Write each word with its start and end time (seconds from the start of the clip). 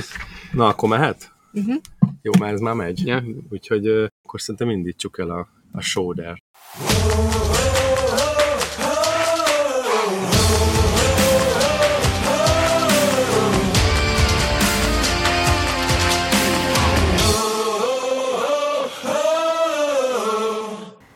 Na, 0.52 0.66
akkor 0.66 0.88
mehet? 0.88 1.32
Uh-huh. 1.52 1.74
Jó, 2.22 2.32
már 2.38 2.52
ez 2.52 2.60
már 2.60 2.74
megy. 2.74 3.06
Ja. 3.06 3.22
Úgyhogy 3.50 3.88
uh, 3.88 4.06
akkor 4.22 4.40
szerintem 4.40 4.70
indítsuk 4.70 5.18
el 5.18 5.30
a, 5.30 5.48
a 5.72 5.80
shoulder. 5.80 6.42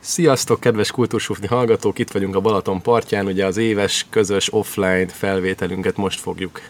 Sziasztok, 0.00 0.60
kedves 0.60 0.90
kultúrsufni 0.90 1.46
hallgatók! 1.46 1.98
Itt 1.98 2.10
vagyunk 2.10 2.34
a 2.34 2.40
Balaton 2.40 2.82
partján, 2.82 3.26
ugye 3.26 3.46
az 3.46 3.56
éves 3.56 4.06
közös 4.10 4.52
offline 4.52 5.08
felvételünket 5.08 5.96
most 5.96 6.20
fogjuk 6.20 6.60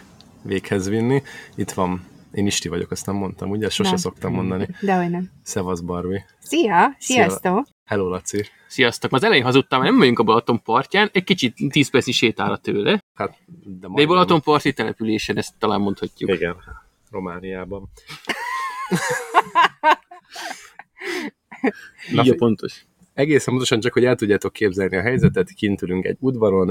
véghez 0.43 0.89
vinni. 0.89 1.21
Itt 1.55 1.71
van, 1.71 2.05
én 2.31 2.45
Isti 2.45 2.67
vagyok, 2.67 2.91
azt 2.91 3.05
nem 3.05 3.15
mondtam, 3.15 3.49
ugye? 3.49 3.69
Sose 3.69 3.89
Nem. 3.89 3.97
szoktam 3.97 4.33
mondani. 4.33 4.67
Dehogy 4.81 5.09
nem. 5.09 5.31
Szevasz, 5.43 5.79
Barbie. 5.79 6.25
Szia! 6.39 6.95
Sziasztok! 6.99 7.67
Hello, 7.85 8.09
Laci. 8.09 8.45
Sziasztok! 8.67 9.13
Az 9.13 9.23
elején 9.23 9.43
hazudtam, 9.43 9.83
nem 9.83 9.97
vagyunk 9.97 10.19
a 10.19 10.23
Balaton 10.23 10.61
partján, 10.61 11.09
egy 11.13 11.23
kicsit 11.23 11.55
10 11.69 11.89
percnyi 11.89 12.11
sétára 12.11 12.57
tőle. 12.57 13.03
Hát, 13.13 13.37
de, 13.63 13.87
De 13.87 14.01
egy. 14.01 14.07
Balaton 14.07 14.41
parti 14.41 14.73
településen, 14.73 15.37
ezt 15.37 15.53
talán 15.57 15.81
mondhatjuk. 15.81 16.31
Igen, 16.31 16.55
Romániában. 17.11 17.89
Na, 22.11 22.23
Így 22.23 22.29
a 22.29 22.35
pontos. 22.35 22.85
Egészen 23.17 23.53
pontosan 23.53 23.79
csak, 23.79 23.93
hogy 23.93 24.05
el 24.05 24.15
tudjátok 24.15 24.53
képzelni 24.53 24.95
a 24.95 25.01
helyzetet, 25.01 25.49
kint 25.49 25.81
ülünk 25.81 26.05
egy 26.05 26.17
udvaron, 26.19 26.69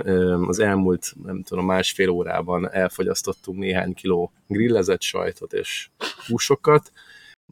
az 0.49 0.59
elmúlt, 0.59 1.13
nem 1.25 1.43
tudom, 1.43 1.67
másfél 1.67 2.09
órában 2.09 2.73
elfogyasztottunk 2.73 3.59
néhány 3.59 3.95
kiló 3.95 4.33
grillezett 4.47 5.03
sajtot 5.03 5.53
és 5.53 5.89
húsokat, 6.27 6.93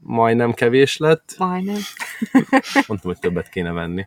majdnem 0.03 0.53
kevés 0.53 0.97
lett, 0.97 1.35
Majdnem. 1.39 1.79
mondtam, 2.89 3.11
hogy 3.11 3.19
többet 3.19 3.49
kéne 3.49 3.73
venni. 3.73 4.07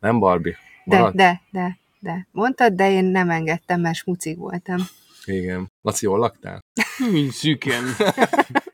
Nem, 0.00 0.18
Barbie? 0.18 0.56
De, 0.84 1.10
de, 1.14 1.42
de, 1.50 1.78
de. 2.00 2.26
Mondtad, 2.30 2.72
de 2.72 2.90
én 2.90 3.04
nem 3.04 3.30
engedtem, 3.30 3.80
mert 3.80 3.96
smucig 3.96 4.38
voltam. 4.38 4.78
Igen. 5.24 5.70
Laci, 5.82 6.04
jól 6.06 6.18
laktál? 6.18 6.60
Mint 7.10 7.32
szűken. 7.32 7.84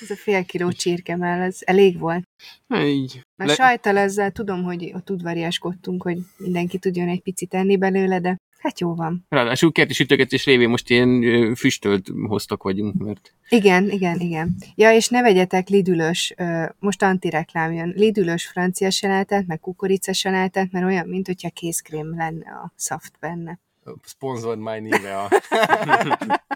Ez 0.00 0.10
a 0.10 0.16
fél 0.16 0.44
kiló 0.44 0.70
csirkemell, 0.70 1.40
ez 1.40 1.58
elég 1.60 1.98
volt. 1.98 2.22
Na, 2.66 2.84
így. 2.84 3.20
Mert 3.36 3.54
sajtal 3.54 3.96
ezzel 3.96 4.30
tudom, 4.30 4.62
hogy 4.62 4.92
ott 4.94 5.10
udvariaskodtunk, 5.10 6.02
hogy 6.02 6.18
mindenki 6.36 6.78
tudjon 6.78 7.08
egy 7.08 7.20
picit 7.20 7.54
enni 7.54 7.76
belőle, 7.76 8.20
de 8.20 8.36
hát 8.58 8.80
jó 8.80 8.94
van. 8.94 9.26
Ráadásul 9.28 9.72
kerti 9.72 9.92
sütögetés 9.92 10.44
révén 10.44 10.68
most 10.68 10.90
ilyen 10.90 11.22
ö, 11.22 11.52
füstölt 11.54 12.08
hoztak 12.26 12.62
vagyunk, 12.62 12.94
mert 12.94 13.34
Igen, 13.48 13.90
igen, 13.90 14.20
igen. 14.20 14.56
Ja, 14.74 14.92
és 14.92 15.08
ne 15.08 15.22
vegyetek 15.22 15.68
lidülös, 15.68 16.34
ö, 16.36 16.64
most 16.78 17.02
antireklám 17.02 17.72
jön, 17.72 17.92
lidülös 17.96 18.46
francia 18.46 18.90
salátet, 18.90 19.46
meg 19.46 19.60
kukoricasalátát, 19.60 20.70
mert 20.70 20.84
olyan, 20.84 21.08
mint 21.08 21.26
hogyha 21.26 21.50
kézkrém 21.50 22.16
lenne 22.16 22.50
a 22.50 22.72
szaft 22.76 23.12
benne. 23.20 23.58
Sponsored 24.04 24.58
my 24.58 24.78
Nivea. 24.80 25.28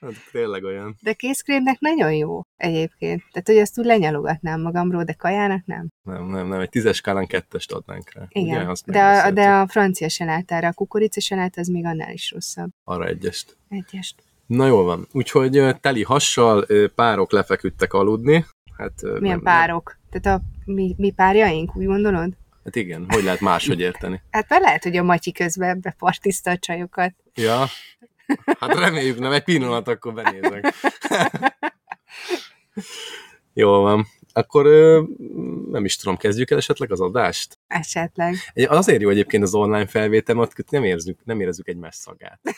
hát, 0.00 0.12
tényleg 0.32 0.64
olyan. 0.64 0.96
De 1.02 1.12
kézkrémnek 1.12 1.78
nagyon 1.78 2.12
jó 2.12 2.40
egyébként. 2.56 3.22
Tehát, 3.32 3.48
hogy 3.48 3.58
azt 3.58 3.78
úgy 3.78 3.84
lenyalogatnám 3.84 4.60
magamról, 4.60 5.04
de 5.04 5.12
kajának 5.12 5.66
nem. 5.66 5.88
Nem, 6.02 6.26
nem, 6.26 6.46
nem, 6.46 6.60
egy 6.60 6.68
tízes 6.68 6.96
skálán 6.96 7.26
kettest 7.26 7.72
adnánk 7.72 8.12
rá. 8.12 8.26
Igen. 8.28 8.60
Ugye, 8.68 8.74
de, 8.84 9.02
a, 9.02 9.30
de 9.30 9.48
a 9.48 9.68
francia 9.68 10.08
salátára, 10.08 10.68
a 10.68 10.72
kukoricasalát 10.72 11.56
az 11.56 11.68
még 11.68 11.84
annál 11.86 12.12
is 12.12 12.30
rosszabb. 12.30 12.70
Arra 12.84 13.06
egyest. 13.06 13.56
Egyest. 13.68 14.22
Na 14.46 14.66
jól 14.66 14.84
van. 14.84 15.08
Úgyhogy 15.12 15.62
teli 15.80 16.02
hassal 16.02 16.66
párok 16.94 17.32
lefeküdtek 17.32 17.92
aludni. 17.92 18.46
Hát, 18.76 19.02
Milyen 19.02 19.20
nem- 19.20 19.42
párok? 19.42 19.98
Tehát 20.10 20.40
a 20.40 20.44
mi, 20.64 20.94
mi 20.98 21.10
párjaink, 21.10 21.76
úgy 21.76 21.84
gondolod? 21.86 22.32
Hát 22.64 22.76
igen, 22.76 23.06
hogy 23.08 23.22
lehet 23.22 23.40
máshogy 23.40 23.80
érteni? 23.80 24.22
Hát 24.30 24.48
mert 24.48 24.62
lehet, 24.62 24.82
hogy 24.82 24.96
a 24.96 25.02
Matyi 25.02 25.32
közben 25.32 25.80
bepartiszta 25.80 26.50
a 26.50 26.58
csajokat. 26.58 27.14
Ja, 27.34 27.66
hát 28.60 28.78
reméljük 28.78 29.18
nem, 29.18 29.32
egy 29.32 29.44
pillanat, 29.44 29.88
akkor 29.88 30.14
benézek. 30.14 30.74
Jól 33.52 33.80
van. 33.80 34.06
Akkor 34.32 34.64
nem 35.70 35.84
is 35.84 35.96
tudom, 35.96 36.16
kezdjük 36.16 36.50
el 36.50 36.58
esetleg 36.58 36.92
az 36.92 37.00
adást? 37.00 37.58
Esetleg. 37.66 38.34
Egy- 38.52 38.66
Azért 38.68 39.00
jó 39.00 39.08
egyébként 39.08 39.42
az 39.42 39.54
online 39.54 39.86
felvétel, 39.86 40.34
mert 40.34 40.70
nem 40.70 40.84
érzük, 40.84 41.24
nem 41.24 41.40
érezzük 41.40 41.68
egymás 41.68 41.94
szagát. 41.94 42.40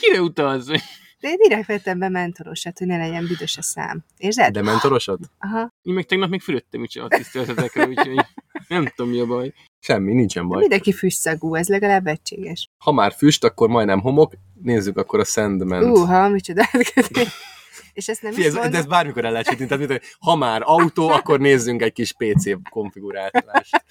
kire 0.00 0.20
utalsz? 0.20 0.66
De 0.66 1.28
én 1.30 1.36
direkt 1.36 1.66
vettem 1.66 1.98
be 1.98 2.08
mentorosat, 2.08 2.78
hogy 2.78 2.86
ne 2.86 2.96
legyen 2.96 3.26
büdös 3.26 3.56
a 3.56 3.62
szám. 3.62 4.04
Érzed? 4.16 4.52
De 4.52 4.62
mentorosat? 4.62 5.18
Aha. 5.38 5.72
Én 5.82 5.94
meg 5.94 6.04
tegnap 6.04 6.30
még 6.30 6.40
fülöttem 6.40 6.82
is 6.82 6.96
a 6.96 7.08
tiszteletetekre, 7.08 7.86
úgyhogy 7.86 8.26
nem 8.68 8.86
tudom 8.94 9.12
mi 9.12 9.20
a 9.20 9.26
baj. 9.26 9.52
Semmi, 9.84 10.12
nincsen 10.12 10.48
baj. 10.48 10.60
Mindenki 10.60 10.92
füstszagú, 10.92 11.54
ez 11.54 11.68
legalább 11.68 12.06
egységes. 12.06 12.68
Ha 12.78 12.92
már 12.92 13.12
füst, 13.12 13.44
akkor 13.44 13.68
majdnem 13.68 14.00
homok. 14.00 14.32
Nézzük 14.62 14.96
akkor 14.96 15.20
a 15.20 15.24
Sandman. 15.24 15.90
Uha, 15.90 16.28
micsoda 16.28 16.68
átkötés. 16.72 17.28
És 17.92 18.08
ezt 18.08 18.22
nem 18.22 18.32
is 18.32 18.44
ez, 18.44 18.52
de 18.52 18.60
mondom. 18.60 18.80
ez 18.80 18.86
bármikor 18.86 19.24
el 19.24 19.30
lehet 19.30 19.46
sütni. 19.46 19.66
Tehát, 19.66 19.78
mint, 19.78 19.90
hogy 19.90 20.10
ha 20.18 20.36
már 20.36 20.62
autó, 20.64 21.08
akkor 21.08 21.40
nézzünk 21.40 21.82
egy 21.82 21.92
kis 21.92 22.12
PC 22.12 22.70
konfigurálást. 22.70 23.84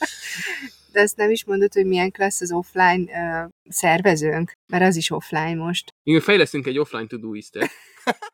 De 0.91 0.99
ezt 0.99 1.17
nem 1.17 1.29
is 1.29 1.45
mondod, 1.45 1.73
hogy 1.73 1.85
milyen 1.85 2.11
klassz 2.11 2.41
az 2.41 2.51
offline 2.51 3.03
uh, 3.43 3.49
szervezőnk, 3.69 4.57
mert 4.67 4.83
az 4.83 4.95
is 4.95 5.11
offline 5.11 5.55
most. 5.55 5.93
Igen, 6.03 6.21
fejlesztünk 6.21 6.65
egy 6.65 6.79
offline 6.79 7.07
to-do-istet. 7.07 7.69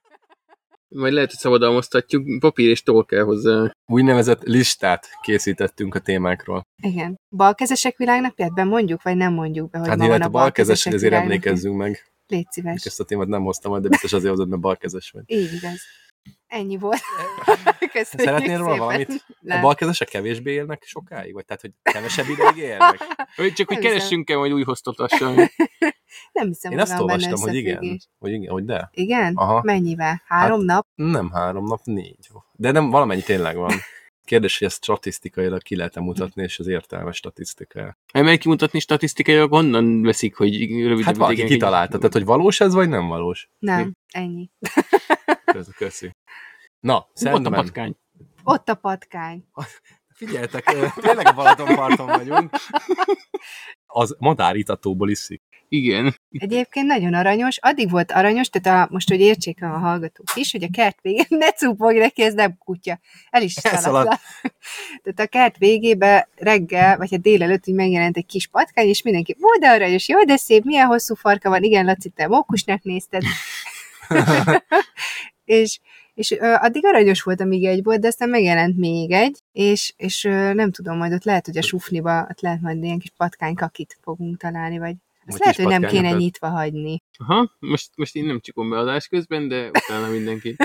Majd 0.95 1.13
lehet, 1.13 1.29
hogy 1.29 1.39
szabadalmaztatjuk, 1.39 2.39
papír 2.39 2.69
és 2.69 2.83
toll 2.83 3.05
kell 3.05 3.23
hozzá. 3.23 3.71
Úgynevezett 3.85 4.43
listát 4.43 5.09
készítettünk 5.21 5.95
a 5.95 5.99
témákról. 5.99 6.61
Igen. 6.83 7.15
Balkezesek 7.35 7.97
világnapját 7.97 8.53
bemondjuk, 8.53 9.01
vagy 9.01 9.15
nem 9.15 9.33
mondjuk 9.33 9.69
be, 9.69 9.77
hogy 9.79 9.87
hát 9.87 9.97
ma 9.97 10.07
van 10.07 10.21
a 10.21 10.25
a 10.25 10.29
balkezes, 10.29 10.41
balkezesek 10.43 10.85
hogy 10.85 10.93
azért 10.93 11.11
világnapja? 11.11 11.49
emlékezzünk 11.49 11.77
meg. 11.77 12.11
Légy 12.27 12.51
szíves. 12.51 12.85
Ezt 12.85 12.99
a 12.99 13.03
témát 13.03 13.27
nem 13.27 13.43
hoztam 13.43 13.81
de 13.81 13.87
biztos 13.89 14.13
azért 14.13 14.31
hozod, 14.31 14.49
mert 14.49 14.61
balkezes 14.61 15.11
vagy. 15.11 15.23
Így 15.25 15.53
igaz. 15.53 15.79
Ennyi 16.47 16.77
volt. 16.77 16.99
Köszönjük 17.93 18.29
Szeretnél 18.29 18.57
róla 18.57 18.71
szépen. 18.71 18.85
valamit? 18.85 19.09
A 19.09 19.33
Nem. 19.39 19.61
balkezesek 19.61 20.07
kevésbé 20.07 20.51
élnek 20.51 20.83
sokáig? 20.85 21.33
Vagy 21.33 21.45
tehát, 21.45 21.61
hogy 21.61 21.71
kevesebb 21.81 22.29
ideig 22.29 22.57
élnek? 22.57 22.97
Hogy 23.35 23.53
csak, 23.57 23.67
hogy 23.67 23.77
Nem 23.77 23.77
hiszem. 23.77 23.81
keressünk 23.81 24.29
el 24.29 24.37
majd 24.37 24.51
új 24.51 24.63
hostot 24.63 24.97
lassan. 24.97 25.35
Nem 26.31 26.47
hiszem, 26.47 26.71
Én 26.71 26.79
azt 26.79 26.99
olvastam, 26.99 27.39
hogy 27.39 27.55
igen. 27.55 27.99
Hogy 28.19 28.31
igen, 28.31 28.51
hogy 28.51 28.65
de. 28.65 28.89
Igen? 28.93 29.33
Aha. 29.35 29.61
Mennyivel? 29.63 30.21
Három 30.25 30.61
nap? 30.61 30.87
Nem 30.95 31.31
három 31.31 31.65
nap, 31.65 31.79
négy. 31.83 32.27
De 32.53 32.71
nem, 32.71 32.89
valamennyi 32.89 33.21
tényleg 33.21 33.55
van. 33.55 33.71
Kérdés, 34.25 34.57
hogy 34.57 34.67
ezt 34.67 34.83
statisztikailag 34.83 35.61
ki 35.61 35.75
lehet 35.75 35.99
mutatni, 35.99 36.43
és 36.43 36.59
az 36.59 36.67
értelmes 36.67 37.15
statisztika. 37.15 37.97
Emelj 38.11 38.37
kimutatni 38.37 38.79
statisztikailag, 38.79 39.49
honnan 39.51 40.01
veszik, 40.01 40.35
hogy 40.35 40.59
rövidebb 40.69 41.03
Hát 41.03 41.17
valaki 41.17 41.43
kitalálta, 41.45 41.97
tehát 41.97 42.13
hogy 42.13 42.25
valós 42.25 42.59
ez, 42.59 42.73
vagy 42.73 42.89
nem 42.89 43.07
valós? 43.07 43.49
Nem. 43.59 43.95
Ennyi. 44.11 44.49
Köszi. 45.45 45.71
köszi. 45.77 46.11
Na, 46.79 46.95
Ott 46.95 47.09
a 47.13 47.19
Sandman. 47.19 47.51
patkány. 47.51 47.95
Ott 48.43 48.69
a 48.69 48.75
patkány. 48.75 49.45
Figyeljetek, 50.19 50.71
ö, 50.73 50.85
tényleg 51.01 51.27
a 51.27 51.33
Balatonparton 51.33 52.07
vagyunk. 52.07 52.55
Az 53.85 54.15
madáritatóból 54.19 55.09
iszik. 55.09 55.41
Igen. 55.69 56.15
Egyébként 56.31 56.85
nagyon 56.85 57.13
aranyos. 57.13 57.57
Addig 57.57 57.89
volt 57.89 58.11
aranyos, 58.11 58.49
tehát 58.49 58.87
a, 58.89 58.93
most, 58.93 59.09
hogy 59.09 59.19
értsék 59.19 59.63
a 59.63 59.67
hallgatók 59.67 60.25
is, 60.33 60.51
hogy 60.51 60.63
a 60.63 60.67
kert 60.71 61.01
végén 61.01 61.25
ne 61.43 61.51
cupog 61.51 61.93
neki, 61.93 62.21
ez 62.21 62.33
nem 62.33 62.57
kutya. 62.57 62.99
El 63.29 63.41
is 63.41 63.53
szaladt. 63.53 64.21
Tehát 65.03 65.19
a 65.19 65.27
kert 65.27 65.57
végébe 65.57 66.29
reggel, 66.35 66.97
vagy 66.97 67.11
hát 67.11 67.21
délelőtt 67.21 67.65
így 67.65 67.75
megjelent 67.75 68.17
egy 68.17 68.25
kis 68.25 68.47
patkány, 68.47 68.87
és 68.87 69.01
mindenki, 69.01 69.35
ó, 69.41 69.59
de 69.59 69.69
aranyos, 69.69 70.07
jó, 70.07 70.23
de 70.23 70.37
szép, 70.37 70.63
milyen 70.63 70.87
hosszú 70.87 71.15
farka 71.15 71.49
van, 71.49 71.63
igen, 71.63 71.85
Laci, 71.85 72.09
te 72.09 72.27
mókusnak 72.27 72.83
nézted. 72.83 73.23
és 75.45 75.79
és 76.19 76.31
ö, 76.31 76.53
addig 76.59 76.85
aranyos 76.85 77.21
volt, 77.21 77.41
amíg 77.41 77.65
egy 77.65 77.83
volt, 77.83 77.99
de 77.99 78.07
aztán 78.07 78.29
megjelent 78.29 78.77
még 78.77 79.11
egy, 79.11 79.39
és, 79.51 79.93
és 79.97 80.23
ö, 80.23 80.53
nem 80.53 80.71
tudom, 80.71 80.97
majd 80.97 81.13
ott 81.13 81.23
lehet, 81.23 81.45
hogy 81.45 81.57
a 81.57 81.61
sufniba 81.61 82.27
ott 82.29 82.41
lehet 82.41 82.61
majd 82.61 82.83
ilyen 82.83 82.99
kis 82.99 83.11
patkánykakit 83.17 83.97
fogunk 84.01 84.37
találni, 84.37 84.77
vagy 84.77 84.95
azt 85.27 85.39
lehet, 85.39 85.55
hogy 85.55 85.65
nem 85.65 85.79
kéne 85.79 85.91
patkányokat. 85.91 86.19
nyitva 86.19 86.47
hagyni. 86.47 87.01
Aha, 87.17 87.51
most, 87.59 87.89
most 87.95 88.15
én 88.15 88.25
nem 88.25 88.39
csikom 88.39 88.69
be 88.69 88.77
adás 88.77 89.07
közben, 89.07 89.47
de 89.47 89.67
utána 89.67 90.07
mindenki. 90.11 90.55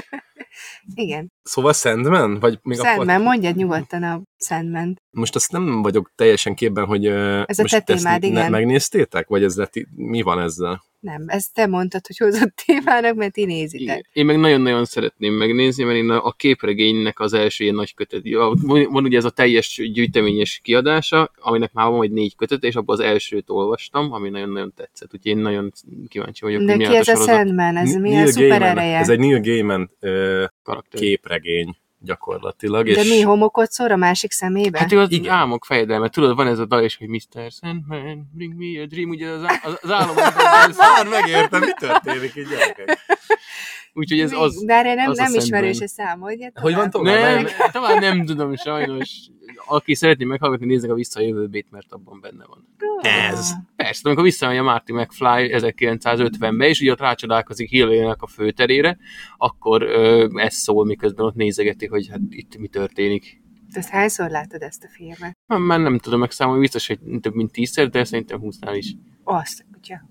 Igen. 0.95 1.33
Szóval 1.43 1.73
Sandman? 1.73 2.41
Vagy 2.41 2.59
még 2.63 2.79
Sandman, 2.79 3.21
mondjad 3.21 3.57
nyugodtan 3.57 4.03
a 4.03 4.23
Sandman. 4.39 5.01
Most 5.15 5.35
azt 5.35 5.53
nem 5.53 5.83
vagyok 5.83 6.13
teljesen 6.15 6.55
képben, 6.55 6.85
hogy 6.85 7.07
Ez 7.07 7.59
a 7.59 7.63
most 7.63 7.85
te 7.85 7.93
ezt 7.93 8.03
témád, 8.03 8.21
ne- 8.21 8.27
igen. 8.27 8.51
megnéztétek? 8.51 9.29
Vagy 9.29 9.43
ez 9.45 9.57
lett, 9.57 9.73
mi 9.95 10.23
van 10.23 10.41
ezzel? 10.41 10.83
Nem, 11.01 11.25
ezt 11.27 11.55
te 11.55 11.67
mondtad, 11.67 12.07
hogy 12.07 12.17
hozott 12.17 12.55
témának, 12.67 13.15
mert 13.15 13.33
ti 13.33 13.45
nézitek. 13.45 13.81
Igen. 13.81 14.07
Én 14.13 14.25
meg 14.25 14.39
nagyon-nagyon 14.39 14.85
szeretném 14.85 15.33
megnézni, 15.35 15.85
mert 15.85 15.97
én 15.97 16.11
a, 16.11 16.25
a 16.27 16.33
képregénynek 16.33 17.21
az 17.21 17.33
első 17.33 17.65
ilyen 17.65 17.77
nagy 17.77 17.95
kötet. 17.95 18.23
Van, 18.63 18.89
van 18.91 19.05
ugye 19.05 19.17
ez 19.17 19.25
a 19.25 19.31
teljes 19.31 19.81
gyűjteményes 19.93 20.61
kiadása, 20.63 21.31
aminek 21.41 21.73
már 21.73 21.91
van 21.91 22.03
egy 22.03 22.11
négy 22.11 22.37
kötet, 22.37 22.63
és 22.63 22.75
abban 22.75 22.99
az 22.99 23.05
elsőt 23.05 23.51
olvastam, 23.51 24.13
ami 24.13 24.29
nagyon-nagyon 24.31 24.73
tetszett. 24.77 25.15
Úgyhogy 25.15 25.31
én 25.31 25.39
nagyon 25.39 25.73
kíváncsi 26.09 26.45
vagyok, 26.45 26.63
De 26.63 26.71
hogy 26.73 26.81
mi 26.81 26.87
ki 26.87 26.95
ez 26.97 27.09
a 27.09 27.11
sorozat 27.13 27.35
Sandman? 27.35 27.77
Ez 27.77 27.95
milyen 27.95 28.27
szuper 28.27 28.49
Gaiman- 28.49 28.69
ereje? 28.69 28.99
Ez 28.99 29.09
egy 29.09 29.19
Neil 29.19 29.41
Gaiman 29.41 29.91
ö, 30.01 30.45
képregény 30.91 31.77
gyakorlatilag. 32.05 32.85
De 32.85 33.01
és 33.01 33.09
mi 33.09 33.21
homokot 33.21 33.71
szór 33.71 33.91
a 33.91 33.97
másik 33.97 34.33
szemébe? 34.33 34.79
Hát 34.79 34.93
az. 34.93 35.11
Igen. 35.13 35.33
álmok 35.35 35.65
fejedelme. 35.65 36.09
Tudod, 36.09 36.37
van 36.37 36.47
ez 36.47 36.59
a 36.59 36.65
dal 36.65 36.83
is, 36.85 36.97
hogy 36.97 37.09
Mr. 37.09 37.51
Sandman, 37.51 38.31
bring 38.33 38.55
me 38.57 38.83
a 38.83 38.87
dream, 38.87 39.09
ugye 39.11 39.29
az, 39.29 39.43
á- 39.45 39.65
az, 39.65 39.79
az 39.83 39.91
álom. 39.91 40.15
Már 40.77 41.07
megértem, 41.09 41.61
mi 41.61 41.73
történik 41.79 42.37
így 42.37 42.49
gyerekek. 42.49 42.99
Úgyhogy 43.95 44.21
ez 44.21 44.31
Mi? 44.31 44.37
az... 44.37 44.65
De 44.65 44.75
erre 44.75 44.95
nem, 44.95 45.11
az 45.11 45.19
a 45.19 45.23
nem 45.23 45.35
ismerős 45.35 45.81
a 45.81 45.89
szám, 45.89 46.21
hogy 46.21 46.51
Hogy 46.55 46.75
van 46.75 46.91
tovább? 46.91 47.35
Nem, 47.35 47.47
tovább 47.73 48.01
nem 48.01 48.25
tudom 48.25 48.57
sajnos. 48.57 49.29
Aki 49.67 49.95
szeretné 49.95 50.25
meghallgatni, 50.25 50.67
nézzek 50.67 50.91
a 50.91 50.95
visszajövőbét, 50.95 51.71
mert 51.71 51.93
abban 51.93 52.21
benne 52.21 52.45
van. 52.47 52.69
Ez. 53.03 53.51
Persze, 53.77 54.01
amikor 54.05 54.25
visszamegy 54.25 54.57
a 54.57 54.63
Marty 54.63 54.93
McFly 54.93 55.25
1950-be, 55.25 56.69
és 56.69 56.81
ugye 56.81 56.91
ott 56.91 57.01
rácsodálkozik 57.01 57.69
Hillary-nek 57.69 58.23
a 58.23 58.27
főterére, 58.27 58.99
akkor 59.37 59.83
ö, 59.83 60.29
ez 60.35 60.55
szól, 60.55 60.85
miközben 60.85 61.27
ott 61.27 61.35
nézegeti, 61.35 61.87
hogy 61.87 62.09
hát 62.09 62.21
itt 62.29 62.57
mi 62.57 62.69
történik. 62.69 63.43
Te 63.73 63.85
hányszor 63.91 64.31
látod 64.31 64.63
ezt 64.63 64.85
a 64.85 64.89
filmet? 64.89 65.37
Hát 65.47 65.59
Már 65.59 65.81
nem 65.81 65.99
tudom 65.99 66.21
megszámolni, 66.21 66.61
biztos, 66.61 66.87
hogy 66.87 66.99
több 67.21 67.35
mint 67.35 67.53
tízszer, 67.53 67.89
de 67.89 68.05
szerintem 68.05 68.41
húsznál 68.41 68.75
is. 68.75 68.95
Azt, 69.25 69.65
kutya. 69.73 70.03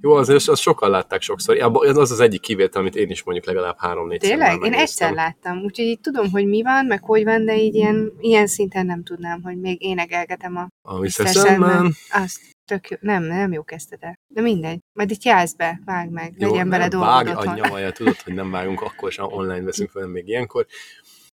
Jó, 0.00 0.12
azért 0.12 0.48
azt 0.48 0.62
sokan 0.62 0.90
látták 0.90 1.22
sokszor. 1.22 1.56
Ez 1.86 1.96
az 1.96 2.10
az 2.10 2.20
egyik 2.20 2.40
kivétel, 2.40 2.80
amit 2.80 2.96
én 2.96 3.10
is 3.10 3.22
mondjuk 3.22 3.46
legalább 3.46 3.76
három-négy 3.78 4.18
Tényleg? 4.18 4.64
Én 4.64 4.72
egyszer 4.72 5.12
láttam, 5.12 5.58
úgyhogy 5.58 5.84
így 5.84 6.00
tudom, 6.00 6.30
hogy 6.30 6.46
mi 6.46 6.62
van, 6.62 6.86
meg 6.86 7.04
hogy 7.04 7.24
van, 7.24 7.44
de 7.44 7.56
így 7.56 7.74
ilyen, 7.74 8.12
ilyen 8.18 8.46
szinten 8.46 8.86
nem 8.86 9.02
tudnám, 9.02 9.42
hogy 9.42 9.60
még 9.60 9.82
énegelgetem 9.82 10.56
a 10.56 10.68
A. 10.88 11.08
Sandman. 11.08 11.92
Azt 12.10 12.40
tök 12.64 12.88
jó. 12.88 12.96
Nem, 13.00 13.22
nem 13.22 13.52
jó 13.52 13.62
kezdete. 13.62 14.14
De 14.34 14.40
mindegy. 14.40 14.78
Majd 14.92 15.10
itt 15.10 15.22
játsz 15.22 15.54
be, 15.54 15.80
vág 15.84 16.10
meg, 16.10 16.34
Jó, 16.38 16.50
legyen 16.50 16.68
bele 16.68 16.88
dolgod 16.88 17.08
vág 17.08 17.26
otthon. 17.26 17.54
nyavaja, 17.54 17.92
tudod, 17.92 18.16
hogy 18.16 18.34
nem 18.34 18.50
vágunk, 18.50 18.80
akkor 18.80 19.12
sem 19.12 19.24
online 19.24 19.62
veszünk 19.62 19.90
fel 19.90 20.06
még 20.06 20.28
ilyenkor. 20.28 20.66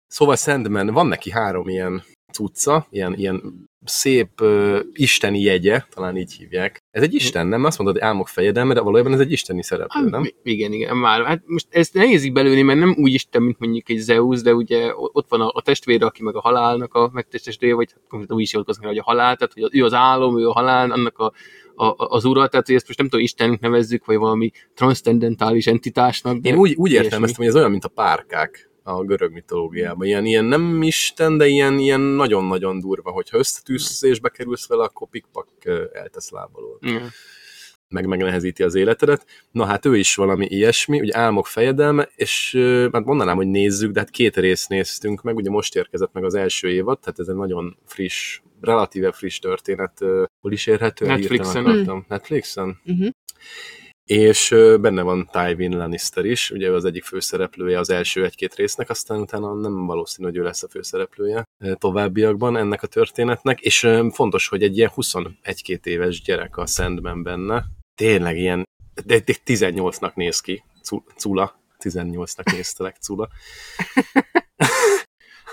Szóval 0.08 0.36
Sandman, 0.36 0.88
van 0.88 1.08
neki 1.08 1.32
három 1.32 1.68
ilyen 1.68 2.04
cucca, 2.32 2.88
ilyen, 2.90 3.14
ilyen 3.14 3.68
szép 3.86 4.42
uh, 4.42 4.80
isteni 4.94 5.42
jegye, 5.42 5.84
talán 5.90 6.18
így 6.18 6.34
hívják. 6.34 6.78
Ez 6.96 7.04
egy 7.04 7.14
isten, 7.14 7.48
nem? 7.48 7.64
Azt 7.64 7.78
mondod, 7.78 7.98
hogy 7.98 8.10
álmok 8.10 8.28
fejedelme, 8.28 8.74
de 8.74 8.82
valójában 8.82 9.14
ez 9.14 9.20
egy 9.20 9.32
isteni 9.32 9.64
szereplő, 9.64 10.10
nem? 10.10 10.22
Ah, 10.22 10.28
igen, 10.44 10.72
igen, 10.72 10.98
már. 10.98 11.26
Hát 11.26 11.42
most 11.46 11.68
ezt 11.70 11.94
nehéz 11.94 12.24
így 12.24 12.34
belőni, 12.34 12.62
mert 12.62 12.80
nem 12.80 12.96
úgy 12.98 13.14
Isten, 13.14 13.42
mint 13.42 13.60
mondjuk 13.60 13.90
egy 13.90 13.98
Zeus, 13.98 14.42
de 14.42 14.54
ugye 14.54 14.92
ott 14.96 15.26
van 15.30 15.42
a, 15.42 15.52
a 15.54 15.62
testvére, 15.62 16.06
aki 16.06 16.24
meg 16.24 16.36
a 16.36 16.40
halálnak 16.40 16.94
a 16.94 17.10
megtestesítője, 17.14 17.76
vagy 17.76 17.90
konkrétan 18.10 18.38
úgy 18.38 18.42
is 18.42 18.54
jól 18.54 18.66
hogy 18.82 18.98
a 18.98 19.04
halál, 19.04 19.36
tehát 19.36 19.54
hogy 19.54 19.80
ő 19.80 19.84
az 19.84 19.94
álom, 19.94 20.40
ő 20.40 20.48
a 20.48 20.52
halál, 20.52 20.92
annak 20.92 21.18
a, 21.18 21.32
a, 21.76 21.94
az 21.98 22.26
ura, 22.26 22.48
tehát 22.48 22.66
hogy 22.66 22.76
ezt 22.76 22.88
most 22.88 23.00
nem 23.00 23.08
tudom, 23.08 23.26
Istennek 23.26 23.60
nevezzük, 23.60 24.06
vagy 24.06 24.18
valami 24.18 24.52
transzendentális 24.74 25.68
entitásnak. 25.68 26.38
Én 26.42 26.56
úgy, 26.56 26.74
úgy 26.76 26.90
ilyesmi. 26.90 27.06
értelmeztem, 27.06 27.38
hogy 27.38 27.48
ez 27.48 27.56
olyan, 27.56 27.72
mint 27.72 27.86
a 27.86 27.90
párkák 27.90 28.70
a 28.88 29.04
görög 29.04 29.32
mitológiában. 29.32 30.08
Ilyen, 30.08 30.26
ilyen 30.26 30.46
nem 30.46 30.82
isten, 30.82 31.38
de 31.38 31.48
ilyen, 31.48 31.80
ilyen 31.80 32.00
nagyon-nagyon 32.00 32.80
durva, 32.80 33.12
hogyha 33.12 33.38
összetűzésbe 33.38 34.30
kerülsz 34.30 34.68
vele, 34.68 34.84
akkor 34.84 35.08
pikpak 35.10 35.48
eltesz 35.94 36.30
lábalól. 36.30 36.78
Igen. 36.82 37.10
meg 37.90 38.06
megnehezíti 38.06 38.64
az 38.64 38.76
életedet. 38.76 39.26
Na 39.52 39.66
hát 39.66 39.86
ő 39.86 39.98
is 39.98 40.16
valami 40.16 40.46
ilyesmi, 40.46 41.00
ugye 41.00 41.18
álmok 41.18 41.48
fejedelme, 41.48 42.10
és 42.16 42.58
hát 42.92 43.06
mondanám, 43.06 43.36
hogy 43.36 43.48
nézzük, 43.48 43.92
de 43.92 44.00
hát 44.00 44.10
két 44.10 44.38
részt 44.38 44.70
néztünk 44.70 45.22
meg, 45.22 45.36
ugye 45.36 45.50
most 45.50 45.76
érkezett 45.76 46.14
meg 46.14 46.24
az 46.24 46.36
első 46.36 46.70
évad, 46.70 47.00
tehát 47.00 47.20
ez 47.20 47.28
egy 47.28 47.36
nagyon 47.36 47.78
friss, 47.86 48.40
relatíve 48.62 49.12
friss 49.12 49.40
történet, 49.40 50.00
hol 50.42 50.52
is 50.52 50.68
érhető? 50.68 51.06
Netflixen. 51.06 52.06
Netflixen? 52.08 52.82
Uh-huh. 52.86 53.10
És 54.06 54.50
benne 54.82 55.02
van 55.02 55.30
Tywin 55.32 55.78
Lannister 55.78 56.26
is, 56.26 56.52
ugye 56.52 56.68
ő 56.68 56.74
az 56.74 56.86
egyik 56.86 57.04
főszereplője 57.04 57.80
az 57.80 57.90
első 57.90 58.24
egy-két 58.24 58.56
résznek, 58.56 58.90
aztán 58.90 59.20
utána 59.20 59.54
nem 59.54 59.86
valószínű, 59.86 60.28
hogy 60.28 60.38
ő 60.38 60.44
lesz 60.44 60.64
a 60.64 60.68
főszereplője 60.68 61.44
továbbiakban 61.74 62.58
ennek 62.58 62.84
a 62.84 62.88
történetnek, 62.88 63.62
és 63.62 63.88
fontos, 64.12 64.48
hogy 64.48 64.64
egy 64.64 64.78
ilyen 64.78 64.92
21-2 64.96 65.86
éves 65.86 66.22
gyerek 66.22 66.58
a 66.58 66.66
Sandman 66.66 67.24
benne, 67.24 67.66
tényleg 67.96 68.38
ilyen, 68.38 68.68
de, 69.06 69.20
de 69.20 69.34
18-nak 69.46 70.14
néz 70.14 70.40
ki, 70.40 70.64
Cu- 70.84 71.14
Cula, 71.16 71.60
18-nak 71.80 72.52
néztelek, 72.52 72.96
Cula. 72.96 73.28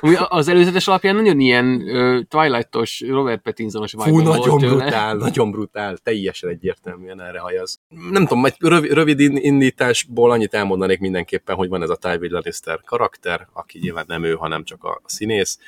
Ami 0.05 0.15
az 0.29 0.49
előzetes 0.49 0.89
alapján 0.89 1.15
nagyon 1.15 1.41
ilyen 1.41 1.67
uh, 1.67 2.23
Twilight-os, 2.29 3.01
Robert 3.09 3.43
Pattinsonos 3.43 3.95
Fú, 3.99 4.21
nagyon 4.21 4.59
tőle. 4.59 4.75
brutál, 4.75 5.17
nagyon 5.17 5.51
brutál, 5.51 5.97
teljesen 5.97 6.51
egyértelműen 6.51 7.21
erre 7.21 7.39
hajaz. 7.39 7.81
Nem 8.11 8.27
tudom, 8.27 8.45
egy 8.45 8.55
rövid, 8.59 8.93
rövid 8.93 9.21
in- 9.21 9.39
indításból 9.39 10.31
annyit 10.31 10.55
elmondanék 10.55 10.99
mindenképpen, 10.99 11.57
hogy 11.57 11.69
van 11.69 11.83
ez 11.83 11.91
a 11.91 11.97
Tywin 11.97 12.31
Lannister 12.31 12.81
karakter, 12.85 13.49
aki 13.53 13.79
nyilván 13.79 14.05
nem 14.09 14.25
ő, 14.25 14.35
hanem 14.35 14.65
csak 14.65 14.85
a 14.85 15.01
színész, 15.05 15.59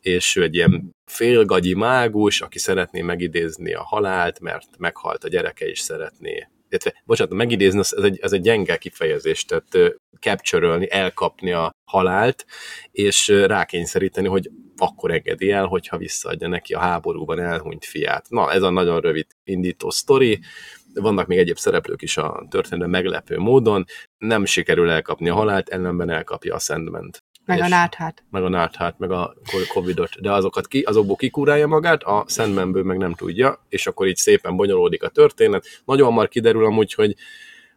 és 0.00 0.36
ő 0.36 0.42
egy 0.42 0.54
ilyen 0.54 0.96
félgagyi 1.04 1.74
mágus, 1.74 2.40
aki 2.40 2.58
szeretné 2.58 3.02
megidézni 3.02 3.74
a 3.74 3.82
halált, 3.82 4.40
mert 4.40 4.68
meghalt 4.78 5.24
a 5.24 5.28
gyereke, 5.28 5.66
és 5.66 5.78
szeretné 5.80 6.48
illetve, 6.70 7.02
bocsánat, 7.04 7.34
megidézni, 7.34 7.78
ez 7.78 7.92
egy, 7.92 8.18
ez 8.20 8.32
egy 8.32 8.40
gyenge 8.40 8.76
kifejezés, 8.76 9.44
tehát 9.44 9.98
capture 10.20 10.86
elkapni 10.86 11.52
a 11.52 11.74
halált, 11.84 12.46
és 12.90 13.28
rákényszeríteni, 13.28 14.28
hogy 14.28 14.50
akkor 14.76 15.10
engedi 15.10 15.50
el, 15.50 15.66
hogyha 15.66 15.96
visszaadja 15.96 16.48
neki 16.48 16.74
a 16.74 16.78
háborúban 16.78 17.40
elhunyt 17.40 17.84
fiát. 17.84 18.26
Na, 18.28 18.52
ez 18.52 18.62
a 18.62 18.70
nagyon 18.70 19.00
rövid 19.00 19.26
indító 19.44 19.90
sztori, 19.90 20.40
vannak 20.94 21.26
még 21.26 21.38
egyéb 21.38 21.56
szereplők 21.56 22.02
is 22.02 22.16
a 22.16 22.46
történetben 22.50 22.90
meglepő 22.90 23.38
módon, 23.38 23.84
nem 24.18 24.44
sikerül 24.44 24.90
elkapni 24.90 25.28
a 25.28 25.34
halált, 25.34 25.68
ellenben 25.68 26.10
elkapja 26.10 26.54
a 26.54 26.58
Sandment. 26.58 27.24
Meg 27.56 27.64
a 27.64 27.68
náthát. 27.68 28.22
meg 28.30 28.42
a 28.42 28.48
náthát, 28.48 28.98
meg 28.98 29.10
a 29.10 29.34
Covidot, 29.72 30.20
de 30.20 30.32
azokat 30.32 30.66
ki, 30.66 30.80
azokból 30.80 31.16
kikúrálja 31.16 31.66
magát, 31.66 32.02
a 32.02 32.24
Sandmanből 32.28 32.82
meg 32.82 32.98
nem 32.98 33.14
tudja, 33.14 33.64
és 33.68 33.86
akkor 33.86 34.06
így 34.06 34.16
szépen 34.16 34.56
bonyolódik 34.56 35.02
a 35.02 35.08
történet. 35.08 35.64
Nagyon 35.84 36.06
hamar 36.06 36.28
kiderül 36.28 36.64
amúgy, 36.64 36.94
hogy 36.94 37.14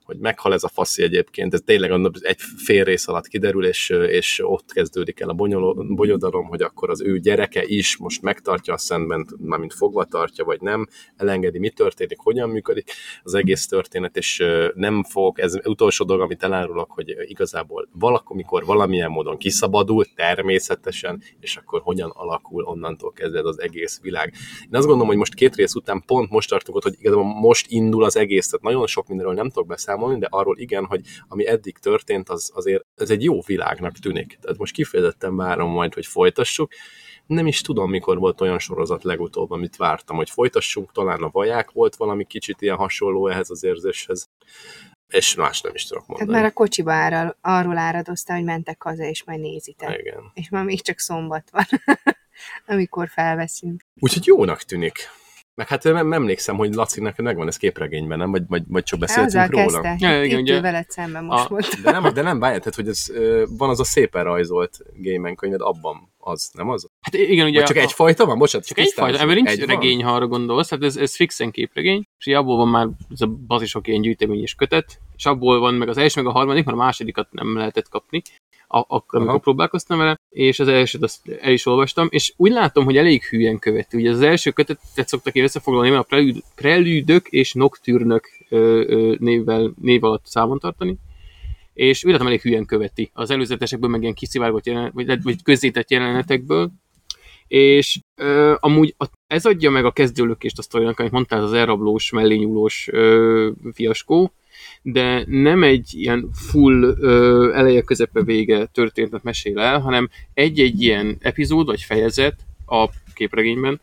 hogy 0.03 0.17
meghal 0.17 0.53
ez 0.53 0.63
a 0.63 0.67
faszi 0.67 1.03
egyébként, 1.03 1.53
ez 1.53 1.61
tényleg 1.65 1.91
egy 2.21 2.39
fél 2.57 2.83
rész 2.83 3.07
alatt 3.07 3.27
kiderül, 3.27 3.65
és, 3.65 3.89
és 3.89 4.41
ott 4.43 4.71
kezdődik 4.71 5.19
el 5.19 5.29
a 5.29 5.33
bonyoló- 5.33 5.85
bonyodalom, 5.95 6.45
hogy 6.45 6.61
akkor 6.61 6.89
az 6.89 7.01
ő 7.01 7.19
gyereke 7.19 7.63
is 7.65 7.97
most 7.97 8.21
megtartja 8.21 8.73
a 8.73 8.77
Sandman, 8.77 9.27
mármint 9.37 9.73
fogva 9.73 10.03
tartja, 10.03 10.45
vagy 10.45 10.61
nem, 10.61 10.87
elengedi, 11.17 11.59
mi 11.59 11.69
történik, 11.69 12.19
hogyan 12.19 12.49
működik 12.49 12.91
az 13.23 13.33
egész 13.33 13.67
történet, 13.67 14.17
és 14.17 14.43
nem 14.75 15.03
fog, 15.03 15.39
ez 15.39 15.55
utolsó 15.63 16.05
dolog, 16.05 16.21
amit 16.21 16.43
elárulok, 16.43 16.91
hogy 16.91 17.15
igazából 17.25 17.89
valakor 17.91 18.65
valamilyen 18.65 19.09
módon 19.09 19.37
kiszabadul, 19.37 20.05
természetesen, 20.15 21.21
és 21.39 21.55
akkor 21.55 21.81
hogyan 21.81 22.09
alakul 22.09 22.63
onnantól 22.63 23.11
kezdve 23.11 23.39
ez 23.39 23.45
az 23.45 23.61
egész 23.61 23.99
világ. 24.01 24.33
Én 24.61 24.75
azt 24.75 24.85
gondolom, 24.85 25.07
hogy 25.07 25.17
most 25.17 25.33
két 25.33 25.55
rész 25.55 25.75
után 25.75 26.03
pont 26.05 26.29
most 26.29 26.49
tartunk 26.49 26.77
ott, 26.77 26.83
hogy 26.83 26.95
igazából 26.99 27.23
most 27.23 27.65
indul 27.69 28.03
az 28.03 28.17
egész, 28.17 28.47
tehát 28.49 28.65
nagyon 28.65 28.87
sok 28.87 29.07
mindenről 29.07 29.33
nem 29.33 29.49
tudok 29.49 29.67
beszámolni, 29.93 30.19
de 30.19 30.27
arról 30.29 30.57
igen, 30.57 30.85
hogy 30.85 31.01
ami 31.27 31.47
eddig 31.47 31.77
történt, 31.77 32.29
az 32.29 32.51
azért 32.53 32.85
ez 32.95 33.09
egy 33.09 33.23
jó 33.23 33.41
világnak 33.41 33.97
tűnik. 33.97 34.37
Tehát 34.41 34.57
most 34.57 34.73
kifejezetten 34.73 35.35
várom 35.35 35.71
majd, 35.71 35.93
hogy 35.93 36.05
folytassuk. 36.05 36.71
Nem 37.25 37.47
is 37.47 37.61
tudom, 37.61 37.89
mikor 37.89 38.17
volt 38.17 38.41
olyan 38.41 38.59
sorozat 38.59 39.03
legutóbb, 39.03 39.51
amit 39.51 39.75
vártam, 39.75 40.15
hogy 40.15 40.29
folytassuk, 40.29 40.91
talán 40.91 41.23
a 41.23 41.29
vaják 41.29 41.71
volt 41.71 41.95
valami 41.95 42.25
kicsit 42.25 42.61
ilyen 42.61 42.75
hasonló 42.75 43.27
ehhez 43.27 43.49
az 43.49 43.63
érzéshez, 43.63 44.29
és 45.07 45.35
más 45.35 45.61
nem 45.61 45.73
is 45.75 45.85
tudok 45.85 46.05
Tehát 46.05 46.19
mondani. 46.19 46.39
már 46.39 46.49
a 46.49 46.53
kocsiba 46.53 46.91
áral, 46.91 47.37
arról 47.41 47.77
áradoztál, 47.77 48.35
hogy 48.35 48.45
mentek 48.45 48.83
haza, 48.83 49.03
és 49.03 49.23
majd 49.23 49.39
nézitek. 49.39 49.99
Igen. 49.99 50.31
És 50.33 50.49
már 50.49 50.63
még 50.63 50.81
csak 50.81 50.99
szombat 50.99 51.49
van, 51.51 51.65
amikor 52.75 53.09
felveszünk. 53.09 53.81
Úgyhogy 53.99 54.25
jónak 54.25 54.61
tűnik. 54.61 55.09
Meg 55.55 55.67
hát 55.67 55.83
nem 55.83 56.13
emlékszem, 56.13 56.55
hogy 56.55 56.73
Lacinak 56.73 57.17
megvan 57.17 57.47
ez 57.47 57.57
képregényben, 57.57 58.17
nem? 58.17 58.31
Vagy, 58.31 58.43
vagy, 58.47 58.63
vagy 58.67 58.83
csak 58.83 58.99
beszéltünk 58.99 59.51
róla? 59.51 59.81
kezdte. 59.81 59.95
Ja, 59.99 60.23
igen, 60.23 60.39
ugye. 60.39 60.61
veled 60.61 60.89
szemben 60.89 61.23
most 61.23 61.51
A-. 61.51 61.81
De 61.83 61.91
nem, 61.91 62.13
de 62.13 62.21
nem 62.21 62.39
várjál, 62.39 62.59
tehát, 62.59 62.75
hogy 62.75 62.87
ez, 62.87 63.05
van 63.57 63.69
az 63.69 63.79
a 63.79 63.83
szépen 63.83 64.23
rajzolt 64.23 64.77
Gaiman 64.97 65.35
könyved, 65.35 65.61
abban 65.61 66.12
az, 66.23 66.49
nem 66.53 66.69
az? 66.69 66.87
Hát 67.01 67.13
igen, 67.13 67.47
ugye... 67.47 67.57
Vagy 67.57 67.67
csak 67.67 67.77
a- 67.77 67.79
egyfajta 67.79 68.25
van? 68.25 68.37
Bocsánat, 68.37 68.67
Csak 68.67 68.77
egyfajta, 68.77 69.19
ebben 69.19 69.35
nincs 69.35 69.49
Egy 69.49 69.59
van? 69.59 69.67
regény, 69.67 70.03
ha 70.03 70.13
arra 70.13 70.27
gondolsz, 70.27 70.69
hát 70.69 70.83
ez, 70.83 70.97
ez 70.97 71.15
fixen 71.15 71.51
képregény, 71.51 72.03
és 72.17 72.33
abból 72.33 72.57
van 72.57 72.67
már 72.67 72.87
ez 73.11 73.21
a 73.21 73.27
bazisok 73.27 73.87
ilyen 73.87 74.01
gyűjtemény 74.01 74.41
és 74.41 74.53
kötet, 74.53 74.99
és 75.15 75.25
abból 75.25 75.59
van 75.59 75.73
meg 75.73 75.89
az 75.89 75.97
első, 75.97 76.21
meg 76.21 76.31
a 76.31 76.35
harmadik, 76.35 76.65
mert 76.65 76.77
a 76.77 76.81
másodikat 76.81 77.27
nem 77.31 77.57
lehetett 77.57 77.89
kapni, 77.89 78.21
akkor, 78.67 79.19
amikor 79.19 79.39
próbálkoztam 79.39 79.97
vele, 79.97 80.19
és 80.29 80.59
az 80.59 80.67
elsőt 80.67 81.03
azt 81.03 81.29
el 81.41 81.51
is 81.51 81.65
olvastam, 81.65 82.07
és 82.09 82.33
úgy 82.37 82.51
látom, 82.51 82.85
hogy 82.85 82.97
elég 82.97 83.23
hülyen 83.23 83.59
követi. 83.59 83.97
Ugye 83.97 84.09
az 84.09 84.21
első 84.21 84.51
kötetet 84.51 85.07
szoktak 85.07 85.35
én 85.35 85.43
összefoglalni, 85.43 85.89
mert 85.89 86.01
a 86.01 86.05
prelüd, 86.05 86.43
prelüdök 86.55 87.27
és 87.27 87.53
ö, 88.49 89.15
névvel, 89.19 89.73
név 89.81 90.03
alatt 90.03 90.25
számon 90.25 90.59
tartani, 90.59 90.97
és 91.73 92.03
látom 92.03 92.27
elég 92.27 92.41
hülyen 92.41 92.65
követi 92.65 93.09
az 93.13 93.31
előzetesekből, 93.31 93.89
meg 93.89 94.01
ilyen 94.01 94.13
kiszivárgott 94.13 94.65
jelenet, 94.65 94.93
vagy, 94.93 95.23
vagy 95.23 95.43
közzétett 95.43 95.91
jelenetekből, 95.91 96.71
és 97.47 97.99
ö, 98.15 98.55
amúgy 98.59 98.95
a, 98.97 99.05
ez 99.27 99.45
adja 99.45 99.69
meg 99.69 99.85
a 99.85 99.91
kezdőlökést 99.91 100.57
a 100.57 100.61
sztorinak, 100.61 100.99
amit 100.99 101.11
mondtál, 101.11 101.43
az 101.43 101.53
elrablós, 101.53 102.11
mellényúlós 102.11 102.87
ö, 102.91 103.49
fiaskó, 103.73 104.33
de 104.81 105.23
nem 105.27 105.63
egy 105.63 105.89
ilyen 105.91 106.29
full 106.33 106.83
ö, 106.83 107.51
eleje, 107.55 107.81
közepe, 107.81 108.23
vége 108.23 108.65
történetet 108.65 109.23
mesél 109.23 109.59
el, 109.59 109.79
hanem 109.79 110.09
egy-egy 110.33 110.81
ilyen 110.81 111.17
epizód 111.19 111.65
vagy 111.65 111.81
fejezet 111.81 112.35
a 112.65 112.89
képregényben, 113.13 113.81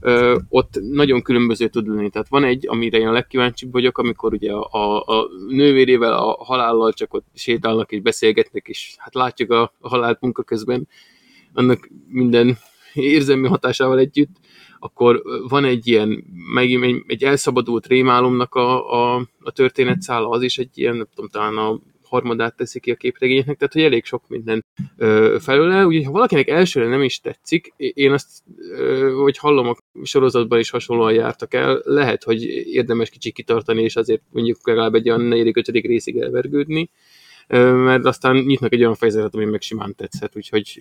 ö, 0.00 0.38
ott 0.48 0.78
nagyon 0.90 1.22
különböző 1.22 1.68
tud 1.68 1.86
lenni. 1.86 2.10
Tehát 2.10 2.28
van 2.28 2.44
egy, 2.44 2.66
amire 2.68 2.98
én 2.98 3.06
a 3.06 3.12
legkíváncsibb 3.12 3.72
vagyok, 3.72 3.98
amikor 3.98 4.32
ugye 4.32 4.52
a, 4.52 4.68
a, 4.70 5.18
a 5.18 5.28
nővérével, 5.48 6.12
a 6.12 6.44
halállal 6.44 6.92
csak 6.92 7.14
ott 7.14 7.26
sétálnak 7.34 7.92
és 7.92 8.00
beszélgetnek, 8.00 8.68
és 8.68 8.94
hát 8.96 9.14
látjuk 9.14 9.50
a, 9.50 9.72
a 9.80 9.88
halált 9.88 10.20
munka 10.20 10.42
közben, 10.42 10.88
annak 11.52 11.88
minden 12.08 12.58
érzelmi 12.94 13.48
hatásával 13.48 13.98
együtt, 13.98 14.36
akkor 14.78 15.22
van 15.48 15.64
egy 15.64 15.86
ilyen, 15.88 16.24
megint 16.54 16.84
egy, 16.84 17.02
egy 17.06 17.24
elszabadult 17.24 17.86
rémálomnak 17.86 18.54
a, 18.54 18.92
a, 18.92 19.26
a 19.40 19.50
történetszála, 19.50 20.28
az 20.28 20.42
is 20.42 20.58
egy 20.58 20.78
ilyen, 20.78 20.96
nem 20.96 21.06
tudom, 21.14 21.30
talán 21.30 21.56
a 21.56 21.80
harmadát 22.12 22.56
teszi 22.56 22.80
ki 22.80 22.90
a 22.90 22.94
képregényeknek, 22.94 23.56
tehát 23.56 23.72
hogy 23.72 23.82
elég 23.82 24.04
sok 24.04 24.28
minden 24.28 24.64
ö, 24.96 25.36
felőle. 25.40 25.86
Úgyhogy 25.86 26.04
ha 26.04 26.10
valakinek 26.10 26.48
elsőre 26.48 26.88
nem 26.88 27.02
is 27.02 27.20
tetszik, 27.20 27.72
én 27.76 28.12
azt, 28.12 28.28
ö, 28.70 29.10
hogy 29.22 29.38
hallom, 29.38 29.68
a 29.68 29.76
sorozatban 30.02 30.58
is 30.58 30.70
hasonlóan 30.70 31.12
jártak 31.12 31.54
el, 31.54 31.80
lehet, 31.84 32.22
hogy 32.22 32.44
érdemes 32.66 33.10
kicsit 33.10 33.34
kitartani, 33.34 33.82
és 33.82 33.96
azért 33.96 34.22
mondjuk 34.30 34.66
legalább 34.66 34.94
egy 34.94 35.08
olyan 35.08 35.20
negyedik, 35.20 35.56
ötödik 35.56 35.86
részig 35.86 36.16
elvergődni, 36.16 36.90
mert 37.58 38.04
aztán 38.04 38.36
nyitnak 38.36 38.72
egy 38.72 38.80
olyan 38.80 38.94
fejezetet, 38.94 39.34
ami 39.34 39.44
meg 39.44 39.60
simán 39.60 39.94
tetszett, 39.94 40.36
úgyhogy 40.36 40.78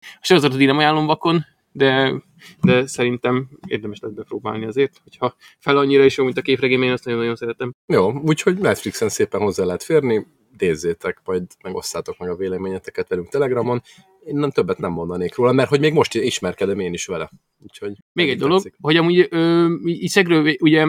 a 0.00 0.20
sorozatot 0.20 0.60
én 0.60 0.66
nem 0.66 0.78
ajánlom 0.78 1.06
vakon, 1.06 1.44
de, 1.72 2.22
de 2.62 2.86
szerintem 2.86 3.48
érdemes 3.66 3.98
lesz 4.00 4.12
bepróbálni 4.12 4.64
azért, 4.64 5.00
hogyha 5.02 5.34
fel 5.58 5.76
annyira 5.76 6.04
is 6.04 6.16
jó, 6.16 6.24
mint 6.24 6.38
a 6.38 6.42
képregény, 6.42 6.82
én 6.82 6.92
azt 6.92 7.04
nagyon-nagyon 7.04 7.36
szeretem. 7.36 7.74
Jó, 7.86 8.12
úgyhogy 8.12 8.58
Netflixen 8.58 9.08
szépen 9.08 9.40
hozzá 9.40 9.64
lehet 9.64 9.82
férni, 9.82 10.26
nézzétek, 10.60 11.20
majd 11.24 11.42
megosztátok 11.62 12.18
meg 12.18 12.28
a 12.28 12.36
véleményeteket 12.36 13.08
velünk 13.08 13.28
Telegramon. 13.28 13.82
Én 14.24 14.36
nem 14.36 14.50
többet 14.50 14.78
nem 14.78 14.92
mondanék 14.92 15.34
róla, 15.34 15.52
mert 15.52 15.68
hogy 15.68 15.80
még 15.80 15.92
most 15.92 16.14
ismerkedem 16.14 16.78
én 16.78 16.92
is 16.92 17.06
vele. 17.06 17.30
Úgyhogy 17.62 17.92
Még 18.12 18.30
egy 18.30 18.38
dolog, 18.38 18.62
tetszik. 18.62 18.78
hogy 18.80 18.96
amúgy 18.96 19.26
ö, 19.30 19.66
így 19.84 20.08
szegről, 20.08 20.54
ugye 20.60 20.86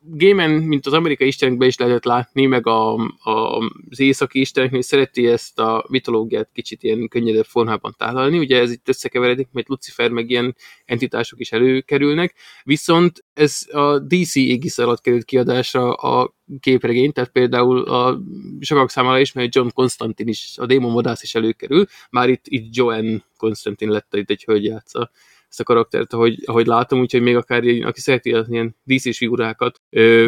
Gémen, 0.00 0.50
mint 0.50 0.86
az 0.86 0.92
amerikai 0.92 1.26
istenekben 1.26 1.68
is 1.68 1.76
lehetett 1.76 2.04
látni, 2.04 2.46
meg 2.46 2.66
a, 2.66 2.94
a, 2.94 3.58
az 3.90 4.00
északi 4.00 4.40
isteneknél 4.40 4.82
szereti 4.82 5.26
ezt 5.26 5.58
a 5.58 5.84
mitológiát 5.88 6.50
kicsit 6.52 6.82
ilyen 6.82 7.08
könnyedebb 7.08 7.44
formában 7.44 7.94
tálalni, 7.98 8.38
ugye 8.38 8.60
ez 8.60 8.70
itt 8.70 8.88
összekeveredik, 8.88 9.48
mert 9.52 9.68
Lucifer 9.68 10.10
meg 10.10 10.30
ilyen 10.30 10.56
entitások 10.84 11.40
is 11.40 11.52
előkerülnek, 11.52 12.34
viszont 12.62 13.24
ez 13.34 13.66
a 13.70 13.98
DC 13.98 14.34
égisz 14.34 14.78
alatt 14.78 15.00
került 15.00 15.24
kiadásra 15.24 15.92
a 15.92 16.36
képregény, 16.60 17.12
tehát 17.12 17.30
például 17.30 17.82
a 17.82 18.20
sokak 18.60 18.90
számára 18.90 19.18
ismerő 19.18 19.48
John 19.52 19.68
Constantine 19.74 20.30
is, 20.30 20.54
a 20.56 20.66
démon 20.66 20.92
vadász 20.92 21.22
is 21.22 21.34
előkerül, 21.34 21.86
már 22.10 22.28
itt, 22.28 22.44
itt 22.44 22.76
Joanne 22.76 23.24
Constantine 23.36 23.92
lett 23.92 24.14
itt 24.14 24.30
egy 24.30 24.44
hölgy 24.44 24.64
játsza 24.64 25.10
ezt 25.48 25.60
a 25.60 25.64
karaktert, 25.64 26.12
ahogy, 26.12 26.42
ahogy 26.46 26.66
látom, 26.66 27.00
úgyhogy 27.00 27.22
még 27.22 27.36
akár 27.36 27.64
ilyen, 27.64 27.86
aki 27.86 28.00
szereti 28.00 28.32
az 28.32 28.50
ilyen 28.50 28.76
DC-s 28.84 29.18
figurákat, 29.18 29.80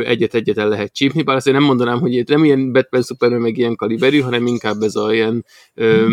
egyet-egyet 0.05 0.59
el 0.59 0.69
lehet 0.69 0.93
csípni, 0.93 1.23
bár 1.23 1.37
azért 1.37 1.57
nem 1.57 1.67
mondanám, 1.67 2.01
hogy 2.01 2.15
itt 2.15 2.29
nem 2.29 2.45
ilyen 2.45 2.73
Batman, 2.73 3.03
Superman, 3.03 3.41
meg 3.41 3.57
ilyen 3.57 3.77
kaliberű, 3.77 4.21
hanem 4.21 4.47
inkább 4.47 4.81
ez 4.83 4.95
a 4.95 5.13
ilyen 5.13 5.45
ö, 5.75 6.07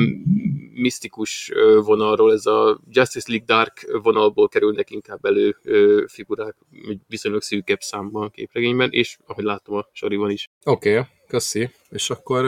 misztikus 0.74 1.52
vonalról, 1.84 2.34
ez 2.34 2.46
a 2.46 2.80
Justice 2.90 3.32
League 3.32 3.46
Dark 3.46 4.00
vonalból 4.04 4.48
kerülnek 4.48 4.92
inkább 4.92 5.26
elő 5.26 5.56
ö, 5.64 6.04
figurák, 6.08 6.56
egy 6.90 7.00
viszonylag 7.08 7.42
szűkebb 7.42 7.80
számban 7.80 8.24
a 8.24 8.30
képregényben, 8.30 8.90
és 8.92 9.18
ahogy 9.26 9.44
látom 9.44 9.76
a 9.76 9.90
soriban 9.92 10.30
is. 10.30 10.50
Oké, 10.66 10.92
okay, 10.92 11.06
köszi. 11.28 11.70
És 11.90 12.10
akkor 12.10 12.44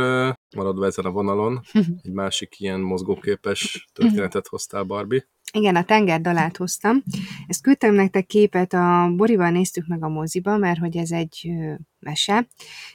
maradva 0.56 0.86
ezen 0.86 1.06
a 1.06 1.12
vonalon, 1.12 1.62
egy 2.04 2.12
másik 2.12 2.60
ilyen 2.60 2.80
mozgóképes 2.80 3.88
történetet 3.94 4.48
hoztál, 4.48 4.84
Barbie. 4.84 5.28
Igen, 5.52 5.76
a 5.76 5.84
tengerdalát 5.84 6.58
hoztam. 6.58 7.04
Ezt 7.48 7.62
küldtem 7.62 7.94
nektek 7.94 8.26
képet, 8.26 8.74
a 8.74 9.14
Borival 9.16 9.50
néztük 9.50 9.88
meg 9.88 10.04
a 10.04 10.10
moziba, 10.10 10.58
mert 10.58 10.80
hogy 10.80 10.98
ez 10.98 11.12
egy 11.12 11.52
mese, 12.00 12.48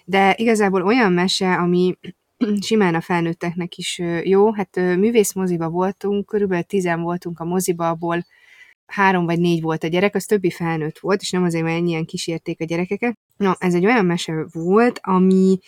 de 0.05 0.35
igazából 0.37 0.83
olyan 0.83 1.13
mese, 1.13 1.55
ami 1.55 1.99
simán 2.67 2.95
a 2.95 3.01
felnőtteknek 3.01 3.77
is 3.77 4.03
jó. 4.23 4.53
Hát 4.53 4.77
művészmoziba 4.77 5.69
voltunk, 5.69 6.27
körülbelül 6.27 6.65
tizen 6.65 7.01
voltunk 7.01 7.41
a 7.41 7.45
moziba, 7.45 7.89
abból 7.89 8.25
három 8.87 9.25
vagy 9.25 9.39
négy 9.39 9.63
volt 9.63 9.85
a 9.85 9.87
gyerek, 9.87 10.15
az 10.15 10.25
többi 10.25 10.51
felnőtt 10.51 10.99
volt, 10.99 11.21
és 11.21 11.31
nem 11.31 11.45
azért, 11.45 11.65
mert 11.65 11.77
ennyien 11.77 12.05
kísérték 12.05 12.61
a 12.61 12.65
gyerekeket. 12.65 13.19
No, 13.37 13.53
ez 13.59 13.75
egy 13.75 13.87
olyan 13.87 14.05
mese 14.05 14.47
volt, 14.53 14.99
ami 15.03 15.59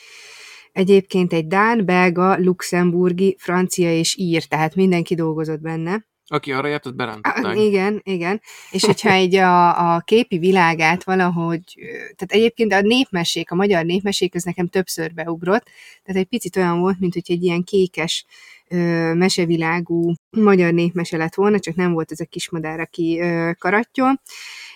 egyébként 0.72 1.32
egy 1.32 1.46
dán, 1.46 1.84
belga, 1.84 2.38
luxemburgi, 2.38 3.36
francia 3.38 3.92
és 3.92 4.16
ír, 4.16 4.44
tehát 4.44 4.74
mindenki 4.74 5.14
dolgozott 5.14 5.60
benne. 5.60 6.04
Aki 6.28 6.52
arra 6.52 6.68
járt, 6.68 6.86
azt 6.86 6.96
berántották. 6.96 7.56
igen, 7.56 8.00
igen. 8.04 8.40
És 8.70 8.84
hogyha 8.84 9.10
egy 9.22 9.34
a, 9.34 9.94
a 9.94 10.00
képi 10.00 10.38
világát 10.38 11.04
valahogy, 11.04 11.62
tehát 12.00 12.32
egyébként 12.32 12.72
a 12.72 12.80
népmesék, 12.80 13.50
a 13.50 13.54
magyar 13.54 13.84
népmesék, 13.84 14.34
ez 14.34 14.42
nekem 14.42 14.68
többször 14.68 15.14
beugrott, 15.14 15.64
tehát 16.04 16.20
egy 16.20 16.28
picit 16.28 16.56
olyan 16.56 16.80
volt, 16.80 16.98
mint 17.00 17.12
hogy 17.12 17.22
egy 17.26 17.42
ilyen 17.42 17.62
kékes 17.62 18.26
ö, 18.68 19.14
mesevilágú 19.14 20.12
magyar 20.30 20.72
népmese 20.72 21.16
lett 21.16 21.34
volna, 21.34 21.58
csak 21.58 21.74
nem 21.74 21.92
volt 21.92 22.12
ez 22.12 22.20
a 22.20 22.24
kismadár, 22.24 22.80
aki 22.80 23.20
ö, 23.20 23.50
karattyol. 23.58 24.20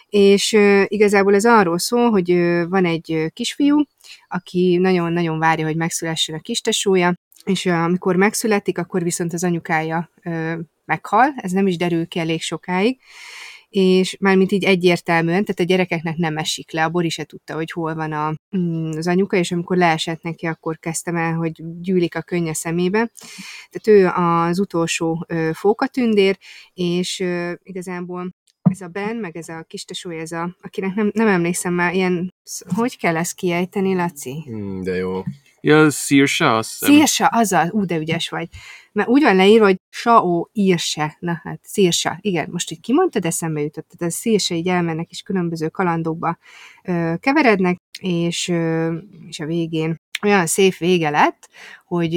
És 0.07 0.53
ö, 0.53 0.83
igazából 0.87 1.35
ez 1.35 1.45
arról 1.45 1.79
szól, 1.79 2.11
hogy 2.11 2.31
ö, 2.31 2.67
van 2.69 2.85
egy 2.85 3.13
ö, 3.13 3.29
kisfiú, 3.29 3.85
aki 4.29 4.77
nagyon-nagyon 4.77 5.39
várja, 5.39 5.67
hogy 5.67 5.77
megszülessen 5.77 6.35
a 6.35 6.41
kistesója, 6.41 7.15
és 7.45 7.67
amikor 7.67 8.17
megszületik, 8.17 8.79
akkor 8.79 9.03
viszont 9.03 9.33
az 9.33 9.45
anyukája 9.45 10.11
meghal, 10.91 11.35
ez 11.37 11.51
nem 11.51 11.67
is 11.67 11.77
derül 11.77 12.07
ki 12.07 12.19
elég 12.19 12.43
sokáig, 12.43 12.99
és 13.69 14.17
mármint 14.21 14.53
így 14.53 14.65
egyértelműen, 14.65 15.45
tehát 15.45 15.61
a 15.61 15.63
gyerekeknek 15.63 16.17
nem 16.17 16.37
esik 16.37 16.73
le, 16.73 16.85
a 16.85 16.89
Bori 16.89 17.09
se 17.09 17.25
tudta, 17.25 17.55
hogy 17.55 17.71
hol 17.71 17.95
van 17.95 18.13
a, 18.13 18.35
mm, 18.57 18.91
az 18.97 19.07
anyuka, 19.07 19.37
és 19.37 19.53
amikor 19.53 19.77
leesett 19.77 20.23
neki, 20.23 20.47
akkor 20.47 20.79
kezdtem 20.79 21.17
el, 21.17 21.35
hogy 21.35 21.53
gyűlik 21.81 22.15
a 22.15 22.23
könnye 22.23 22.55
szemébe. 22.55 23.11
Tehát 23.71 24.01
ő 24.01 24.07
az 24.07 24.59
utolsó 24.59 25.27
fókatündér, 25.53 26.39
és 26.75 27.21
ö, 27.21 27.53
igazából 27.63 28.35
ez 28.71 28.81
a 28.81 28.89
Ben, 28.89 29.17
meg 29.17 29.37
ez 29.37 29.49
a 29.49 29.65
kistesója, 29.69 30.21
ez 30.21 30.33
a, 30.33 30.57
akinek 30.61 30.95
nem, 30.95 31.11
nem 31.15 31.29
emlékszem 31.29 31.75
már, 31.75 31.95
ilyen, 31.95 32.35
hogy 32.75 32.99
kell 32.99 33.17
ezt 33.17 33.35
kiejteni, 33.35 33.95
Laci? 33.95 34.43
Hmm, 34.47 34.83
de 34.83 34.95
jó. 34.95 35.23
Ja, 35.61 35.91
Szírsa, 35.91 36.57
azt 36.57 36.71
hiszem. 36.71 36.95
Szírsa, 36.95 37.27
azzal, 37.27 37.69
ú, 37.71 37.85
de 37.85 37.97
ügyes 37.97 38.29
vagy. 38.29 38.49
Mert 38.93 39.09
úgy 39.09 39.23
van 39.23 39.37
leírva, 39.37 39.65
hogy 39.65 39.81
Sao 39.91 40.47
írse. 40.53 41.17
Na 41.21 41.41
hát, 41.43 41.61
Szírsa. 41.63 42.19
Igen, 42.21 42.49
most 42.51 42.71
így 42.71 42.81
kimondtad, 42.81 43.25
eszembe 43.25 43.61
jutott. 43.61 43.93
Tehát 43.99 44.13
Szírsa 44.13 44.55
így 44.55 44.69
elmennek, 44.69 45.11
és 45.11 45.23
különböző 45.23 45.69
kalandokba 45.69 46.39
ö, 46.85 47.15
keverednek, 47.21 47.79
és, 48.01 48.49
ö, 48.49 48.95
és 49.29 49.41
a 49.41 49.47
végén 49.47 50.01
olyan 50.23 50.47
szép 50.47 50.77
vége 50.77 51.11
lett, 51.11 51.49
hogy 51.85 52.15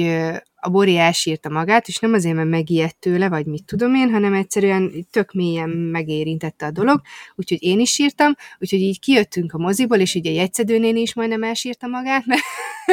a 0.64 0.70
Bori 0.70 0.96
elsírta 0.96 1.48
magát, 1.48 1.88
és 1.88 1.98
nem 1.98 2.12
azért, 2.12 2.34
mert 2.34 2.48
megijedt 2.48 2.98
tőle, 2.98 3.28
vagy 3.28 3.46
mit 3.46 3.64
tudom 3.64 3.94
én, 3.94 4.10
hanem 4.10 4.34
egyszerűen 4.34 5.06
tök 5.10 5.32
mélyen 5.32 5.68
megérintette 5.68 6.66
a 6.66 6.70
dolog, 6.70 7.00
úgyhogy 7.34 7.62
én 7.62 7.80
is 7.80 7.90
sírtam, 7.90 8.34
úgyhogy 8.58 8.80
így 8.80 9.00
kijöttünk 9.00 9.52
a 9.52 9.58
moziból, 9.58 9.98
és 9.98 10.14
így 10.14 10.26
a 10.26 10.30
jegyszedőnéni 10.30 11.00
is 11.00 11.14
majdnem 11.14 11.42
elsírta 11.42 11.86
magát, 11.86 12.26
mert 12.26 12.40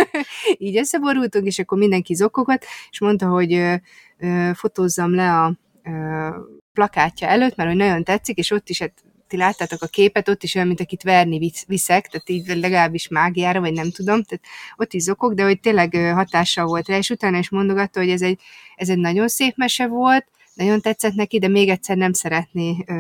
így 0.58 0.78
összeborultunk, 0.78 1.46
és 1.46 1.60
akkor 1.60 1.78
mindenki 1.78 2.14
zokogott, 2.14 2.66
és 2.90 3.00
mondta, 3.00 3.28
hogy 3.28 3.54
ö, 3.54 3.74
ö, 4.18 4.50
fotózzam 4.54 5.16
le 5.16 5.34
a 5.34 5.58
ö, 5.84 6.28
plakátja 6.74 7.28
előtt, 7.28 7.56
mert 7.56 7.70
hogy 7.70 7.78
nagyon 7.78 8.04
tetszik, 8.04 8.38
és 8.38 8.52
ott 8.52 8.70
is, 8.70 8.80
hát 8.80 9.04
ti 9.32 9.38
láttátok 9.38 9.82
a 9.82 9.88
képet, 9.88 10.30
ott 10.30 10.44
is 10.44 10.56
olyan, 10.56 10.68
mint 10.68 10.80
akit 10.80 11.04
verni 11.04 11.38
visz- 11.38 11.66
viszek, 11.68 12.08
tehát 12.08 12.30
így 12.30 12.58
legalábbis 12.58 13.08
mágiára, 13.08 13.60
vagy 13.60 13.74
nem 13.74 13.92
tudom, 13.92 14.24
tehát 14.24 14.44
ott 14.78 14.94
is 14.94 15.02
zokog, 15.02 15.34
de 15.34 15.44
hogy 15.44 15.60
tényleg 15.60 15.96
hatással 16.14 16.66
volt 16.66 16.88
rá, 16.88 16.98
és 16.98 17.10
utána 17.10 17.38
is 17.38 17.50
mondogatta, 17.50 18.00
hogy 18.00 18.10
ez 18.10 18.22
egy, 18.22 18.40
ez 18.76 18.90
egy 18.90 18.98
nagyon 18.98 19.28
szép 19.28 19.54
mese 19.56 19.88
volt, 19.88 20.26
nagyon 20.54 20.82
tetszett 20.82 21.14
neki, 21.14 21.40
de 21.40 21.48
még 21.48 21.70
egyszer 21.70 21.98
nem 21.98 22.14
szeretné 22.14 22.84
ö, 22.88 22.94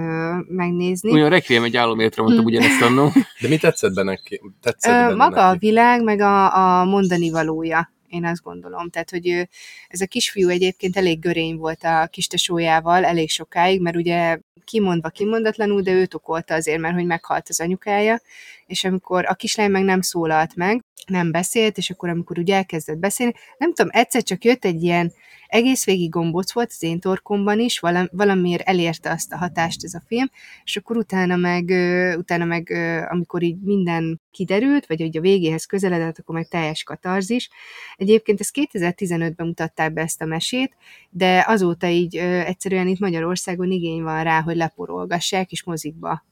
megnézni. 0.47 1.11
Olyan 1.11 1.29
Requiem 1.29 1.63
egy 1.63 1.77
álomértre 1.77 2.21
mondtam 2.21 2.45
ugyanezt 2.45 2.81
annó. 2.81 3.11
De 3.41 3.47
mi 3.47 3.57
tetszett 3.57 3.93
benne? 3.93 4.19
Tetszett 4.61 4.91
Ö, 4.91 4.95
benne 4.95 5.15
maga 5.15 5.47
a 5.47 5.51
neki? 5.51 5.67
világ, 5.67 6.03
meg 6.03 6.19
a, 6.19 6.55
a 6.79 6.85
mondani 6.85 7.29
valója, 7.29 7.91
én 8.11 8.25
azt 8.25 8.41
gondolom. 8.41 8.89
Tehát, 8.89 9.09
hogy 9.09 9.47
ez 9.87 10.01
a 10.01 10.05
kisfiú 10.05 10.49
egyébként 10.49 10.97
elég 10.97 11.19
görény 11.19 11.55
volt 11.55 11.83
a 11.83 12.07
kistesójával 12.11 13.05
elég 13.05 13.29
sokáig, 13.29 13.81
mert 13.81 13.95
ugye 13.95 14.37
kimondva 14.63 15.09
kimondatlanul, 15.09 15.81
de 15.81 15.91
őt 15.91 16.13
okolta 16.13 16.53
azért, 16.53 16.79
mert 16.79 16.93
hogy 16.93 17.05
meghalt 17.05 17.49
az 17.49 17.59
anyukája, 17.59 18.21
és 18.65 18.83
amikor 18.83 19.25
a 19.25 19.33
kislány 19.33 19.71
meg 19.71 19.83
nem 19.83 20.01
szólalt 20.01 20.55
meg, 20.55 20.83
nem 21.07 21.31
beszélt, 21.31 21.77
és 21.77 21.89
akkor 21.89 22.09
amikor 22.09 22.39
úgy 22.39 22.51
elkezdett 22.51 22.97
beszélni, 22.97 23.33
nem 23.57 23.73
tudom, 23.73 23.91
egyszer 23.93 24.23
csak 24.23 24.43
jött 24.43 24.65
egy 24.65 24.83
ilyen 24.83 25.13
egész 25.51 25.85
végig 25.85 26.09
gombóc 26.09 26.53
volt 26.53 26.69
az 26.69 26.83
én 26.83 26.99
torkomban 26.99 27.59
is, 27.59 27.79
valam, 27.79 28.07
valamiért 28.11 28.67
elérte 28.67 29.11
azt 29.11 29.33
a 29.33 29.37
hatást 29.37 29.83
ez 29.83 29.93
a 29.93 30.01
film, 30.07 30.29
és 30.63 30.77
akkor 30.77 30.97
utána 30.97 31.35
meg, 31.35 31.69
utána 32.17 32.45
meg 32.45 32.69
amikor 33.09 33.43
így 33.43 33.61
minden 33.61 34.21
kiderült, 34.31 34.85
vagy 34.85 35.01
hogy 35.01 35.17
a 35.17 35.21
végéhez 35.21 35.65
közeledett, 35.65 36.19
akkor 36.19 36.35
meg 36.35 36.47
teljes 36.47 36.83
katarzis. 36.83 37.49
Egyébként 37.95 38.39
ezt 38.39 38.57
2015-ben 38.71 39.47
mutatták 39.47 39.93
be 39.93 40.01
ezt 40.01 40.21
a 40.21 40.25
mesét, 40.25 40.75
de 41.09 41.43
azóta 41.47 41.87
így 41.87 42.15
egyszerűen 42.17 42.87
itt 42.87 42.99
Magyarországon 42.99 43.71
igény 43.71 44.01
van 44.01 44.23
rá, 44.23 44.41
hogy 44.41 44.55
leporolgassák, 44.55 45.51
és 45.51 45.63
mozikba 45.63 46.25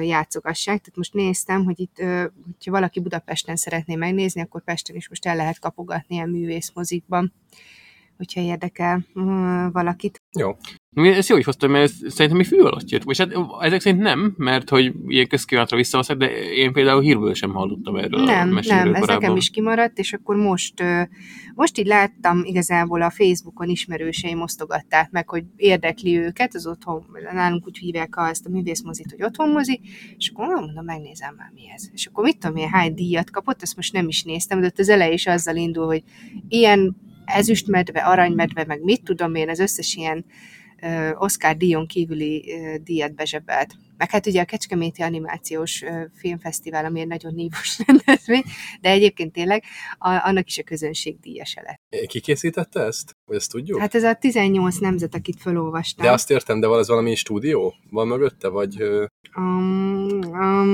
játszogassák. 0.00 0.78
Tehát 0.78 0.96
most 0.96 1.14
néztem, 1.14 1.64
hogy 1.64 1.80
itt, 1.80 1.96
hogyha 2.44 2.70
valaki 2.70 3.00
Budapesten 3.00 3.56
szeretné 3.56 3.94
megnézni, 3.94 4.40
akkor 4.40 4.64
Pesten 4.64 4.96
is 4.96 5.08
most 5.08 5.26
el 5.26 5.36
lehet 5.36 5.58
kapogatni 5.58 6.14
ilyen 6.14 6.28
művészmozikban, 6.28 7.32
hogyha 8.16 8.40
érdekel 8.40 9.04
ö, 9.14 9.20
valakit. 9.72 10.22
Jó. 10.38 10.56
Ezt 11.04 11.28
jó, 11.28 11.34
hogy 11.34 11.44
hoztam, 11.44 11.70
mert 11.70 11.84
ez 11.84 12.12
szerintem 12.14 12.36
mi 12.36 12.44
fű 12.44 12.58
alatt 12.58 12.90
jött. 12.90 13.02
És 13.10 13.18
hát 13.18 13.32
ezek 13.60 13.80
szerint 13.80 14.02
nem, 14.02 14.34
mert 14.36 14.68
hogy 14.68 14.92
ilyen 15.06 15.26
közkívánatra 15.26 15.76
visszahozták, 15.76 16.16
de 16.16 16.30
én 16.54 16.72
például 16.72 17.00
hírből 17.00 17.34
sem 17.34 17.50
hallottam 17.52 17.96
erről 17.96 18.20
a 18.20 18.24
Nem, 18.24 18.48
meséről 18.48 18.78
nem, 18.78 18.94
ez 18.94 19.00
korábban. 19.00 19.22
nekem 19.22 19.36
is 19.36 19.50
kimaradt, 19.50 19.98
és 19.98 20.12
akkor 20.12 20.36
most, 20.36 20.74
most 21.54 21.78
így 21.78 21.86
láttam 21.86 22.42
igazából 22.44 23.02
a 23.02 23.10
Facebookon 23.10 23.68
ismerőseim 23.68 24.40
osztogatták 24.40 25.10
meg, 25.10 25.28
hogy 25.28 25.44
érdekli 25.56 26.18
őket, 26.18 26.54
az 26.54 26.66
otthon, 26.66 27.06
nálunk 27.32 27.66
úgy 27.66 27.78
hívják 27.78 28.16
azt 28.16 28.46
a 28.46 28.50
művészmozit, 28.50 29.10
hogy 29.10 29.22
otthonmozi, 29.22 29.80
és 30.16 30.30
akkor 30.34 30.46
mondom, 30.46 30.84
megnézem 30.84 31.34
már 31.36 31.50
mi 31.54 31.62
ez. 31.74 31.88
És 31.92 32.06
akkor 32.06 32.24
mit 32.24 32.38
tudom 32.38 32.56
én, 32.56 32.68
hány 32.68 32.94
díjat 32.94 33.30
kapott, 33.30 33.62
azt 33.62 33.76
most 33.76 33.92
nem 33.92 34.08
is 34.08 34.22
néztem, 34.22 34.60
de 34.60 34.66
ott 34.66 34.78
az 34.78 34.88
elej 34.88 35.12
is 35.12 35.26
azzal 35.26 35.56
indul, 35.56 35.86
hogy 35.86 36.02
ilyen 36.48 36.96
ezüstmedve, 37.26 38.00
aranymedve, 38.00 38.64
meg 38.64 38.82
mit 38.82 39.02
tudom 39.04 39.34
én, 39.34 39.48
az 39.48 39.58
összes 39.58 39.94
ilyen 39.94 40.24
Oscar 41.14 41.56
díjon 41.56 41.86
kívüli 41.86 42.44
díjat 42.84 43.14
bezsebelt. 43.14 43.74
Meg 43.96 44.10
hát 44.10 44.26
ugye 44.26 44.40
a 44.40 44.44
Kecskeméti 44.44 45.02
Animációs 45.02 45.84
Filmfesztivál, 46.14 46.84
ami 46.84 47.00
egy 47.00 47.06
nagyon 47.06 47.34
nívós 47.34 47.78
rendezvény, 47.86 48.42
de 48.80 48.90
egyébként 48.90 49.32
tényleg 49.32 49.62
a, 49.98 50.08
annak 50.24 50.46
is 50.46 50.58
a 50.58 50.62
közönség 50.62 51.20
díjasa 51.20 51.62
lett. 51.64 52.06
Ki 52.06 52.20
készítette 52.20 52.80
ezt? 52.80 53.16
Vagy 53.24 53.36
ezt 53.36 53.50
tudjuk? 53.50 53.80
Hát 53.80 53.94
ez 53.94 54.02
a 54.02 54.14
18 54.14 54.78
nemzet, 54.78 55.14
akit 55.14 55.40
felolvastam. 55.40 56.04
De 56.04 56.12
azt 56.12 56.30
értem, 56.30 56.60
de 56.60 56.66
van 56.66 56.78
ez 56.78 56.88
valami 56.88 57.14
stúdió? 57.14 57.74
Van 57.90 58.06
mögötte? 58.06 58.48
Vagy... 58.48 58.82
Um, 59.36 60.18
um, 60.22 60.68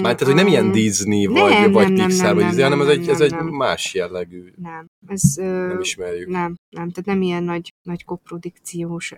Már 0.00 0.14
tehát, 0.14 0.22
hogy 0.22 0.34
nem 0.34 0.46
ilyen 0.46 0.72
Disney, 0.72 1.26
vagy, 1.26 1.50
Nem, 1.50 1.72
vagy 1.72 1.84
nem, 1.84 1.92
nem, 1.92 2.06
Pixar, 2.06 2.24
nem, 2.24 2.34
vagy 2.34 2.44
nem, 2.44 2.52
izé, 2.52 2.62
hanem 2.62 2.78
nem, 2.78 2.86
ez 2.86 2.92
egy, 2.92 3.00
nem, 3.06 3.14
ez 3.14 3.20
egy 3.20 3.30
nem. 3.30 3.46
más 3.46 3.94
jellegű. 3.94 4.52
Nem, 4.56 4.86
ez... 5.06 5.34
Nem 5.34 5.80
ismerjük. 5.80 6.28
Nem, 6.28 6.54
nem, 6.68 6.90
tehát 6.90 7.04
nem 7.04 7.22
ilyen 7.22 7.42
nagy, 7.42 7.74
nagy 7.82 8.04
koprodukciós 8.04 9.12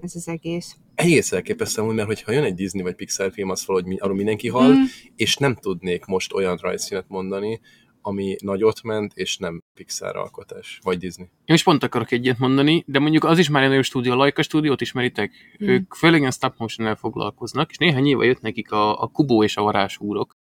ez 0.00 0.12
az 0.14 0.28
egész. 0.28 0.76
Egész 1.02 1.32
elképesztő, 1.32 1.82
amúgy, 1.82 1.94
mert 1.94 2.06
hogyha 2.06 2.32
jön 2.32 2.44
egy 2.44 2.54
Disney 2.54 2.82
vagy 2.82 2.94
Pixar 2.94 3.32
film, 3.32 3.50
az 3.50 3.66
valahogy 3.66 3.88
mi- 3.88 3.98
arról 3.98 4.16
mindenki 4.16 4.48
hall, 4.48 4.72
Mm. 4.72 4.82
és 5.16 5.36
nem 5.36 5.54
tudnék 5.54 6.04
most 6.04 6.32
olyan 6.32 6.56
rajzszínet 6.56 7.04
mondani, 7.08 7.60
ami 8.04 8.36
nagyot 8.40 8.82
ment, 8.82 9.12
és 9.14 9.36
nem 9.36 9.60
Pixar 9.74 10.16
alkotás, 10.16 10.78
vagy 10.82 10.98
Disney. 10.98 11.24
Én 11.24 11.30
most 11.46 11.64
pont 11.64 11.82
akarok 11.82 12.10
egyet 12.10 12.38
mondani, 12.38 12.84
de 12.86 12.98
mondjuk 12.98 13.24
az 13.24 13.38
is 13.38 13.48
már 13.48 13.62
egy 13.62 13.68
nagyon 13.68 13.82
stúdió, 13.82 14.12
a 14.12 14.16
Laika 14.16 14.42
stúdiót 14.42 14.80
ismeritek? 14.80 15.32
Hmm. 15.58 15.68
Ők 15.68 15.94
főleg 15.94 16.18
ilyen 16.18 16.30
stop 16.30 16.54
motion 16.56 16.96
foglalkoznak, 16.96 17.70
és 17.70 17.76
néhány 17.76 18.06
éve 18.06 18.24
jött 18.24 18.40
nekik 18.40 18.70
a, 18.72 19.02
a 19.02 19.06
Kubó 19.06 19.42
és 19.44 19.56
a 19.56 19.62
varázsúrok. 19.62 20.32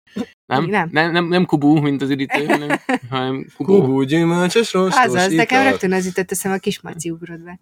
Nem? 0.45 0.65
Nem. 0.65 0.89
Nem, 0.91 1.11
nem, 1.11 1.27
nem 1.27 1.45
Kubó, 1.45 1.79
mint 1.81 2.01
az 2.01 2.09
üdítő, 2.09 2.45
hanem, 2.55 2.77
hanem 3.09 3.45
Kubó. 3.57 3.79
Kubú, 3.81 4.01
gyümölcsös, 4.01 4.73
rostos, 4.73 5.03
Azaz, 5.05 5.31
nekem 5.33 5.59
ital. 5.59 5.71
rögtön 5.71 5.93
az 5.93 6.05
jutott 6.05 6.31
eszem, 6.31 6.51
a 6.51 6.57
kismaci 6.57 7.09
ugrott 7.09 7.41
be. 7.43 7.59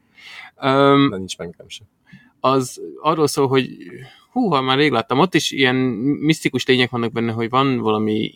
Um, 0.62 1.10
De 1.10 1.18
nincs 1.18 1.38
meg 1.38 1.48
nekem 1.48 1.70
sem. 1.70 1.88
Az 2.40 2.82
arról 3.02 3.28
szól, 3.28 3.48
hogy 3.48 3.70
húha, 4.32 4.62
már 4.62 4.78
rég 4.78 4.92
láttam, 4.92 5.20
ott 5.20 5.34
is 5.34 5.52
ilyen 5.52 5.76
misztikus 5.76 6.66
lények 6.66 6.90
vannak 6.90 7.12
benne, 7.12 7.32
hogy 7.32 7.50
van 7.50 7.78
valami 7.78 8.32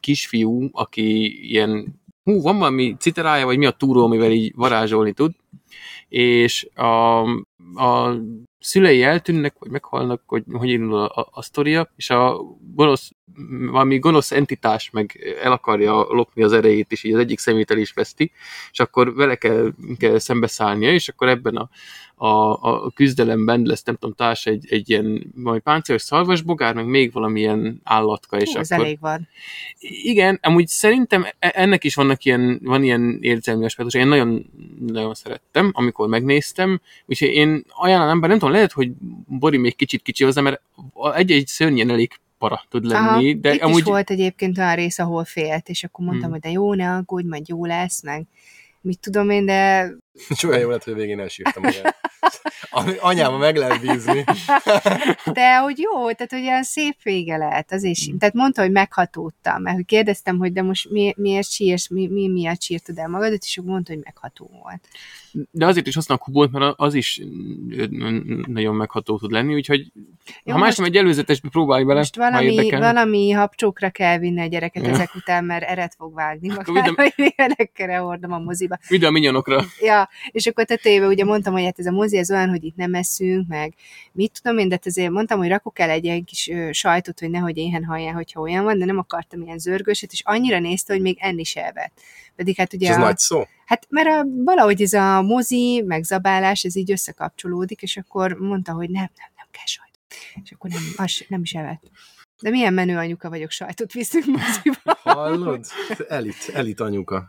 kisfiú, 0.00 0.68
aki 0.72 1.40
ilyen, 1.50 2.00
hú, 2.24 2.42
van 2.42 2.58
valami 2.58 2.96
citerája, 2.98 3.44
vagy 3.44 3.58
mi 3.58 3.66
a 3.66 3.70
túró, 3.70 4.04
amivel 4.04 4.30
így 4.30 4.52
varázsolni 4.54 5.12
tud, 5.12 5.32
és 6.08 6.68
a, 6.74 7.20
a 7.74 8.16
szülei 8.60 9.02
eltűnnek, 9.02 9.54
vagy 9.58 9.70
meghalnak, 9.70 10.22
hogy 10.26 10.44
hogy 10.52 10.68
indul 10.68 10.98
a, 10.98 11.28
a 11.32 11.42
sztoria, 11.42 11.92
és 11.96 12.10
a 12.10 12.40
gonosz, 12.74 13.10
valami 13.70 13.98
gonosz 13.98 14.32
entitás 14.32 14.90
meg 14.90 15.34
el 15.42 15.52
akarja 15.52 16.06
lopni 16.08 16.42
az 16.42 16.52
erejét, 16.52 16.92
és 16.92 17.04
így 17.04 17.12
az 17.12 17.18
egyik 17.18 17.38
szemét 17.38 17.70
el 17.70 17.78
is 17.78 17.92
veszti, 17.92 18.32
és 18.70 18.80
akkor 18.80 19.14
vele 19.14 19.34
kell, 19.34 19.72
kell 19.98 20.18
szembeszállnia, 20.18 20.92
és 20.92 21.08
akkor 21.08 21.28
ebben 21.28 21.56
a, 21.56 21.68
a, 22.22 22.62
a 22.62 22.90
küzdelemben 22.90 23.62
lesz, 23.62 23.82
nem 23.82 23.94
tudom, 23.94 24.14
társ 24.14 24.46
egy, 24.46 24.66
egy 24.68 24.90
ilyen 24.90 25.32
majd 25.34 25.60
páncélos 25.60 26.02
szarvasbogár, 26.02 26.74
meg 26.74 26.86
még 26.86 27.12
valamilyen 27.12 27.80
állatka, 27.84 28.36
és 28.38 28.52
Hú, 28.52 28.58
ez 28.58 28.70
akkor... 28.70 28.84
elég 28.84 28.98
van. 29.00 29.28
Igen, 30.02 30.38
amúgy 30.42 30.66
szerintem 30.66 31.26
e- 31.38 31.52
ennek 31.54 31.84
is 31.84 31.94
vannak 31.94 32.24
ilyen, 32.24 32.60
van 32.62 32.82
ilyen 32.82 33.18
érzelmi 33.20 33.64
aspektus. 33.64 33.94
Én 33.94 34.06
nagyon, 34.06 34.50
nagyon 34.86 35.14
szerettem, 35.14 35.70
amikor 35.74 36.08
megnéztem, 36.08 36.80
úgyhogy 37.06 37.28
én 37.28 37.64
ajánlanám, 37.68 38.20
bár 38.20 38.28
nem 38.28 38.38
tudom, 38.38 38.54
lehet, 38.54 38.72
hogy 38.72 38.90
Bori 39.26 39.56
még 39.56 39.76
kicsit 39.76 40.02
kicsi 40.02 40.24
hozzá, 40.24 40.40
mert 40.40 40.62
egy-egy 41.14 41.46
szörnyen 41.46 41.90
elég 41.90 42.12
para 42.38 42.64
tud 42.68 42.84
lenni, 42.84 43.40
de 43.40 43.54
Itt 43.54 43.60
amúgy... 43.60 43.78
is 43.78 43.84
volt 43.84 44.10
egyébként 44.10 44.58
olyan 44.58 44.74
rész, 44.74 44.98
ahol 44.98 45.24
félt, 45.24 45.68
és 45.68 45.84
akkor 45.84 46.04
mondtam, 46.04 46.30
Hmm. 46.30 46.32
hogy 46.32 46.40
de 46.40 46.50
jó, 46.50 46.74
ne 46.74 46.90
aggódj, 46.90 47.28
majd 47.28 47.48
jó 47.48 47.64
lesz, 47.64 48.02
meg 48.02 48.26
mit 48.80 48.98
tudom 48.98 49.30
én, 49.30 49.46
de 49.46 49.90
És 50.28 50.42
olyan 50.42 50.60
jó 50.60 50.70
lett, 50.70 50.84
hogy 50.84 50.92
a 50.92 50.96
végén 50.96 51.20
elsírtam 51.20 51.62
magát. 51.62 51.96
Ami 52.70 52.92
anyáma 53.00 53.36
meg 53.36 53.56
lehet 53.56 53.80
bízni. 53.80 54.24
De 55.32 55.56
hogy 55.56 55.78
jó, 55.78 56.12
tehát 56.12 56.30
hogy 56.30 56.42
olyan 56.42 56.62
szép 56.62 57.02
vége 57.02 57.36
lehet, 57.36 57.72
az 57.72 57.84
is. 57.84 58.10
Tehát 58.18 58.34
mondta, 58.34 58.62
hogy 58.62 58.70
meghatódtam, 58.70 59.62
mert 59.62 59.76
hogy 59.76 59.84
kérdeztem, 59.84 60.38
hogy 60.38 60.52
de 60.52 60.62
most 60.62 60.90
mi, 60.90 61.14
miért 61.16 61.50
sírsz, 61.50 61.88
mi, 61.88 62.06
mi 62.06 62.28
miatt 62.28 62.62
sírtad 62.62 62.98
el 62.98 63.08
magadat, 63.08 63.42
és 63.44 63.58
akkor 63.58 63.70
mondta, 63.70 63.92
hogy 63.92 64.02
megható 64.04 64.50
volt. 64.62 64.88
De 65.50 65.66
azért 65.66 65.86
is 65.86 65.94
használ 65.94 66.18
a 66.20 66.24
kubót, 66.24 66.50
mert 66.50 66.74
az 66.76 66.94
is 66.94 67.20
mm, 67.24 68.40
nagyon 68.46 68.74
megható 68.74 69.18
tud 69.18 69.30
lenni, 69.30 69.54
úgyhogy 69.54 69.92
Jó, 70.44 70.52
ha 70.52 70.58
más 70.58 70.76
nem 70.76 70.86
egy 70.86 70.96
előzetesbe 70.96 71.48
próbálj 71.48 71.84
bele, 71.84 71.98
Most 71.98 72.16
valami, 72.16 72.70
valami 72.70 73.30
hapcsókra 73.30 73.90
kell 73.90 74.18
vinni 74.18 74.40
a 74.40 74.46
gyereket 74.46 74.84
Ja. 74.84 74.90
ezek 74.90 75.14
után, 75.14 75.44
mert 75.44 75.62
eret 75.62 75.94
fog 75.98 76.14
vágni 76.14 76.48
magát, 76.48 76.66
vidd 76.66 76.94
hogy 76.94 77.32
ilyenekre 77.36 77.96
hordom 77.96 78.32
a 78.32 78.38
moziba. 78.38 78.78
Vidd 78.88 79.04
a 79.04 79.10
minyonokra. 79.10 79.64
Ja, 79.80 80.08
és 80.30 80.46
akkor 80.46 80.64
tetejében 80.64 81.08
ugye 81.08 81.24
mondtam, 81.24 81.52
hogy 81.52 81.64
hát 81.64 81.78
ez 81.78 81.86
a 81.86 81.90
mozi 81.90 82.18
az 82.18 82.30
olyan, 82.30 82.48
hogy 82.48 82.59
itt 82.64 82.76
nem 82.76 82.94
eszünk, 82.94 83.48
meg 83.48 83.74
mit 84.12 84.40
tudom 84.42 84.58
én, 84.58 84.68
de 84.68 84.74
hát 84.74 84.86
azért 84.86 85.10
mondtam, 85.10 85.38
hogy 85.38 85.48
rakok 85.48 85.78
el 85.78 85.90
egy 85.90 86.04
ilyen 86.04 86.24
kis 86.24 86.50
sajtot, 86.70 87.20
hogy 87.20 87.30
nehogy 87.30 87.56
éhen 87.56 87.84
halljál, 87.84 88.14
hogyha 88.14 88.40
olyan 88.40 88.64
van, 88.64 88.78
de 88.78 88.84
nem 88.84 88.98
akartam 88.98 89.42
ilyen 89.42 89.58
zörgőset, 89.58 90.12
és 90.12 90.22
annyira 90.24 90.58
nézte, 90.58 90.92
hogy 90.92 91.02
még 91.02 91.18
enni 91.20 91.44
se 91.44 91.66
evett. 91.66 92.00
Pedig 92.36 92.56
hát 92.56 92.72
És 92.72 92.78
ugye 92.78 92.90
ez 92.90 92.96
a, 92.96 93.00
nagy 93.00 93.18
szó. 93.18 93.42
Hát 93.66 93.86
mert 93.88 94.08
a, 94.08 94.26
valahogy 94.44 94.82
ez 94.82 94.92
a 94.92 95.22
mozi, 95.22 95.82
meg 95.86 96.02
zabálás, 96.02 96.62
ez 96.64 96.76
így 96.76 96.90
összekapcsolódik, 96.90 97.82
és 97.82 97.96
akkor 97.96 98.32
mondta, 98.32 98.72
hogy 98.72 98.90
nem, 98.90 99.10
nem, 99.16 99.30
nem 99.36 99.46
kell 99.50 99.64
sajt. 99.66 99.90
És 100.44 100.52
akkor 100.52 100.70
nem, 100.70 100.82
az, 100.96 101.10
se- 101.10 101.24
nem 101.28 101.40
is 101.42 101.52
evett. 101.52 101.82
De 102.42 102.50
milyen 102.50 102.74
menő 102.74 102.96
anyuka 102.96 103.28
vagyok, 103.28 103.50
sajtot 103.50 103.92
viszünk 103.92 104.24
moziba. 104.26 104.98
Hallod? 105.02 105.64
Elit, 106.08 106.50
elit 106.52 106.80
anyuka. 106.80 107.26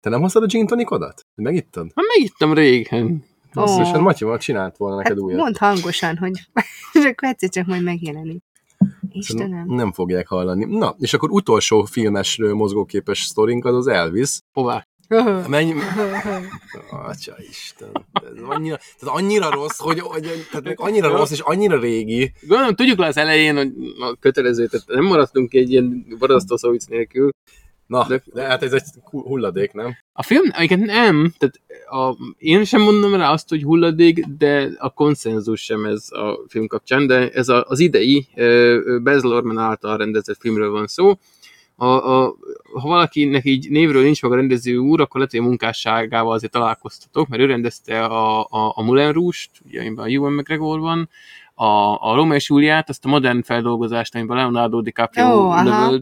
Te 0.00 0.10
nem 0.10 0.20
hoztad 0.20 0.42
a 0.42 0.46
gin 0.46 0.66
tonicodat? 0.66 1.26
Megittad? 1.34 1.90
Hát 1.94 2.04
megittem 2.16 2.54
régen. 2.54 3.24
Basszus, 3.54 3.88
hát 3.88 4.00
Matyival 4.00 4.38
csinált 4.38 4.76
volna 4.76 4.96
Hát 4.96 5.04
neked 5.04 5.22
újat. 5.22 5.38
mondd 5.38 5.58
hangosan, 5.58 6.16
hogy 6.16 6.32
és 6.92 7.04
akkor 7.04 7.28
egyszer 7.28 7.48
csak 7.48 7.66
majd 7.66 7.82
megjelenik. 7.82 8.42
Istenem. 9.10 9.64
Nem 9.68 9.92
fogják 9.92 10.28
hallani. 10.28 10.64
Na, 10.64 10.96
és 10.98 11.14
akkor 11.14 11.30
utolsó 11.30 11.84
filmes 11.84 12.38
mozgóképes 12.38 13.22
sztorink 13.22 13.64
az 13.64 13.74
az 13.74 13.86
Elvis. 13.86 14.40
Hová? 14.52 14.86
Menj... 15.48 15.72
Atya 16.90 17.34
Isten. 17.50 18.06
Ez 18.12 18.42
annyira, 18.48 18.78
tehát 18.98 19.16
annyira 19.16 19.50
rossz, 19.50 19.78
hogy, 19.78 20.00
hogy 20.00 20.22
tehát 20.50 20.64
még 20.64 20.74
annyira 20.78 21.08
rossz, 21.08 21.30
és 21.30 21.40
annyira 21.40 21.80
régi. 21.80 22.32
Gondolom, 22.46 22.74
tudjuk 22.74 22.98
le 22.98 23.06
az 23.06 23.16
elején, 23.16 23.56
hogy 23.56 23.72
a 24.00 24.16
kötelező, 24.20 24.66
tehát 24.66 24.86
nem 24.86 25.04
maradtunk 25.04 25.54
egy 25.54 25.70
ilyen 25.70 26.06
barasztó 26.18 26.56
szó 26.56 26.74
nélkül. 26.88 27.30
Na, 27.92 28.06
De- 28.08 28.22
de, 28.32 28.42
hát 28.42 28.62
ez 28.62 28.72
egy 28.72 28.82
hu- 29.02 29.26
hulladék, 29.26 29.72
nem? 29.72 29.96
A 30.12 30.22
film, 30.22 30.50
igen, 30.58 30.78
nem, 30.78 31.32
tehát 31.38 31.60
a, 31.90 32.16
én 32.38 32.64
sem 32.64 32.80
mondom 32.80 33.14
rá 33.14 33.30
azt, 33.30 33.48
hogy 33.48 33.62
hulladék, 33.62 34.24
de 34.24 34.70
a 34.78 34.90
konszenzus 34.90 35.60
sem 35.60 35.84
ez 35.84 36.06
a 36.10 36.44
film 36.48 36.66
kapcsán, 36.66 37.06
de 37.06 37.30
ez 37.30 37.48
a, 37.48 37.64
az 37.68 37.78
idei 37.78 38.28
Baz 39.02 39.22
Luhrmann 39.22 39.58
által 39.58 39.96
rendezett 39.96 40.40
filmről 40.40 40.70
van 40.70 40.86
szó. 40.86 41.18
A, 41.76 41.86
a, 41.86 42.34
ha 42.80 42.88
valakinek 42.88 43.44
így 43.44 43.70
névről 43.70 44.02
nincs 44.02 44.22
meg 44.22 44.32
a 44.32 44.36
rendező 44.36 44.76
úr, 44.76 45.00
akkor 45.00 45.16
lehet, 45.16 45.30
hogy 45.30 45.40
a 45.40 45.48
munkásságával 45.48 46.32
azért 46.32 46.52
találkoztatok, 46.52 47.28
mert 47.28 47.42
ő 47.42 47.46
rendezte 47.46 48.04
a, 48.04 48.40
a, 48.40 48.72
a 48.74 48.82
Moulin 48.82 49.12
Rouge-t, 49.12 49.50
ugye, 49.66 49.80
amiben 49.80 50.04
a 50.04 50.08
Ewan 50.08 50.32
McGregor 50.32 50.80
van, 50.80 51.08
a, 51.54 51.64
a 52.10 52.14
Romeo 52.14 52.36
és 52.36 52.48
Juliát, 52.48 52.88
azt 52.88 53.04
a 53.04 53.08
modern 53.08 53.42
feldolgozást, 53.42 54.14
amiben 54.14 54.36
Leonardo 54.36 54.80
DiCaprio 54.80 55.24
Ó, 55.26 55.50
aha. 55.50 55.98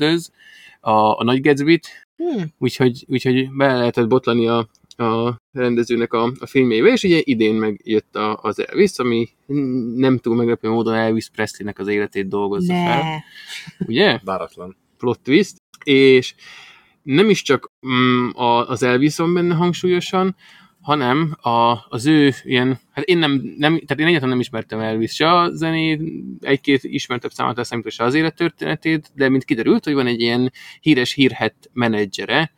A, 0.80 1.18
a 1.18 1.24
Nagy 1.24 1.40
Gatsby-t, 1.40 1.88
Hm. 2.16 2.42
úgyhogy, 2.58 3.04
úgyhogy 3.08 3.50
be 3.50 3.76
lehetett 3.76 4.08
botlani 4.08 4.46
a, 4.46 4.68
a 4.96 5.36
rendezőnek 5.52 6.12
a, 6.12 6.32
a 6.40 6.46
filmjébe, 6.46 6.88
és 6.88 7.02
ugye 7.02 7.20
idén 7.24 7.54
megjött 7.54 8.16
a, 8.16 8.38
az 8.42 8.66
Elvis, 8.66 8.98
ami 8.98 9.28
nem 9.94 10.18
túl 10.18 10.36
meglepő 10.36 10.68
módon 10.68 10.94
Elvis 10.94 11.28
Presleynek 11.28 11.78
az 11.78 11.88
életét 11.88 12.28
dolgozza 12.28 12.72
fel, 12.72 13.02
Ne. 13.02 13.18
ugye? 13.86 14.20
Váratlan. 14.24 14.76
Plot 14.98 15.20
twist, 15.20 15.56
és 15.84 16.34
nem 17.02 17.30
is 17.30 17.42
csak 17.42 17.70
mm, 17.86 18.28
a, 18.28 18.68
az 18.68 18.82
Elvis 18.82 19.16
van 19.16 19.34
benne 19.34 19.54
hangsúlyosan, 19.54 20.36
hanem 20.80 21.36
a, 21.40 21.78
az 21.88 22.06
ő 22.06 22.34
ilyen, 22.42 22.78
hát 22.90 23.04
én 23.04 23.18
nem, 23.18 23.54
nem 23.56 23.72
tehát 23.72 23.98
én 23.98 24.06
egyáltalán 24.06 24.30
nem 24.30 24.40
ismertem 24.40 24.80
Elvis 24.80 25.14
se 25.14 25.32
a 25.32 25.50
zenét, 25.50 26.02
egy-két 26.40 26.84
ismertebb 26.84 27.32
számát 27.32 27.56
leszámítva 27.56 27.90
se 27.90 28.04
az 28.04 28.14
élettörténetét, 28.14 29.10
de 29.14 29.28
mint 29.28 29.44
kiderült, 29.44 29.84
hogy 29.84 29.94
van 29.94 30.06
egy 30.06 30.20
ilyen 30.20 30.52
híres 30.80 31.12
hírhet 31.12 31.70
menedzsere, 31.72 32.52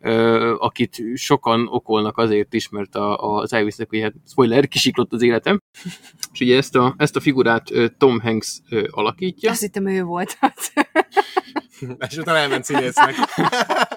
ö, 0.00 0.54
akit 0.58 1.02
sokan 1.14 1.66
okolnak 1.70 2.18
azért 2.18 2.54
is, 2.54 2.68
mert 2.68 2.94
a, 2.94 3.22
a, 3.22 3.36
az 3.40 3.52
Elvisnek, 3.52 3.88
hogy 3.88 4.00
hát 4.00 4.14
spoiler, 4.28 4.68
kisiklott 4.68 5.12
az 5.12 5.22
életem, 5.22 5.62
és 6.32 6.40
ugye 6.40 6.56
ezt 6.56 6.76
a, 6.76 6.94
ezt 6.98 7.16
a 7.16 7.20
figurát 7.20 7.70
Tom 7.98 8.20
Hanks 8.20 8.58
ö, 8.68 8.86
alakítja. 8.90 9.50
Azt 9.50 9.60
hittem, 9.60 9.86
ő 9.86 10.02
volt 10.02 10.38
az. 10.40 10.72
És 12.08 12.16
utána 12.16 12.38
elment 12.38 12.64
színésznek. 12.64 13.14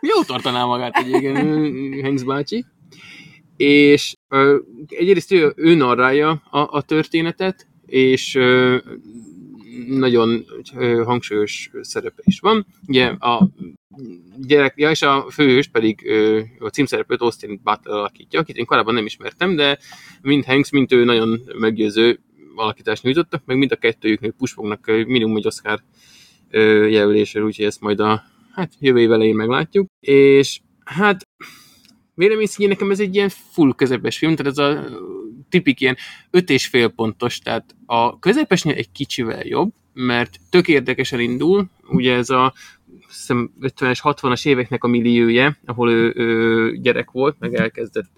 Jó 0.00 0.22
tartaná 0.22 0.64
magát 0.64 0.96
egyébként 0.96 1.38
Hanks 2.02 2.24
bácsi. 2.24 2.64
És 3.56 4.16
ö, 4.28 4.58
egyrészt 4.88 5.32
ő, 5.32 5.52
ő 5.56 5.74
narrálja 5.74 6.30
a, 6.30 6.58
a 6.58 6.82
történetet, 6.82 7.66
és 7.86 8.34
ö, 8.34 8.76
nagyon 9.86 10.44
ö, 10.76 11.02
hangsúlyos 11.04 11.70
szerepe 11.80 12.22
is 12.24 12.40
van. 12.40 12.66
Ugye 12.86 13.06
a 13.06 13.48
gyerek, 14.36 14.74
ja, 14.76 14.90
és 14.90 15.02
a 15.02 15.26
főhős 15.30 15.68
pedig 15.68 16.06
ö, 16.06 16.40
a 16.58 16.68
címszereplőt 16.68 17.20
Austin 17.20 17.60
Butler 17.64 17.96
alakítja, 17.96 18.40
akit 18.40 18.56
én 18.56 18.64
korábban 18.64 18.94
nem 18.94 19.06
ismertem, 19.06 19.56
de 19.56 19.78
mind 20.22 20.44
Hanks, 20.44 20.70
mint 20.70 20.92
ő 20.92 21.04
nagyon 21.04 21.40
meggyőző 21.58 22.20
alakítást 22.54 23.02
nyújtottak, 23.02 23.42
meg 23.44 23.56
mind 23.56 23.72
a 23.72 23.76
kettőjüknek 23.76 24.30
puspognak 24.30 24.86
minimum 24.86 25.36
egy 25.36 25.46
Oscar 25.46 25.82
ö, 26.50 26.86
jelölésre, 26.86 27.42
úgyhogy 27.42 27.64
ezt 27.64 27.80
majd 27.80 28.00
a 28.00 28.22
hát 28.58 28.72
jövő 28.78 29.00
év 29.00 29.12
elején 29.12 29.34
meglátjuk. 29.34 29.86
És 30.00 30.60
hát 30.84 31.28
vélemény 32.14 32.46
szintjén 32.46 32.68
nekem 32.68 32.90
ez 32.90 33.00
egy 33.00 33.14
ilyen 33.14 33.28
full 33.28 33.74
közepes 33.76 34.18
film, 34.18 34.36
tehát 34.36 34.52
ez 34.52 34.58
a 34.58 34.84
tipik 35.48 35.80
ilyen 35.80 35.96
öt 36.30 36.50
és 36.50 36.66
fél 36.66 36.88
pontos, 36.88 37.38
tehát 37.38 37.74
a 37.86 38.18
közepesnél 38.18 38.74
egy 38.74 38.92
kicsivel 38.92 39.46
jobb, 39.46 39.72
mert 39.92 40.38
tök 40.50 40.68
érdekesen 40.68 41.20
indul, 41.20 41.70
ugye 41.88 42.14
ez 42.14 42.30
a 42.30 42.54
hiszem 43.06 43.52
50-es, 43.60 43.98
60-as 44.02 44.46
éveknek 44.46 44.84
a 44.84 44.88
millióje, 44.88 45.58
ahol 45.64 45.90
ő, 45.90 46.12
ő 46.16 46.76
gyerek 46.76 47.10
volt, 47.10 47.36
meg 47.38 47.54
elkezdett 47.54 48.10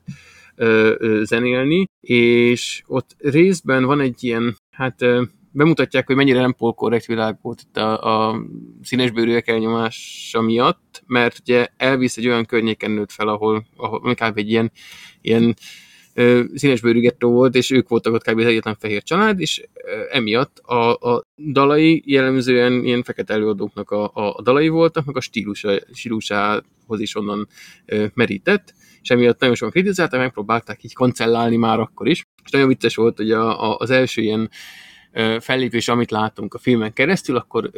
ö, 0.54 0.94
ö, 0.98 1.22
zenélni, 1.24 1.86
és 2.00 2.82
ott 2.86 3.16
részben 3.18 3.84
van 3.84 4.00
egy 4.00 4.24
ilyen, 4.24 4.56
hát 4.70 5.02
ö, 5.02 5.22
bemutatják, 5.52 6.06
hogy 6.06 6.16
mennyire 6.16 6.40
nem 6.40 6.54
polkorrekt 6.54 7.06
világ 7.06 7.38
volt 7.42 7.60
itt 7.60 7.76
a, 7.76 8.28
a 8.28 8.42
színesbőrűek 8.82 9.48
elnyomása 9.48 10.40
miatt, 10.40 11.02
mert 11.06 11.38
ugye 11.40 11.68
Elvis 11.76 12.16
egy 12.16 12.26
olyan 12.26 12.44
környéken 12.44 12.90
nőtt 12.90 13.12
fel, 13.12 13.28
ahol, 13.28 13.66
ahol 13.76 14.14
kb. 14.14 14.38
egy 14.38 14.50
ilyen, 14.50 14.72
ilyen 15.20 15.56
színesbőrű 16.54 17.00
gettó 17.00 17.30
volt, 17.30 17.54
és 17.54 17.70
ők 17.70 17.88
voltak 17.88 18.12
ott 18.12 18.24
kb. 18.24 18.38
az 18.38 18.44
egyetlen 18.44 18.76
fehér 18.80 19.02
család, 19.02 19.40
és 19.40 19.62
emiatt 20.10 20.58
a, 20.58 20.94
a 20.94 21.24
dalai 21.36 22.02
jellemzően 22.06 22.84
ilyen 22.84 23.02
fekete 23.02 23.34
előadóknak 23.34 23.90
a, 23.90 24.10
a, 24.14 24.42
dalai 24.42 24.68
voltak, 24.68 25.04
meg 25.04 25.16
a 25.16 25.20
stílusa, 25.20 25.78
stílusához 25.92 27.00
is 27.00 27.16
onnan 27.16 27.48
merített, 28.14 28.74
és 29.02 29.10
emiatt 29.10 29.40
nagyon 29.40 29.54
sokan 29.54 29.72
kritizálták, 29.72 30.20
megpróbálták 30.20 30.84
így 30.84 30.94
kancellálni 30.94 31.56
már 31.56 31.80
akkor 31.80 32.08
is. 32.08 32.26
És 32.44 32.50
nagyon 32.50 32.68
vicces 32.68 32.94
volt, 32.94 33.16
hogy 33.16 33.30
a, 33.30 33.70
a, 33.70 33.76
az 33.78 33.90
első 33.90 34.22
ilyen 34.22 34.50
fellépés, 35.40 35.88
amit 35.88 36.10
látunk 36.10 36.54
a 36.54 36.58
filmen 36.58 36.92
keresztül, 36.92 37.36
akkor 37.36 37.70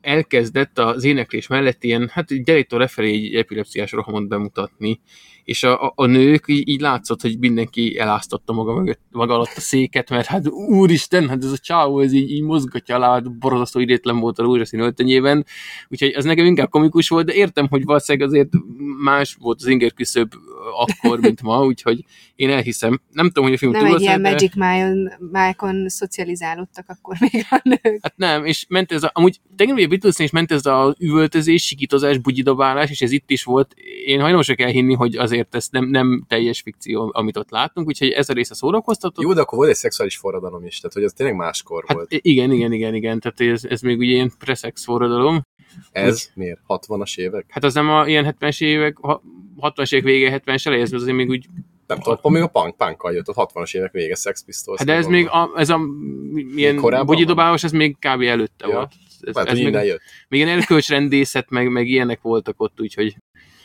elkezdett 0.00 0.78
az 0.78 1.04
éneklés 1.04 1.46
mellett 1.46 1.84
ilyen, 1.84 2.08
hát 2.12 2.42
gyerektől 2.42 2.80
lefelé 2.80 3.12
egy 3.12 3.34
epilepsziás 3.34 3.92
rohamot 3.92 4.28
bemutatni, 4.28 5.00
és 5.46 5.62
a, 5.62 5.82
a, 5.84 5.92
a 5.96 6.06
nők 6.06 6.44
így, 6.46 6.68
így 6.68 6.80
látszott, 6.80 7.20
hogy 7.20 7.38
mindenki 7.38 7.98
eláztatta 7.98 8.52
maga, 8.52 8.74
mögött, 8.74 9.00
maga 9.10 9.34
alatt 9.34 9.52
a 9.56 9.60
széket, 9.60 10.10
mert 10.10 10.26
hát 10.26 10.48
úristen, 10.48 11.28
hát 11.28 11.44
ez 11.44 11.50
a 11.50 11.58
csávó, 11.58 12.00
ez 12.00 12.12
így, 12.12 12.30
így 12.30 12.42
mozgatja 12.42 12.94
alá, 12.94 13.12
hát 13.12 13.38
borzasztó 13.38 13.80
idétlen 13.80 14.18
volt 14.18 14.38
a 14.38 14.42
rózsaszín 14.42 14.80
öltönyében, 14.80 15.44
úgyhogy 15.88 16.12
az 16.14 16.24
nekem 16.24 16.44
inkább 16.44 16.68
komikus 16.68 17.08
volt, 17.08 17.26
de 17.26 17.34
értem, 17.34 17.68
hogy 17.68 17.84
valószínűleg 17.84 18.28
azért 18.28 18.48
más 19.02 19.36
volt 19.40 19.60
az 19.60 19.66
inger 19.66 19.92
küszöb 19.92 20.32
akkor, 20.76 21.20
mint 21.20 21.42
ma, 21.42 21.64
úgyhogy 21.64 22.04
én 22.36 22.50
elhiszem. 22.50 23.00
Nem 23.12 23.26
tudom, 23.26 23.44
hogy 23.44 23.52
a 23.52 23.58
film 23.58 23.72
Nem 23.72 23.84
egy 23.84 24.00
ilyen 24.00 24.22
de... 24.22 24.30
Magic 24.30 24.54
Mile-on 25.18 25.88
szocializálódtak 25.88 26.84
akkor 26.88 27.16
még 27.20 27.46
a 27.50 27.60
nők. 27.62 27.98
Hát 28.02 28.16
nem, 28.16 28.44
és 28.44 28.64
ment 28.68 28.92
ez 28.92 29.02
a, 29.02 29.10
amúgy 29.14 29.40
ugye 29.76 29.86
beatles 29.86 30.18
is 30.18 30.30
ment 30.30 30.52
ez 30.52 30.66
a 30.66 30.94
üvöltözés, 30.98 31.66
sikítozás, 31.66 32.18
bugyidobálás, 32.18 32.90
és 32.90 33.00
ez 33.00 33.10
itt 33.12 33.30
is 33.30 33.44
volt. 33.44 33.74
Én 34.06 34.20
hajlamos 34.20 34.46
vagyok 34.46 34.66
elhinni, 34.66 34.94
hogy 34.94 35.16
azért 35.16 35.54
ez 35.54 35.68
nem, 35.70 35.84
nem 35.84 36.24
teljes 36.28 36.60
fikció, 36.60 37.10
amit 37.14 37.36
ott 37.36 37.50
látunk, 37.50 37.86
úgyhogy 37.86 38.10
ez 38.10 38.28
a 38.28 38.32
része 38.32 38.54
szórakoztató. 38.54 39.22
Jó, 39.22 39.32
de 39.32 39.40
akkor 39.40 39.58
volt 39.58 39.70
egy 39.70 39.76
szexuális 39.76 40.16
forradalom 40.16 40.64
is, 40.64 40.80
tehát 40.80 40.94
hogy 40.94 41.04
az 41.04 41.12
tényleg 41.12 41.36
máskor 41.36 41.84
Hát 41.86 41.96
volt. 41.96 42.08
igen, 42.12 42.52
igen, 42.52 42.72
igen, 42.72 42.94
igen, 42.94 43.20
tehát 43.20 43.40
ez, 43.54 43.64
ez 43.64 43.80
még 43.80 43.98
ugye 43.98 44.12
ilyen 44.12 44.32
preszex 44.38 44.84
forradalom. 44.84 45.42
Ez 45.92 46.30
miért? 46.34 46.60
60-as 46.68 47.16
évek? 47.18 47.46
Hát 47.48 47.64
az 47.64 47.74
nem 47.74 47.90
a 47.90 48.06
ilyen 48.06 48.36
70-es 48.40 48.60
évek, 48.64 48.96
ha- 49.00 49.22
60-as 49.60 49.92
évek 49.92 50.04
vége, 50.04 50.42
70-es 50.44 50.66
eleje, 50.66 50.82
ez 50.82 50.92
azért 50.92 51.16
még 51.16 51.28
úgy, 51.28 51.46
Nem 51.86 51.98
tudom, 51.98 52.14
akkor 52.18 52.30
még 52.30 52.42
a 52.42 52.46
punk, 52.46 52.76
punkkal 52.76 53.12
jött, 53.12 53.28
ott 53.28 53.50
60-as 53.52 53.74
évek 53.76 53.92
vége, 53.92 54.14
Sex 54.14 54.44
Pistols. 54.44 54.78
hát 54.78 54.86
de 54.86 54.92
ez 54.94 55.06
még, 55.06 55.26
a, 55.28 55.50
ez 55.56 55.68
a 55.70 55.80
ilyen 56.56 56.76
korábban 56.76 57.06
bugyidobálás, 57.06 57.64
ez 57.64 57.72
még 57.72 57.96
kb. 57.98 58.20
előtte 58.22 58.66
Ja. 58.68 58.74
volt. 58.74 58.92
Ez, 59.20 59.34
Lehet, 59.34 59.50
ez 59.50 59.58
még, 59.58 59.72
jött. 59.72 60.00
még 60.28 60.40
ilyen 60.40 60.58
erkölcsrendészet, 60.58 61.50
meg, 61.50 61.70
meg 61.70 61.86
ilyenek 61.86 62.20
voltak 62.20 62.60
ott, 62.60 62.80
úgyhogy 62.80 63.16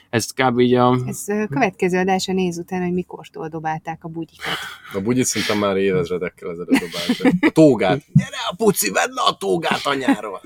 ez 0.10 0.32
kb. 0.32 0.60
így 0.60 0.74
a... 0.74 1.00
Ez 1.06 1.24
ö, 1.28 1.44
következő 1.50 1.98
adása 1.98 2.34
néz 2.34 2.58
után, 2.58 2.82
hogy 2.82 2.94
mikortól 2.94 3.48
dobálták 3.48 4.04
a 4.04 4.08
bugyikat. 4.08 4.58
A 4.94 5.00
bugyit 5.00 5.26
szerintem 5.26 5.58
már 5.58 5.78
évezredekkel 5.78 6.50
ezelőtt 6.50 6.80
dobálták. 6.80 7.34
A 7.42 7.50
tógát. 7.52 8.04
Gyere 8.14 8.38
a 8.50 8.56
puci, 8.56 8.92
vedd 8.92 9.14
le 9.14 9.22
a 9.22 9.38
tógát 9.38 9.86
anyáról! 9.86 10.42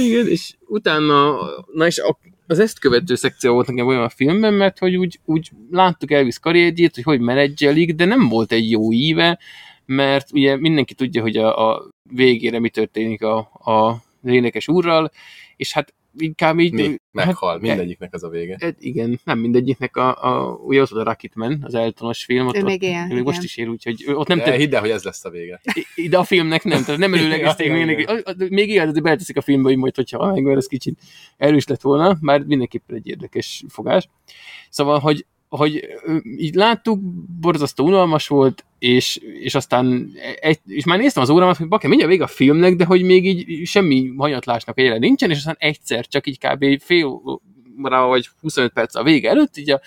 Igen, 0.00 0.28
és 0.28 0.54
utána, 0.66 1.36
na 1.72 1.86
és 1.86 1.98
a, 1.98 2.18
az 2.46 2.58
ezt 2.58 2.78
követő 2.78 3.14
szekció 3.14 3.52
volt 3.52 3.66
nekem 3.66 3.86
olyan 3.86 4.02
a 4.02 4.08
filmben, 4.08 4.54
mert 4.54 4.78
hogy 4.78 4.96
úgy, 4.96 5.20
úgy 5.24 5.50
láttuk 5.70 6.10
Elvis 6.10 6.38
karrierjét, 6.38 6.94
hogy 6.94 7.04
hogy 7.04 7.20
menedzselik, 7.20 7.94
de 7.94 8.04
nem 8.04 8.28
volt 8.28 8.52
egy 8.52 8.70
jó 8.70 8.92
íve, 8.92 9.38
mert 9.86 10.32
ugye 10.32 10.56
mindenki 10.56 10.94
tudja, 10.94 11.22
hogy 11.22 11.36
a, 11.36 11.70
a 11.70 11.88
végére 12.10 12.58
mi 12.58 12.68
történik 12.68 13.22
a, 13.22 13.36
a 13.52 14.02
az 14.22 14.30
énekes 14.30 14.68
úrral, 14.68 15.10
és 15.56 15.72
hát 15.72 15.94
inkább 16.18 16.58
így... 16.58 16.72
Mi? 16.72 16.96
Meghal. 17.10 17.50
Hát, 17.50 17.60
Mindegyiknek 17.60 18.14
az 18.14 18.22
a 18.22 18.28
vége. 18.28 18.56
Hát 18.60 18.76
igen, 18.78 19.20
nem 19.24 19.38
mindegyiknek 19.38 19.96
a, 19.96 20.24
a 20.24 20.54
ugye 20.54 20.80
ott 20.80 20.88
volt 20.88 21.06
a 21.06 21.10
Rocketman, 21.10 21.58
az 21.62 21.74
Eltonos 21.74 22.24
film, 22.24 22.46
ott, 22.46 22.56
Ő 22.56 22.58
ott, 22.58 22.64
még 22.64 22.82
él, 22.82 22.90
ő 22.90 23.02
még 23.02 23.10
igen. 23.10 23.22
most 23.22 23.42
is 23.42 23.56
él, 23.56 23.68
úgyhogy 23.68 24.04
ott 24.06 24.26
nem 24.26 24.38
De 24.38 24.52
hidd 24.52 24.74
el, 24.74 24.80
hogy 24.80 24.90
ez 24.90 25.02
lesz 25.02 25.24
a 25.24 25.30
vége. 25.30 25.60
De 26.10 26.18
a 26.18 26.24
filmnek 26.24 26.64
nem, 26.64 26.84
tehát 26.84 27.00
nem 27.00 27.14
előlegezték 27.18 27.66
Ja, 27.66 27.84
még, 27.84 28.06
még 28.48 28.68
igen, 28.68 28.92
de 28.92 29.00
beleteszik 29.00 29.36
a 29.36 29.40
filmbe, 29.40 29.68
hogy 29.68 29.78
majd, 29.78 29.94
hogyha 29.94 30.32
meg, 30.32 30.42
mert 30.42 30.56
ez 30.56 30.66
kicsit 30.66 31.00
erős 31.36 31.66
lett 31.66 31.80
volna, 31.80 32.16
már 32.20 32.42
mindenképpen 32.42 32.96
egy 32.96 33.08
érdekes 33.08 33.64
fogás. 33.68 34.08
Szóval, 34.70 34.98
hogy, 34.98 35.26
hogy 35.56 35.88
így 36.36 36.54
láttuk, 36.54 37.00
borzasztó 37.40 37.86
unalmas 37.86 38.28
volt, 38.28 38.64
és, 38.78 39.16
és 39.16 39.54
aztán 39.54 40.12
egy, 40.40 40.58
és 40.66 40.84
már 40.84 40.98
néztem 40.98 41.22
az 41.22 41.30
órámat, 41.30 41.56
hogy 41.56 41.68
bakker, 41.68 41.88
mindjárt 41.88 42.12
vége 42.12 42.24
a 42.24 42.28
filmnek, 42.28 42.76
de 42.76 42.84
hogy 42.84 43.02
még 43.02 43.26
így 43.26 43.66
semmi 43.66 44.12
hanyatlásnak 44.16 44.80
jelen 44.80 44.98
nincsen, 44.98 45.30
és 45.30 45.36
aztán 45.36 45.56
egyszer, 45.58 46.06
csak 46.06 46.26
így 46.26 46.38
kb. 46.38 46.82
fél 46.82 47.06
óra 47.80 48.06
vagy 48.06 48.28
25 48.40 48.72
perc 48.72 48.94
a 48.94 49.02
vége 49.02 49.28
előtt, 49.28 49.56
így 49.56 49.70
a, 49.70 49.80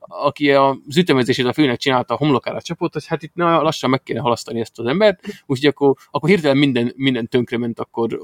aki 0.00 0.52
az 0.52 0.96
ütemezését 0.96 1.46
a 1.46 1.52
filmnek 1.52 1.78
csinálta, 1.78 2.14
a 2.14 2.16
homlokára 2.16 2.62
csapott, 2.62 2.92
hogy 2.92 3.06
hát 3.06 3.22
itt 3.22 3.34
na, 3.34 3.62
lassan 3.62 3.90
meg 3.90 4.02
kéne 4.02 4.20
halasztani 4.20 4.60
ezt 4.60 4.78
az 4.78 4.86
embert, 4.86 5.20
úgyhogy 5.46 5.68
akkor, 5.68 5.94
akkor 6.10 6.28
hirtelen 6.28 6.56
minden, 6.56 6.92
minden 6.96 7.28
tönkrement 7.28 7.80
akkor 7.80 8.18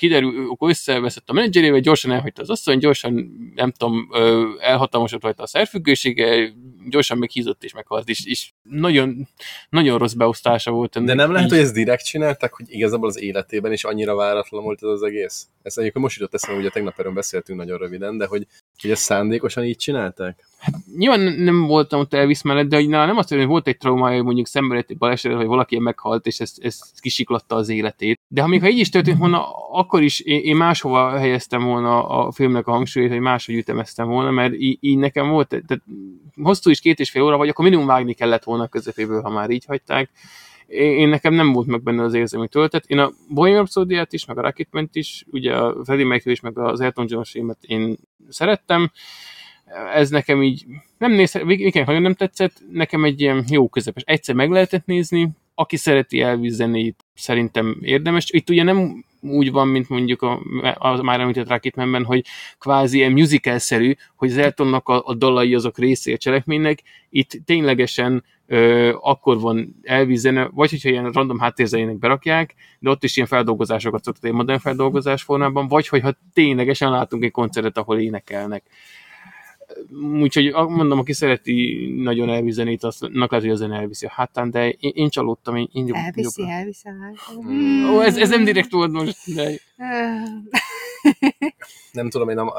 kiderül, 0.00 0.50
akkor 0.50 0.70
összeveszett 0.70 1.28
a 1.28 1.32
menedzserével, 1.32 1.80
gyorsan 1.80 2.10
elhagyta 2.12 2.42
az 2.42 2.50
asszony, 2.50 2.78
gyorsan, 2.78 3.12
nem 3.54 3.72
tudom, 3.72 4.08
elhatalmasodott 4.60 5.22
rajta 5.22 5.42
a 5.42 5.46
szerfüggősége, 5.46 6.52
gyorsan 6.88 7.18
meghízott 7.18 7.64
és 7.64 7.72
meghalt, 7.72 8.08
és, 8.08 8.26
és 8.26 8.50
nagyon, 8.62 9.28
nagyon 9.68 9.98
rossz 9.98 10.12
beosztása 10.12 10.70
volt 10.70 10.96
ennek. 10.96 11.08
De 11.08 11.14
nem 11.14 11.32
lehet, 11.32 11.46
így. 11.46 11.54
hogy 11.54 11.64
ezt 11.64 11.74
direkt 11.74 12.04
csinálták, 12.04 12.52
hogy 12.52 12.66
igazából 12.68 13.08
az 13.08 13.20
életében 13.20 13.72
is 13.72 13.84
annyira 13.84 14.14
váratlan 14.14 14.62
volt 14.62 14.82
ez 14.82 14.88
az 14.88 15.02
egész? 15.02 15.48
Ezt 15.62 15.78
egyébként 15.78 16.04
most 16.04 16.18
jutott 16.18 16.34
eszembe, 16.34 16.60
ugye 16.60 16.70
tegnap 16.70 16.98
erről 16.98 17.12
beszéltünk 17.12 17.58
nagyon 17.58 17.78
röviden, 17.78 18.18
de 18.18 18.26
hogy, 18.26 18.46
hogy 18.80 18.90
ezt 18.90 19.02
szándékosan 19.02 19.64
így 19.64 19.76
csinálták? 19.76 20.48
Nyilván 20.96 21.20
nem 21.20 21.66
voltam 21.66 22.00
ott 22.00 22.14
Elvis 22.14 22.42
mellett, 22.42 22.68
de 22.68 22.86
nála 22.86 23.06
nem 23.06 23.16
azt 23.16 23.28
hogy 23.28 23.46
volt 23.46 23.66
egy 23.66 23.76
traumája, 23.76 24.16
hogy 24.16 24.24
mondjuk 24.24 24.46
szenvedett 24.46 24.90
egy 24.90 24.98
balesetet, 24.98 25.36
hogy 25.36 25.46
valaki 25.46 25.78
meghalt, 25.78 26.26
és 26.26 26.40
ez, 26.40 26.52
ez 26.58 26.80
kisiklatta 27.00 27.56
az 27.56 27.68
életét. 27.68 28.20
De 28.28 28.42
ha 28.42 28.46
még 28.46 28.60
ha 28.60 28.68
így 28.68 28.78
is 28.78 28.88
történt 28.88 29.18
volna, 29.18 29.46
akkor 29.70 30.02
is 30.02 30.20
én, 30.20 30.40
én 30.40 30.56
máshova 30.56 31.18
helyeztem 31.18 31.64
volna 31.64 32.08
a 32.08 32.32
filmnek 32.32 32.66
a 32.66 32.70
hangsúlyt, 32.72 33.10
hogy 33.10 33.20
máshogy 33.20 33.54
ütemeztem 33.54 34.08
volna, 34.08 34.30
mert 34.30 34.54
így, 34.54 34.78
így 34.80 34.98
nekem 34.98 35.28
volt, 35.28 35.48
tehát 35.48 35.82
hosszú 36.42 36.70
is 36.70 36.80
két 36.80 36.98
és 36.98 37.10
fél 37.10 37.22
óra, 37.22 37.36
vagy 37.36 37.48
akkor 37.48 37.64
minimum 37.64 37.86
vágni 37.86 38.14
kellett 38.14 38.44
volna 38.44 38.68
közepéből, 38.68 39.22
ha 39.22 39.30
már 39.30 39.50
így 39.50 39.64
hagyták. 39.64 40.10
Én, 40.70 40.98
én 40.98 41.08
nekem 41.08 41.34
nem 41.34 41.52
volt 41.52 41.66
meg 41.66 41.82
benne 41.82 42.02
az 42.02 42.14
érzelmi 42.14 42.48
töltet. 42.48 42.84
Én 42.86 42.98
a 42.98 43.10
Bohemian 43.28 43.60
rhapsody 43.60 44.00
is, 44.10 44.24
meg 44.24 44.38
a 44.38 44.42
Rocketman 44.42 44.88
is, 44.92 45.24
ugye 45.30 45.56
a 45.56 45.84
Freddie 45.84 46.06
Mercury 46.06 46.34
is, 46.34 46.40
meg 46.40 46.58
az 46.58 46.80
Elton 46.80 47.06
John 47.08 47.22
filmet 47.22 47.58
én 47.60 47.96
szerettem. 48.28 48.90
Ez 49.94 50.10
nekem 50.10 50.42
így 50.42 50.64
nem 50.98 51.12
néz, 51.12 51.40
igen, 51.46 51.84
nagyon 51.86 52.02
nem 52.02 52.14
tetszett, 52.14 52.62
nekem 52.72 53.04
egy 53.04 53.20
ilyen 53.20 53.44
jó 53.48 53.68
közepes. 53.68 54.02
Egyszer 54.06 54.34
meg 54.34 54.50
lehetett 54.50 54.86
nézni, 54.86 55.30
aki 55.54 55.76
szereti 55.76 56.20
Elvis 56.20 56.52
zenét, 56.52 57.04
szerintem 57.14 57.78
érdemes. 57.80 58.30
Itt 58.30 58.50
ugye 58.50 58.62
nem 58.62 59.04
úgy 59.20 59.50
van, 59.50 59.68
mint 59.68 59.88
mondjuk 59.88 60.22
a, 60.22 60.40
a 60.74 61.02
már 61.02 61.20
említett 61.20 61.48
Rocketmanben, 61.48 62.04
hogy 62.04 62.24
kvázi 62.58 62.96
ilyen 62.96 63.12
musical-szerű, 63.12 63.94
hogy 64.16 64.30
az 64.30 64.36
Eltonnak 64.36 64.88
a, 64.88 65.02
a 65.04 65.14
dalai 65.14 65.54
azok 65.54 65.78
részé 65.78 66.12
a 66.12 66.16
cselekménynek. 66.16 66.82
Itt 67.10 67.30
ténylegesen 67.44 68.24
ö, 68.46 68.92
akkor 69.00 69.40
van 69.40 69.76
Elvis 69.82 70.18
zene, 70.18 70.48
vagy 70.52 70.70
hogyha 70.70 70.88
ilyen 70.88 71.10
random 71.10 71.38
háttérzenének 71.38 71.98
berakják, 71.98 72.54
de 72.78 72.90
ott 72.90 73.04
is 73.04 73.16
ilyen 73.16 73.28
feldolgozásokat 73.28 74.04
szokott 74.04 74.24
egy 74.24 74.32
modern 74.32 74.58
feldolgozás 74.58 75.22
formában, 75.22 75.68
vagy 75.68 75.88
hogyha 75.88 76.18
ténylegesen 76.32 76.90
látunk 76.90 77.24
egy 77.24 77.30
koncertet, 77.30 77.78
ahol 77.78 77.98
énekelnek 77.98 78.62
úgyhogy 80.20 80.52
mondom, 80.52 80.98
aki 80.98 81.12
szereti 81.12 81.88
nagyon 81.96 82.28
Elvis 82.28 82.54
zenét, 82.54 82.84
aznak 82.84 83.30
lehet, 83.30 83.46
hogy 83.46 83.50
a 83.50 83.54
zene 83.54 83.76
elviszi 83.76 84.06
a 84.06 84.10
hátán, 84.10 84.50
de 84.50 84.68
én, 84.68 84.92
én 84.94 85.08
csalódtam. 85.08 85.56
Én, 85.56 85.68
én 85.72 85.94
elviszi, 85.94 86.40
jobb... 86.40 86.50
elviszi 86.50 86.88
a 86.88 86.92
hátán. 87.00 87.52
Mm. 87.52 87.84
Ó, 87.84 88.00
ez, 88.00 88.16
ez 88.16 88.28
nem 88.28 88.44
direkt 88.44 88.70
volt 88.70 88.90
most, 88.90 89.34
de... 89.34 89.50
nem 91.92 92.10
tudom, 92.10 92.28
én 92.28 92.34
nem, 92.34 92.50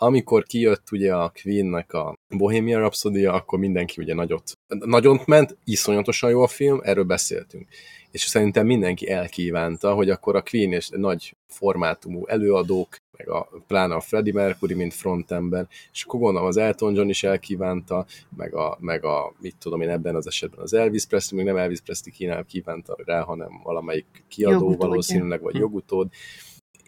amikor 0.00 0.44
kijött 0.44 0.92
ugye 0.92 1.14
a 1.14 1.32
Queennek 1.42 1.92
a 1.92 2.18
Bohemian 2.28 2.80
Rhapsody, 2.80 3.24
akkor 3.24 3.58
mindenki 3.58 4.02
ugye 4.02 4.14
nagyot, 4.14 4.52
nagyot 4.66 5.26
ment, 5.26 5.56
iszonyatosan 5.64 6.30
jó 6.30 6.42
a 6.42 6.46
film, 6.46 6.80
erről 6.82 7.04
beszéltünk. 7.04 7.68
És 8.10 8.20
szerintem 8.20 8.66
mindenki 8.66 9.10
elkívánta, 9.10 9.94
hogy 9.94 10.10
akkor 10.10 10.36
a 10.36 10.42
Queen 10.42 10.72
és 10.72 10.88
nagy 10.88 11.36
formátumú 11.46 12.26
előadók, 12.26 12.96
meg 13.18 13.28
a, 13.28 13.48
pláne 13.66 13.94
a 13.94 14.00
Freddie 14.00 14.32
Mercury, 14.32 14.74
mint 14.74 14.94
frontember, 14.94 15.68
és 15.92 16.04
akkor 16.04 16.20
gondolom 16.20 16.48
az 16.48 16.56
Elton 16.56 16.94
John 16.94 17.08
is 17.08 17.22
elkívánta, 17.22 18.06
meg 18.36 18.54
a, 18.54 18.76
meg 18.80 19.04
a 19.04 19.34
mit 19.40 19.56
tudom 19.56 19.80
én 19.80 19.88
ebben 19.88 20.14
az 20.14 20.26
esetben 20.26 20.60
az 20.60 20.74
Elvis 20.74 21.06
Presley, 21.06 21.38
még 21.38 21.48
nem 21.48 21.56
Elvis 21.56 21.80
Presley 21.80 22.14
kínál 22.14 22.44
kívánta 22.44 22.96
rá, 23.04 23.20
hanem 23.20 23.60
valamelyik 23.62 24.24
kiadó 24.28 24.52
jogutód, 24.54 24.88
valószínűleg, 24.88 25.40
vagy 25.40 25.54
hm. 25.54 25.60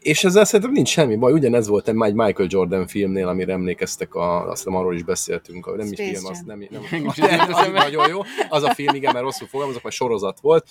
És 0.00 0.24
ezzel 0.24 0.44
szerintem 0.44 0.72
nincs 0.72 0.88
semmi 0.88 1.16
baj. 1.16 1.32
Ugyanez 1.32 1.68
volt 1.68 1.88
egy 1.88 1.94
Michael 1.94 2.48
Jordan 2.48 2.86
filmnél, 2.86 3.28
amire 3.28 3.52
emlékeztek, 3.52 4.14
a, 4.14 4.48
azt 4.50 4.64
hiszem 4.64 4.78
arról 4.78 4.94
is 4.94 5.02
beszéltünk, 5.02 5.76
nem 5.76 5.92
is 5.92 5.98
film, 5.98 6.26
azt 6.26 6.46
nem, 6.46 6.66
nem, 6.70 6.82
nem 6.90 7.06
az 7.52 7.68
nagyon 7.72 8.08
jó. 8.08 8.20
Az 8.48 8.62
a 8.62 8.74
film, 8.74 8.94
igen, 8.94 9.12
mert 9.12 9.24
rosszul 9.24 9.46
fogalmazok, 9.46 9.82
mert 9.82 9.94
sorozat 9.94 10.40
volt, 10.40 10.66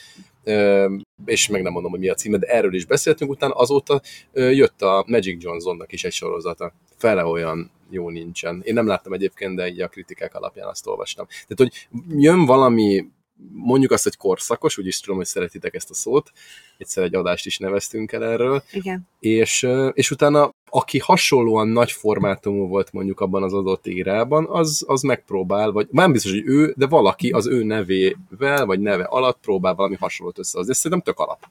és 1.25 1.47
meg 1.47 1.61
nem 1.61 1.71
mondom, 1.71 1.91
hogy 1.91 1.99
mi 1.99 2.09
a 2.09 2.13
címe, 2.13 2.37
de 2.37 2.47
erről 2.47 2.73
is 2.73 2.85
beszéltünk, 2.85 3.31
utána 3.31 3.53
azóta 3.53 4.01
jött 4.33 4.81
a 4.81 5.03
Magic 5.07 5.43
Johnsonnak 5.43 5.91
is 5.91 6.03
egy 6.03 6.13
sorozata. 6.13 6.73
Fele 6.97 7.25
olyan 7.25 7.71
jó 7.89 8.09
nincsen. 8.09 8.61
Én 8.63 8.73
nem 8.73 8.87
láttam 8.87 9.13
egyébként, 9.13 9.55
de 9.55 9.67
így 9.67 9.81
a 9.81 9.87
kritikák 9.87 10.35
alapján 10.35 10.67
azt 10.67 10.87
olvastam. 10.87 11.25
Tehát, 11.47 11.55
hogy 11.55 11.87
jön 12.21 12.45
valami 12.45 13.05
mondjuk 13.51 13.91
azt, 13.91 14.03
hogy 14.03 14.17
korszakos, 14.17 14.77
úgyis 14.77 14.99
tudom, 14.99 15.17
hogy 15.17 15.25
szeretitek 15.25 15.75
ezt 15.75 15.89
a 15.89 15.93
szót, 15.93 16.31
egyszer 16.77 17.03
egy 17.03 17.15
adást 17.15 17.45
is 17.45 17.57
neveztünk 17.57 18.11
el 18.11 18.25
erről. 18.25 18.63
Igen. 18.71 19.07
És, 19.19 19.67
és 19.93 20.11
utána, 20.11 20.53
aki 20.65 20.99
hasonlóan 20.99 21.67
nagy 21.67 21.91
formátumú 21.91 22.67
volt 22.67 22.91
mondjuk 22.91 23.19
abban 23.19 23.43
az 23.43 23.53
adott 23.53 23.87
érában, 23.87 24.47
az, 24.49 24.83
az 24.87 25.01
megpróbál, 25.01 25.71
vagy 25.71 25.87
nem 25.91 26.11
biztos, 26.11 26.31
hogy 26.31 26.43
ő, 26.45 26.73
de 26.77 26.87
valaki 26.87 27.29
az 27.29 27.47
ő 27.47 27.63
nevével, 27.63 28.65
vagy 28.65 28.79
neve 28.79 29.03
alatt 29.03 29.39
próbál 29.41 29.75
valami 29.75 29.95
hasonlót 29.95 30.39
összehozni. 30.39 30.71
Ez 30.71 30.77
szerintem 30.77 31.13
tök 31.13 31.19
alap. 31.19 31.45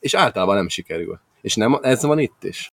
És 0.00 0.14
általában 0.14 0.54
nem 0.54 0.68
sikerül. 0.68 1.20
És 1.40 1.54
nem, 1.54 1.78
ez 1.82 2.02
van 2.02 2.18
itt 2.18 2.44
is. 2.44 2.72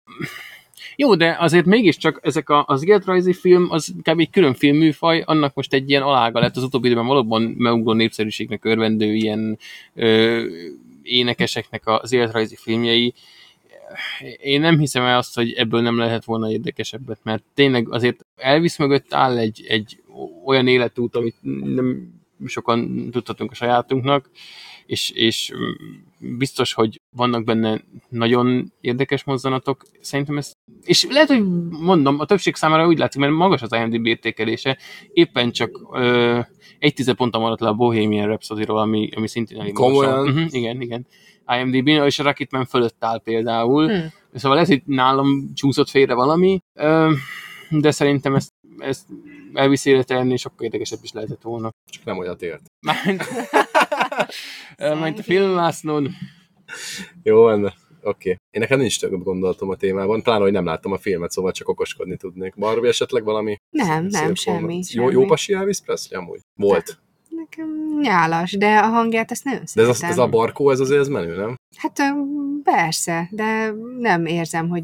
Jó, 0.96 1.16
de 1.16 1.36
azért 1.40 1.66
mégiscsak 1.66 2.20
ezek 2.24 2.50
a, 2.50 2.64
az 2.68 2.88
életrajzi 2.88 3.34
film, 3.34 3.68
az 3.70 3.94
kb. 4.02 4.20
egy 4.20 4.30
külön 4.30 4.54
filmműfaj, 4.54 5.24
annak 5.26 5.54
most 5.54 5.74
egy 5.74 5.90
ilyen 5.90 6.02
alága 6.02 6.40
lett 6.40 6.56
az 6.56 6.64
utóbbi 6.64 6.88
időben 6.88 7.06
valóban 7.06 7.42
megugró 7.42 7.94
népszerűségnek 7.94 8.66
örvendő 8.66 9.14
ilyen 9.14 9.58
ö, 9.94 10.44
énekeseknek 11.04 11.82
az 11.86 12.14
életrajzi 12.14 12.56
filmjei. 12.56 13.14
Én 14.42 14.62
nem 14.62 14.80
hiszem 14.80 15.04
el 15.04 15.18
azt, 15.18 15.36
hogy 15.36 15.54
ebből 15.54 15.82
nem 15.82 15.98
lehet 15.98 16.26
volna 16.26 16.52
érdekesebbet, 16.52 17.20
mert 17.24 17.44
tényleg 17.54 17.94
azért 17.94 18.26
Elvis 18.36 18.78
mögött 18.78 19.14
áll 19.14 19.38
egy, 19.38 19.66
egy 19.68 20.02
olyan 20.46 20.68
életút, 20.68 21.16
amit 21.16 21.36
nem 21.76 22.16
sokan 22.46 23.10
tudhatunk 23.12 23.52
a 23.52 23.56
sajátunknak, 23.56 24.30
és, 24.88 25.10
és 25.10 25.54
biztos, 26.20 26.74
hogy 26.74 27.02
vannak 27.16 27.44
benne 27.44 27.82
nagyon 28.10 28.74
érdekes 28.82 29.24
mozzanatok. 29.24 29.86
Szerintem 30.02 30.38
ez... 30.38 30.52
És 30.84 31.06
lehet, 31.10 31.28
hogy 31.28 31.44
mondom, 31.70 32.20
a 32.20 32.26
többség 32.26 32.56
számára 32.56 32.88
úgy 32.88 32.98
látszik, 32.98 33.22
mert 33.22 33.34
magas 33.34 33.62
az 33.62 33.74
IMDb 33.74 34.06
értékelése, 34.06 34.78
éppen 35.14 35.52
csak 35.52 35.80
ö, 35.94 36.40
egy 36.80 36.94
tize 36.94 37.14
ponton 37.14 37.42
maradt 37.42 37.62
le 37.62 37.68
a 37.68 37.74
Bohemian 37.74 38.28
rhapsody 38.28 38.64
ami, 38.64 39.10
ami 39.16 39.28
szintén 39.28 39.60
elég 39.60 39.74
Komolyan? 39.74 40.28
Uh-huh, 40.28 40.46
igen, 40.50 40.82
igen. 40.82 41.08
IMDb, 41.60 41.88
és 41.88 42.20
a 42.20 42.24
Rocketman 42.24 42.66
fölött 42.66 43.04
áll 43.04 43.22
például. 43.22 43.88
Hmm. 43.88 44.12
Szóval 44.34 44.54
lehet, 44.54 44.70
hogy 44.70 44.82
nálam 44.86 45.52
csúszott 45.54 45.90
félre 45.90 46.14
valami, 46.14 46.60
ö, 46.74 47.12
de 47.70 47.92
szerintem 47.92 48.36
ezt, 48.36 48.54
ezt 48.78 49.08
elviszi 49.54 50.04
sokkal 50.36 50.66
érdekesebb 50.66 51.00
is 51.02 51.12
lehetett 51.12 51.42
volna. 51.42 51.70
Csak 51.90 52.06
nem 52.06 52.18
olyat 52.18 52.42
ért. 52.42 52.62
Mert 54.78 55.20
a 55.20 55.24
filmvásznod. 55.24 56.10
Jó 57.24 57.42
van, 57.42 57.64
oké. 57.64 57.74
Okay. 58.02 58.32
Én 58.32 58.62
nekem 58.62 58.80
nincs 58.80 59.00
több 59.00 59.24
gondolatom 59.24 59.70
a 59.70 59.76
témában, 59.76 60.24
talán, 60.24 60.42
hogy 60.42 60.52
nem 60.52 60.66
láttam 60.66 60.92
a 60.92 60.98
filmet, 60.98 61.32
szóval 61.32 61.52
csak 61.52 61.68
okoskodni 61.68 62.18
tudnék. 62.18 62.56
Barbie 62.56 62.90
esetleg 62.90 63.24
valami? 63.24 63.58
Nem, 63.70 64.06
nem, 64.06 64.36
semmi, 64.36 64.82
Jó, 64.90 65.10
jó 65.10 65.26
pasi 65.26 65.54
Elvis 65.54 65.80
Presley 65.80 66.22
amúgy? 66.22 66.40
Volt. 66.56 67.00
Nekem 67.50 68.00
nyálas, 68.02 68.52
de 68.52 68.78
a 68.78 68.88
hangját 68.88 69.32
ezt 69.32 69.44
nem 69.44 69.62
De 69.74 69.82
ez, 69.82 70.02
ez 70.02 70.18
a 70.18 70.28
barkó, 70.28 70.70
ez 70.70 70.80
azért 70.80 71.00
ez 71.00 71.08
menő, 71.08 71.36
nem? 71.36 71.56
Hát 71.78 72.02
persze, 72.64 73.28
de 73.32 73.74
nem 74.00 74.26
érzem, 74.26 74.70
hogy 74.70 74.84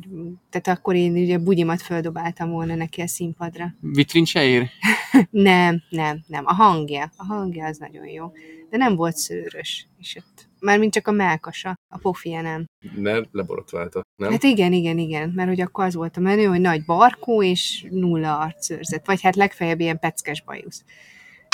tehát 0.49 0.79
akkor 0.79 0.95
én 0.95 1.13
ugye 1.13 1.37
bugyimat 1.37 1.81
földobáltam 1.81 2.49
volna 2.49 2.75
neki 2.75 3.01
a 3.01 3.07
színpadra. 3.07 3.73
Vitrin 3.79 4.25
se 4.25 4.43
ér? 4.43 4.69
nem, 5.29 5.83
nem, 5.89 6.23
nem. 6.27 6.43
A 6.45 6.53
hangja, 6.53 7.11
a 7.17 7.25
hangja 7.25 7.65
az 7.65 7.77
nagyon 7.77 8.07
jó. 8.07 8.31
De 8.69 8.77
nem 8.77 8.95
volt 8.95 9.15
szőrös. 9.15 9.87
És 9.99 10.15
ott, 10.15 10.47
mármint 10.59 10.93
csak 10.93 11.07
a 11.07 11.11
melkasa, 11.11 11.75
a 11.93 11.97
pofia 11.97 12.41
nem. 12.41 12.65
Ne, 12.95 13.19
leborotválta, 13.31 14.01
nem? 14.15 14.31
Hát 14.31 14.43
igen, 14.43 14.73
igen, 14.73 14.97
igen, 14.97 15.31
mert 15.35 15.49
hogy 15.49 15.61
akkor 15.61 15.85
az 15.85 15.93
volt 15.93 16.17
a 16.17 16.21
menő, 16.21 16.45
hogy 16.45 16.61
nagy 16.61 16.85
barkó 16.85 17.43
és 17.43 17.85
nulla 17.89 18.39
arcőrzet, 18.39 19.05
vagy 19.05 19.21
hát 19.21 19.35
legfeljebb 19.35 19.79
ilyen 19.79 19.99
peckes 19.99 20.43
bajusz. 20.43 20.83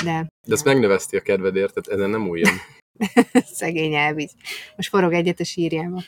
De, 0.04 0.28
De 0.48 0.54
ezt 0.54 0.66
megnevezti 0.66 1.18
a 1.18 1.22
kedvedért, 1.22 1.74
tehát 1.74 2.00
ezen 2.00 2.10
nem 2.10 2.28
újjan. 2.28 2.54
Szegény 3.54 3.94
Elvis. 3.94 4.32
Most 4.76 4.90
forog 4.90 5.14
egyet 5.14 5.40
a 5.40 5.44
sírjába. 5.44 6.02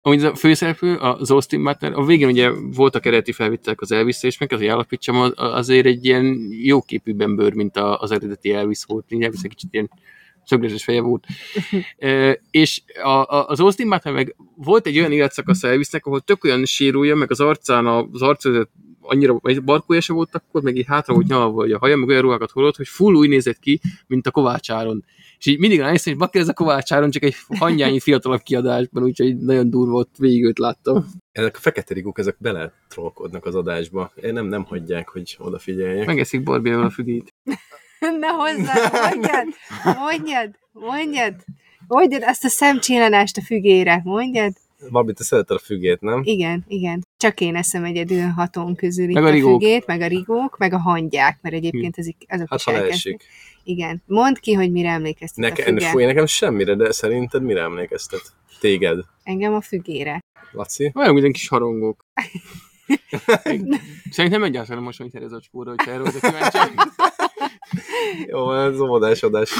Amúgy 0.00 0.24
a 0.24 0.34
főszereplő, 0.34 0.96
az 0.96 1.30
Austin 1.30 1.64
Butler, 1.64 1.92
a 1.92 2.04
végén 2.04 2.28
ugye 2.28 2.50
voltak 2.50 3.06
eredeti 3.06 3.32
felvittek 3.32 3.80
az 3.80 3.92
elvis 3.92 4.22
és 4.22 4.38
meg 4.38 4.52
azért 4.52 4.72
állapítsam, 4.72 5.32
azért 5.36 5.86
egy 5.86 6.04
ilyen 6.04 6.48
jó 6.50 6.82
képűben 6.82 7.36
bőr, 7.36 7.52
mint 7.52 7.76
az 7.76 8.10
eredeti 8.10 8.52
Elvis 8.52 8.84
volt. 8.86 9.06
Elvis 9.08 9.40
egy 9.42 9.50
kicsit 9.50 9.72
ilyen 9.72 9.90
szögletes 10.44 10.84
feje 10.84 11.00
volt. 11.00 11.26
e, 11.98 12.40
és 12.50 12.82
a, 13.02 13.08
a, 13.08 13.46
az 13.46 13.60
Austin 13.60 13.88
Butler 13.88 14.14
meg 14.14 14.36
volt 14.56 14.86
egy 14.86 14.98
olyan 14.98 15.12
életszakasz 15.12 15.62
Elvisnek, 15.62 16.06
ahol 16.06 16.20
tök 16.20 16.44
olyan 16.44 16.64
sírulja, 16.64 17.14
meg 17.14 17.30
az 17.30 17.40
arcán 17.40 17.86
az 17.86 18.22
arcőzet 18.22 18.68
annyira, 19.06 19.40
egy 19.42 19.64
barkója 19.64 20.00
se 20.00 20.12
volt 20.12 20.34
akkor, 20.34 20.62
meg 20.62 20.76
így 20.76 20.86
hátra 20.86 21.14
volt 21.14 21.26
nyalva, 21.26 21.52
vagy 21.52 21.72
a 21.72 21.78
haja, 21.78 21.96
meg 21.96 22.08
olyan 22.08 22.22
ruhákat 22.22 22.50
hordott, 22.50 22.76
hogy 22.76 22.88
full 22.88 23.14
úgy 23.14 23.28
nézett 23.28 23.58
ki, 23.58 23.80
mint 24.06 24.26
a 24.26 24.30
Kovács 24.30 24.70
Áron 24.70 25.04
És 25.38 25.46
így 25.46 25.58
mindig 25.58 25.78
ránéztem, 25.78 26.12
és 26.12 26.18
bakker 26.18 26.40
ez 26.40 26.48
a 26.48 26.52
Kovács 26.52 26.92
Áron, 26.92 27.10
csak 27.10 27.22
egy 27.22 27.34
hangyányi 27.58 28.00
fiatalabb 28.00 28.42
kiadásban, 28.42 29.02
úgyhogy 29.02 29.36
nagyon 29.36 29.70
durva 29.70 29.96
ott 29.96 30.14
végig 30.18 30.44
őt 30.44 30.58
láttam. 30.58 31.06
Ezek 31.32 31.56
a 31.56 31.60
fekete 31.60 31.94
rigók, 31.94 32.18
ezek 32.18 32.36
bele 32.38 32.72
trollkodnak 32.88 33.44
az 33.44 33.54
adásba. 33.54 34.12
Én 34.22 34.32
nem, 34.32 34.46
nem 34.46 34.64
hagyják, 34.64 35.08
hogy 35.08 35.36
odafigyeljek. 35.38 36.06
Megeszik 36.06 36.42
Barbie-val 36.42 36.84
a 36.84 36.90
fügét. 36.90 37.34
Na 38.20 38.28
hozzá, 38.28 38.90
mondjad, 38.92 39.46
mondjad, 39.98 40.50
mondjad, 40.72 41.34
mondjad 41.86 42.22
azt 42.22 42.44
a 42.44 42.48
szemcsillanást 42.48 43.36
a 43.36 43.42
fügére, 43.42 44.00
mondjad. 44.04 44.52
Babi, 44.90 45.12
te 45.12 45.24
szereted 45.24 45.56
a 45.56 45.58
fügét, 45.58 46.00
nem? 46.00 46.20
Igen, 46.24 46.64
igen. 46.68 47.06
Csak 47.16 47.40
én 47.40 47.56
eszem 47.56 47.84
egyedül 47.84 48.22
haton 48.28 48.74
közül 48.74 49.06
Meg 49.12 49.24
a 49.24 49.26
a, 49.26 49.30
rigók. 49.30 49.60
fügét, 49.60 49.86
meg 49.86 50.00
a 50.00 50.06
rigók, 50.06 50.58
meg 50.58 50.72
a 50.72 50.78
hangyák, 50.78 51.38
mert 51.42 51.54
egyébként 51.54 51.98
ezek, 51.98 52.14
azok 52.28 52.46
Hát 52.50 52.58
is 52.58 52.64
ha 52.64 52.72
elkezdtek. 52.72 53.20
Igen. 53.64 54.02
Mondd 54.06 54.34
ki, 54.40 54.52
hogy 54.52 54.70
mire 54.70 54.88
emlékeztet 54.88 55.44
a 55.44 55.48
Nekem, 55.48 55.64
füge. 55.76 55.88
fúj, 55.90 56.04
nekem 56.04 56.26
semmire, 56.26 56.74
de 56.74 56.92
szerinted 56.92 57.42
mire 57.42 57.60
emlékeztet? 57.62 58.22
Téged, 58.60 58.98
Engem 59.22 59.54
a 59.54 59.60
fügére. 59.60 60.20
Laci? 60.52 60.92
Olyan, 60.94 61.12
mint 61.14 61.26
egy 61.26 61.32
kis 61.32 61.48
harongók. 61.48 62.04
Szerintem 64.10 64.42
egyáltalán 64.42 64.76
nem 64.76 64.84
hasonlít 64.86 65.14
erre 65.14 65.24
az 65.24 65.32
acskóra, 65.32 65.70
hogyha 65.70 65.90
erről 65.92 66.10
kíváncsi. 66.20 66.58
Jó, 68.26 68.52
ez 68.52 68.80
óvodásodás. 68.80 69.50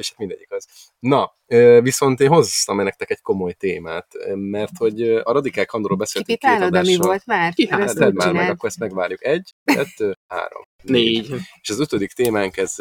És 0.00 0.08
hát 0.08 0.18
mindegyik 0.18 0.52
az. 0.52 0.66
Na, 0.98 1.32
viszont 1.80 2.20
én 2.20 2.28
hoztam 2.28 2.82
nektek 2.82 3.10
egy 3.10 3.20
komoly 3.20 3.52
témát, 3.52 4.06
mert 4.34 4.76
hogy 4.76 5.02
a 5.02 5.32
radikál 5.32 5.66
kandorról 5.66 5.98
beszéltünk 5.98 6.38
két 6.38 6.60
adással. 6.62 7.06
volt 7.06 7.26
már? 7.26 7.54
Mert 7.56 7.98
hát, 7.98 8.12
már 8.12 8.32
meg, 8.32 8.50
akkor 8.50 8.68
ezt 8.68 8.78
megvárjuk. 8.78 9.24
Egy, 9.24 9.54
kettő, 9.64 10.18
három. 10.28 10.62
Négy. 10.82 11.34
És 11.60 11.70
az 11.70 11.80
ötödik 11.80 12.12
témánk, 12.12 12.56
ez 12.56 12.74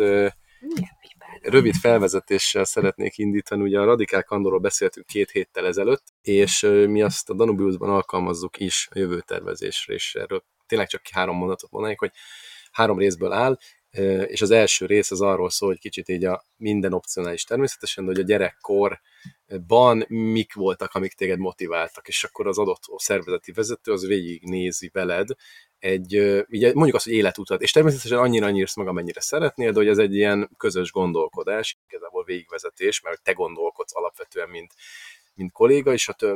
rövid 1.42 1.76
felvezetéssel 1.76 2.64
szeretnék 2.64 3.18
indítani. 3.18 3.62
Ugye 3.62 3.80
a 3.80 3.86
radikál 3.86 4.24
kandorról 4.24 4.60
beszéltünk 4.60 5.06
két 5.06 5.32
héttel 5.32 5.66
ezelőtt, 5.66 6.04
és 6.22 6.62
mi 6.88 7.02
azt 7.02 7.30
a 7.30 7.34
Danubiusban 7.34 7.90
alkalmazzuk 7.90 8.60
is 8.60 8.88
a 8.92 9.00
jövőtervezésre, 9.00 9.94
és 9.94 10.16
erről 10.16 10.44
tényleg 10.66 10.88
csak 10.88 11.02
három 11.12 11.38
mondatot 11.38 11.72
mondanék, 11.72 12.00
hogy 12.00 12.12
három 12.72 12.98
részből 12.98 13.32
áll, 13.32 13.58
és 14.28 14.42
az 14.42 14.52
első 14.52 14.86
rész 14.86 15.12
az 15.12 15.22
arról 15.22 15.50
szól, 15.50 15.70
hogy 15.70 15.80
kicsit 15.80 16.10
így 16.10 16.26
a 16.26 16.44
minden 16.58 16.94
opcionális 16.94 17.44
természetesen, 17.44 18.06
de 18.06 18.12
hogy 18.12 18.20
a 18.20 18.26
gyerekkorban 18.26 20.06
mik 20.08 20.54
voltak, 20.54 20.94
amik 20.94 21.14
téged 21.14 21.40
motiváltak, 21.40 22.08
és 22.08 22.24
akkor 22.24 22.48
az 22.48 22.58
adott 22.58 22.82
szervezeti 22.96 23.52
vezető 23.52 23.92
az 23.92 24.06
végignézi 24.06 24.90
veled, 24.94 25.28
egy, 25.80 26.16
ugye 26.50 26.72
mondjuk 26.74 26.96
azt, 26.96 27.06
hogy 27.06 27.14
életutat, 27.14 27.62
és 27.62 27.72
természetesen 27.72 28.18
annyira 28.18 28.50
nyírsz 28.50 28.76
meg, 28.76 28.88
amennyire 28.88 29.22
szeretnél, 29.22 29.72
de 29.72 29.78
hogy 29.78 29.88
ez 29.88 29.98
egy 29.98 30.16
ilyen 30.16 30.50
közös 30.58 30.92
gondolkodás, 30.92 31.78
igazából 31.88 32.24
végigvezetés, 32.24 33.02
mert 33.02 33.24
te 33.24 33.32
gondolkodsz 33.32 33.96
alapvetően, 33.96 34.50
mint, 34.50 34.74
mint 35.40 35.52
kolléga, 35.52 35.94
és 35.94 36.06
hát, 36.06 36.22
ö, 36.22 36.36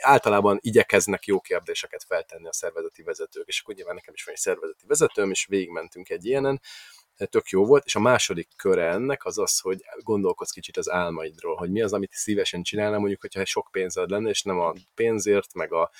általában 0.00 0.58
igyekeznek 0.60 1.26
jó 1.26 1.40
kérdéseket 1.40 2.04
feltenni 2.08 2.48
a 2.48 2.52
szervezeti 2.52 3.02
vezetők, 3.02 3.46
és 3.46 3.60
akkor 3.60 3.74
nyilván 3.74 3.94
nekem 3.94 4.14
is 4.14 4.24
van 4.24 4.34
egy 4.34 4.40
szervezeti 4.40 4.84
vezetőm, 4.86 5.30
és 5.30 5.46
végigmentünk 5.46 6.08
egy 6.08 6.24
ilyenen, 6.24 6.60
tök 7.24 7.48
jó 7.48 7.66
volt, 7.66 7.84
és 7.84 7.94
a 7.94 8.00
második 8.00 8.48
köre 8.56 8.88
ennek 8.88 9.24
az 9.24 9.38
az, 9.38 9.58
hogy 9.60 9.80
gondolkodsz 9.98 10.50
kicsit 10.50 10.76
az 10.76 10.90
álmaidról, 10.90 11.56
hogy 11.56 11.70
mi 11.70 11.82
az, 11.82 11.92
amit 11.92 12.12
szívesen 12.12 12.62
csinálnál, 12.62 12.98
mondjuk, 12.98 13.20
hogyha 13.20 13.44
sok 13.44 13.68
pénzed 13.70 14.10
lenne, 14.10 14.28
és 14.28 14.42
nem 14.42 14.58
a 14.58 14.72
pénzért, 14.94 15.54
meg 15.54 15.72
a, 15.72 15.90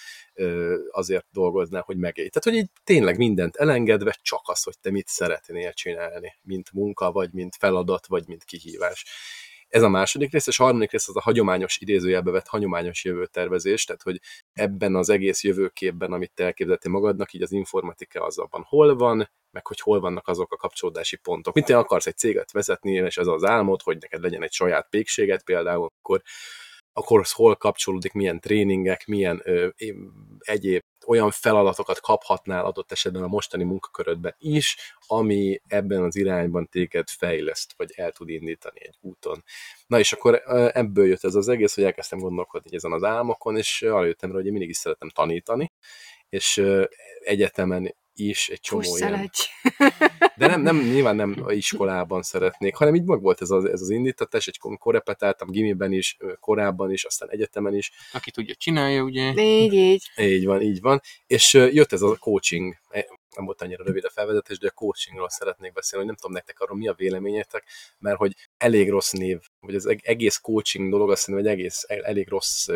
azért 0.90 1.26
dolgoznál, 1.30 1.82
hogy 1.82 1.96
megélj. 1.96 2.28
Tehát, 2.28 2.48
hogy 2.48 2.64
így 2.64 2.70
tényleg 2.84 3.16
mindent 3.16 3.56
elengedve, 3.56 4.18
csak 4.22 4.42
az, 4.44 4.62
hogy 4.62 4.78
te 4.80 4.90
mit 4.90 5.08
szeretnél 5.08 5.72
csinálni, 5.72 6.34
mint 6.42 6.72
munka, 6.72 7.12
vagy 7.12 7.32
mint 7.32 7.56
feladat, 7.56 8.06
vagy 8.06 8.26
mint 8.26 8.44
kihívás. 8.44 9.04
Ez 9.68 9.82
a 9.82 9.88
második 9.88 10.32
rész, 10.32 10.46
és 10.46 10.60
a 10.60 10.64
harmadik 10.64 10.90
rész 10.90 11.08
az 11.08 11.16
a 11.16 11.20
hagyományos 11.20 11.78
idézőjelbe 11.78 12.30
vett 12.30 12.46
hagyományos 12.46 13.04
jövőtervezés, 13.04 13.84
tehát 13.84 14.02
hogy 14.02 14.20
ebben 14.52 14.94
az 14.94 15.08
egész 15.08 15.44
jövőképben, 15.44 16.12
amit 16.12 16.32
te 16.34 16.44
elképzeltél 16.44 16.92
magadnak, 16.92 17.32
így 17.32 17.42
az 17.42 17.52
informatika 17.52 18.24
az 18.24 18.38
abban 18.38 18.64
hol 18.68 18.96
van, 18.96 19.30
meg 19.50 19.66
hogy 19.66 19.80
hol 19.80 20.00
vannak 20.00 20.28
azok 20.28 20.52
a 20.52 20.56
kapcsolódási 20.56 21.16
pontok. 21.16 21.54
Mint 21.54 21.66
te 21.66 21.78
akarsz 21.78 22.06
egy 22.06 22.16
céget 22.16 22.52
vezetni, 22.52 22.92
és 22.92 23.16
az 23.18 23.28
az 23.28 23.44
álmod, 23.44 23.82
hogy 23.82 23.98
neked 24.00 24.22
legyen 24.22 24.42
egy 24.42 24.52
saját 24.52 24.88
pékséged 24.90 25.42
például, 25.42 25.88
akkor 25.98 26.22
akkor 26.92 27.20
az 27.20 27.32
hol 27.32 27.56
kapcsolódik, 27.56 28.12
milyen 28.12 28.40
tréningek, 28.40 29.06
milyen 29.06 29.40
ö, 29.44 29.68
egyéb 30.38 30.82
olyan 31.06 31.30
feladatokat 31.30 32.00
kaphatnál 32.00 32.64
adott 32.64 32.92
esetben 32.92 33.22
a 33.22 33.26
mostani 33.26 33.64
munkakörödben 33.64 34.34
is, 34.38 34.94
ami 35.06 35.60
ebben 35.66 36.02
az 36.02 36.16
irányban 36.16 36.68
téged 36.68 37.08
fejleszt, 37.08 37.74
vagy 37.76 37.92
el 37.96 38.12
tud 38.12 38.28
indítani 38.28 38.78
egy 38.82 38.96
úton. 39.00 39.44
Na 39.86 39.98
és 39.98 40.12
akkor 40.12 40.42
ebből 40.72 41.06
jött 41.06 41.24
ez 41.24 41.34
az 41.34 41.48
egész, 41.48 41.74
hogy 41.74 41.84
elkezdtem 41.84 42.18
gondolkodni 42.18 42.76
ezen 42.76 42.92
az 42.92 43.02
álmokon, 43.02 43.56
és 43.56 43.82
arra 43.82 44.04
jöttem 44.04 44.30
rá, 44.30 44.36
hogy 44.36 44.46
én 44.46 44.52
mindig 44.52 44.70
is 44.70 44.76
szeretem 44.76 45.08
tanítani, 45.08 45.72
és 46.28 46.62
egyetemen 47.20 47.94
is 48.16 48.48
egy 48.48 48.60
csomó 48.60 48.82
ilyen 48.82 48.92
Fusszaladj. 48.94 49.40
de 50.36 50.46
nem, 50.46 50.60
nem, 50.60 50.76
nyilván 50.78 51.16
nem 51.16 51.36
a 51.44 51.52
iskolában 51.52 52.22
szeretnék, 52.22 52.74
hanem 52.74 52.94
így 52.94 53.04
meg 53.04 53.20
volt 53.20 53.40
ez 53.40 53.50
az, 53.50 53.64
ez 53.64 53.80
az 53.80 53.90
indítatás, 53.90 54.46
egy 54.46 54.58
amikor 54.60 54.94
repetáltam 54.94 55.50
gimiben 55.50 55.92
is, 55.92 56.16
korábban 56.40 56.92
is, 56.92 57.04
aztán 57.04 57.30
egyetemen 57.30 57.74
is, 57.74 57.90
Aki 58.12 58.30
tudja, 58.30 58.54
csinálja, 58.54 59.02
ugye. 59.02 59.32
Így, 59.36 59.72
így. 59.72 60.10
így 60.16 60.44
van, 60.44 60.60
így 60.60 60.80
van, 60.80 61.00
és 61.26 61.52
jött 61.54 61.92
ez 61.92 62.02
a 62.02 62.16
coaching, 62.16 62.74
E, 62.88 63.06
nem 63.36 63.44
volt 63.44 63.62
annyira 63.62 63.84
rövid 63.84 64.04
a 64.04 64.10
felvezetés, 64.10 64.58
de 64.58 64.66
a 64.66 64.70
coachingról 64.70 65.28
szeretnék 65.28 65.72
beszélni, 65.72 66.04
hogy 66.04 66.14
nem 66.14 66.16
tudom 66.20 66.32
nektek 66.36 66.60
arról 66.60 66.76
mi 66.76 66.88
a 66.88 66.94
véleményetek, 66.94 67.64
mert 67.98 68.16
hogy 68.16 68.34
elég 68.56 68.90
rossz 68.90 69.10
név, 69.10 69.38
vagy 69.60 69.74
az 69.74 69.86
eg- 69.86 70.06
egész 70.06 70.36
coaching 70.36 70.90
dolog, 70.90 71.10
azt 71.10 71.24
hiszem, 71.24 71.40
egy 71.40 71.46
egész, 71.46 71.84
el- 71.88 72.04
elég 72.04 72.28
rossz 72.28 72.66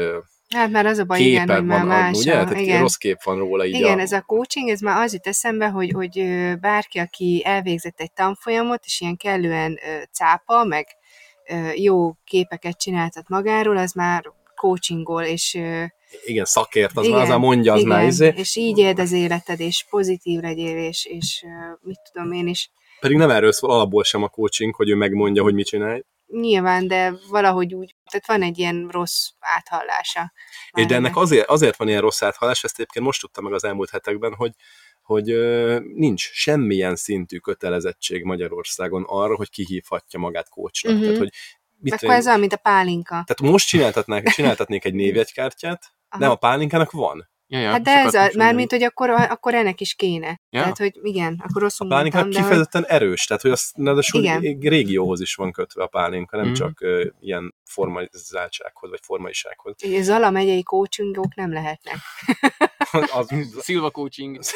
Hát 0.55 0.71
már 0.71 0.87
az 0.87 0.99
a 0.99 1.05
baj, 1.05 1.21
igen, 1.21 1.49
hogy 1.49 1.65
már 1.65 1.85
más. 1.85 2.19
ugye? 2.19 2.39
a- 2.39 2.45
Tehát 2.45 2.61
igen. 2.61 2.81
rossz 2.81 2.95
kép 2.95 3.23
van 3.25 3.39
róla 3.39 3.65
így 3.65 3.75
Igen, 3.75 3.99
a, 3.99 4.01
ez 4.01 4.13
a 4.13 4.23
coaching, 4.23 4.69
ez 4.69 4.81
már 4.81 5.03
az 5.03 5.13
jut 5.13 5.27
eszembe, 5.27 5.67
hogy, 5.67 5.91
hogy 5.91 6.25
bárki, 6.61 6.99
aki 6.99 7.43
elvégzett 7.45 8.01
egy 8.01 8.13
tanfolyamot, 8.13 8.85
és 8.85 9.01
ilyen 9.01 9.17
kellően 9.17 9.79
cápa, 10.13 10.65
meg 10.65 10.87
jó 11.75 12.13
képeket 12.25 12.79
csináltat 12.79 13.29
magáról, 13.29 13.77
az 13.77 13.93
már 13.93 14.23
coachingol, 14.55 15.23
és 15.23 15.59
igen, 16.25 16.45
szakért, 16.45 16.97
az 16.97 17.05
igen, 17.05 17.15
már, 17.17 17.25
az 17.25 17.31
már 17.31 17.39
mondja, 17.39 17.73
az 17.73 17.81
igen, 17.81 17.97
már 17.97 18.07
izé, 18.07 18.33
és 18.37 18.57
így 18.57 18.79
éld 18.79 18.99
az 18.99 19.13
életed, 19.13 19.61
és 19.61 19.85
pozitív 19.91 20.41
legyél, 20.41 20.77
és, 20.77 21.05
és 21.05 21.45
mit 21.81 21.99
tudom 22.13 22.33
én 22.33 22.47
is, 22.47 22.71
pedig 23.01 23.17
nem 23.17 23.31
erről 23.31 23.53
szól 23.53 23.71
alapból 23.71 24.05
sem 24.05 24.23
a 24.23 24.29
coaching, 24.29 24.75
hogy 24.75 24.91
ő 24.91 24.95
megmondja, 24.95 25.43
hogy 25.43 25.55
mit 25.55 25.67
csinálj, 25.67 26.03
nyilván, 26.33 26.87
de 26.87 27.15
valahogy 27.29 27.75
úgy, 27.75 27.95
tehát 28.11 28.27
van 28.27 28.43
egy 28.43 28.59
ilyen 28.59 28.89
rossz 28.91 29.29
áthallása. 29.39 30.33
És 30.73 30.87
de 30.87 30.95
ennek 30.95 31.17
azért, 31.17 31.49
azért 31.49 31.77
van 31.77 31.89
ilyen 31.89 32.01
rossz 32.01 32.23
áthallás, 32.23 32.65
ezt 32.65 32.75
egyébként 32.75 33.05
most 33.05 33.21
tudtam 33.21 33.45
meg 33.45 33.53
az 33.53 33.65
elmúlt 33.65 33.91
hetekben, 33.91 34.35
hogy, 34.35 34.53
hogy 35.03 35.25
nincs 35.95 36.31
semmilyen 36.33 36.97
szintű 36.97 37.39
kötelezettség 37.39 38.23
Magyarországon 38.25 39.05
arra, 39.09 39.37
hogy 39.37 39.51
kihívhatja 39.51 40.19
magát 40.19 40.49
coachnak. 40.49 40.93
Mhm. 40.95 41.03
Tehát, 41.03 41.19
hogy 41.19 41.33
mit 41.79 41.93
Akkor 41.93 42.09
én- 42.09 42.15
ez 42.15 42.27
olyan, 42.27 42.41
mint 42.41 42.53
a 42.53 42.57
pálinka. 42.57 43.09
tehát 43.27 43.53
most 43.53 43.69
csináltatnák, 43.69 44.27
csináltatnék 44.29 44.85
egy 44.85 44.95
névjegykártyát, 44.95 45.83
Aha. 46.09 46.23
nem 46.23 46.31
a 46.31 46.35
pálinkának 46.35 46.91
van. 46.91 47.29
Ja, 47.53 47.59
ja, 47.59 47.71
Hát 47.71 47.83
de 47.83 47.91
ez 47.91 48.15
a, 48.15 48.21
most 48.23 48.35
mármint, 48.35 48.71
hogy 48.71 48.83
akkor, 48.83 49.11
akkor 49.11 49.55
ennek 49.55 49.81
is 49.81 49.95
kéne. 49.95 50.29
Ja. 50.29 50.61
Tehát, 50.61 50.79
hogy 50.79 50.99
igen, 51.03 51.35
akkor 51.43 51.63
A 51.63 51.65
rosszul 51.65 51.89
pálinkának 51.89 52.25
mondtam, 52.25 52.43
de 52.43 52.49
hogy, 52.49 52.59
kifejezetten 52.65 52.97
erős, 52.97 53.25
tehát 53.27 53.43
hogy 53.43 53.51
azt 53.51 53.77
ráadásul 53.77 54.23
régióhoz 54.61 55.21
is 55.21 55.35
van 55.35 55.53
kötve 55.53 55.83
a 55.83 55.87
pálinka, 55.87 56.37
nem 56.37 56.47
Mhm. 56.47 56.55
csak 56.55 56.81
ö, 56.81 57.07
ilyen 57.21 57.55
formalizáltsághoz, 57.65 58.91
vagy 58.91 59.01
formaisághoz. 59.03 59.75
a 59.83 60.03
Zala 60.03 60.31
megyei 60.31 60.63
coachingok 60.63 61.35
nem 61.35 61.53
lehetnek. 61.53 61.97
Az, 63.13 63.29
Szilva 63.61 63.91
coaching. 63.91 64.39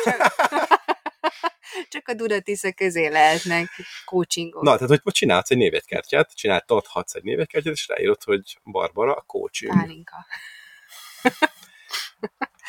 Csak 1.88 2.09
a 2.09 2.14
Dudatisza 2.14 2.72
közé 2.72 3.07
lehetnek 3.07 3.68
coachingok. 4.04 4.62
Na, 4.62 4.76
tehát, 4.76 5.00
hogy 5.02 5.12
csinálsz 5.12 5.50
egy 5.50 5.57
névjegykártyát, 5.57 6.35
csináltathatsz 6.35 7.14
egy 7.14 7.22
névjegykártyát, 7.22 7.74
és 7.74 7.88
ráírod, 7.88 8.22
hogy 8.22 8.59
Barbara 8.64 9.12
a 9.14 9.24
coaching. 9.26 9.72
Pálinka. 9.72 10.26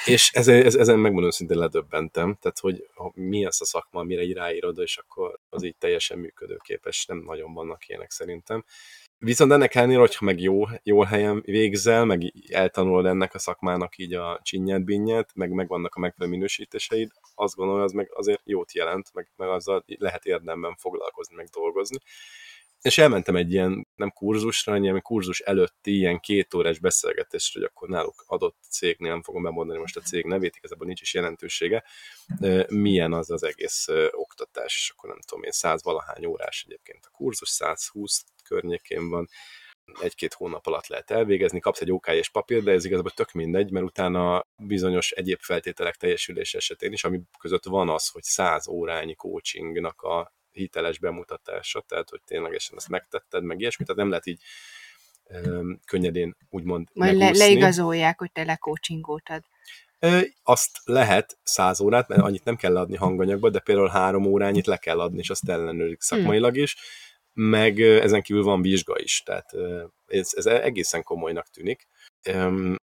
És 0.06 0.32
ezen, 0.34 0.65
ez- 0.65 0.76
ezen 0.76 1.00
megmondom 1.00 1.30
szintén 1.30 1.58
ledöbbentem, 1.58 2.38
tehát 2.41 2.60
hogy 2.60 2.89
mi 3.13 3.46
az 3.46 3.62
a 3.62 3.65
szakma, 3.65 4.00
amire 4.00 4.22
így 4.22 4.34
ráírod, 4.34 4.78
és 4.80 4.98
akkor 4.98 5.39
az 5.50 5.63
így 5.63 5.76
teljesen 5.78 6.20
működőképes, 6.20 7.06
nem 7.06 7.18
nagyon 7.18 7.54
vannak 7.54 7.88
ilyenek 7.88 8.12
szerintem. 8.12 8.63
Viszont 9.18 9.52
ennek 9.52 9.76
ellenére, 9.76 10.00
hogyha 10.00 10.26
meg 10.26 10.39
jó, 10.41 10.63
jó 10.84 11.04
helyen 11.04 11.41
végzel, 11.46 12.06
meg 12.06 12.34
eltanulod 12.50 13.06
ennek 13.06 13.34
a 13.34 13.39
szakmának 13.39 13.98
így 13.98 14.13
a 14.13 14.39
csinyát, 14.44 14.84
binnyát, 14.84 15.30
meg 15.36 15.52
megvannak 15.52 15.96
a 15.96 16.00
megfelelő 16.00 16.36
minősítéseid, 16.36 17.12
azt 17.36 17.56
gondolom, 17.56 17.82
az 17.82 17.91
meg 17.91 18.10
azért 18.13 18.41
jót 18.44 18.74
jelent, 18.74 19.13
meg, 19.13 19.30
meg 19.36 19.50
azzal 19.50 19.84
lehet 19.98 20.26
érdemben 20.26 20.76
foglalkozni, 20.76 21.36
meg 21.36 21.48
dolgozni. 21.48 21.98
És 22.86 22.98
elmentem 22.98 23.36
egy 23.36 23.52
ilyen, 23.52 23.88
nem 23.95 24.12
kurzusra, 24.12 24.71
hanem 24.71 24.88
ilyen 24.88 25.02
kurzus 25.02 25.39
előtti 25.39 25.95
ilyen 25.95 26.19
két 26.19 26.54
órás 26.54 26.80
beszélgetésre, 26.80 27.60
hogy 27.60 27.69
akkor 27.74 27.89
náluk 27.89 28.24
adott 28.28 28.58
cégnél, 28.69 29.12
nem 29.12 29.24
fogom 29.24 29.43
bemondani 29.43 29.80
most 29.80 29.98
a 29.98 30.02
cég 30.02 30.26
nevét, 30.26 30.56
igazából 30.56 30.86
nincs 30.86 31.02
is 31.02 31.13
jelentősége, 31.13 31.84
milyen 32.67 33.13
az 33.13 33.30
az 33.32 33.43
egész 33.43 33.88
oktatás, 34.12 34.76
és 34.76 34.93
akkor 34.95 35.10
nem 35.10 35.19
tudom 35.26 35.43
én, 35.43 35.52
száz 35.52 35.84
valahány 35.84 36.26
órás 36.26 36.63
egyébként 36.67 37.06
a 37.06 37.10
kurzus, 37.10 37.50
120 37.50 38.24
környékén 38.43 39.10
van, 39.10 39.30
egy-két 40.02 40.34
hónap 40.34 40.68
alatt 40.68 40.88
lehet 40.88 41.12
elvégezni, 41.12 41.60
kapsz 41.60 41.82
egy 41.82 41.91
OK 41.91 42.07
és 42.07 42.30
papír, 42.30 42.64
de 42.64 42.72
ez 42.72 42.86
igazából 42.86 43.12
tök 43.12 43.32
mindegy, 43.32 43.72
mert 43.72 43.86
utána 43.86 44.47
bizonyos 44.55 45.12
egyéb 45.12 45.39
feltételek 45.39 45.95
teljesülés 45.95 46.53
esetén 46.53 46.91
is, 46.91 47.03
ami 47.03 47.22
között 47.39 47.66
van 47.66 47.89
az, 47.89 48.07
hogy 48.07 48.24
100 48.24 48.68
órányi 48.68 49.16
coachingnak 49.16 50.01
a 50.01 50.34
hiteles 50.56 50.99
bemutatása, 50.99 51.84
tehát 51.88 52.10
hogy 52.10 52.22
ténylegesen 52.26 52.78
ezt 52.78 52.89
megtetted, 52.89 53.43
meg 53.43 53.60
ilyesmit, 53.60 53.88
tehát 53.88 54.01
nem 54.01 54.10
lehet 54.10 54.26
így 54.26 54.41
öm, 55.28 55.80
könnyedén 55.86 56.36
úgymond 56.49 56.88
Majd 56.93 57.16
le, 57.16 57.32
leigazolják, 57.32 58.20
hogy 58.20 58.32
te 58.32 58.43
lecoachingoltad. 58.43 59.43
Azt 60.43 60.80
lehet 60.84 61.38
száz 61.43 61.82
órát, 61.82 62.08
mert 62.08 62.22
annyit 62.22 62.43
nem 62.43 62.56
kell 62.56 62.78
adni 62.78 62.95
hanganyagba, 62.95 63.49
de 63.49 63.60
például 63.60 63.89
három 63.89 64.26
órányit 64.26 64.66
le 64.66 64.78
kell 64.78 64.99
adni, 64.99 65.20
és 65.20 65.30
azt 65.30 65.49
ellenőrik 65.49 65.99
hm. 65.99 66.16
szakmailag 66.16 66.58
is, 66.58 66.76
meg 67.34 67.80
ezen 67.80 68.22
kívül 68.22 68.43
van 68.43 68.62
vizsga 68.62 68.99
is, 68.99 69.22
tehát 69.24 69.51
ez, 70.08 70.32
ez 70.36 70.45
egészen 70.45 71.03
komolynak 71.03 71.47
tűnik. 71.49 71.88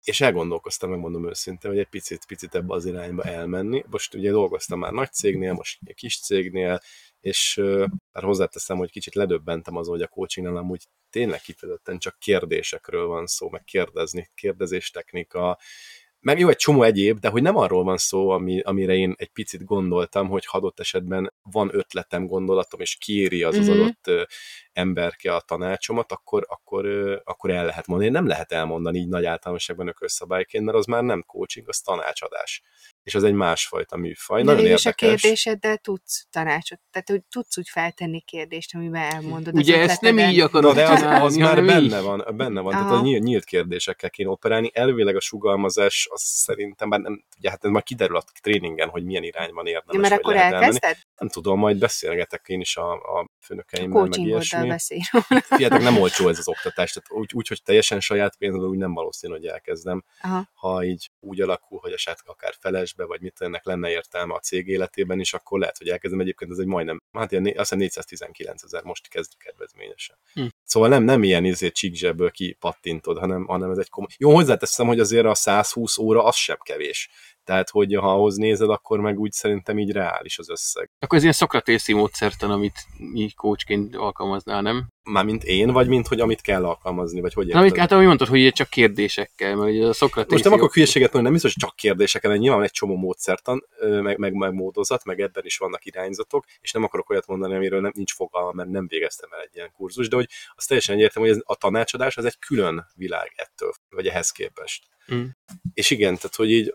És 0.03 0.22
elgondolkoztam, 0.22 0.89
megmondom 0.89 1.28
őszintén, 1.30 1.72
hogy 1.72 1.80
egy 1.80 1.88
picit, 1.88 2.26
picit 2.28 2.55
ebbe 2.55 2.74
az 2.74 2.86
irányba 2.86 3.24
elmenni. 3.24 3.84
Most 3.89 4.13
ugye 4.13 4.32
dolgoztam 4.32 4.80
már 4.80 4.91
nagy 4.91 5.11
cégnél, 5.11 5.53
most 5.53 5.80
egy 5.86 5.95
kis 5.95 6.20
cégnél, 6.20 6.82
és 7.26 7.55
már 8.11 8.23
hozzáteszem, 8.23 8.78
hogy 8.78 8.91
kicsit 8.91 9.15
ledöbbentem 9.15 9.76
azon, 9.76 9.93
hogy 9.93 10.03
a 10.03 10.07
coachingnál 10.07 10.57
amúgy 10.57 10.88
tényleg 11.09 11.41
kifejezetten 11.41 11.97
csak 11.97 12.19
kérdésekről 12.19 13.07
van 13.07 13.26
szó, 13.26 13.49
meg 13.49 13.63
kérdezni, 13.63 14.30
kérdezéstechnika, 14.36 15.59
meg 16.19 16.39
jó, 16.39 16.49
egy 16.49 16.55
csomó 16.55 16.84
egyéb, 16.84 17.19
de 17.19 17.30
hogy 17.30 17.41
nem 17.41 17.55
arról 17.55 17.84
van 17.84 17.97
szó, 17.97 18.30
ami, 18.30 18.59
amire 18.59 18.93
én 18.93 19.13
egy 19.17 19.30
picit 19.30 19.63
gondoltam, 19.63 20.30
hogy 20.30 20.43
adott 20.47 20.80
esetben 20.80 21.34
van 21.41 21.69
ötletem, 21.73 22.28
gondolatom, 22.28 22.80
és 22.80 22.95
kéri 22.95 23.43
az 23.43 23.55
mm-hmm. 23.55 23.69
az 23.69 23.69
adott 23.69 24.07
ö, 24.07 24.23
emberke 24.73 25.36
a 25.36 25.41
tanácsomat, 25.41 26.11
akkor, 26.11 26.45
akkor, 26.49 26.86
akkor 27.23 27.49
el 27.49 27.65
lehet 27.65 27.88
mondani. 27.88 28.09
Nem 28.09 28.28
lehet 28.28 28.51
elmondani 28.51 28.99
így 28.99 29.07
nagy 29.07 29.26
általánosságban 29.26 29.88
ökösszabályként, 29.88 30.65
mert 30.65 30.78
az 30.78 30.86
már 30.86 31.03
nem 31.03 31.23
coaching, 31.28 31.69
az 31.69 31.80
tanácsadás 31.80 32.61
és 33.06 33.16
az 33.16 33.24
egy 33.24 33.34
másfajta 33.34 33.97
műfaj. 33.97 34.39
De 34.39 34.45
Nagyon 34.45 34.66
érdekes. 34.66 34.86
a 34.86 34.91
kérdéseddel 34.91 35.78
tudsz 35.78 36.28
tanácsot, 36.32 36.80
tehát 36.91 37.10
hogy 37.10 37.22
tudsz 37.30 37.58
úgy 37.58 37.70
feltenni 37.70 38.22
kérdést, 38.22 38.76
amiben 38.76 39.01
elmondod 39.01 39.56
Ugye 39.56 39.80
ezt 39.80 40.01
nem 40.01 40.18
így 40.18 40.39
akarod 40.39 40.76
de 40.76 40.89
az, 40.89 41.01
az 41.01 41.36
már 41.36 41.66
benne 41.66 41.99
van, 41.99 42.26
benne 42.36 42.62
van, 42.62 42.74
Aha. 42.74 42.84
tehát 42.84 43.01
a 43.01 43.03
nyílt, 43.03 43.24
nyílt 43.24 43.43
kérdésekkel 43.43 44.10
kéne 44.10 44.30
operálni. 44.30 44.72
Elvileg 44.74 45.16
a 45.16 45.20
sugalmazás, 45.20 46.08
az 46.12 46.22
szerintem, 46.22 46.89
bár 46.89 46.99
nem, 46.99 47.26
ugye 47.38 47.49
hát 47.49 47.66
ez 47.66 47.70
majd 47.72 47.84
kiderül 47.84 48.16
a 48.16 48.24
tréningen, 48.41 48.89
hogy 48.89 49.03
milyen 49.03 49.24
irányban 49.24 49.66
érdemes. 49.66 49.93
Ja, 49.93 49.99
mert 49.99 50.14
akkor 50.14 50.36
elkezdted? 50.36 50.97
Nem 51.18 51.30
tudom, 51.30 51.60
majd 51.60 51.78
beszélgetek 51.78 52.47
én 52.47 52.60
is 52.60 52.78
a, 52.78 52.91
a 52.91 53.30
főnökeimmel, 53.46 54.02
meg 54.02 54.20
ilyesmi. 54.20 54.68
beszél. 54.68 55.00
Fiatok, 55.58 55.82
nem 55.82 55.98
olcsó 55.98 56.28
ez 56.28 56.38
az 56.38 56.48
oktatás, 56.48 56.91
tehát 56.91 57.12
úgy, 57.12 57.32
úgy 57.34 57.48
hogy 57.48 57.62
teljesen 57.64 58.00
saját 58.00 58.36
pénzből, 58.38 58.68
úgy 58.68 58.78
nem 58.78 58.93
valószínű, 58.93 59.34
hogy 59.34 59.46
elkezdem. 59.46 60.04
Aha. 60.22 60.50
Ha 60.54 60.84
így 60.84 61.12
úgy 61.20 61.41
alakul, 61.41 61.80
hogy 61.80 61.91
esetleg 61.91 62.30
akár 62.30 62.54
felesbe, 62.60 63.06
vagy 63.06 63.22
mit 63.22 63.41
ennek 63.41 63.66
lenne 63.66 63.89
értelme 63.89 64.34
a 64.34 64.39
cég 64.39 64.68
életében 64.68 65.20
is, 65.20 65.34
akkor 65.34 65.60
lehet, 65.60 65.78
hogy 65.78 65.88
elkezdem. 65.88 66.20
Egyébként 66.20 66.52
ez 66.52 66.58
egy 66.58 66.66
majdnem, 66.66 67.04
hát 67.12 67.32
ilyen, 67.32 67.46
azt 67.46 67.56
hiszem 67.58 67.78
419 67.78 68.64
ezer 68.64 68.84
most 68.84 69.08
kezd 69.08 69.32
kedvezményesen. 69.38 70.18
Hm. 70.34 70.46
Szóval 70.64 70.89
nem, 70.89 71.04
nem 71.04 71.24
ilyen 71.24 71.46
izé 71.46 71.70
csíkzsebből 71.70 72.32
kipattintod, 72.32 73.18
hanem, 73.18 73.46
hanem 73.46 73.72
ez 73.72 73.78
egy 73.78 73.89
komoly. 73.89 74.10
Jó, 74.18 74.34
hozzáteszem, 74.34 74.88
hogy 74.88 75.00
azért 75.00 75.26
a 75.26 75.36
120 75.36 75.98
óra 75.98 76.24
az 76.24 76.36
sem 76.36 76.58
kevés. 76.64 77.10
Tehát, 77.46 77.70
hogy 77.70 77.96
ha 77.96 78.14
ahhoz 78.14 78.36
nézed, 78.36 78.70
akkor 78.70 79.00
meg 79.00 79.20
úgy 79.20 79.32
szerintem 79.32 79.80
így 79.80 79.91
reális 79.91 80.39
az 80.39 80.50
összeg. 80.50 80.89
Akkor 81.00 81.18
ez 81.18 81.24
ilyen 81.24 81.36
szokratészi 81.36 81.93
módszertan, 81.93 82.52
amit 82.52 82.86
mi 82.98 83.30
coachként 83.30 83.96
alkalmaznál, 83.96 84.62
nem? 84.62 84.88
Mármint 85.04 85.43
én, 85.43 85.72
vagy 85.72 85.88
mint 85.88 86.08
hogy 86.08 86.20
amit 86.20 86.41
kell 86.41 86.66
alkalmazni, 86.66 87.22
vagy 87.22 87.34
hogy 87.34 87.48
érted? 87.48 87.62
Amit, 87.62 87.78
hát 87.78 87.91
ahogy 87.91 88.06
mondtad, 88.06 88.28
hogy 88.28 88.52
csak 88.54 88.70
kérdésekkel, 88.70 89.56
mert 89.56 89.72
ugye 89.72 89.86
a 89.88 89.93
szokratészi... 89.93 90.34
Most 90.34 90.43
nem 90.43 90.54
akarok 90.54 90.74
hülyeséget 90.74 91.14
mondani, 91.14 91.24
nem 91.24 91.34
biztos, 91.34 91.54
hogy 91.54 91.64
csak 91.64 91.76
kérdésekkel, 91.76 92.30
mert 92.30 92.41
nyilván 92.41 92.60
van 92.60 92.70
egy 92.70 92.76
csomó 92.76 92.96
módszertan, 92.96 93.66
meg, 93.80 94.18
meg, 94.18 94.34
meg 94.34 94.54
módozat, 94.54 95.04
meg 95.04 95.20
ebben 95.20 95.46
is 95.46 95.58
vannak 95.58 95.86
irányzatok, 95.86 96.46
és 96.60 96.72
nem 96.72 96.84
akarok 96.84 97.10
olyat 97.10 97.28
mondani, 97.28 97.56
amiről 97.56 97.82
nem, 97.82 97.91
nincs 97.96 98.14
fogalma, 98.14 98.52
mert 98.52 98.70
nem 98.70 98.88
végeztem 98.88 99.30
el 99.32 99.41
egy 99.41 99.56
ilyen 99.56 99.72
kurzus, 99.72 100.08
de 100.08 100.16
hogy 100.16 100.30
az 100.56 100.66
teljesen 100.66 100.96
egyértelmű, 100.96 101.28
hogy 101.30 101.38
ez, 101.38 101.43
a 101.46 101.56
tanácsadás 101.56 102.18
az 102.18 102.26
egy 102.26 102.39
külön 102.39 102.86
világ 102.96 103.32
ettől, 103.36 103.72
vagy 103.89 104.08
ehhez 104.08 104.32
képest. 104.32 104.84
Mm. 105.14 105.26
És 105.74 105.89
igen, 105.89 106.16
tehát 106.16 106.36
hogy 106.36 106.52
így 106.52 106.74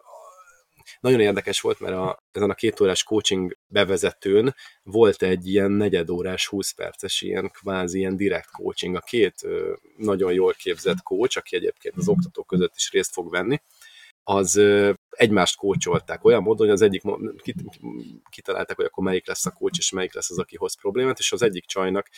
nagyon 1.00 1.20
érdekes 1.20 1.60
volt, 1.60 1.80
mert 1.80 1.94
a, 1.94 2.22
ezen 2.32 2.50
a 2.50 2.54
két 2.54 2.80
órás 2.80 3.02
coaching 3.02 3.56
bevezetőn 3.66 4.54
volt 4.82 5.22
egy 5.22 5.48
ilyen 5.48 5.70
negyedórás, 5.70 6.46
20 6.46 6.70
perces 6.70 7.20
ilyen 7.20 7.50
kvázi 7.50 7.98
ilyen 7.98 8.16
direkt 8.16 8.50
coaching. 8.50 8.96
A 8.96 9.00
két 9.00 9.34
ö, 9.44 9.72
nagyon 9.96 10.32
jól 10.32 10.52
képzett 10.52 11.02
coach, 11.02 11.36
aki 11.38 11.56
egyébként 11.56 11.96
az 11.96 12.08
oktatók 12.08 12.46
között 12.46 12.72
is 12.76 12.90
részt 12.90 13.12
fog 13.12 13.30
venni, 13.30 13.60
az 14.22 14.56
egymást 15.10 15.56
kócsolták 15.56 16.24
olyan 16.24 16.42
módon, 16.42 16.66
hogy 16.66 16.74
az 16.74 16.82
egyik 16.82 17.02
kitalálták, 18.30 18.76
hogy 18.76 18.84
akkor 18.84 19.04
melyik 19.04 19.26
lesz 19.26 19.46
a 19.46 19.50
kócs, 19.50 19.78
és 19.78 19.90
melyik 19.90 20.14
lesz 20.14 20.30
az, 20.30 20.38
aki 20.38 20.56
hoz 20.56 20.80
problémát, 20.80 21.18
és 21.18 21.32
az 21.32 21.42
egyik 21.42 21.64
csajnak 21.64 22.08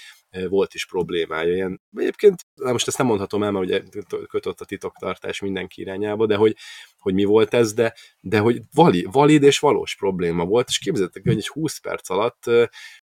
volt 0.49 0.74
is 0.74 0.86
problémája. 0.86 1.55
Ilyen, 1.55 1.80
egyébként, 1.97 2.47
most 2.55 2.88
ezt 2.88 2.99
nem 2.99 3.07
mondhatom 3.07 3.43
el, 3.43 3.51
mert 3.51 3.64
ugye 3.64 3.82
kötött 4.28 4.61
a 4.61 4.64
titoktartás 4.64 5.40
mindenki 5.40 5.80
irányába, 5.80 6.26
de 6.26 6.36
hogy, 6.36 6.57
hogy 6.99 7.14
mi 7.14 7.24
volt 7.24 7.55
ez, 7.55 7.72
de, 7.72 7.95
de 8.20 8.38
hogy 8.38 8.61
valid, 8.74 9.12
valid 9.12 9.43
és 9.43 9.59
valós 9.59 9.97
probléma 9.97 10.45
volt, 10.45 10.68
és 10.68 10.78
képzeljétek, 10.78 11.22
hogy 11.24 11.36
egy 11.36 11.49
20 11.49 11.78
perc 11.78 12.11
alatt 12.11 12.51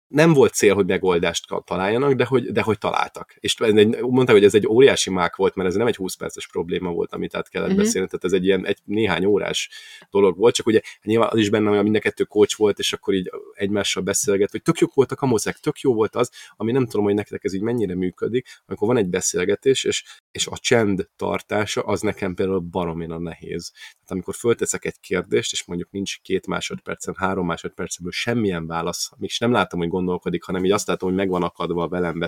nem 0.08 0.32
volt 0.32 0.54
cél, 0.54 0.74
hogy 0.74 0.86
megoldást 0.86 1.46
találjanak, 1.64 2.12
de 2.12 2.24
hogy, 2.24 2.52
de 2.52 2.62
hogy 2.62 2.78
találtak. 2.78 3.34
És 3.38 3.56
mondták, 4.00 4.34
hogy 4.34 4.44
ez 4.44 4.54
egy 4.54 4.66
óriási 4.66 5.10
mák 5.10 5.36
volt, 5.36 5.54
mert 5.54 5.68
ez 5.68 5.74
nem 5.74 5.86
egy 5.86 5.96
20 5.96 6.14
perces 6.14 6.48
probléma 6.48 6.90
volt, 6.90 7.12
amit 7.12 7.34
át 7.34 7.48
kellett 7.48 7.68
uh-huh. 7.68 7.84
beszélni, 7.84 8.08
tehát 8.08 8.24
ez 8.24 8.32
egy 8.32 8.44
ilyen 8.44 8.66
egy, 8.66 8.78
néhány 8.84 9.24
órás 9.24 9.70
dolog 10.10 10.36
volt, 10.36 10.54
csak 10.54 10.66
ugye 10.66 10.80
nyilván 11.02 11.28
az 11.32 11.38
is 11.38 11.50
benne, 11.50 11.68
hogy 11.68 11.82
mind 11.82 11.96
a 11.96 11.98
kettő 11.98 12.24
coach 12.24 12.58
volt, 12.58 12.78
és 12.78 12.92
akkor 12.92 13.14
így 13.14 13.30
egymással 13.52 14.02
beszélget, 14.02 14.50
hogy 14.50 14.62
tök 14.62 14.78
jók 14.78 14.94
voltak 14.94 15.20
a 15.20 15.26
mozek, 15.26 15.58
tök 15.58 15.80
jó 15.80 15.94
volt 15.94 16.16
az, 16.16 16.30
ami 16.56 16.72
nem 16.72 16.86
tudom, 16.86 17.04
hogy 17.04 17.14
nektek 17.14 17.44
ez 17.44 17.52
így 17.52 17.62
mennyire 17.62 17.94
működik, 17.94 18.46
amikor 18.66 18.88
van 18.88 18.96
egy 18.96 19.08
beszélgetés, 19.08 19.84
és, 19.84 20.04
és 20.30 20.46
a 20.46 20.58
csend 20.58 21.08
tartása, 21.16 21.82
az 21.82 22.00
nekem 22.00 22.34
például 22.34 22.58
baromira 22.58 23.18
nehéz. 23.18 23.70
Tehát 23.70 24.10
amikor 24.10 24.34
fölteszek 24.34 24.84
egy 24.84 25.00
kérdést, 25.00 25.52
és 25.52 25.64
mondjuk 25.64 25.90
nincs 25.90 26.20
két 26.20 26.46
másodpercen, 26.46 27.14
három 27.18 27.46
másodpercből 27.46 28.10
semmilyen 28.10 28.66
válasz, 28.66 29.10
és 29.20 29.38
nem 29.38 29.52
látom, 29.52 29.80
hogy 29.80 29.88
gondolkodik, 29.88 30.42
hanem 30.42 30.64
így 30.64 30.70
azt 30.70 30.86
látom, 30.86 31.08
hogy 31.08 31.18
megvan 31.18 31.42
akadva 31.42 31.82
a 31.82 31.88
velem 31.88 32.18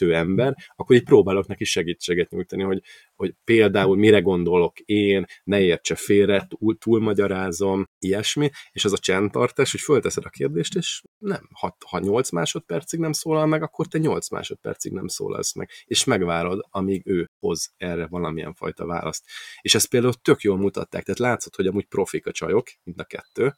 beszélgető 0.00 0.14
ember, 0.14 0.56
akkor 0.76 0.96
így 0.96 1.04
próbálok 1.04 1.46
neki 1.46 1.64
segítséget 1.64 2.30
nyújtani, 2.30 2.62
hogy, 2.62 2.82
hogy 3.14 3.34
például 3.44 3.96
mire 3.96 4.20
gondolok 4.20 4.78
én, 4.78 5.24
ne 5.44 5.60
értse 5.60 5.94
félre, 5.94 6.46
túl, 6.48 6.78
túlmagyarázom, 6.78 7.88
ilyesmi, 7.98 8.50
és 8.72 8.84
az 8.84 8.92
a 8.92 8.98
csendtartás, 8.98 9.70
hogy 9.70 9.80
fölteszed 9.80 10.24
a 10.24 10.28
kérdést, 10.28 10.74
és 10.74 11.02
nem, 11.18 11.48
ha, 11.52 11.76
ha 11.86 11.98
8 11.98 12.30
másodpercig 12.30 13.00
nem 13.00 13.12
szólal 13.12 13.46
meg, 13.46 13.62
akkor 13.62 13.86
te 13.86 13.98
8 13.98 14.30
másodpercig 14.30 14.92
nem 14.92 15.06
szólalsz 15.06 15.54
meg, 15.54 15.70
és 15.84 16.04
megvárod, 16.04 16.60
amíg 16.70 17.02
ő 17.06 17.30
hoz 17.38 17.72
erre 17.76 18.06
valamilyen 18.06 18.54
fajta 18.54 18.86
választ. 18.86 19.24
És 19.60 19.74
ezt 19.74 19.88
például 19.88 20.12
tök 20.22 20.40
jól 20.40 20.56
mutatták, 20.56 21.02
tehát 21.02 21.20
látszott, 21.20 21.56
hogy 21.56 21.66
amúgy 21.66 21.86
profik 21.86 22.26
a 22.26 22.32
csajok, 22.32 22.66
mind 22.82 23.00
a 23.00 23.04
kettő, 23.04 23.54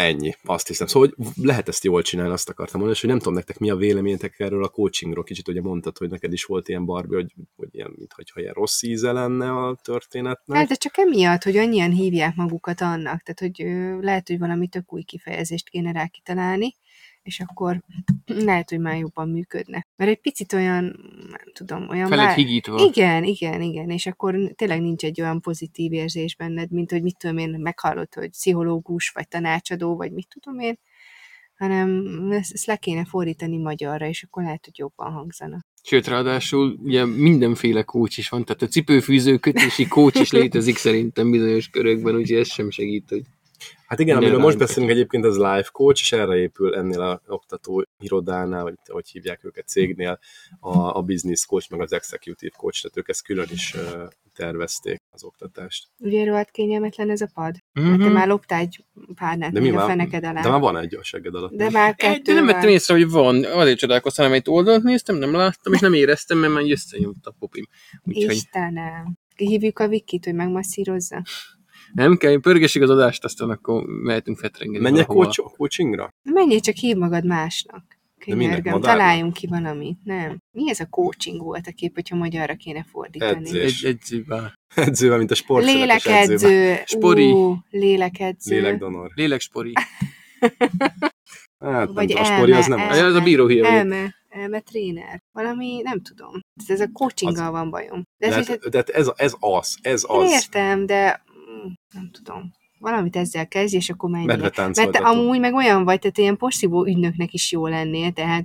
Ennyi, 0.00 0.34
azt 0.44 0.68
hiszem. 0.68 0.86
Szóval 0.86 1.12
hogy 1.16 1.26
lehet 1.44 1.68
ezt 1.68 1.84
jól 1.84 2.02
csinálni, 2.02 2.32
azt 2.32 2.48
akartam 2.48 2.80
mondani, 2.80 2.94
és 2.94 3.00
hogy 3.00 3.10
nem 3.10 3.18
tudom 3.18 3.34
nektek 3.34 3.58
mi 3.58 3.70
a 3.70 3.76
véleményetek 3.76 4.40
erről 4.40 4.64
a 4.64 4.68
coachingról. 4.68 5.24
Kicsit 5.24 5.48
ugye 5.48 5.60
mondtad, 5.60 5.98
hogy 5.98 6.10
neked 6.10 6.32
is 6.32 6.44
volt 6.44 6.68
ilyen 6.68 6.84
barbi, 6.84 7.14
hogy, 7.14 7.34
hogy 7.56 7.68
ilyen, 7.72 7.92
mintha 7.96 8.40
ilyen 8.40 8.52
rossz 8.52 8.82
íze 8.82 9.12
lenne 9.12 9.50
a 9.50 9.78
történetnek. 9.82 10.58
Hát, 10.58 10.68
de 10.68 10.74
csak 10.74 10.98
emiatt, 10.98 11.42
hogy 11.42 11.56
annyian 11.56 11.90
hívják 11.90 12.34
magukat 12.34 12.80
annak, 12.80 13.22
tehát 13.22 13.40
hogy 13.40 13.66
lehet, 14.04 14.28
hogy 14.28 14.38
valami 14.38 14.68
tök 14.68 14.92
új 14.92 15.02
kifejezést 15.02 15.68
kéne 15.68 15.92
rá 15.92 16.06
kitalálni, 16.06 16.74
és 17.22 17.40
akkor 17.40 17.82
lehet, 18.26 18.70
hogy 18.70 18.80
már 18.80 18.98
jobban 18.98 19.28
működne. 19.28 19.86
Mert 19.96 20.10
egy 20.10 20.20
picit 20.20 20.52
olyan, 20.52 20.84
nem 21.28 21.52
tudom, 21.52 21.88
olyan... 21.88 22.08
Felett 22.08 22.34
higítva. 22.34 22.84
Igen, 22.84 23.24
igen, 23.24 23.62
igen, 23.62 23.90
és 23.90 24.06
akkor 24.06 24.36
tényleg 24.54 24.80
nincs 24.80 25.04
egy 25.04 25.20
olyan 25.20 25.40
pozitív 25.40 25.92
érzés 25.92 26.36
benned, 26.36 26.70
mint 26.70 26.90
hogy 26.90 27.02
mit 27.02 27.18
tudom 27.18 27.38
én, 27.38 27.50
meghallott, 27.50 28.14
hogy 28.14 28.30
pszichológus, 28.30 29.10
vagy 29.14 29.28
tanácsadó, 29.28 29.96
vagy 29.96 30.12
mit 30.12 30.28
tudom 30.28 30.58
én, 30.58 30.78
hanem 31.54 32.06
ezt 32.30 32.66
le 32.66 32.76
kéne 32.76 33.04
fordítani 33.04 33.56
magyarra, 33.56 34.06
és 34.06 34.22
akkor 34.22 34.42
lehet, 34.42 34.64
hogy 34.64 34.78
jobban 34.78 35.12
hangzana. 35.12 35.64
Sőt, 35.82 36.06
ráadásul 36.06 36.78
ugye 36.82 37.04
mindenféle 37.04 37.82
kócs 37.82 38.16
is 38.18 38.28
van, 38.28 38.44
tehát 38.44 38.62
a 38.62 38.66
cipőfűző 38.66 39.36
kötési 39.36 39.88
kócs 39.88 40.20
is 40.20 40.30
létezik 40.30 40.76
szerintem 40.86 41.30
bizonyos 41.30 41.68
körökben, 41.68 42.14
úgyhogy 42.14 42.38
ez 42.38 42.48
sem 42.52 42.70
segít, 42.70 43.08
hogy 43.08 43.22
Hát 43.90 43.98
igen, 43.98 44.14
Minden 44.14 44.30
amiről 44.32 44.46
most 44.50 44.58
beszélünk 44.66 44.92
egyébként, 44.92 45.24
az 45.24 45.36
life 45.36 45.68
coach, 45.72 46.00
és 46.02 46.12
erre 46.12 46.36
épül 46.36 46.74
ennél 46.74 47.00
a 47.00 47.22
oktató 47.26 47.84
irodánál, 47.98 48.62
vagy 48.62 48.74
hogy 48.86 49.08
hívják 49.08 49.44
őket 49.44 49.68
cégnél, 49.68 50.18
a, 50.60 50.96
a 50.96 51.02
business 51.02 51.46
coach, 51.46 51.70
meg 51.70 51.80
az 51.80 51.92
executive 51.92 52.54
coach, 52.56 52.80
tehát 52.82 52.96
ők 52.96 53.08
ezt 53.08 53.22
külön 53.22 53.46
is 53.50 53.74
tervezték 54.34 55.02
az 55.10 55.24
oktatást. 55.24 55.88
Ugye 55.98 56.24
rohadt 56.24 56.50
kényelmetlen 56.50 57.10
ez 57.10 57.20
a 57.20 57.28
pad? 57.34 57.54
Hát 57.72 57.84
te 57.84 58.04
Mhm. 58.04 58.12
már 58.12 58.26
loptál 58.28 58.60
egy 58.60 58.84
párnát 59.14 59.52
De 59.52 59.60
mi 59.60 59.70
a 59.70 59.74
már, 59.74 59.86
feneked 59.88 60.24
alá. 60.24 60.42
de 60.42 60.48
már 60.48 60.60
van 60.60 60.76
egy 60.76 60.94
a 60.94 61.02
segged 61.02 61.34
alatt. 61.34 61.52
De 61.52 61.70
már 61.70 61.88
Egy, 61.88 61.94
kettő 61.96 62.34
nem 62.34 62.46
vettem 62.46 62.68
észre, 62.68 62.94
hogy 62.94 63.10
van. 63.10 63.44
Azért 63.44 63.78
csodálkoztam, 63.78 64.30
mert 64.30 64.46
egy 64.46 64.52
oldalt 64.54 64.82
néztem, 64.82 65.16
nem 65.16 65.32
láttam, 65.34 65.72
és 65.72 65.80
nem 65.80 65.92
éreztem, 65.92 66.38
mert 66.38 66.52
már 66.52 66.62
így 66.62 66.70
összenyomta 66.70 67.30
a 67.30 67.34
popim. 67.38 67.64
Úgyhogy 68.02 68.34
Istenem. 68.34 69.18
Hívjuk 69.36 69.78
a 69.78 69.88
Vikit, 69.88 70.24
hogy 70.24 70.34
megmasszírozza. 70.34 71.22
Nem 71.92 72.16
kell, 72.16 72.40
pörgessük 72.40 72.82
az 72.82 72.90
adást, 72.90 73.24
aztán 73.24 73.50
akkor 73.50 73.84
mehetünk 73.86 74.38
fetrengeni. 74.38 74.82
Menjek 74.82 75.06
valahova. 75.06 75.32
coach, 75.34 75.56
coachingra? 75.56 76.08
Menjél 76.22 76.60
csak 76.60 76.74
hív 76.74 76.96
magad 76.96 77.24
másnak. 77.24 77.98
Könyörgöm, 78.18 78.80
találjunk 78.80 79.32
ki 79.32 79.46
valamit. 79.46 79.98
Nem. 80.04 80.38
Mi 80.56 80.70
ez 80.70 80.80
a 80.80 80.86
coaching 80.86 81.40
volt 81.42 81.66
a 81.66 81.72
kép, 81.72 81.94
hogyha 81.94 82.16
magyarra 82.16 82.54
kéne 82.54 82.84
fordítani? 82.90 83.48
Edzés. 83.48 83.82
Egy, 83.82 83.90
edzővel. 83.90 84.52
Edzővel, 84.74 85.18
mint 85.18 85.30
a 85.30 85.34
edzővel. 85.34 85.62
Lélekedző. 85.74 86.76
Spori. 86.84 87.30
Ú, 87.30 87.56
lélekedző. 87.70 88.54
Lélekdonor. 88.54 89.10
Lélekspori. 89.14 89.72
Hát 91.64 91.88
Vagy 91.92 91.94
nem 91.94 92.06
tudom, 92.06 92.22
a 92.22 92.26
elme, 92.26 92.36
spori 92.36 92.52
az 92.52 92.66
nem 92.66 92.78
elme. 92.78 93.04
az. 93.04 93.14
A 93.14 93.20
bíró 93.20 93.44
vagyok. 93.44 93.66
Elme, 93.66 94.14
elme 94.28 94.60
tréner. 94.60 95.20
Valami, 95.32 95.80
nem 95.82 96.00
tudom. 96.02 96.40
Ez 96.66 96.80
a 96.80 96.88
coachinggal 96.92 97.50
van 97.50 97.70
bajom. 97.70 98.02
De 98.18 98.28
De, 98.28 98.34
ez, 98.36 98.46
hát, 98.48 98.68
de 98.68 98.76
hát 98.76 98.88
ez, 98.88 99.10
ez 99.16 99.34
az, 99.38 99.78
ez 99.82 100.04
Én 100.10 100.16
az. 100.20 100.30
értem, 100.30 100.86
de 100.86 101.22
nem 101.94 102.10
tudom. 102.12 102.52
Valamit 102.78 103.16
ezzel 103.16 103.48
kezdj, 103.48 103.76
és 103.76 103.90
akkor 103.90 104.10
menj. 104.10 104.24
Mert 104.24 104.96
amúgy 104.96 105.40
meg 105.40 105.54
olyan 105.54 105.84
vagy, 105.84 105.98
tehát 105.98 106.18
ilyen 106.18 106.36
porszívó 106.36 106.86
ügynöknek 106.86 107.32
is 107.32 107.52
jó 107.52 107.66
lennél, 107.66 108.12
tehát 108.12 108.44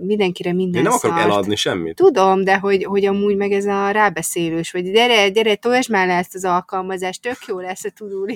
mindenkire 0.00 0.52
minden 0.52 0.80
Én 0.82 0.82
nem 0.82 0.92
akarok 0.92 1.16
szart. 1.16 1.30
eladni 1.30 1.56
semmit. 1.56 1.94
Tudom, 1.96 2.44
de 2.44 2.58
hogy, 2.58 2.84
hogy 2.84 3.04
amúgy 3.04 3.36
meg 3.36 3.52
ez 3.52 3.64
a 3.64 3.90
rábeszélős, 3.90 4.70
vagy 4.70 4.90
gyere, 4.90 5.28
gyere, 5.28 5.54
tolsd 5.54 5.90
már 5.90 6.06
le 6.06 6.16
ezt 6.16 6.34
az 6.34 6.44
alkalmazást, 6.44 7.22
tök 7.22 7.38
jó 7.46 7.60
lesz 7.60 7.84
a 7.84 7.90
to 7.96 8.06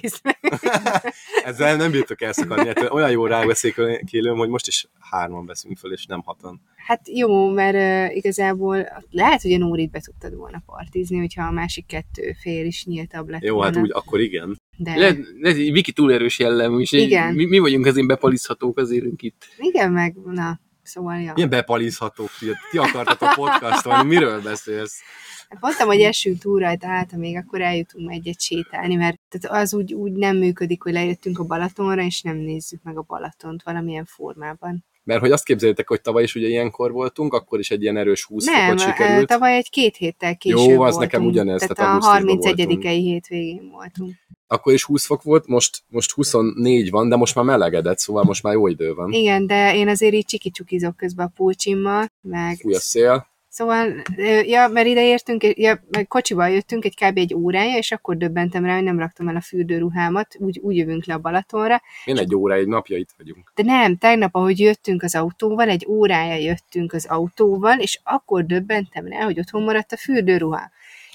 Ezzel 1.44 1.76
nem 1.76 1.90
bírtok 1.90 2.22
elszakadni. 2.22 2.66
Hát 2.66 2.90
olyan 2.90 3.10
jó 3.10 3.26
rábeszélőm, 3.26 4.36
hogy 4.36 4.48
most 4.48 4.66
is 4.66 4.86
hárman 5.10 5.46
veszünk 5.46 5.78
föl, 5.78 5.92
és 5.92 6.06
nem 6.06 6.22
hatan. 6.24 6.60
Hát 6.86 7.08
jó, 7.08 7.50
mert 7.50 8.08
uh, 8.10 8.16
igazából 8.16 8.86
lehet, 9.10 9.42
hogy 9.42 9.52
a 9.52 9.58
Nórit 9.58 9.90
be 9.90 10.00
tudtad 10.00 10.34
volna 10.34 10.62
partizni, 10.66 11.18
hogyha 11.18 11.46
a 11.46 11.50
másik 11.50 11.86
kettő 11.86 12.32
fél 12.40 12.66
is 12.66 12.84
nyíltabb 12.84 13.28
lett 13.28 13.42
Jó, 13.42 13.60
hát 13.60 13.72
volna. 13.74 13.88
úgy, 13.88 13.92
akkor 13.94 14.20
igen. 14.20 14.60
De 14.76 14.96
Lehet, 14.96 15.18
lehet, 15.40 15.56
Viki 15.56 15.92
túl 15.92 16.12
erős 16.12 16.38
jellem, 16.38 16.80
és 16.80 16.92
Igen. 16.92 17.34
mi, 17.34 17.44
mi, 17.44 17.58
vagyunk 17.58 17.86
azért 17.86 18.06
bepalizhatók 18.06 18.78
az 18.78 18.90
élünk 18.90 19.22
itt. 19.22 19.44
igen, 19.58 19.92
meg, 19.92 20.14
na, 20.24 20.60
szóval, 20.82 21.20
ja. 21.20 21.32
Milyen 21.34 21.48
bepalizhatók 21.48 22.30
ti, 22.38 22.46
ti 22.70 22.78
akartatok 22.78 23.34
podcaston, 23.34 24.06
miről 24.06 24.42
beszélsz? 24.42 25.00
Hát 25.48 25.60
Mondtam, 25.60 25.86
hogy 25.86 26.00
esünk 26.00 26.38
túl 26.38 26.58
rajta, 26.58 26.86
hát 26.86 27.12
még 27.12 27.36
akkor 27.36 27.60
eljutunk 27.60 28.12
egyet 28.12 28.40
sétálni, 28.40 28.94
mert 28.94 29.20
tehát 29.28 29.62
az 29.62 29.74
úgy, 29.74 29.94
úgy 29.94 30.12
nem 30.12 30.36
működik, 30.36 30.82
hogy 30.82 30.92
lejöttünk 30.92 31.38
a 31.38 31.44
Balatonra, 31.44 32.02
és 32.02 32.22
nem 32.22 32.36
nézzük 32.36 32.82
meg 32.82 32.98
a 32.98 33.04
Balatont 33.06 33.62
valamilyen 33.62 34.04
formában. 34.04 34.84
Mert 35.04 35.20
hogy 35.20 35.30
azt 35.30 35.44
képzeljétek, 35.44 35.88
hogy 35.88 36.00
tavaly 36.00 36.22
is 36.22 36.34
ugye 36.34 36.46
ilyenkor 36.48 36.92
voltunk, 36.92 37.34
akkor 37.34 37.58
is 37.58 37.70
egy 37.70 37.82
ilyen 37.82 37.96
erős 37.96 38.24
20 38.24 38.44
nem, 38.44 38.64
fokot 38.64 38.80
sikerült. 38.80 39.26
tavaly 39.28 39.56
egy 39.56 39.70
két 39.70 39.96
héttel 39.96 40.36
később 40.36 40.58
Jó, 40.58 40.64
az 40.64 40.76
voltunk. 40.76 41.00
nekem 41.00 41.24
ugyanez, 41.26 41.60
Tehát, 41.60 41.76
tehát 41.76 41.90
a 41.90 41.94
augusztusban 42.06 42.38
31-i 42.38 42.64
voltunk. 42.66 42.82
hétvégén 42.82 43.70
voltunk. 43.70 44.14
Akkor 44.46 44.72
is 44.72 44.84
20 44.84 45.06
fok 45.06 45.22
volt, 45.22 45.46
most, 45.46 45.82
most 45.88 46.10
24 46.10 46.90
van, 46.90 47.08
de 47.08 47.16
most 47.16 47.34
már 47.34 47.44
melegedett, 47.44 47.98
szóval 47.98 48.22
most 48.24 48.42
már 48.42 48.52
jó 48.52 48.66
idő 48.66 48.94
van. 48.94 49.12
Igen, 49.12 49.46
de 49.46 49.74
én 49.76 49.88
azért 49.88 50.14
így 50.14 50.24
csikicsukizok 50.24 50.96
közben 50.96 51.26
a 51.26 51.32
pulcsimmal, 51.36 52.06
meg 52.20 52.56
Fúj 52.56 52.74
a 52.74 52.78
szél. 52.78 53.26
Szóval, 53.52 54.02
ja, 54.42 54.68
mert 54.68 54.86
ide 54.86 55.04
értünk, 55.04 55.42
ja, 55.42 55.80
kocsival 56.08 56.50
jöttünk 56.50 56.84
egy 56.84 56.94
kb. 56.94 57.18
egy 57.18 57.34
órája, 57.34 57.76
és 57.76 57.92
akkor 57.92 58.16
döbbentem 58.16 58.64
rá, 58.64 58.74
hogy 58.74 58.82
nem 58.82 58.98
raktam 58.98 59.28
el 59.28 59.36
a 59.36 59.40
fürdőruhámat, 59.40 60.36
úgy, 60.38 60.58
úgy 60.62 60.76
jövünk 60.76 61.04
le 61.04 61.14
a 61.14 61.18
Balatonra. 61.18 61.82
Én 62.04 62.18
egy 62.18 62.34
óra, 62.34 62.54
egy 62.54 62.66
napja 62.66 62.96
itt 62.96 63.10
vagyunk. 63.16 63.52
De 63.54 63.62
nem, 63.62 63.96
tegnap, 63.96 64.34
ahogy 64.34 64.60
jöttünk 64.60 65.02
az 65.02 65.14
autóval, 65.14 65.68
egy 65.68 65.86
órája 65.88 66.34
jöttünk 66.34 66.92
az 66.92 67.06
autóval, 67.06 67.78
és 67.78 68.00
akkor 68.02 68.46
döbbentem 68.46 69.06
rá, 69.06 69.24
hogy 69.24 69.38
otthon 69.38 69.62
maradt 69.62 69.92
a 69.92 69.96
fürdőruha. 69.96 70.70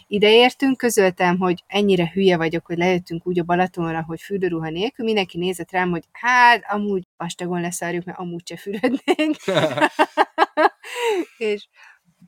Ide 0.07 0.31
értünk, 0.31 0.77
közöltem, 0.77 1.38
hogy 1.38 1.63
ennyire 1.67 2.11
hülye 2.13 2.38
vagyok, 2.38 2.65
hogy 2.65 2.77
lejöttünk 2.77 3.27
úgy 3.27 3.39
a 3.39 3.43
Balatonra, 3.43 4.03
hogy 4.07 4.21
fürdőruha 4.21 4.69
nélkül. 4.69 5.05
Mindenki 5.05 5.38
nézett 5.38 5.71
rám, 5.71 5.89
hogy 5.89 6.03
hát, 6.11 6.63
amúgy 6.69 7.03
vastagon 7.17 7.61
leszarjuk, 7.61 8.05
mert 8.05 8.19
amúgy 8.19 8.47
se 8.47 8.57
fürödnénk. 8.57 9.35
és, 11.38 11.67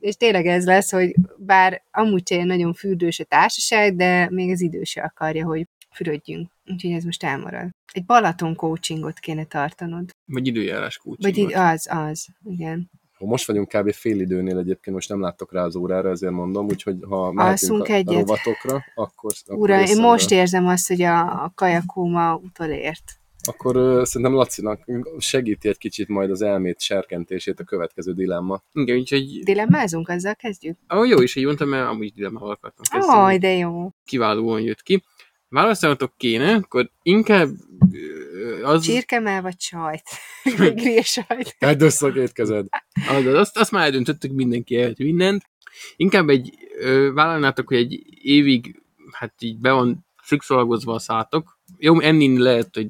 és 0.00 0.14
tényleg 0.14 0.46
ez 0.46 0.66
lesz, 0.66 0.90
hogy 0.90 1.14
bár 1.38 1.82
amúgy 1.90 2.28
se 2.28 2.34
ilyen 2.34 2.46
nagyon 2.46 2.72
fürdős 2.74 3.20
a 3.20 3.24
társaság, 3.24 3.96
de 3.96 4.28
még 4.30 4.50
az 4.50 4.60
idő 4.60 4.82
se 4.82 5.00
akarja, 5.00 5.46
hogy 5.46 5.66
fürödjünk. 5.90 6.50
Úgyhogy 6.66 6.92
ez 6.92 7.04
most 7.04 7.24
elmarad. 7.24 7.70
Egy 7.92 8.04
Balaton 8.04 8.54
coachingot 8.54 9.18
kéne 9.18 9.44
tartanod. 9.44 10.10
Vagy 10.24 10.46
időjárás 10.46 10.96
coaching. 10.96 11.34
Vagy 11.34 11.38
így, 11.38 11.54
az, 11.54 11.88
az, 11.90 12.26
igen. 12.44 12.90
Most 13.18 13.46
vagyunk 13.46 13.68
kb. 13.68 13.92
fél 13.92 14.20
időnél 14.20 14.58
egyébként, 14.58 14.96
most 14.96 15.08
nem 15.08 15.20
láttok 15.20 15.52
rá 15.52 15.64
az 15.64 15.76
órára, 15.76 16.10
ezért 16.10 16.32
mondom, 16.32 16.66
úgyhogy 16.66 16.96
ha 17.08 17.32
mehetünk 17.32 17.88
a, 17.88 17.92
a 17.92 17.94
egyet. 17.94 18.14
rovatokra, 18.14 18.84
akkor, 18.94 19.32
akkor, 19.46 19.58
Ura, 19.58 19.88
én 19.88 20.00
most 20.00 20.30
érzem 20.30 20.66
azt, 20.66 20.88
hogy 20.88 21.02
a, 21.02 21.44
a 21.44 21.52
kajakóma 21.54 22.34
utolért. 22.34 23.20
Akkor 23.42 23.76
uh, 23.76 24.04
szerintem 24.04 24.36
Lacinak 24.36 24.80
segíti 25.18 25.68
egy 25.68 25.78
kicsit 25.78 26.08
majd 26.08 26.30
az 26.30 26.42
elmét 26.42 26.80
serkentését 26.80 27.60
a 27.60 27.64
következő 27.64 28.12
dilemma. 28.12 28.62
Igen, 28.72 28.96
úgyhogy 28.96 29.42
Dilemmázunk, 29.42 30.08
azzal 30.08 30.34
kezdjük? 30.34 30.78
ah, 30.86 31.08
jó 31.08 31.20
is, 31.20 31.34
hogy 31.34 31.44
mondtam, 31.44 31.68
mert 31.68 31.88
amúgy 31.88 32.12
dilemmával 32.12 32.50
akartam 32.50 32.84
kezdeni. 32.90 33.18
Aj, 33.18 33.38
de 33.38 33.56
jó. 33.56 33.90
Kiválóan 34.04 34.60
jött 34.60 34.82
ki. 34.82 35.02
Választanatok 35.48 36.12
kéne, 36.16 36.54
akkor 36.54 36.90
inkább 37.02 37.48
az, 38.62 38.82
Csirkemel 38.82 39.42
vagy 39.42 39.60
sajt? 39.60 40.02
Vagy 40.58 40.74
grillsajt? 40.74 41.56
Tedd 41.58 41.82
össze 41.82 42.06
a 42.06 42.12
két 42.12 42.32
kezed. 42.32 42.66
az, 43.08 43.26
azt, 43.26 43.58
azt 43.58 43.70
már 43.70 43.84
eldöntöttük, 43.84 44.32
mindenki 44.32 44.76
ehet 44.76 44.98
mindent. 44.98 45.42
Inkább 45.96 46.28
egy, 46.28 46.54
ö, 46.78 47.10
vállalnátok, 47.14 47.68
hogy 47.68 47.76
egy 47.76 48.02
évig, 48.22 48.82
hát 49.12 49.34
így 49.38 49.58
be 49.58 49.72
van 49.72 50.06
szükszolgozva 50.22 50.94
a 50.94 50.98
szátok. 50.98 51.58
Jó, 51.78 52.00
enni 52.00 52.38
lehet, 52.38 52.68
hogy 52.74 52.88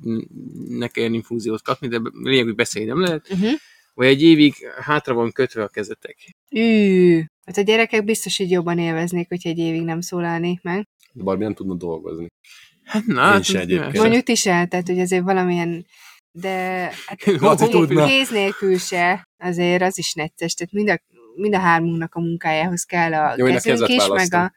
ne 0.68 0.88
kelljen 0.88 1.14
infúziót 1.14 1.62
kapni, 1.62 1.88
de 1.88 2.00
lényeg, 2.22 2.44
hogy 2.44 2.54
beszélni 2.54 2.88
nem 2.88 3.00
lehet. 3.00 3.28
Uh-huh. 3.30 3.50
Vagy 3.94 4.06
egy 4.06 4.22
évig 4.22 4.54
hátra 4.80 5.14
van 5.14 5.32
kötve 5.32 5.62
a 5.62 5.68
kezetek. 5.68 6.16
Ű, 6.50 7.20
hát 7.44 7.56
a 7.56 7.60
gyerekek 7.60 8.04
biztos, 8.04 8.36
hogy 8.36 8.50
jobban 8.50 8.78
élveznék, 8.78 9.28
hogy 9.28 9.40
egy 9.42 9.58
évig 9.58 9.82
nem 9.82 10.00
szólalnék 10.00 10.62
meg. 10.62 10.88
De 11.12 11.22
Barbie 11.22 11.44
nem 11.44 11.54
tudna 11.54 11.74
dolgozni. 11.74 12.26
Hát 12.84 13.06
na, 13.06 13.12
Én 13.12 13.18
hát, 13.18 13.44
se 13.44 13.58
egyébként. 13.60 13.96
Mondjuk 13.96 14.22
ti 14.22 14.34
se, 14.34 14.66
tehát 14.66 14.86
hogy 14.86 15.00
azért 15.00 15.22
valamilyen, 15.22 15.86
de 16.32 16.50
hát 17.06 17.24
Laci 17.40 17.68
tudna. 17.68 18.06
kéz 18.06 18.30
nélkül 18.30 18.78
se, 18.78 19.28
azért 19.38 19.82
az 19.82 19.98
is 19.98 20.12
necces, 20.12 20.54
tehát 20.54 20.72
mind 20.72 20.90
a, 20.90 21.00
mind 21.34 21.54
a 21.54 21.58
hármunknak 21.58 22.14
a 22.14 22.20
munkájához 22.20 22.82
kell 22.82 23.14
a 23.14 23.34
Jó, 23.36 23.46
kezünk 23.46 23.62
kezet 23.62 23.88
is, 23.88 24.06
meg 24.08 24.34
a, 24.34 24.52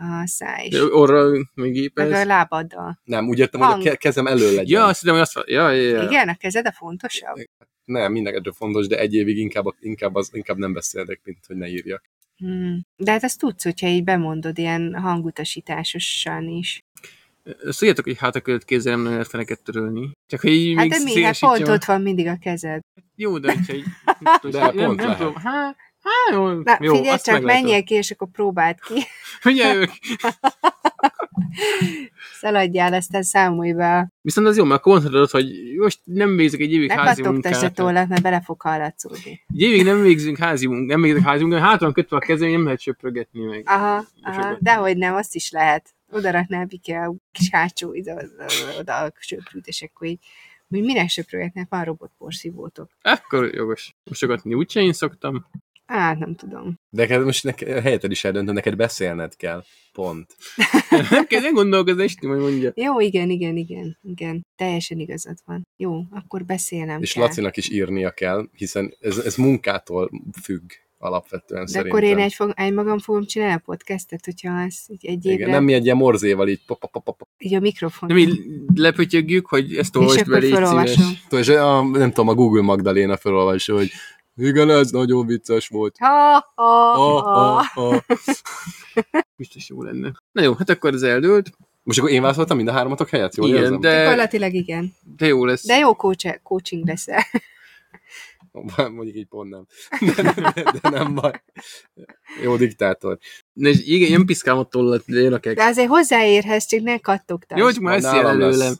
a 0.00 0.26
száj 0.26 0.66
is, 0.66 0.80
orra, 0.80 1.30
meg 1.54 1.90
meg 1.94 2.12
a 2.12 2.24
lábaddal. 2.24 3.00
Nem, 3.04 3.28
úgy 3.28 3.38
értem, 3.38 3.60
hogy 3.60 3.68
a 3.68 3.72
Hang. 3.72 3.84
ke- 3.84 3.96
kezem 3.96 4.26
elő 4.26 4.54
legyen. 4.54 4.64
Ja, 4.66 4.84
azt 4.84 5.00
hiszem, 5.00 5.14
hogy 5.14 5.22
azt 5.22 5.48
ja, 5.48 5.70
ja, 5.70 5.96
ja. 5.96 6.02
Igen, 6.02 6.28
a 6.28 6.34
kezed 6.34 6.66
a 6.66 6.72
fontosabb? 6.72 7.36
Nem, 7.84 8.12
mindenkettő 8.12 8.50
fontos, 8.50 8.86
de 8.86 8.98
egy 8.98 9.14
évig 9.14 9.38
inkább, 9.38 9.64
inkább, 9.80 10.14
az, 10.14 10.30
inkább 10.32 10.56
nem 10.56 10.72
beszélek, 10.72 11.20
mint 11.24 11.38
hogy 11.46 11.56
ne 11.56 11.68
írjak. 11.68 12.04
Hmm. 12.36 12.86
De 12.96 13.10
hát 13.10 13.22
ezt 13.22 13.38
tudsz, 13.38 13.64
hogyha 13.64 13.86
így 13.86 14.04
bemondod 14.04 14.58
ilyen 14.58 14.94
hangutasításosan 14.94 16.48
is. 16.48 16.80
Azt 17.64 17.78
tudjátok, 17.78 18.04
hogy 18.04 18.18
háta 18.18 18.40
között 18.40 18.64
kézzel 18.64 18.96
nem 18.96 19.12
lehet 19.12 19.28
feneket 19.28 19.62
törölni. 19.62 20.10
Csak 20.26 20.40
hogy 20.40 20.50
így 20.50 20.76
Hát 20.76 20.88
még 20.88 20.92
de 20.92 20.98
mi? 21.04 21.22
Hát 21.22 21.38
pont 21.38 21.68
ott 21.68 21.84
van 21.84 22.02
mindig 22.02 22.26
a 22.26 22.38
kezed. 22.40 22.80
Jó, 23.14 23.38
de 23.38 23.52
hogyha 23.52 23.74
így... 23.74 23.84
De 24.50 24.58
nem, 24.58 24.74
pont 24.74 24.96
nem 24.96 24.96
lehet. 24.96 25.18
tudom. 25.18 25.34
Hát, 25.34 25.76
hát 26.08 26.34
jó, 26.34 26.46
Na, 26.48 26.78
jó, 26.80 26.94
figyelj 26.94 27.14
azt 27.14 27.24
csak, 27.24 27.42
menjél 27.42 27.82
ki, 27.82 27.94
és 27.94 28.10
akkor 28.10 28.28
próbáld 28.32 28.80
ki. 28.80 29.02
Figyelj, 29.40 29.86
Szaladjál, 32.40 32.94
aztán 32.94 33.22
számolj 33.22 33.72
be. 33.72 34.12
Viszont 34.20 34.46
az 34.46 34.56
jó, 34.56 34.64
mert 34.64 34.80
akkor 34.80 34.92
mondhatod, 34.92 35.30
hogy 35.30 35.52
most 35.76 36.00
nem 36.04 36.36
végzek 36.36 36.60
egy 36.60 36.72
évig 36.72 36.88
Ne 36.88 36.94
házi 36.94 37.22
kattogtasd 37.22 37.54
a 37.54 37.58
munkát. 37.58 37.74
tollat, 37.74 38.08
mert 38.08 38.22
bele 38.22 38.40
fog 38.40 38.60
hallatszódni. 38.60 39.44
Egy 39.48 39.60
évig 39.60 39.84
nem 39.84 40.02
végzünk 40.02 40.38
házi 40.38 40.66
munkát, 40.66 40.86
nem 40.86 41.02
végzek 41.02 41.22
házi 41.22 41.42
munkát, 41.42 41.60
hátra 41.60 41.92
kötve 41.92 42.16
a 42.16 42.20
kezem, 42.20 42.50
nem 42.50 42.64
lehet 42.64 42.80
söprögetni 42.80 43.44
meg. 43.44 43.62
Aha, 43.66 44.04
aha, 44.22 44.56
dehogy 44.60 44.96
nem, 44.96 45.14
azt 45.14 45.34
is 45.34 45.50
lehet. 45.50 45.94
Oda 46.10 46.30
raknál 46.30 46.66
Viki 46.66 46.92
a 46.92 47.14
kis 47.32 47.50
hátsó 47.50 47.94
ide, 47.94 48.12
oda, 48.14 48.46
oda 48.78 48.96
a 48.96 49.12
söprűt, 49.18 49.66
és 49.66 49.82
akkor 49.82 50.06
így, 50.06 50.18
hogy 50.68 50.82
minek 50.82 51.08
söprögetnek, 51.08 51.66
van 51.68 51.84
robotporszívótok. 51.84 52.90
Akkor 53.02 53.54
jogos. 53.54 53.94
Mosogatni 54.04 54.54
úgyse 54.54 54.80
én 54.80 54.92
szoktam. 54.92 55.46
Á, 55.90 56.14
nem 56.14 56.34
tudom. 56.34 56.74
De 56.90 57.02
neked 57.02 57.24
most 57.24 57.44
neked, 57.44 57.82
helyetted 57.82 58.10
is 58.10 58.24
eldöntöd, 58.24 58.54
neked 58.54 58.76
beszélned 58.76 59.36
kell. 59.36 59.64
Pont. 59.92 60.36
Nem 61.10 61.26
kell 61.26 61.40
nem 61.40 61.54
gondolkozni, 61.54 62.02
Esti 62.02 62.26
majd 62.26 62.40
mondja. 62.40 62.72
Jó, 62.74 63.00
igen, 63.00 63.30
igen, 63.30 63.56
igen, 63.56 63.98
igen. 64.02 64.46
Teljesen 64.56 64.98
igazad 64.98 65.36
van. 65.44 65.66
Jó, 65.76 66.00
akkor 66.10 66.44
beszélnem 66.44 67.02
És 67.02 67.12
kell. 67.12 67.22
Lacinak 67.22 67.56
is 67.56 67.70
írnia 67.70 68.10
kell, 68.10 68.48
hiszen 68.52 68.96
ez, 69.00 69.18
ez 69.18 69.36
munkától 69.36 70.10
függ 70.42 70.70
alapvetően 70.98 71.64
De 71.64 71.70
szerintem. 71.70 71.96
akkor 71.96 72.08
én 72.08 72.18
egy, 72.18 72.32
fog, 72.32 72.52
egy 72.56 72.72
magam 72.72 72.98
fogom 72.98 73.24
csinálni 73.24 73.54
a 73.54 73.62
podcastet, 73.64 74.24
hogyha 74.24 74.60
ez 74.60 74.76
így 74.86 75.06
egy 75.06 75.24
évre, 75.26 75.34
Igen, 75.38 75.50
nem 75.50 75.64
mi 75.64 75.72
egy 75.72 75.84
ilyen 75.84 75.96
morzéval 75.96 76.48
így 76.48 76.64
pop, 76.66 76.78
pop, 76.78 76.90
pop, 76.92 77.04
pop. 77.04 77.28
így 77.38 77.54
a 77.54 77.60
mikrofon. 77.60 78.08
Nem 78.08 78.18
így 78.18 78.40
lepötyögjük, 78.74 79.46
hogy 79.46 79.76
ezt 79.76 79.94
és 79.94 80.00
olvasd 80.00 80.28
be, 80.28 80.38
légy 80.38 80.54
szíves. 80.54 80.96
És 81.30 81.48
a, 81.48 81.82
nem 81.82 82.08
tudom, 82.08 82.28
a 82.28 82.34
Google 82.34 82.62
Magdaléna 82.62 83.16
felolvasja, 83.16 83.74
hogy 83.74 83.90
igen, 84.38 84.70
ez 84.70 84.90
nagyon 84.90 85.26
vicces 85.26 85.68
volt. 85.68 85.96
Ha, 85.98 86.44
ha, 86.54 86.92
Ha, 86.94 87.20
ha, 87.20 87.62
ha. 87.74 88.04
Biztos 89.36 89.68
jó 89.68 89.82
lenne. 89.82 90.12
Na 90.32 90.42
jó, 90.42 90.52
hát 90.54 90.70
akkor 90.70 90.94
ez 90.94 91.02
eldőlt. 91.02 91.50
Most 91.82 91.98
akkor 91.98 92.10
én 92.10 92.20
válaszoltam 92.20 92.56
mind 92.56 92.68
a 92.68 92.72
hármatok 92.72 93.08
helyett, 93.08 93.34
jól 93.34 93.48
Igen, 93.48 93.62
érzem? 93.62 93.80
de, 93.80 94.02
Gyakorlatilag 94.02 94.52
igen. 94.52 94.92
de 95.16 95.26
jó 95.26 95.44
lesz. 95.44 95.66
De 95.66 95.76
jó 95.78 95.94
coach, 95.94 96.42
coaching 96.42 96.86
leszel. 96.86 97.22
Mondjuk 98.96 99.16
így 99.16 99.26
pont 99.26 99.50
nem. 99.50 99.66
De, 100.16 100.22
de, 100.22 100.64
de 100.82 100.88
nem 100.90 101.14
baj. 101.14 101.42
Jó 102.42 102.56
diktátor. 102.56 103.18
Ne, 103.52 103.70
igen, 103.70 104.10
nem 104.10 104.24
piszkálom 104.24 104.60
a 104.60 104.64
tollat, 104.64 105.02
de 105.06 105.20
jön 105.20 105.32
a 105.32 105.38
kek. 105.38 105.56
De 105.56 105.64
azért 105.64 105.88
hozzáérhez, 105.88 106.66
csak 106.66 106.80
ne 106.80 106.98
kattogtál. 106.98 107.58
Jó, 107.58 107.64
hogy 107.64 107.80
már 107.80 107.96
ezt 107.96 108.12
nálam 108.12 108.38
lesz. 108.38 108.78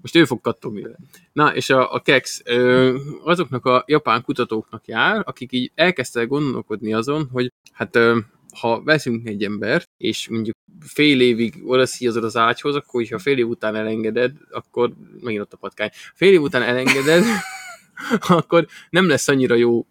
Most 0.00 0.16
ő 0.16 0.24
fog 0.24 0.40
kattogni 0.40 0.82
vele. 0.82 0.96
Na, 1.32 1.54
és 1.54 1.70
a, 1.70 1.94
a 1.94 2.00
kex 2.00 2.42
ö, 2.44 2.96
azoknak 3.22 3.66
a 3.66 3.84
japán 3.86 4.22
kutatóknak 4.22 4.86
jár, 4.86 5.22
akik 5.26 5.52
így 5.52 5.72
elkezdtek 5.74 6.28
gondolkodni 6.28 6.94
azon, 6.94 7.28
hogy 7.32 7.52
hát 7.72 7.96
ö, 7.96 8.18
ha 8.60 8.82
veszünk 8.82 9.28
egy 9.28 9.44
embert, 9.44 9.88
és 9.96 10.28
mondjuk 10.28 10.56
fél 10.80 11.20
évig 11.20 11.54
oda 11.64 11.86
az 12.14 12.36
ágyhoz, 12.36 12.74
akkor 12.74 13.00
hogyha 13.00 13.18
fél 13.18 13.38
év 13.38 13.48
után 13.48 13.76
elengeded, 13.76 14.32
akkor 14.50 14.92
megint 15.20 15.42
ott 15.42 15.52
a 15.52 15.56
patkány. 15.56 15.90
Fél 16.14 16.32
év 16.32 16.40
után 16.40 16.62
elengeded, 16.62 17.24
akkor 18.28 18.66
nem 18.90 19.08
lesz 19.08 19.28
annyira 19.28 19.54
jó 19.54 19.86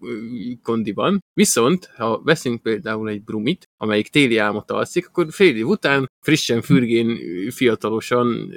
kondiban. 0.61 1.23
Viszont, 1.33 1.85
ha 1.95 2.21
veszünk 2.23 2.61
például 2.61 3.09
egy 3.09 3.23
brumit, 3.23 3.69
amelyik 3.77 4.07
téli 4.07 4.37
álmot 4.37 4.71
alszik, 4.71 5.07
akkor 5.07 5.27
fél 5.29 5.55
év 5.55 5.67
után 5.67 6.09
frissen, 6.21 6.61
fürgén, 6.61 7.17
fiatalosan, 7.49 8.53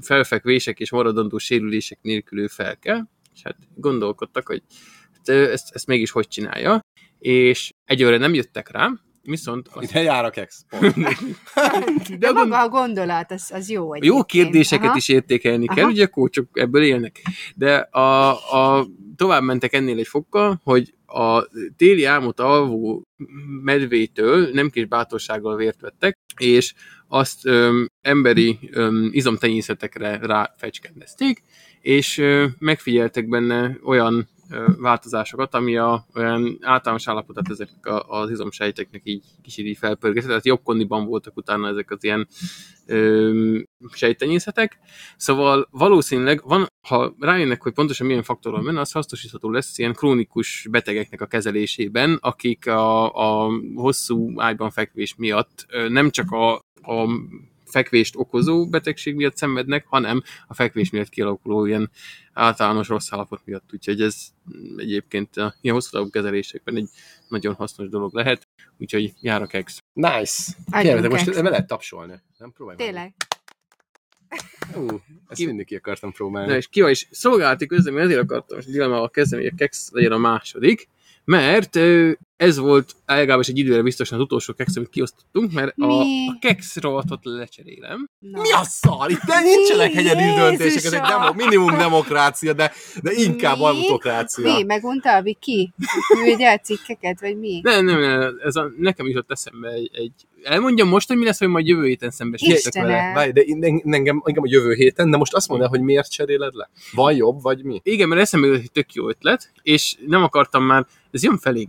felfekvések 0.00 0.80
és 0.80 0.90
maradandó 0.90 1.38
sérülések 1.38 1.98
nélkül 2.02 2.40
ő 2.40 2.46
fel 2.46 2.78
kell, 2.78 3.00
és 3.34 3.42
hát 3.42 3.56
gondolkodtak, 3.74 4.46
hogy 4.46 4.62
hát, 5.12 5.28
ezt, 5.28 5.74
ezt 5.74 5.86
mégis 5.86 6.10
hogy 6.10 6.28
csinálja, 6.28 6.80
és 7.18 7.72
egyőre 7.84 8.16
nem 8.16 8.34
jöttek 8.34 8.70
rá, 8.70 8.90
viszont 9.22 9.68
az, 9.72 9.90
jár 9.90 10.24
a 10.24 10.30
kex. 10.30 10.64
Pont. 10.68 10.94
De, 12.08 12.16
de 12.16 12.32
maga 12.32 12.60
a 12.60 12.68
gondolat, 12.68 13.30
az, 13.30 13.50
az 13.54 13.70
jó 13.70 13.94
egyébként. 13.94 14.14
jó 14.14 14.24
kérdéseket 14.24 14.86
Aha. 14.86 14.96
is 14.96 15.08
értékelni 15.08 15.66
kell, 15.66 15.84
Aha. 15.84 15.92
ugye 15.92 16.04
a 16.04 16.08
kócsok 16.08 16.48
ebből 16.52 16.82
élnek. 16.82 17.20
De 17.54 17.74
a, 17.76 18.30
a, 18.30 18.86
tovább 19.16 19.42
mentek 19.42 19.72
ennél 19.72 19.98
egy 19.98 20.06
fokkal, 20.06 20.60
hogy 20.64 20.94
a 21.06 21.48
téli 21.76 22.04
álmot 22.04 22.40
alvó 22.40 23.02
medvétől 23.62 24.50
nem 24.52 24.70
kis 24.70 24.84
bátorsággal 24.84 25.56
vért 25.56 25.80
vettek, 25.80 26.18
és 26.36 26.74
azt 27.08 27.46
öm, 27.46 27.86
emberi 28.00 28.58
öm, 28.70 29.08
izomtenyészetekre 29.12 30.18
ráfecskendezték, 30.22 31.42
és 31.80 32.18
ö, 32.18 32.46
megfigyeltek 32.58 33.28
benne 33.28 33.78
olyan 33.84 34.28
változásokat, 34.76 35.54
ami 35.54 35.76
a 35.76 36.06
olyan 36.14 36.58
általános 36.60 37.08
állapotát 37.08 37.50
ezeknek 37.50 37.86
a, 37.86 38.20
az 38.20 38.30
izomsejteknek 38.30 39.00
így 39.04 39.24
kicsit 39.42 39.66
így 39.66 39.76
felpörgetett, 39.76 40.28
tehát 40.28 40.46
jobb 40.46 40.62
kondiban 40.62 41.04
voltak 41.04 41.36
utána 41.36 41.68
ezek 41.68 41.90
az 41.90 42.04
ilyen 42.04 42.28
ö, 42.86 43.58
sejtenyészetek. 43.92 44.78
Szóval 45.16 45.68
valószínűleg 45.70 46.42
van, 46.44 46.66
ha 46.88 47.14
rájönnek, 47.18 47.62
hogy 47.62 47.72
pontosan 47.72 48.06
milyen 48.06 48.22
faktoron 48.22 48.62
menne, 48.62 48.80
az 48.80 48.92
hasznosítható 48.92 49.50
lesz 49.50 49.78
ilyen 49.78 49.92
krónikus 49.92 50.66
betegeknek 50.70 51.20
a 51.20 51.26
kezelésében, 51.26 52.18
akik 52.20 52.66
a, 52.66 53.12
a 53.44 53.50
hosszú 53.74 54.40
ágyban 54.40 54.70
fekvés 54.70 55.14
miatt 55.16 55.66
nem 55.88 56.10
csak 56.10 56.30
a, 56.30 56.54
a 56.82 57.08
fekvést 57.72 58.16
okozó 58.16 58.68
betegség 58.68 59.14
miatt 59.14 59.36
szenvednek, 59.36 59.86
hanem 59.86 60.22
a 60.46 60.54
fekvés 60.54 60.90
miatt 60.90 61.08
kialakuló 61.08 61.64
ilyen 61.64 61.90
általános 62.32 62.88
rossz 62.88 63.12
állapot 63.12 63.40
miatt. 63.44 63.70
Úgyhogy 63.72 64.00
ez 64.00 64.16
egyébként 64.76 65.36
a 65.36 65.54
ilyen 65.60 65.74
hosszú 65.74 65.90
távú 65.90 66.10
kezelésekben 66.10 66.76
egy 66.76 66.88
nagyon 67.28 67.54
hasznos 67.54 67.88
dolog 67.88 68.14
lehet. 68.14 68.48
Úgyhogy 68.78 69.12
jár 69.20 69.42
a 69.42 69.46
kex. 69.46 69.78
Nice. 69.92 70.52
Adjunk 70.70 71.00
Kérlek, 71.00 71.10
most 71.10 71.42
be 71.42 71.50
lehet 71.50 71.66
tapsolni. 71.66 72.20
Nem 72.38 72.52
próbálj 72.52 72.76
meg. 72.78 72.86
Tényleg. 72.86 73.14
Ú, 74.76 75.00
ezt 75.28 75.40
Ki- 75.40 75.46
mindig 75.46 75.66
ki 75.66 75.74
akartam 75.74 76.12
próbálni. 76.12 76.48
Na 76.48 76.56
és 76.56 76.68
ki 76.68 76.90
is 76.90 77.08
szolgálati 77.10 77.66
közlemény, 77.66 78.02
ezért 78.02 78.20
akartam 78.20 78.56
most 78.56 78.70
dilemmával 78.70 79.10
kezdeni, 79.10 79.42
hogy 79.42 79.52
a 79.54 79.56
kex 79.56 79.90
legyen 79.92 80.12
a 80.12 80.18
második, 80.18 80.88
mert 81.24 81.76
ö, 81.76 82.12
ez 82.42 82.58
volt 82.58 82.94
legalábbis 83.06 83.48
egy 83.48 83.58
időre 83.58 83.82
biztosan 83.82 84.18
az 84.18 84.24
utolsó 84.24 84.52
kex, 84.52 84.76
amit 84.76 84.88
kiosztottunk, 84.88 85.52
mert 85.52 85.74
a, 85.76 85.86
Mi? 85.86 86.26
a 86.28 86.36
kex 86.40 86.76
rovatot 86.76 87.20
lecserélem. 87.22 88.08
Na. 88.18 88.40
Mi 88.40 88.52
a 88.52 88.64
szar? 88.64 89.10
Itt 89.10 89.22
ne 89.22 89.40
nincsenek 89.40 89.94
egyedül 89.94 90.34
döntések, 90.34 90.84
ez 90.84 90.92
egy 90.92 91.00
demo, 91.00 91.32
minimum 91.32 91.78
demokrácia, 91.78 92.52
de, 92.52 92.72
de 93.02 93.12
inkább 93.12 93.56
Mi? 93.56 93.64
autokrácia. 93.64 94.54
Mi? 94.54 94.62
Megunta 94.62 95.16
a 95.16 95.22
Viki? 95.22 95.72
Küldje 96.22 96.52
a 96.52 96.58
cikkeket, 96.58 97.20
vagy 97.20 97.38
mi? 97.38 97.60
Nem, 97.62 97.84
nem, 97.84 98.00
nem, 98.00 98.34
ez 98.44 98.56
a, 98.56 98.70
nekem 98.78 99.06
jutott 99.06 99.30
eszembe 99.30 99.68
egy, 99.68 99.90
egy... 99.92 100.12
Elmondjam 100.42 100.88
most, 100.88 101.08
hogy 101.08 101.16
mi 101.16 101.24
lesz, 101.24 101.38
hogy 101.38 101.48
majd 101.48 101.66
jövő 101.66 101.86
héten 101.86 102.10
szembesítek 102.10 102.56
Istenem. 102.56 102.88
vele. 102.88 103.12
Várj, 103.14 103.30
de 103.30 103.40
én- 103.40 103.64
engem, 103.64 104.22
engem 104.24 104.42
a 104.42 104.48
jövő 104.48 104.74
héten, 104.74 105.10
de 105.10 105.16
most 105.16 105.34
azt 105.34 105.48
mondd 105.48 105.64
hogy 105.64 105.80
miért 105.80 106.10
cseréled 106.10 106.54
le? 106.54 106.70
Van 106.92 107.14
jobb, 107.14 107.42
vagy 107.42 107.64
mi? 107.64 107.80
Igen, 107.84 108.08
mert 108.08 108.20
eszembe 108.20 108.46
jutott 108.46 108.62
egy 108.62 108.72
tök 108.72 108.92
jó 108.92 109.08
ötlet, 109.08 109.52
és 109.62 109.96
nem 110.06 110.22
akartam 110.22 110.64
már, 110.64 110.86
ez 111.10 111.22
jön 111.22 111.38
felénk. 111.38 111.68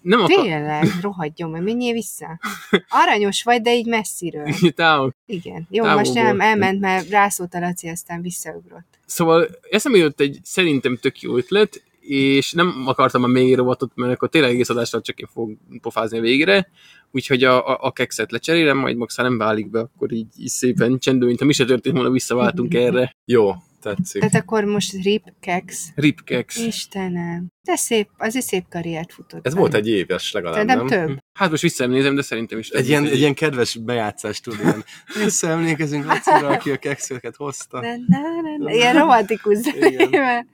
Nem 0.00 0.20
akar... 0.20 0.44
Tényleg, 0.44 0.84
rohadjon, 1.00 1.50
mert 1.50 1.64
menjél 1.64 1.92
vissza. 1.92 2.40
Aranyos 2.88 3.42
vagy, 3.42 3.62
de 3.62 3.74
így 3.74 3.86
messziről. 3.86 4.54
Távol. 4.74 5.14
Igen. 5.26 5.66
Jó, 5.70 5.84
Távolból. 5.84 6.12
most 6.12 6.24
nem, 6.24 6.40
elment, 6.40 6.80
mert 6.80 7.08
rászólt 7.08 7.54
a 7.54 7.58
Laci, 7.58 7.88
aztán 7.88 8.22
visszaugrott. 8.22 8.98
Szóval 9.06 9.48
eszembe 9.70 9.98
jutott 9.98 10.20
egy 10.20 10.38
szerintem 10.42 10.96
tök 10.96 11.20
jó 11.20 11.36
ötlet, 11.36 11.82
és 12.00 12.52
nem 12.52 12.82
akartam 12.86 13.22
a 13.22 13.26
mély 13.26 13.54
rovatot, 13.54 13.90
mert 13.94 14.12
akkor 14.12 14.28
tényleg 14.28 14.50
egész 14.50 14.68
adásra 14.68 15.00
csak 15.00 15.18
én 15.18 15.28
fogok 15.32 15.58
pofázni 15.80 16.18
a 16.18 16.20
végére, 16.20 16.68
úgyhogy 17.10 17.44
a, 17.44 17.68
a, 17.68 17.78
a 17.80 17.92
kekszet 17.92 18.32
lecserélem, 18.32 18.78
majd 18.78 18.96
max, 18.96 19.16
nem 19.16 19.38
válik 19.38 19.70
be, 19.70 19.80
akkor 19.80 20.12
így, 20.12 20.26
így 20.38 20.48
szépen 20.48 20.98
csendül, 20.98 21.26
mint 21.26 21.38
ha 21.38 21.44
mi 21.44 21.52
se 21.52 21.64
történt 21.64 21.94
volna, 21.94 22.10
visszaváltunk 22.10 22.74
erre. 22.84 23.16
Jó, 23.24 23.52
tetszik. 23.80 24.20
Tehát 24.20 24.34
akkor 24.34 24.64
most 24.64 24.92
rip, 25.02 25.22
kex. 25.40 25.88
Rip 25.94 26.24
keks. 26.24 26.56
Istenem. 26.56 27.46
De 27.62 27.76
szép, 27.76 28.08
azért 28.18 28.44
szép 28.44 28.64
karriert 28.68 29.12
futott. 29.12 29.46
Ez 29.46 29.54
volt 29.54 29.74
egy 29.74 29.88
éves 29.88 30.32
legalább, 30.32 30.54
Szerintem 30.68 30.86
nem? 30.86 31.06
több. 31.06 31.18
Hát 31.32 31.50
most 31.50 31.62
visszaemlézem, 31.62 32.14
de 32.14 32.22
szerintem 32.22 32.58
is. 32.58 32.68
Egy 32.68 32.88
ilyen, 32.88 33.04
egy 33.04 33.18
ilyen 33.18 33.34
kedves 33.34 33.76
bejátszás, 33.76 34.40
tudod, 34.40 34.60
ilyen 34.60 34.84
visszaemlékezünk 35.24 36.04
Lacira, 36.04 36.48
aki 36.48 36.70
a 36.70 36.76
kekszőket 36.76 37.36
hozta. 37.36 37.80
Na, 37.80 37.88
na, 38.06 38.18
na, 38.18 38.64
na. 38.64 38.72
Ilyen 38.72 38.94
romantikus 38.94 39.56
zenével. 39.58 40.46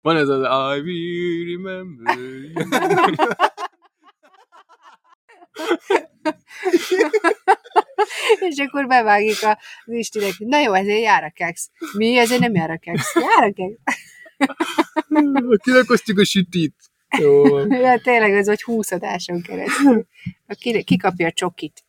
Van 0.00 0.16
ez 0.16 0.28
az 0.28 0.40
I 0.76 0.80
will 0.80 1.56
remember. 1.56 2.16
És 8.40 8.56
akkor 8.58 8.86
bevágjuk 8.86 9.42
a- 9.42 9.58
az 9.84 9.92
Istinek. 9.92 10.32
Na 10.38 10.60
jó, 10.60 10.72
ezért 10.72 11.02
jár 11.02 11.24
a 11.24 11.30
kex. 11.34 11.70
Mi? 11.96 12.16
Ezért 12.18 12.40
nem 12.40 12.54
jár 12.54 12.70
a 12.70 12.78
kex. 12.78 13.14
Jár 13.14 13.42
a 13.48 13.52
kex. 13.52 13.74
Kilakoztuk 15.64 16.18
a 16.18 16.24
sütit. 16.24 16.74
Jó. 17.18 17.58
Ja, 17.58 18.00
tényleg 18.00 18.32
ez 18.32 18.46
vagy 18.46 18.62
20 18.62 18.90
adáson 18.90 19.42
keresztül. 19.42 20.06
Ki, 20.58 20.82
kikapja 20.84 21.26
a 21.26 21.32
csokit. 21.32 21.84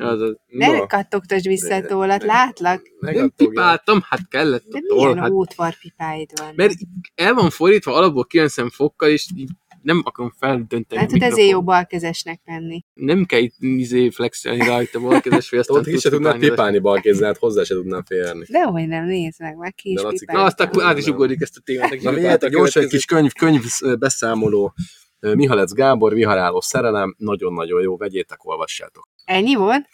Az 0.00 0.20
az. 0.20 0.36
Ne 0.46 0.66
No. 0.66 0.86
kattogtasd 0.86 1.46
vissza 1.46 1.74
a 1.74 1.82
tollat, 1.86 2.22
látlak. 2.22 2.82
Nem 2.82 2.92
Megadtogja. 3.14 3.48
pipáltam, 3.48 4.00
hát 4.08 4.28
kellett 4.28 4.64
De 4.64 4.78
a 4.78 4.80
toll, 4.88 4.98
milyen 4.98 5.18
hát, 5.18 5.30
útvarpipáid 5.30 6.30
van? 6.40 6.52
mert 6.56 6.72
el 7.14 7.34
van 7.34 7.50
fordítva 7.50 7.94
alapból 7.94 8.24
90 8.26 8.70
fokkal, 8.70 9.08
és 9.08 9.26
így 9.36 9.50
nem 9.84 10.02
akarom 10.04 10.32
feldönteni. 10.38 11.00
Hát, 11.00 11.08
a 11.08 11.12
hogy 11.12 11.20
ezért 11.20 11.36
mikrofon. 11.36 11.54
jó 11.54 11.62
balkezesnek 11.62 12.40
lenni. 12.44 12.84
Nem 12.94 13.24
kell 13.24 13.40
itt 13.40 13.54
izé 13.58 14.10
flexelni 14.10 14.66
rajta 14.66 15.00
balkezes, 15.00 15.50
hogy 15.50 15.58
aztán 15.58 15.76
Ott 15.76 15.84
ki 15.84 15.98
se 15.98 16.10
tudnád 16.10 16.38
pipálni. 16.38 16.78
balkézzel, 16.78 17.26
hát 17.26 17.38
hozzá 17.38 17.64
se 17.64 17.74
tudnám 17.74 18.04
férni. 18.04 18.44
De 18.48 18.62
hogy 18.62 18.86
nem, 18.86 19.04
nézd 19.04 19.40
meg, 19.40 19.56
már 19.56 19.74
ki 19.74 19.90
is. 19.90 20.00
Na, 20.26 20.42
aztán 20.42 20.70
át 20.80 20.98
is 20.98 21.06
ugorjuk 21.06 21.40
ezt 21.42 21.56
a 21.56 21.60
témát. 21.64 22.02
Na 22.02 22.10
miért 22.10 22.48
gyors 22.48 22.76
egy 22.76 22.88
kis 22.88 23.04
könyv, 23.04 23.32
könyv 23.32 23.62
beszámoló. 23.98 24.74
Mihalec 25.20 25.72
Gábor, 25.72 26.14
Viharáló 26.14 26.60
szerelem, 26.60 27.14
nagyon-nagyon 27.18 27.82
jó, 27.82 27.96
vegyétek, 27.96 28.44
olvassátok. 28.44 29.08
Ennyi 29.24 29.54
volt? 29.54 29.88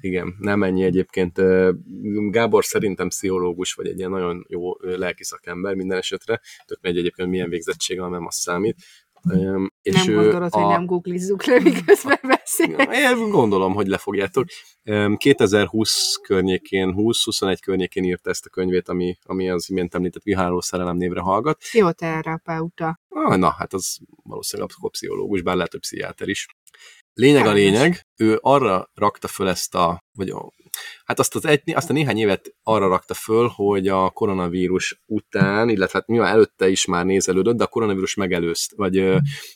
Igen, 0.00 0.34
nem 0.38 0.62
ennyi 0.62 0.82
egyébként. 0.84 1.40
Gábor 2.30 2.64
szerintem 2.64 3.08
pszichológus, 3.08 3.72
vagy 3.72 3.86
egy 3.86 3.98
ilyen 3.98 4.10
nagyon 4.10 4.44
jó 4.48 4.72
lelki 4.80 5.24
szakember 5.24 5.74
minden 5.74 5.98
esetre. 5.98 6.40
Tök 6.66 6.78
megy 6.82 6.98
egyébként 6.98 7.28
milyen 7.28 7.48
végzettsége, 7.48 8.00
van, 8.00 8.10
nem 8.10 8.26
az 8.26 8.34
számít. 8.34 8.76
Öm, 9.28 9.72
És 9.82 10.04
nem 10.04 10.14
gondolod, 10.14 10.54
a... 10.54 10.58
hogy 10.58 10.68
nem 10.72 10.86
googlizzuk 10.86 11.44
le, 11.44 11.60
miközben 11.60 12.18
beszélünk. 12.22 12.92
Én 12.92 13.30
gondolom, 13.30 13.74
hogy 13.74 13.86
le 13.86 13.98
fogjátok. 13.98 14.44
2020 15.16 16.14
környékén, 16.22 16.94
20-21 16.96 17.58
környékén 17.62 18.04
írta 18.04 18.30
ezt 18.30 18.46
a 18.46 18.50
könyvét, 18.50 18.88
ami, 18.88 19.18
ami 19.22 19.50
az 19.50 19.70
imént 19.70 19.94
említett 19.94 20.22
Viháló 20.22 20.60
szerelem 20.60 20.96
névre 20.96 21.20
hallgat. 21.20 21.58
Pszichoterapeuta. 21.58 23.00
Ah, 23.08 23.36
na, 23.36 23.50
hát 23.50 23.72
az 23.72 23.98
valószínűleg 24.22 24.70
a 24.80 24.88
pszichológus, 24.88 25.42
bár 25.42 25.54
lehet, 25.54 25.70
hogy 25.70 25.80
pszichiáter 25.80 26.28
is. 26.28 26.46
Lényeg 27.14 27.46
a 27.46 27.52
lényeg, 27.52 28.06
ő 28.16 28.38
arra 28.40 28.90
rakta 28.94 29.28
föl 29.28 29.48
ezt 29.48 29.74
a, 29.74 30.04
vagy 30.12 30.30
a, 30.30 30.52
hát 31.04 31.18
azt, 31.18 31.34
az 31.34 31.44
egy, 31.44 31.62
azt 31.74 31.90
a 31.90 31.92
néhány 31.92 32.18
évet 32.18 32.54
arra 32.62 32.88
rakta 32.88 33.14
föl, 33.14 33.48
hogy 33.54 33.88
a 33.88 34.10
koronavírus 34.10 35.02
után, 35.06 35.68
illetve 35.68 35.98
hát 35.98 36.08
nyilván 36.08 36.32
előtte 36.32 36.68
is 36.68 36.84
már 36.84 37.04
nézelődött, 37.04 37.56
de 37.56 37.64
a 37.64 37.66
koronavírus 37.66 38.14
megelőzt, 38.14 38.72
vagy 38.76 39.14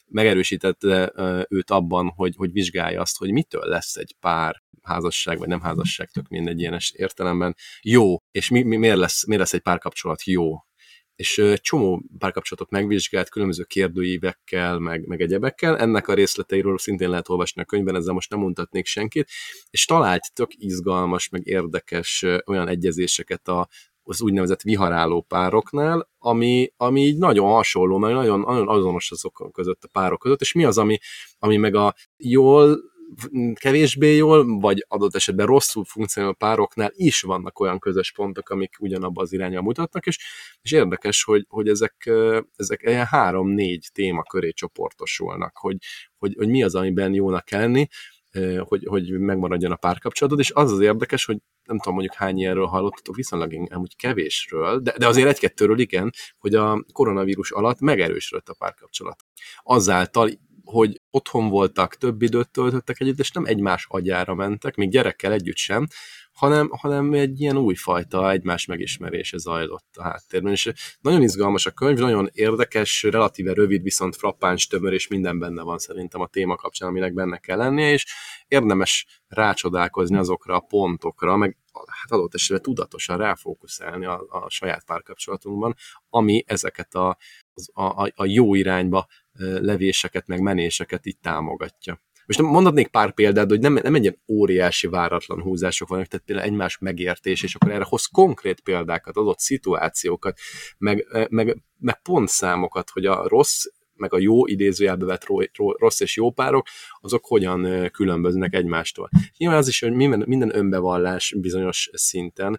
megerősítette 0.09 1.13
őt 1.49 1.71
abban, 1.71 2.13
hogy, 2.17 2.35
hogy 2.37 2.53
vizsgálja 2.53 3.01
azt, 3.01 3.19
hogy 3.19 3.33
mitől 3.33 3.65
lesz 3.65 3.97
egy 3.97 4.17
pár 4.21 4.63
házasság, 4.83 5.39
vagy 5.39 5.49
nem 5.49 5.61
házasság, 5.61 6.11
tök 6.11 6.29
mindegy 6.29 6.61
ilyen 6.61 6.79
értelemben 6.93 7.57
jó, 7.83 8.17
és 8.31 8.49
mi, 8.49 8.63
mi, 8.63 8.77
miért, 8.77 8.97
lesz, 8.97 9.27
miért 9.27 9.43
lesz 9.43 9.53
egy 9.53 9.61
párkapcsolat 9.61 10.25
jó 10.25 10.57
és 11.17 11.43
csomó 11.57 12.03
párkapcsolatot 12.19 12.71
megvizsgált 12.71 13.29
különböző 13.29 13.63
kérdőívekkel, 13.63 14.79
meg, 14.79 15.07
meg 15.07 15.21
egyebekkel. 15.21 15.79
Ennek 15.79 16.09
a 16.09 16.15
részleteiről 16.15 16.79
szintén 16.79 17.09
lehet 17.09 17.29
olvasni 17.29 17.63
a 17.63 17.65
könyvben, 17.65 17.97
ezzel 17.97 18.15
most 18.15 18.31
nem 18.31 18.39
mutatnék 18.39 18.87
senkit, 18.87 19.29
és 19.71 19.85
talált 19.85 20.33
tök 20.33 20.51
izgalmas, 20.55 21.29
meg 21.29 21.47
érdekes 21.47 22.25
olyan 22.47 22.69
egyezéseket 22.69 23.49
a, 23.49 23.69
az 24.03 24.23
úgynevezett 24.23 24.63
viharáló 24.63 25.23
pároknál, 25.23 26.09
ami, 26.19 26.73
ami 26.77 27.01
így 27.01 27.19
nagyon 27.19 27.51
hasonló, 27.51 27.99
meg 27.99 28.13
nagyon, 28.13 28.41
nagyon 28.41 28.69
azonos 28.69 29.11
azok 29.11 29.51
között 29.53 29.85
a 29.85 29.89
párok 29.93 30.19
között, 30.19 30.41
és 30.41 30.53
mi 30.53 30.65
az, 30.65 30.79
ami, 30.79 30.99
ami 31.39 31.57
meg 31.57 31.75
a 31.75 31.95
jól 32.17 32.93
kevésbé 33.55 34.17
jól, 34.17 34.59
vagy 34.61 34.85
adott 34.89 35.15
esetben 35.15 35.47
rosszul 35.47 35.85
funkcionáló 35.85 36.33
pároknál 36.33 36.91
is 36.95 37.21
vannak 37.21 37.61
olyan 37.61 37.79
közös 37.79 38.13
pontok, 38.13 38.49
amik 38.49 38.77
ugyanabba 38.79 39.23
az 39.23 39.33
irányba 39.33 39.63
mutatnak, 39.63 40.07
és, 40.07 40.19
és 40.63 40.73
érdekes, 40.73 41.25
hogy, 41.25 41.45
hogy 41.49 41.69
ezek, 41.69 42.11
ezek 42.57 42.83
ilyen 42.83 43.07
három-négy 43.07 43.89
téma 43.93 44.23
köré 44.23 44.51
csoportosulnak, 44.51 45.57
hogy, 45.57 45.77
hogy, 46.19 46.35
hogy 46.37 46.49
mi 46.49 46.63
az, 46.63 46.75
amiben 46.75 47.15
jónak 47.15 47.45
kell 47.45 47.61
lenni, 47.61 47.87
hogy, 48.59 48.85
hogy 48.85 49.11
megmaradjon 49.11 49.73
a 49.73 49.77
párkapcsolatod, 49.77 50.39
és 50.39 50.51
az 50.51 50.73
az 50.73 50.81
érdekes, 50.81 51.25
hogy 51.25 51.39
nem 51.65 51.79
tudom 51.79 51.95
mondjuk 51.95 52.15
hány 52.15 52.39
ilyenről 52.39 52.67
hallottatok, 52.67 53.17
viszonylag 53.17 53.69
amúgy 53.73 53.97
kevésről, 53.97 54.81
de, 54.81 54.95
de 54.99 55.07
azért 55.07 55.29
egy-kettőről 55.29 55.79
igen, 55.79 56.11
hogy 56.39 56.55
a 56.55 56.85
koronavírus 56.93 57.51
alatt 57.51 57.81
megerősödött 57.81 58.49
a 58.49 58.55
párkapcsolat. 58.59 59.25
Azáltal 59.63 60.31
hogy 60.65 61.01
otthon 61.11 61.49
voltak, 61.49 61.97
több 61.97 62.23
időt 62.23 62.51
töltöttek 62.51 63.01
együtt, 63.01 63.19
és 63.19 63.31
nem 63.31 63.45
egymás 63.45 63.87
agyára 63.89 64.35
mentek, 64.35 64.75
még 64.75 64.91
gyerekkel 64.91 65.33
együtt 65.33 65.57
sem, 65.57 65.87
hanem, 66.33 66.69
hanem 66.71 67.13
egy 67.13 67.41
ilyen 67.41 67.57
újfajta 67.57 68.31
egymás 68.31 68.67
megismerése 68.67 69.39
zajlott 69.39 69.97
a 69.97 70.03
háttérben. 70.03 70.53
És 70.53 70.73
nagyon 71.01 71.23
izgalmas 71.23 71.67
a 71.67 71.71
könyv, 71.71 71.99
nagyon 71.99 72.29
érdekes, 72.33 73.03
relatíve 73.03 73.53
rövid, 73.53 73.83
viszont 73.83 74.17
frappáns 74.17 74.67
tömör, 74.67 74.93
és 74.93 75.09
minden 75.09 75.39
benne 75.39 75.63
van 75.63 75.79
szerintem 75.79 76.21
a 76.21 76.27
téma 76.27 76.57
kapcsán, 76.57 76.89
aminek 76.89 77.15
benne 77.15 77.39
kell 77.39 77.57
lennie, 77.57 77.93
és 77.93 78.07
érdemes 78.49 79.07
rácsodálkozni 79.29 80.17
azokra 80.17 80.57
a 80.57 80.65
pontokra, 80.69 81.37
meg 81.37 81.57
hát 81.87 82.11
adott 82.11 82.35
esetben 82.35 82.63
tudatosan 82.63 83.17
ráfókuszálni 83.17 84.05
a, 84.05 84.25
a 84.29 84.51
saját 84.51 84.85
párkapcsolatunkban, 84.85 85.75
ami 86.09 86.45
ezeket 86.47 86.95
a, 86.95 87.17
a, 87.73 88.11
a 88.15 88.25
jó 88.25 88.55
irányba 88.55 89.07
levéseket, 89.39 90.27
meg 90.27 90.41
menéseket 90.41 91.07
itt 91.07 91.23
támogatja. 91.23 92.01
Most 92.27 92.43
mondhatnék 92.43 92.89
pár 92.89 93.15
példát, 93.15 93.49
hogy 93.49 93.61
nem, 93.61 93.79
nem 93.83 93.95
egy 93.95 94.03
ilyen 94.03 94.23
óriási 94.29 94.87
váratlan 94.87 95.43
húzások 95.43 95.89
vannak, 95.89 96.07
tehát 96.07 96.27
például 96.27 96.49
egymás 96.49 96.79
megértés, 96.79 97.43
és 97.43 97.55
akkor 97.55 97.71
erre 97.71 97.85
hoz 97.89 98.07
konkrét 98.07 98.61
példákat, 98.61 99.17
adott 99.17 99.39
szituációkat, 99.39 100.39
meg, 100.79 101.07
meg, 101.29 101.63
meg 101.79 102.03
pontszámokat, 102.03 102.91
hogy 102.91 103.07
a 103.07 103.29
rossz 103.29 103.65
meg 103.97 104.13
a 104.15 104.19
jó 104.19 104.47
idézőjelbe 104.47 105.05
vett 105.05 105.27
rossz 105.79 106.01
és 106.01 106.17
jó 106.17 106.31
párok, 106.31 106.67
azok 107.01 107.25
hogyan 107.27 107.91
különböznek 107.91 108.55
egymástól. 108.55 109.11
Nyilván 109.37 109.59
az 109.59 109.69
is, 109.69 109.81
hogy 109.81 109.93
minden, 109.93 110.57
önbevallás 110.57 111.35
bizonyos 111.41 111.91
szinten, 111.93 112.59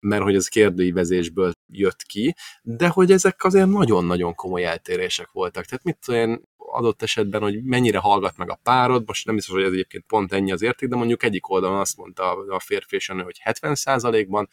mert 0.00 0.22
hogy 0.22 0.34
ez 0.34 0.48
kérdőívezésből 0.48 1.52
jött 1.66 2.02
ki, 2.02 2.34
de 2.62 2.88
hogy 2.88 3.12
ezek 3.12 3.44
azért 3.44 3.68
nagyon-nagyon 3.68 4.34
komoly 4.34 4.64
eltérések 4.64 5.30
voltak. 5.32 5.64
Tehát 5.64 5.84
mit 5.84 6.08
olyan 6.08 6.48
adott 6.72 7.02
esetben, 7.02 7.42
hogy 7.42 7.62
mennyire 7.62 7.98
hallgat 7.98 8.36
meg 8.36 8.50
a 8.50 8.60
párod, 8.62 9.02
most 9.06 9.26
nem 9.26 9.34
biztos, 9.34 9.54
hogy 9.54 9.64
ez 9.64 9.72
egyébként 9.72 10.04
pont 10.06 10.32
ennyi 10.32 10.52
az 10.52 10.62
érték, 10.62 10.88
de 10.88 10.96
mondjuk 10.96 11.22
egyik 11.22 11.48
oldalon 11.48 11.78
azt 11.78 11.96
mondta 11.96 12.30
a 12.32 12.60
férfi 12.60 12.96
és 12.96 13.08
a 13.08 13.14
nő, 13.14 13.22
hogy 13.22 13.40
70%-ban, 13.44 14.48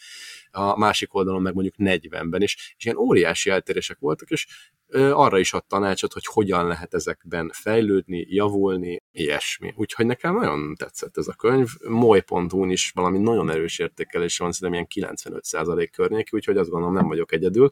a 0.51 0.77
másik 0.77 1.13
oldalon 1.13 1.41
meg 1.41 1.53
mondjuk 1.53 1.75
40-ben, 1.77 2.41
és, 2.41 2.73
és 2.77 2.85
ilyen 2.85 2.97
óriási 2.97 3.49
eltérések 3.49 3.97
voltak, 3.99 4.29
és 4.29 4.47
arra 4.93 5.39
is 5.39 5.53
ad 5.53 5.65
tanácsot, 5.65 6.13
hogy 6.13 6.25
hogyan 6.25 6.67
lehet 6.67 6.93
ezekben 6.93 7.49
fejlődni, 7.53 8.25
javulni, 8.29 9.01
ilyesmi. 9.11 9.73
Úgyhogy 9.75 10.05
nekem 10.05 10.35
nagyon 10.35 10.75
tetszett 10.75 11.17
ez 11.17 11.27
a 11.27 11.33
könyv. 11.33 11.67
Moly.hu-n 11.87 12.69
is 12.69 12.91
valami 12.95 13.17
nagyon 13.17 13.49
erős 13.49 13.79
értékelés 13.79 14.37
van, 14.37 14.51
szerintem 14.51 14.87
ilyen 14.97 15.11
95% 15.13 15.87
környéki, 15.91 16.29
úgyhogy 16.31 16.57
azt 16.57 16.69
gondolom 16.69 16.95
nem 16.95 17.07
vagyok 17.07 17.31
egyedül 17.31 17.71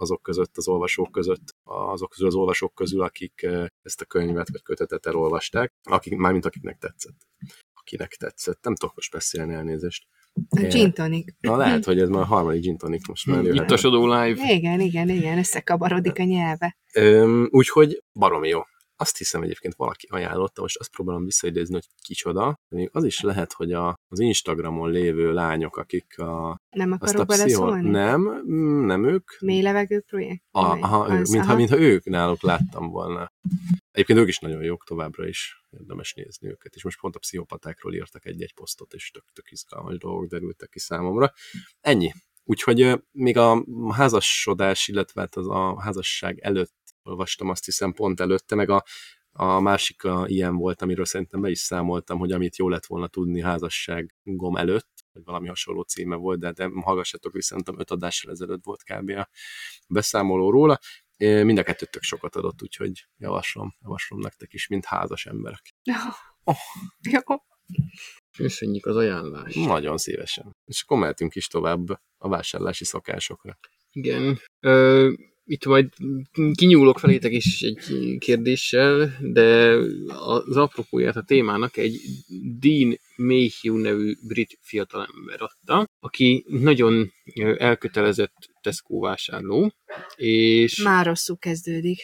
azok 0.00 0.22
között, 0.22 0.56
az 0.56 0.68
olvasók 0.68 1.10
között, 1.12 1.54
azok 1.64 2.10
közül 2.10 2.26
az 2.26 2.34
olvasók 2.34 2.74
közül, 2.74 3.02
akik 3.02 3.46
ezt 3.82 4.00
a 4.00 4.04
könyvet 4.04 4.48
vagy 4.50 4.62
kötetet 4.62 5.06
elolvasták, 5.06 5.72
akik, 5.82 6.16
mármint 6.16 6.44
akiknek 6.44 6.78
tetszett. 6.78 7.16
Akinek 7.74 8.14
tetszett. 8.14 8.64
Nem 8.64 8.74
tudok 8.74 8.94
most 8.94 9.12
beszélni 9.12 9.54
elnézést. 9.54 10.06
A 10.48 10.60
gin 10.60 10.92
tonic. 10.92 11.34
Na 11.40 11.56
lehet, 11.56 11.84
hogy 11.84 12.00
ez 12.00 12.08
már 12.08 12.22
a 12.22 12.24
harmadik 12.24 12.62
gin 12.62 12.76
tonic 12.76 13.08
most 13.08 13.26
már 13.26 13.44
Itt 13.44 13.70
a 13.70 13.76
Sodó 13.76 14.06
Live. 14.06 14.54
Igen, 14.54 14.80
igen, 14.80 15.08
igen, 15.08 15.38
összekabarodik 15.38 16.18
a 16.18 16.22
nyelve. 16.22 16.76
úgyhogy 17.50 18.02
baromi 18.12 18.48
jó 18.48 18.60
azt 19.00 19.16
hiszem 19.16 19.42
egyébként 19.42 19.74
valaki 19.74 20.06
ajánlotta, 20.10 20.60
most 20.60 20.78
azt 20.78 20.90
próbálom 20.90 21.24
visszaidézni, 21.24 21.74
hogy 21.74 21.86
kicsoda. 22.02 22.58
Még 22.68 22.88
az 22.92 23.04
is 23.04 23.20
lehet, 23.20 23.52
hogy 23.52 23.72
a, 23.72 23.98
az 24.08 24.20
Instagramon 24.20 24.90
lévő 24.90 25.32
lányok, 25.32 25.76
akik 25.76 26.18
a... 26.18 26.60
Nem 26.70 26.92
akarok 26.92 27.26
beleszólni? 27.26 27.90
Nem, 27.90 28.20
mm, 28.20 28.86
nem 28.86 29.04
ők. 29.04 29.30
Mély 29.40 29.62
levegő 29.62 30.00
projekt? 30.00 30.42
A, 30.50 30.60
aha, 30.60 30.98
az, 30.98 31.10
ők, 31.10 31.26
mintha, 31.26 31.48
aha. 31.48 31.56
mintha 31.56 31.78
ők 31.78 32.04
náluk 32.04 32.42
láttam 32.42 32.90
volna. 32.90 33.32
Egyébként 33.90 34.18
ők 34.18 34.28
is 34.28 34.38
nagyon 34.38 34.62
jók 34.62 34.84
továbbra 34.84 35.26
is, 35.26 35.62
érdemes 35.70 36.14
nézni 36.14 36.48
őket, 36.48 36.74
és 36.74 36.84
most 36.84 37.00
pont 37.00 37.16
a 37.16 37.18
pszichopatákról 37.18 37.94
írtak 37.94 38.26
egy-egy 38.26 38.54
posztot, 38.54 38.92
és 38.92 39.10
tök, 39.10 39.24
tök 39.32 39.50
izgalmas 39.50 39.98
dolgok 39.98 40.26
derültek 40.26 40.68
ki 40.68 40.78
számomra. 40.78 41.32
Ennyi. 41.80 42.12
Úgyhogy 42.44 43.02
még 43.10 43.36
a 43.36 43.64
házasodás, 43.92 44.88
illetve 44.88 45.20
hát 45.20 45.36
az 45.36 45.48
a 45.48 45.80
házasság 45.80 46.38
előtt 46.38 46.74
olvastam 47.08 47.48
azt 47.48 47.64
hiszem 47.64 47.92
pont 47.92 48.20
előtte, 48.20 48.54
meg 48.54 48.70
a, 48.70 48.84
a 49.32 49.60
másik 49.60 50.04
a, 50.04 50.24
ilyen 50.26 50.56
volt, 50.56 50.82
amiről 50.82 51.04
szerintem 51.04 51.40
be 51.40 51.50
is 51.50 51.58
számoltam, 51.58 52.18
hogy 52.18 52.32
amit 52.32 52.56
jó 52.56 52.68
lett 52.68 52.86
volna 52.86 53.06
tudni 53.06 53.40
házasságom 53.40 54.56
előtt, 54.56 54.90
vagy 55.12 55.24
valami 55.24 55.48
hasonló 55.48 55.82
címe 55.82 56.16
volt, 56.16 56.38
de, 56.38 56.52
de 56.52 56.70
hallgassatok 56.74 57.42
szerintem 57.42 57.78
öt 57.78 57.90
adással 57.90 58.30
ezelőtt 58.30 58.64
volt 58.64 58.82
kb. 58.82 59.10
a 59.10 59.28
beszámoló 59.88 60.50
róla. 60.50 60.78
Mind 61.16 61.58
a 61.58 61.62
kettőt 61.62 61.90
tök 61.90 62.02
sokat 62.02 62.36
adott, 62.36 62.62
úgyhogy 62.62 63.06
javaslom, 63.16 63.74
javaslom 63.82 64.20
nektek 64.20 64.52
is, 64.52 64.66
mint 64.66 64.84
házas 64.84 65.26
emberek. 65.26 65.74
Oh. 66.44 66.56
Jó. 67.10 67.36
Köszönjük 68.36 68.86
az 68.86 68.96
ajánlást. 68.96 69.56
Nagyon 69.56 69.98
szívesen. 69.98 70.56
És 70.64 70.82
akkor 70.82 70.98
mehetünk 70.98 71.34
is 71.34 71.46
tovább 71.46 71.88
a 72.18 72.28
vásárlási 72.28 72.84
szokásokra. 72.84 73.58
Igen. 73.90 74.38
Ö, 74.60 75.12
itt 75.48 75.64
majd 75.64 75.88
kinyúlok 76.54 76.98
felétek 76.98 77.32
is 77.32 77.62
egy 77.62 78.16
kérdéssel, 78.18 79.16
de 79.20 79.76
az 80.08 80.56
apropóját 80.56 81.16
a 81.16 81.22
témának 81.22 81.76
egy 81.76 82.00
Dean 82.58 82.98
Mayhew 83.16 83.76
nevű 83.76 84.14
brit 84.26 84.58
fiatalember 84.62 85.42
adta, 85.42 85.88
aki 86.00 86.44
nagyon 86.48 87.12
elkötelezett 87.56 88.34
Tesco 88.60 88.98
vásárló, 88.98 89.72
és... 90.16 90.82
Már 90.82 91.06
rosszul 91.06 91.38
kezdődik. 91.38 91.98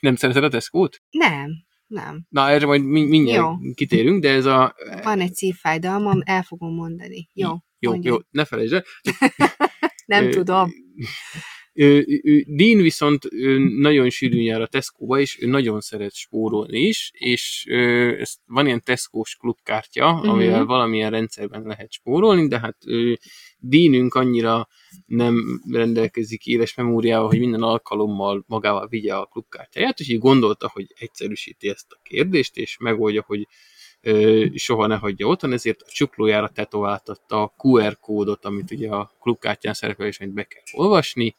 Nem 0.00 0.16
szereted 0.16 0.44
a 0.44 0.48
Tesco-t? 0.48 1.02
Nem. 1.10 1.50
Nem. 1.86 2.26
Na, 2.28 2.50
erre 2.50 2.66
majd 2.66 2.84
mindjárt 2.84 3.42
Jó. 3.42 3.72
kitérünk, 3.74 4.22
de 4.22 4.30
ez 4.30 4.44
a... 4.44 4.74
Van 5.02 5.20
egy 5.20 5.34
szívfájdalmam, 5.34 6.20
el 6.24 6.42
fogom 6.42 6.74
mondani. 6.74 7.28
Jó. 7.32 7.48
Jó, 7.78 7.90
mondjam. 7.90 8.14
jó, 8.14 8.20
ne 8.30 8.44
felejtsd 8.44 8.72
el. 8.72 8.84
Nem 10.06 10.30
tudom. 10.30 10.70
Ő, 11.74 12.20
ő, 12.22 12.44
Dean 12.46 12.82
viszont 12.82 13.24
ő 13.30 13.58
nagyon 13.58 14.10
sűrűn 14.10 14.42
jár 14.42 14.60
a 14.60 14.66
Tesco-ba, 14.66 15.20
és 15.20 15.42
ő 15.42 15.46
nagyon 15.46 15.80
szeret 15.80 16.14
spórolni 16.14 16.80
is, 16.80 17.10
és 17.14 17.66
ő, 17.68 18.18
ez, 18.20 18.34
van 18.46 18.66
ilyen 18.66 18.82
Tesco-s 18.82 19.36
klubkártya, 19.36 20.12
uh-huh. 20.12 20.30
amivel 20.30 20.64
valamilyen 20.64 21.10
rendszerben 21.10 21.62
lehet 21.62 21.92
spórolni, 21.92 22.48
de 22.48 22.58
hát 22.58 22.76
ő, 22.86 23.18
Deanünk 23.58 24.14
annyira 24.14 24.68
nem 25.06 25.62
rendelkezik 25.70 26.46
éles 26.46 26.74
memóriával, 26.74 27.28
hogy 27.28 27.38
minden 27.38 27.62
alkalommal 27.62 28.44
magával 28.46 28.88
vigye 28.88 29.14
a 29.14 29.26
klubkártyáját, 29.26 30.00
és 30.00 30.08
így 30.08 30.18
gondolta, 30.18 30.70
hogy 30.72 30.86
egyszerűsíti 30.98 31.68
ezt 31.68 31.86
a 31.88 32.00
kérdést, 32.02 32.56
és 32.56 32.76
megoldja, 32.80 33.24
hogy 33.26 33.46
soha 34.54 34.86
ne 34.86 34.96
hagyja 34.96 35.26
otthon, 35.26 35.52
ezért 35.52 35.82
a 35.82 35.90
csuklójára 35.90 36.48
tetováltatta 36.48 37.42
a 37.42 37.54
QR 37.56 37.98
kódot, 37.98 38.44
amit 38.44 38.70
ugye 38.70 38.88
a 38.88 39.12
klubkártyán 39.20 39.74
szerepel, 39.74 40.06
és 40.06 40.20
amit 40.20 40.34
be 40.34 40.42
kell 40.42 40.62
olvasni, 40.72 41.36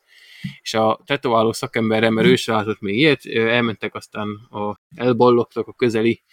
és 0.61 0.73
a 0.73 1.01
tetováló 1.05 1.51
szakemberre, 1.51 2.09
mert 2.09 2.27
ő 2.27 2.35
sem 2.35 2.55
látott 2.55 2.79
még 2.79 2.97
ilyet, 2.97 3.25
elmentek 3.25 3.95
aztán, 3.95 4.27
a, 4.49 4.79
elballogtak 4.95 5.67
a 5.67 5.73
közeli 5.73 6.23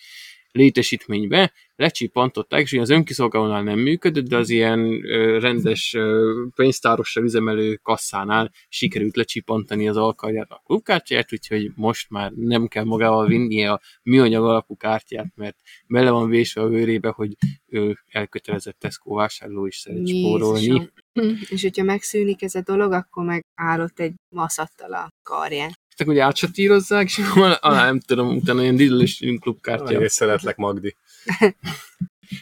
létesítménybe, 0.52 1.52
lecsipantották, 1.76 2.62
és 2.62 2.72
az 2.72 2.90
önkiszolgálónál 2.90 3.62
nem 3.62 3.78
működött, 3.78 4.28
de 4.28 4.36
az 4.36 4.50
ilyen 4.50 5.00
rendes 5.38 5.96
pénztárossal 6.54 7.24
üzemelő 7.24 7.74
kasszánál 7.74 8.52
sikerült 8.68 9.16
lecsipantani 9.16 9.88
az 9.88 9.96
alkarját 9.96 10.50
a 10.50 10.62
klubkártyát, 10.64 11.32
úgyhogy 11.32 11.70
most 11.74 12.10
már 12.10 12.30
nem 12.30 12.66
kell 12.66 12.84
magával 12.84 13.26
vinnie 13.26 13.72
a 13.72 13.80
műanyag 14.02 14.44
alapú 14.44 14.76
kártyát, 14.76 15.32
mert 15.34 15.56
bele 15.86 16.10
van 16.10 16.28
vésve 16.28 16.62
a 16.62 16.70
őrébe, 16.70 17.08
hogy 17.08 17.36
ő 17.66 17.98
elkötelezett 18.08 18.78
Tesco 18.78 19.14
vásárló 19.14 19.66
is 19.66 19.76
szeret 19.76 20.08
spórolni. 20.08 20.90
És 21.50 21.62
hogyha 21.62 21.84
megszűnik 21.84 22.42
ez 22.42 22.54
a 22.54 22.62
dolog, 22.62 22.92
akkor 22.92 23.24
meg 23.24 23.44
állott 23.54 24.00
egy 24.00 24.14
maszattal 24.28 24.92
a 24.92 25.08
karján 25.22 25.72
hogy 26.06 26.18
átsatírozzák, 26.18 27.06
és 27.06 27.20
alá 27.60 27.84
nem 27.84 28.00
tudom, 28.00 28.36
utána 28.36 28.62
ilyen 28.62 28.76
didlős 28.76 29.24
klubkártya. 29.40 30.00
És 30.00 30.12
szeretlek, 30.12 30.56
Magdi. 30.56 30.96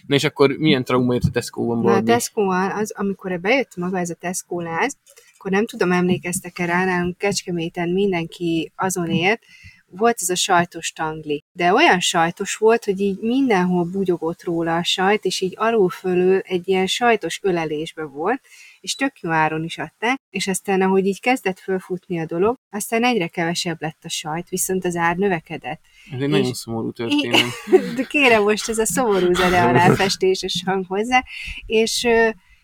Na 0.06 0.14
és 0.14 0.24
akkor 0.24 0.50
milyen 0.50 0.84
trauma 0.84 1.12
jött 1.12 1.22
a 1.22 1.30
Tesco-ban? 1.30 1.78
Na 1.78 1.94
a 1.94 2.02
tesco 2.02 2.50
az, 2.50 2.92
amikor 2.96 3.40
bejött 3.40 3.76
maga 3.76 3.98
ez 3.98 4.10
a 4.10 4.14
Tesco 4.14 4.60
láz, 4.60 4.96
akkor 5.38 5.50
nem 5.50 5.66
tudom, 5.66 5.92
emlékeztek-e 5.92 6.64
rá, 6.64 6.84
nálunk 6.84 7.18
Kecskeméten 7.18 7.88
mindenki 7.88 8.72
azon 8.76 9.10
élt, 9.10 9.40
volt 9.86 10.18
ez 10.20 10.28
a 10.28 10.34
sajtos 10.34 10.92
tangli. 10.92 11.44
De 11.52 11.72
olyan 11.72 12.00
sajtos 12.00 12.54
volt, 12.54 12.84
hogy 12.84 13.00
így 13.00 13.18
mindenhol 13.20 13.84
bugyogott 13.84 14.44
róla 14.44 14.76
a 14.76 14.84
sajt, 14.84 15.24
és 15.24 15.40
így 15.40 15.54
alul 15.56 15.88
fölül 15.88 16.38
egy 16.38 16.68
ilyen 16.68 16.86
sajtos 16.86 17.38
ölelésbe 17.42 18.02
volt, 18.02 18.40
és 18.80 18.94
tök 18.94 19.20
jó 19.20 19.30
áron 19.30 19.64
is 19.64 19.78
adták, 19.78 20.20
és 20.30 20.46
aztán, 20.46 20.82
ahogy 20.82 21.06
így 21.06 21.20
kezdett 21.20 21.58
fölfutni 21.58 22.18
a 22.18 22.26
dolog, 22.26 22.56
aztán 22.70 23.04
egyre 23.04 23.26
kevesebb 23.26 23.76
lett 23.80 24.04
a 24.04 24.08
sajt, 24.08 24.48
viszont 24.48 24.84
az 24.84 24.96
ár 24.96 25.16
növekedett. 25.16 25.80
Ez 26.12 26.20
egy 26.20 26.22
és 26.22 26.28
nagyon 26.28 26.54
szomorú 26.54 26.92
történet. 26.92 27.44
De 27.96 28.02
kérem 28.02 28.42
most 28.42 28.68
ez 28.68 28.78
a 28.78 28.86
szomorú 28.86 29.34
zene 29.34 29.62
aláfestéses 29.62 30.62
hang 30.66 30.86
hozzá, 30.86 31.24
és 31.66 32.06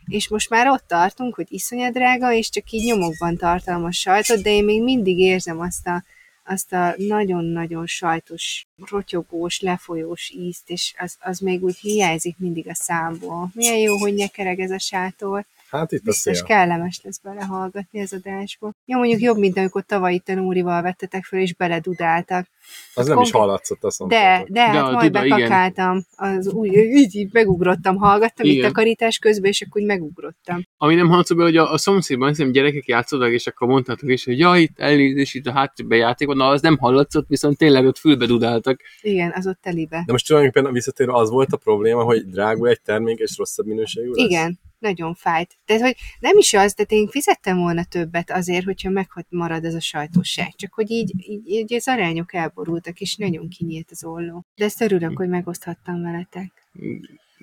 és 0.06 0.28
most 0.28 0.50
már 0.50 0.68
ott 0.68 0.84
tartunk, 0.86 1.34
hogy 1.34 1.46
iszonyat 1.48 1.92
drága, 1.92 2.32
és 2.32 2.48
csak 2.48 2.70
így 2.70 2.84
nyomokban 2.84 3.36
tartalmas 3.36 3.98
sajtot, 3.98 4.42
de 4.42 4.50
én 4.50 4.64
még 4.64 4.82
mindig 4.82 5.18
érzem 5.18 5.60
azt 5.60 5.86
a, 5.86 6.04
azt 6.44 6.72
a 6.72 6.94
nagyon-nagyon 6.96 7.86
sajtos, 7.86 8.66
rotyogós, 8.90 9.60
lefolyós 9.60 10.30
ízt, 10.30 10.70
és 10.70 10.94
az, 10.98 11.16
az 11.20 11.38
még 11.38 11.62
úgy 11.62 11.76
hiányzik 11.76 12.38
mindig 12.38 12.68
a 12.68 12.74
számból. 12.74 13.50
Milyen 13.54 13.78
jó, 13.78 13.96
hogy 13.96 14.14
nyekereg 14.14 14.60
ez 14.60 14.70
a 14.70 14.78
sátor. 14.78 15.46
Hát 15.70 15.92
itt 15.92 16.02
Biztos 16.02 16.40
a 16.40 16.44
kellemes 16.44 17.00
lesz 17.02 17.18
belehallgatni 17.18 18.00
az 18.00 18.12
adásba. 18.12 18.72
Jó, 18.84 18.98
mondjuk 18.98 19.20
jobb, 19.20 19.38
mint 19.38 19.56
amikor 19.56 19.82
tavaly 19.82 20.14
itt 20.14 20.28
a 20.28 20.34
Núrival 20.34 20.82
vettetek 20.82 21.24
föl, 21.24 21.40
és 21.40 21.54
beledudáltak. 21.54 22.46
Az 22.94 23.06
nem 23.06 23.20
is 23.20 23.30
hallatszott, 23.30 23.84
azt 23.84 23.98
mondtad. 23.98 24.20
De, 24.20 24.44
de, 24.48 24.52
de 24.52 24.60
hát 24.60 24.92
majd 24.92 25.12
duda, 25.12 25.20
bekakáltam. 25.20 26.04
Az 26.16 26.48
úgy, 26.48 26.72
így, 26.72 27.14
így 27.14 27.32
megugrottam, 27.32 27.96
hallgattam 27.96 28.46
igen. 28.46 28.68
itt 28.68 28.72
karítás 28.72 29.18
közben, 29.18 29.50
és 29.50 29.62
akkor 29.62 29.80
úgy 29.80 29.86
megugrottam. 29.86 30.66
Ami 30.76 30.94
nem 30.94 31.08
hallatszott 31.08 31.36
be, 31.36 31.42
hogy 31.42 31.56
a, 31.56 31.72
a 31.72 31.78
szomszédban 31.78 32.28
hiszem, 32.28 32.52
gyerekek 32.52 32.86
játszottak, 32.86 33.30
és 33.32 33.46
akkor 33.46 33.68
mondhatok 33.68 34.10
is, 34.10 34.24
hogy 34.24 34.38
ja, 34.38 34.56
itt 34.56 34.78
elnézés, 34.78 35.34
itt 35.34 35.46
a 35.46 35.52
háttérben 35.52 35.98
játék 35.98 36.26
van, 36.26 36.36
na 36.36 36.48
az 36.48 36.60
nem 36.60 36.78
hallatszott, 36.78 37.28
viszont 37.28 37.58
tényleg 37.58 37.86
ott 37.86 37.98
fülbe 37.98 38.26
dudáltak. 38.26 38.80
Igen, 39.00 39.32
az 39.36 39.46
ott 39.46 39.58
telibe. 39.62 40.02
De 40.06 40.12
most 40.12 40.26
tulajdonképpen 40.26 40.72
visszatérve 40.72 41.12
az 41.12 41.30
volt 41.30 41.52
a 41.52 41.56
probléma, 41.56 42.02
hogy 42.02 42.26
drága 42.26 42.68
egy 42.68 42.80
termék, 42.80 43.18
és 43.18 43.36
rosszabb 43.36 43.66
minőségű 43.66 44.10
lesz? 44.10 44.26
Igen, 44.26 44.58
nagyon 44.84 45.14
fájt. 45.14 45.56
Tehát, 45.64 45.82
hogy 45.82 45.94
nem 46.20 46.36
is 46.38 46.52
az, 46.54 46.74
de 46.74 46.84
én 46.88 47.08
fizettem 47.08 47.58
volna 47.58 47.84
többet 47.84 48.30
azért, 48.30 48.64
hogyha 48.64 49.04
marad 49.28 49.64
ez 49.64 49.74
a 49.74 49.80
sajtóság. 49.80 50.54
Csak 50.56 50.74
hogy 50.74 50.90
így, 50.90 51.12
így, 51.16 51.48
így 51.48 51.74
az 51.74 51.88
arányok 51.88 52.34
elborultak, 52.34 53.00
és 53.00 53.16
nagyon 53.16 53.48
kinyílt 53.48 53.88
az 53.90 54.04
olló. 54.04 54.44
De 54.54 54.64
ezt 54.64 54.80
örülök, 54.80 55.16
hogy 55.16 55.28
megoszthattam 55.28 56.02
veletek. 56.02 56.52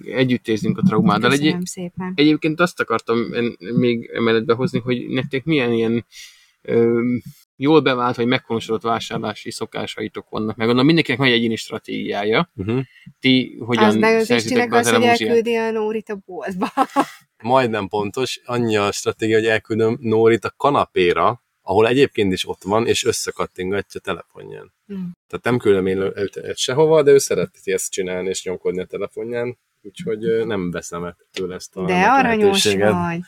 Együtt 0.05 0.47
érzünk 0.47 0.77
a 0.77 0.81
traumáddal. 0.81 1.31
Egy, 1.31 1.57
szépen. 1.63 2.13
Egyébként 2.15 2.59
azt 2.59 2.79
akartam 2.79 3.17
még 3.75 4.09
emellett 4.13 4.45
behozni, 4.45 4.79
hogy 4.79 5.07
nektek 5.09 5.43
milyen 5.43 5.71
ilyen 5.71 6.05
ö, 6.61 7.01
jól 7.62 7.82
bevált, 7.82 8.16
vagy 8.16 8.26
meghonosodott 8.26 8.82
vásárlási 8.82 9.51
szokásaitok 9.51 10.30
vannak, 10.30 10.55
meg 10.55 10.57
gondolom 10.57 10.86
mindenkinek 10.86 11.20
van 11.20 11.30
egy 11.30 11.34
egyéni 11.34 11.55
stratégiája. 11.55 12.51
Uh-huh. 12.55 12.82
Ti 13.20 13.57
hogyan 13.66 13.84
az 13.84 13.95
meg 13.95 14.16
az 14.16 14.30
Istinek 14.30 14.74
az, 14.74 14.89
hogy 14.89 15.03
elküldi 15.03 15.55
a 15.55 15.72
Nórit 15.72 16.09
a 16.09 16.22
boltba. 16.26 16.70
Majdnem 17.43 17.88
pontos, 17.88 18.41
annyi 18.45 18.78
a 18.78 18.91
stratégia, 18.91 19.36
hogy 19.36 19.47
elküldöm 19.47 19.97
Nórit 20.01 20.45
a 20.45 20.53
kanapéra, 20.57 21.43
ahol 21.62 21.88
egyébként 21.88 22.34
is 22.34 22.47
ott 22.47 22.64
van, 22.64 22.88
és 22.88 23.05
összekattingatja 23.05 23.99
telefonján. 23.99 24.74
Hmm. 24.86 25.12
Tehát 25.28 25.45
nem 25.45 25.57
küldöm 25.57 25.86
én 25.86 25.97
őt 25.97 26.57
sehova, 26.57 27.03
de 27.03 27.12
ő 27.12 27.18
szereti 27.18 27.72
ezt 27.72 27.91
csinálni, 27.91 28.30
és 28.30 28.43
nyomkodni 28.43 28.82
a 28.82 28.86
telefonján, 28.86 29.57
úgyhogy 29.82 30.45
nem 30.45 30.72
veszem 30.72 31.03
el 31.03 31.18
tőle 31.32 31.55
ezt 31.55 31.76
a 31.76 31.86
De 31.86 32.01
aranyos 32.01 32.64
vagy. 32.64 33.20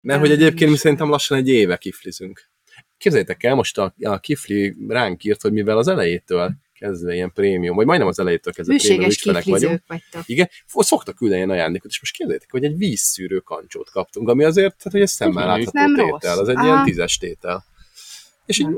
Mert 0.00 0.20
hogy 0.20 0.30
egyébként 0.30 0.70
mi 0.70 0.76
szerintem 0.76 1.08
lassan 1.08 1.38
egy 1.38 1.48
éve 1.48 1.76
kiflizünk. 1.76 2.50
Képzeljétek 2.98 3.42
el, 3.42 3.54
most 3.54 3.78
a, 3.78 3.94
a 4.02 4.18
kifli 4.18 4.76
ránk 4.88 5.24
írt, 5.24 5.42
hogy 5.42 5.52
mivel 5.52 5.78
az 5.78 5.88
elejétől 5.88 6.52
kezdve 6.78 7.14
ilyen 7.14 7.32
prémium, 7.32 7.76
vagy 7.76 7.86
majdnem 7.86 8.08
az 8.08 8.18
elejétől 8.18 8.52
kezdve 8.52 8.76
prémium 8.76 9.10
ügyfelek 9.10 9.44
vagyunk. 9.44 9.82
Vagytok. 9.86 10.22
Igen, 10.26 10.48
szoktak 10.66 11.14
küldeni 11.14 11.40
ilyen 11.40 11.50
ajándékot, 11.50 11.90
és 11.90 12.00
most 12.00 12.12
képzeljétek, 12.12 12.50
hogy 12.50 12.64
egy 12.64 12.76
vízszűrő 12.76 13.38
kancsót 13.38 13.90
kaptunk, 13.90 14.28
ami 14.28 14.44
azért, 14.44 14.76
tehát, 14.76 14.92
hogy 14.92 15.00
ez 15.00 15.10
szemmel 15.10 15.46
látható 15.46 15.94
tétel, 15.94 16.06
rossz. 16.06 16.38
az 16.38 16.48
egy 16.48 16.56
Aha. 16.56 16.66
ilyen 16.66 16.84
tízes 16.84 17.18
tétel. 17.18 17.64
És 18.46 18.58
így 18.58 18.68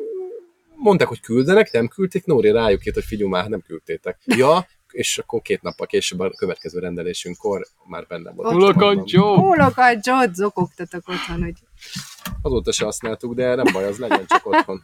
mondták, 0.74 1.08
hogy 1.08 1.20
küldenek, 1.20 1.72
nem 1.72 1.88
küldték, 1.88 2.24
Nóri 2.24 2.50
rájuk 2.50 2.86
írt, 2.86 2.94
hogy 2.94 3.04
figyelj 3.04 3.30
már, 3.30 3.48
nem 3.48 3.60
küldtétek. 3.60 4.18
Ja, 4.24 4.66
és 4.90 5.18
akkor 5.18 5.42
két 5.42 5.62
nappal 5.62 5.86
később 5.86 6.20
a 6.20 6.30
következő 6.30 6.78
rendelésünkkor 6.78 7.66
már 7.86 8.06
benne 8.06 8.32
volt. 8.32 8.52
Hulakancsó! 8.52 9.36
Hulakancsót 9.36 10.34
zokogtatok 10.34 11.08
otthon, 11.08 11.42
hogy... 11.42 11.54
Azóta 12.42 12.72
se 12.72 12.84
használtuk, 12.84 13.34
de 13.34 13.54
nem 13.54 13.72
baj, 13.72 13.84
az 13.84 13.98
legyen 13.98 14.26
csak 14.26 14.46
otthon. 14.46 14.82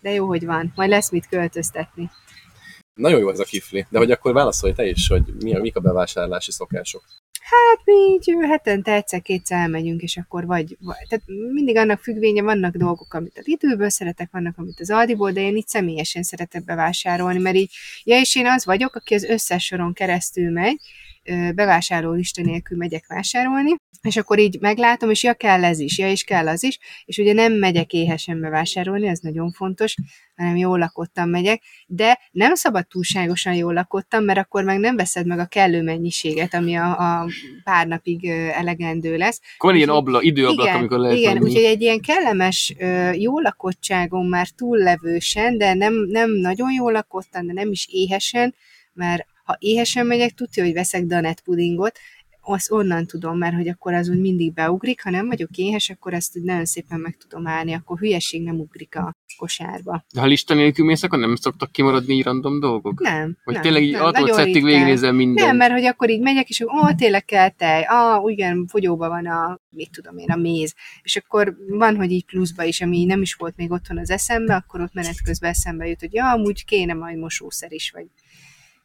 De 0.00 0.10
jó, 0.10 0.26
hogy 0.26 0.44
van. 0.44 0.72
Majd 0.74 0.90
lesz 0.90 1.10
mit 1.10 1.26
költöztetni. 1.26 2.10
Nagyon 2.94 3.20
jó 3.20 3.30
ez 3.30 3.38
a 3.38 3.44
kifli, 3.44 3.86
de 3.88 3.98
hogy 3.98 4.10
akkor 4.10 4.32
válaszolj 4.32 4.72
te 4.72 4.86
is, 4.86 5.08
hogy 5.08 5.22
mi, 5.42 5.58
mik 5.58 5.76
a 5.76 5.80
bevásárlási 5.80 6.52
szokások. 6.52 7.02
Hát 7.42 7.80
mi 7.84 7.94
így 7.94 8.34
hetente 8.48 8.92
egyszer-kétszer 8.92 9.58
elmegyünk, 9.58 10.02
és 10.02 10.16
akkor 10.16 10.46
vagy, 10.46 10.76
vagy, 10.80 11.06
tehát 11.08 11.24
mindig 11.52 11.76
annak 11.76 12.00
függvénye, 12.00 12.42
vannak 12.42 12.76
dolgok, 12.76 13.14
amit 13.14 13.38
az 13.38 13.48
időből 13.48 13.88
szeretek, 13.88 14.28
vannak, 14.32 14.58
amit 14.58 14.80
az 14.80 14.90
Aldiból, 14.90 15.32
de 15.32 15.40
én 15.40 15.56
így 15.56 15.66
személyesen 15.66 16.22
szeretek 16.22 16.64
bevásárolni, 16.64 17.38
mert 17.38 17.56
így, 17.56 17.72
ja, 18.04 18.18
és 18.18 18.36
én 18.36 18.46
az 18.46 18.64
vagyok, 18.64 18.94
aki 18.94 19.14
az 19.14 19.24
összes 19.24 19.64
soron 19.64 19.92
keresztül 19.92 20.50
megy, 20.50 20.80
bevásárló 21.54 22.12
lista 22.12 22.42
nélkül 22.42 22.76
megyek 22.76 23.06
vásárolni, 23.06 23.74
és 24.02 24.16
akkor 24.16 24.38
így 24.38 24.60
meglátom, 24.60 25.10
és 25.10 25.22
ja, 25.22 25.34
kell 25.34 25.64
ez 25.64 25.78
is, 25.78 25.98
ja, 25.98 26.10
és 26.10 26.24
kell 26.24 26.48
az 26.48 26.64
is, 26.64 26.78
és 27.04 27.18
ugye 27.18 27.32
nem 27.32 27.52
megyek 27.52 27.92
éhesen 27.92 28.40
bevásárolni, 28.40 29.06
ez 29.06 29.18
nagyon 29.18 29.50
fontos, 29.50 29.94
hanem 30.36 30.56
jól 30.56 30.78
lakottam 30.78 31.28
megyek, 31.28 31.62
de 31.86 32.18
nem 32.30 32.54
szabad 32.54 32.86
túlságosan 32.86 33.54
jól 33.54 33.72
lakottam, 33.72 34.24
mert 34.24 34.38
akkor 34.38 34.64
meg 34.64 34.78
nem 34.78 34.96
veszed 34.96 35.26
meg 35.26 35.38
a 35.38 35.46
kellő 35.46 35.82
mennyiséget, 35.82 36.54
ami 36.54 36.74
a, 36.74 36.98
a 36.98 37.28
pár 37.64 37.86
napig 37.86 38.28
elegendő 38.28 39.16
lesz. 39.16 39.40
Akkor 39.56 39.74
ilyen 39.74 39.88
abla, 39.88 40.22
időablak, 40.22 40.66
igen, 40.66 40.76
amikor 40.76 40.98
lehet 40.98 41.16
Igen, 41.16 41.42
úgyhogy 41.42 41.64
egy 41.64 41.80
ilyen 41.80 42.00
kellemes 42.00 42.74
jó 43.12 43.40
lakottságom 43.40 44.28
már 44.28 44.48
túllevősen, 44.48 45.58
de 45.58 45.74
nem, 45.74 45.94
nem 46.08 46.30
nagyon 46.30 46.72
jól 46.72 46.92
lakottam, 46.92 47.46
de 47.46 47.52
nem 47.52 47.70
is 47.70 47.86
éhesen, 47.90 48.54
mert 48.92 49.26
ha 49.42 49.56
éhesen 49.58 50.06
megyek, 50.06 50.30
tudja, 50.30 50.64
hogy 50.64 50.72
veszek 50.72 51.04
Danett 51.04 51.40
pudingot, 51.40 51.98
azt 52.44 52.70
onnan 52.70 53.06
tudom, 53.06 53.38
mert 53.38 53.54
hogy 53.54 53.68
akkor 53.68 53.94
az 53.94 54.08
úgy 54.08 54.20
mindig 54.20 54.52
beugrik, 54.52 55.02
ha 55.02 55.10
nem 55.10 55.26
vagyok 55.26 55.56
éhes, 55.56 55.90
akkor 55.90 56.14
ezt 56.14 56.36
úgy 56.36 56.42
nagyon 56.42 56.64
szépen 56.64 57.00
meg 57.00 57.16
tudom 57.16 57.46
állni, 57.46 57.72
akkor 57.72 57.98
hülyeség 57.98 58.42
nem 58.42 58.58
ugrik 58.58 58.96
a 58.96 59.14
kosárba. 59.36 60.04
De 60.12 60.20
ha 60.20 60.26
lista 60.26 60.54
nélkül 60.54 60.84
mész, 60.84 61.02
akkor 61.02 61.18
nem 61.18 61.36
szoktak 61.36 61.72
kimaradni 61.72 62.14
így 62.14 62.22
random 62.22 62.60
dolgok? 62.60 63.00
Nem. 63.00 63.36
Vagy 63.44 63.54
nem, 63.54 63.62
tényleg 63.62 63.82
így 63.82 63.94
attól 63.94 64.32
szettig 64.32 64.54
ritkán. 64.54 64.70
végignézel 64.70 65.12
mindent? 65.12 65.46
Nem, 65.46 65.56
mert 65.56 65.72
hogy 65.72 65.84
akkor 65.84 66.10
így 66.10 66.20
megyek, 66.20 66.48
és 66.48 66.60
ó, 66.60 66.92
tényleg 66.96 67.24
kell 67.24 67.48
tej, 67.48 67.82
ah, 67.82 68.30
igen, 68.30 68.66
fogyóban 68.66 69.08
van 69.08 69.26
a, 69.26 69.60
mit 69.70 69.90
tudom 69.90 70.18
én, 70.18 70.30
a 70.30 70.36
méz. 70.36 70.74
És 71.02 71.16
akkor 71.16 71.56
van, 71.68 71.96
hogy 71.96 72.10
így 72.10 72.24
pluszba 72.24 72.62
is, 72.62 72.80
ami 72.80 73.04
nem 73.04 73.22
is 73.22 73.34
volt 73.34 73.56
még 73.56 73.70
otthon 73.70 73.98
az 73.98 74.10
eszembe, 74.10 74.54
akkor 74.54 74.80
ott 74.80 74.94
menet 74.94 75.22
közben 75.22 75.50
eszembe 75.50 75.86
jut, 75.86 76.00
hogy 76.00 76.12
ja, 76.12 76.30
amúgy 76.30 76.64
kéne 76.64 76.94
majd 76.94 77.18
mosószer 77.18 77.72
is, 77.72 77.90
vagy 77.90 78.06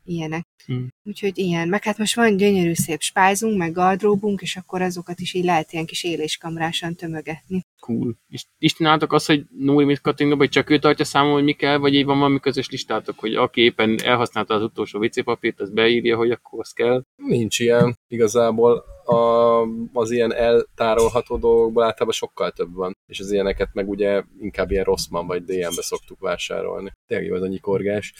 ilyenek. 0.07 0.45
Hmm. 0.65 0.87
Úgyhogy 1.03 1.37
ilyen, 1.37 1.67
meg 1.67 1.83
hát 1.83 1.97
most 1.97 2.15
van 2.15 2.37
gyönyörű 2.37 2.73
szép 2.73 3.01
spájzunk, 3.01 3.57
meg 3.57 3.71
gardróbunk, 3.71 4.41
és 4.41 4.55
akkor 4.55 4.81
azokat 4.81 5.19
is 5.19 5.33
így 5.33 5.43
lehet 5.43 5.73
ilyen 5.73 5.85
kis 5.85 6.03
éléskamrásan 6.03 6.95
tömögetni. 6.95 7.65
Cool. 7.79 8.17
És 8.29 8.45
Istenátok 8.57 9.13
az, 9.13 9.25
hogy 9.25 9.45
Nóri 9.57 9.85
mit 9.85 10.01
kattintva, 10.01 10.37
vagy 10.37 10.49
csak 10.49 10.69
ő 10.69 10.79
tartja 10.79 11.05
számon, 11.05 11.33
hogy 11.33 11.43
mi 11.43 11.53
kell, 11.53 11.77
vagy 11.77 11.93
így 11.93 12.05
van 12.05 12.17
valami 12.17 12.39
közös 12.39 12.69
listátok, 12.69 13.19
hogy 13.19 13.35
aki 13.35 13.61
éppen 13.61 13.99
elhasználta 14.03 14.53
az 14.53 14.63
utolsó 14.63 14.99
WC-papírt, 14.99 15.59
az 15.59 15.69
beírja, 15.69 16.17
hogy 16.17 16.31
akkor 16.31 16.59
az 16.59 16.71
kell. 16.71 17.03
Nincs 17.15 17.59
ilyen. 17.59 17.95
Igazából 18.07 18.83
a, 19.05 19.61
az 19.93 20.11
ilyen 20.11 20.33
eltárolható 20.33 21.37
dolgokból 21.37 21.83
általában 21.83 22.13
sokkal 22.13 22.51
több 22.51 22.73
van. 22.73 22.97
És 23.05 23.19
az 23.19 23.31
ilyeneket 23.31 23.69
meg 23.73 23.89
ugye 23.89 24.23
inkább 24.39 24.71
ilyen 24.71 24.83
Rossmann 24.83 25.27
vagy 25.27 25.43
DM-be 25.43 25.81
szoktuk 25.81 26.19
vásárolni. 26.19 26.91
Tényleg 27.07 27.27
jó 27.27 27.35
ez 27.35 27.41
a 27.41 27.47
nyikorgás. 27.47 28.13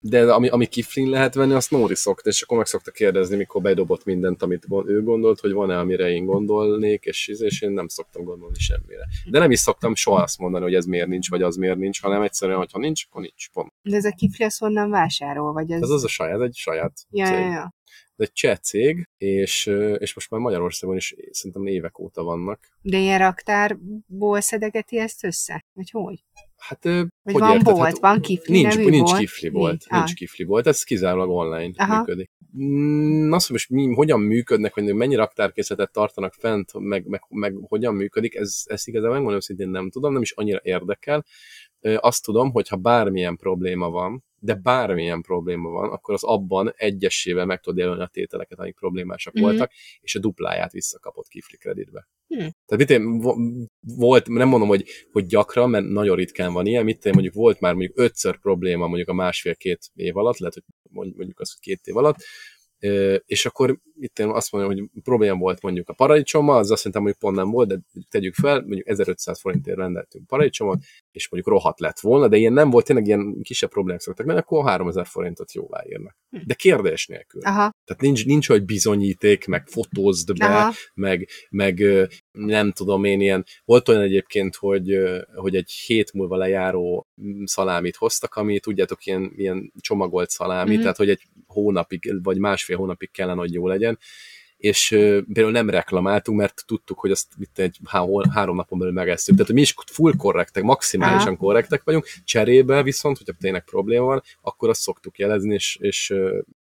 De 0.00 0.32
ami, 0.32 0.48
ami 0.48 0.66
kiflin 0.66 1.10
lehet 1.10 1.34
venni, 1.34 1.52
azt 1.52 1.70
Nóri 1.70 1.94
szokta, 1.94 2.28
és 2.28 2.42
akkor 2.42 2.56
meg 2.56 2.66
szokta 2.66 2.90
kérdezni, 2.90 3.36
mikor 3.36 3.62
bedobott 3.62 4.04
mindent, 4.04 4.42
amit 4.42 4.66
ő 4.86 5.02
gondolt, 5.02 5.40
hogy 5.40 5.52
van-e, 5.52 5.78
amire 5.78 6.10
én 6.10 6.24
gondolnék, 6.24 7.04
és, 7.04 7.28
és 7.28 7.62
én 7.62 7.70
nem 7.70 7.88
szoktam 7.88 8.24
gondolni 8.24 8.58
semmire. 8.58 9.06
De 9.30 9.38
nem 9.38 9.50
is 9.50 9.58
szoktam 9.58 9.94
soha 9.94 10.22
azt 10.22 10.38
mondani, 10.38 10.64
hogy 10.64 10.74
ez 10.74 10.84
miért 10.84 11.08
nincs, 11.08 11.30
vagy 11.30 11.42
az 11.42 11.56
miért 11.56 11.78
nincs, 11.78 12.00
hanem 12.00 12.22
egyszerűen, 12.22 12.58
hogyha 12.58 12.78
nincs, 12.78 13.04
akkor 13.08 13.20
nincs. 13.20 13.50
Pont. 13.50 13.72
De 13.82 13.96
ez 13.96 14.04
a 14.04 14.12
kifli 14.16 14.44
az 14.44 14.58
honnan 14.58 14.90
vásárol, 14.90 15.52
vagy 15.52 15.72
az... 15.72 15.82
Ez 15.82 15.90
az 15.90 16.04
a 16.04 16.08
saját, 16.08 16.34
ez 16.34 16.40
egy 16.40 16.54
saját 16.54 16.92
ja, 17.10 17.26
cég. 17.26 17.34
ja, 17.34 17.50
ja. 17.50 17.74
Ez 18.16 18.26
egy 18.28 18.32
cseh 18.32 18.56
cég, 18.56 19.08
és, 19.16 19.66
és 19.98 20.14
most 20.14 20.30
már 20.30 20.40
Magyarországon 20.40 20.96
is 20.96 21.14
szerintem 21.30 21.66
évek 21.66 21.98
óta 21.98 22.22
vannak. 22.22 22.68
De 22.82 22.98
ilyen 22.98 23.18
raktárból 23.18 24.40
szedegeti 24.40 24.98
ezt 24.98 25.24
össze? 25.24 25.64
Vagy 25.72 25.90
hogy? 25.90 26.24
Hát, 26.68 26.84
Vagy 26.84 27.06
hogy 27.22 27.38
van 27.38 27.50
érted? 27.56 27.74
bolt, 27.74 27.86
Hát, 27.86 27.98
van 27.98 28.20
kifli 28.20 28.60
nincs, 28.60 28.76
nevű 28.76 28.88
nincs 28.88 29.08
bolt? 29.08 29.18
kifli 29.18 29.48
volt, 29.48 29.70
Nincs. 29.70 29.86
nincs 29.90 30.10
Ah. 30.10 30.14
kifli 30.14 30.44
volt, 30.44 30.66
ez 30.66 30.82
kizárólag 30.82 31.30
online 31.30 31.72
Aha. 31.76 31.96
működik. 31.98 32.30
Azt, 33.30 33.46
hogy 33.46 33.50
most 33.56 33.70
mi, 33.70 33.92
hogyan 33.94 34.20
működnek, 34.20 34.74
hogy 34.74 34.94
mennyi 34.94 35.14
raktárkészletet 35.14 35.92
tartanak 35.92 36.34
fent, 36.34 36.70
meg, 36.78 37.06
meg, 37.06 37.22
meg 37.28 37.54
hogyan 37.68 37.94
működik, 37.94 38.34
ez, 38.34 38.62
ezt 38.64 38.88
igazából 38.88 39.14
megmondom 39.14 39.40
szintén 39.40 39.68
nem 39.68 39.90
tudom, 39.90 40.12
nem 40.12 40.22
is 40.22 40.32
annyira 40.32 40.60
érdekel. 40.62 41.24
Azt 41.96 42.24
tudom, 42.24 42.50
hogy 42.50 42.68
ha 42.68 42.76
bármilyen 42.76 43.36
probléma 43.36 43.90
van, 43.90 44.24
de 44.44 44.54
bármilyen 44.54 45.20
probléma 45.22 45.70
van, 45.70 45.90
akkor 45.90 46.14
az 46.14 46.24
abban 46.24 46.72
egyesével 46.76 47.46
meg 47.46 47.60
tudod 47.60 47.78
jelölni 47.78 48.02
a 48.02 48.06
tételeket, 48.06 48.58
amik 48.58 48.74
problémásak 48.74 49.32
Mhm. 49.34 49.42
voltak, 49.42 49.72
és 50.00 50.14
a 50.14 50.18
dupláját 50.18 50.72
visszakapott 50.72 51.28
kifli 51.28 51.56
kreditbe. 51.56 52.08
Hm. 52.28 52.38
Tehát 52.38 52.76
mit 52.76 52.90
én, 52.90 53.18
vo- 53.18 53.36
volt, 53.80 54.28
nem 54.28 54.48
mondom, 54.48 54.68
hogy, 54.68 54.84
hogy 55.12 55.26
gyakran, 55.26 55.70
mert 55.70 55.86
nagyon 55.88 56.16
ritkán 56.16 56.52
van 56.52 56.66
ilyen, 56.66 56.84
mit 56.84 57.04
én, 57.04 57.12
mondjuk 57.12 57.34
volt 57.34 57.60
már 57.60 57.74
mondjuk 57.74 57.98
ötször 57.98 58.38
probléma 58.40 58.86
mondjuk 58.86 59.08
a 59.08 59.12
másfél-két 59.12 59.78
év 59.94 60.16
alatt, 60.16 60.38
lehet, 60.38 60.54
hogy 60.54 60.64
mond- 60.90 61.16
mondjuk 61.16 61.40
az, 61.40 61.54
két 61.60 61.80
év 61.84 61.96
alatt, 61.96 62.16
és 63.26 63.46
akkor 63.46 63.78
itt 64.00 64.18
én 64.18 64.28
azt 64.28 64.52
mondom, 64.52 64.70
hogy 64.72 65.02
probléma 65.02 65.38
volt 65.38 65.62
mondjuk 65.62 65.88
a 65.88 65.92
paradicsommal, 65.92 66.56
az 66.58 66.70
azt 66.70 66.84
mondtam, 66.84 67.04
hogy 67.04 67.14
pont 67.14 67.36
nem 67.36 67.50
volt, 67.50 67.68
de 67.68 67.78
tegyük 68.10 68.34
fel, 68.34 68.60
mondjuk 68.60 68.88
1500 68.88 69.40
forintért 69.40 69.76
rendeltünk 69.76 70.26
paradicsomot, 70.26 70.82
és 71.12 71.28
mondjuk 71.28 71.54
rohadt 71.54 71.80
lett 71.80 72.00
volna, 72.00 72.28
de 72.28 72.36
ilyen 72.36 72.52
nem 72.52 72.70
volt, 72.70 72.84
tényleg 72.84 73.06
ilyen 73.06 73.40
kisebb 73.42 73.70
problémák 73.70 74.00
szoktak 74.00 74.26
lenni, 74.26 74.38
akkor 74.38 74.64
3000 74.64 75.06
forintot 75.06 75.52
jóvá 75.52 75.82
írnak. 75.88 76.16
Hm. 76.30 76.38
De 76.46 76.54
kérdés 76.54 77.06
nélkül. 77.06 77.42
Aha, 77.42 77.72
Tehát 77.84 78.02
nincs, 78.02 78.26
nincs, 78.26 78.48
hogy 78.48 78.64
bizonyíték, 78.64 79.46
meg 79.46 79.66
fotózd 79.66 80.36
be, 80.38 80.46
aha. 80.46 80.72
meg, 80.94 81.28
meg 81.50 81.84
nem 82.32 82.72
tudom 82.72 83.04
én 83.04 83.20
ilyen, 83.20 83.44
volt 83.64 83.88
olyan 83.88 84.02
egyébként, 84.02 84.56
hogy, 84.56 84.98
hogy 85.34 85.56
egy 85.56 85.70
hét 85.70 86.12
múlva 86.12 86.36
lejáró 86.36 87.06
mm, 87.22 87.44
szalámit 87.44 87.96
hoztak, 87.96 88.34
ami 88.34 88.60
tudjátok, 88.60 89.06
ilyen, 89.06 89.32
ilyen 89.36 89.72
csomagolt 89.80 90.30
szalámi, 90.30 90.60
Mhm. 90.62 90.70
mm-hmm. 90.72 90.80
tehát 90.80 90.96
hogy 90.96 91.10
egy 91.10 91.22
hónapig, 91.46 92.22
vagy 92.22 92.38
másfél 92.38 92.71
hónapig 92.76 93.10
kellene, 93.10 93.40
hogy 93.40 93.52
jó 93.52 93.66
legyen, 93.66 93.98
és 94.62 94.88
például 95.32 95.50
nem 95.50 95.70
reklamáltunk, 95.70 96.38
mert 96.38 96.62
tudtuk, 96.66 96.98
hogy 96.98 97.10
azt 97.10 97.26
itt 97.38 97.58
egy 97.58 97.78
há- 97.84 98.32
három 98.32 98.56
napon 98.56 98.78
belül 98.78 98.94
megesszük. 98.94 99.32
Tehát 99.32 99.46
hogy 99.46 99.54
mi 99.54 99.60
is 99.60 99.74
full 99.86 100.12
korrektek, 100.16 100.62
maximálisan 100.62 101.26
Aha. 101.26 101.36
korrektek 101.36 101.82
vagyunk, 101.84 102.06
cserébe 102.24 102.82
viszont, 102.82 103.18
hogyha 103.18 103.32
tényleg 103.40 103.64
probléma 103.64 104.04
van, 104.04 104.22
akkor 104.40 104.68
azt 104.68 104.80
szoktuk 104.80 105.18
jelezni, 105.18 105.54
és, 105.54 105.78
és, 105.80 106.14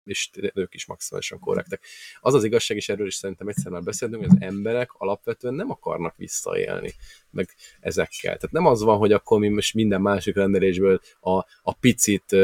és 0.03 0.29
ők 0.53 0.73
is 0.73 0.85
maximálisan 0.85 1.39
korrektek. 1.39 1.83
Az 2.19 2.33
az 2.33 2.43
igazság, 2.43 2.77
és 2.77 2.89
erről 2.89 3.07
is 3.07 3.15
szerintem 3.15 3.47
egyszer 3.47 3.71
már 3.71 3.83
beszéltünk, 3.83 4.21
hogy 4.25 4.31
az 4.35 4.47
emberek 4.47 4.89
alapvetően 4.93 5.53
nem 5.53 5.71
akarnak 5.71 6.15
visszaélni 6.17 6.93
meg 7.31 7.49
ezekkel. 7.79 8.35
Tehát 8.35 8.51
nem 8.51 8.65
az 8.65 8.81
van, 8.81 8.97
hogy 8.97 9.11
akkor 9.11 9.39
mi 9.39 9.49
most 9.49 9.73
minden 9.73 10.01
másik 10.01 10.35
rendelésből 10.35 11.01
a, 11.19 11.31
a 11.61 11.73
picit 11.79 12.35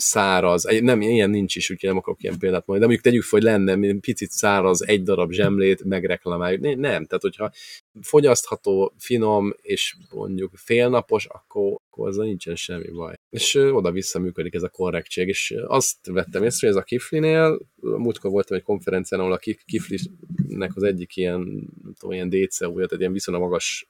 száraz, 0.00 0.64
nem, 0.80 1.00
ilyen 1.00 1.30
nincs 1.30 1.56
is, 1.56 1.70
úgyhogy 1.70 1.88
nem 1.88 1.98
akarok 1.98 2.22
ilyen 2.22 2.38
példát 2.38 2.66
mondani, 2.66 2.80
de 2.80 2.86
mondjuk 2.86 3.04
tegyük 3.04 3.22
fel, 3.22 3.40
hogy 3.40 3.66
lenne 3.76 3.98
picit 4.00 4.30
száraz 4.30 4.82
egy 4.82 5.02
darab 5.02 5.30
zsemlét, 5.30 5.84
megreklamáljuk. 5.84 6.60
Ne- 6.60 6.74
Nem, 6.74 7.04
tehát 7.04 7.22
hogyha 7.22 7.52
fogyasztható, 8.00 8.94
finom, 8.98 9.54
és 9.60 9.96
mondjuk 10.10 10.52
félnapos, 10.56 11.26
akkor, 11.26 11.78
akkor 11.90 12.08
azzal 12.08 12.24
nincsen 12.24 12.56
semmi 12.56 12.90
baj. 12.90 13.14
És 13.30 13.54
oda-vissza 13.54 14.18
működik 14.18 14.54
ez 14.54 14.62
a 14.62 14.68
korrektség, 14.68 15.28
és 15.28 15.54
azt 15.66 15.96
vettem 16.06 16.42
észre, 16.42 16.66
hogy 16.66 16.76
ez 16.76 16.82
a 16.82 16.86
kiflinél, 16.86 17.58
múltkor 17.80 18.30
voltam 18.30 18.56
egy 18.56 18.62
konferencián, 18.62 19.20
ahol 19.20 19.32
a 19.32 19.36
Kif- 19.38 19.64
kiflinek 19.64 20.76
az 20.76 20.82
egyik 20.82 21.16
ilyen, 21.16 21.40
nem 21.82 21.94
tudom, 21.98 22.14
ilyen 22.14 22.28
DCU-ja, 22.28 22.86
tehát 22.86 22.98
ilyen 22.98 23.12
viszonylag 23.12 23.42
magas 23.42 23.88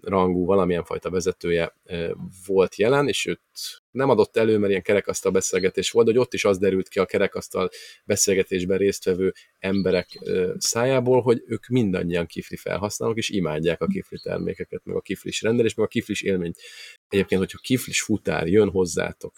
rangú 0.00 0.44
valamilyen 0.44 0.84
fajta 0.84 1.10
vezetője 1.10 1.74
volt 2.46 2.76
jelen, 2.76 3.08
és 3.08 3.26
őt 3.26 3.40
nem 3.90 4.08
adott 4.08 4.36
elő, 4.36 4.58
mert 4.58 4.70
ilyen 4.70 4.82
kerekasztal 4.82 5.32
beszélgetés 5.32 5.90
volt, 5.90 6.06
hogy 6.06 6.18
ott 6.18 6.34
is 6.34 6.44
az 6.44 6.58
derült 6.58 6.88
ki 6.88 6.98
a 6.98 7.06
kerekasztal 7.06 7.70
beszélgetésben 8.04 8.78
résztvevő 8.78 9.32
emberek 9.58 10.08
szájából, 10.56 11.20
hogy 11.22 11.42
ők 11.46 11.66
mindannyian 11.66 12.26
kifli 12.26 12.56
felhasználók, 12.56 13.16
és 13.16 13.28
imádják 13.28 13.80
a 13.80 13.86
kifli 13.86 14.18
termékeket, 14.22 14.84
meg 14.84 14.96
a 14.96 15.00
kiflis 15.00 15.42
rendelést, 15.42 15.76
meg 15.76 15.86
a 15.86 15.88
kiflis 15.88 16.22
élményt. 16.22 16.56
Egyébként, 17.08 17.40
hogyha 17.40 17.58
kiflis 17.62 18.02
futár 18.02 18.46
jön 18.46 18.70
hozzátok, 18.70 19.32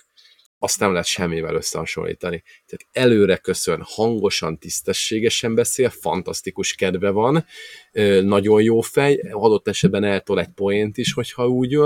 azt 0.63 0.81
nem 0.81 0.91
lehet 0.91 1.07
semmivel 1.07 1.55
összehasonlítani. 1.55 2.43
Tehát 2.67 3.07
előre 3.07 3.37
köszön, 3.37 3.83
hangosan, 3.85 4.59
tisztességesen 4.59 5.55
beszél, 5.55 5.89
fantasztikus 5.89 6.75
kedve 6.75 7.11
van, 7.11 7.45
nagyon 8.23 8.63
jó 8.63 8.81
fej, 8.81 9.21
adott 9.31 9.69
esetben 9.69 10.05
eltol 10.05 10.41
egy 10.41 10.49
poént 10.55 10.97
is, 10.97 11.13
hogyha 11.13 11.49
úgy 11.49 11.79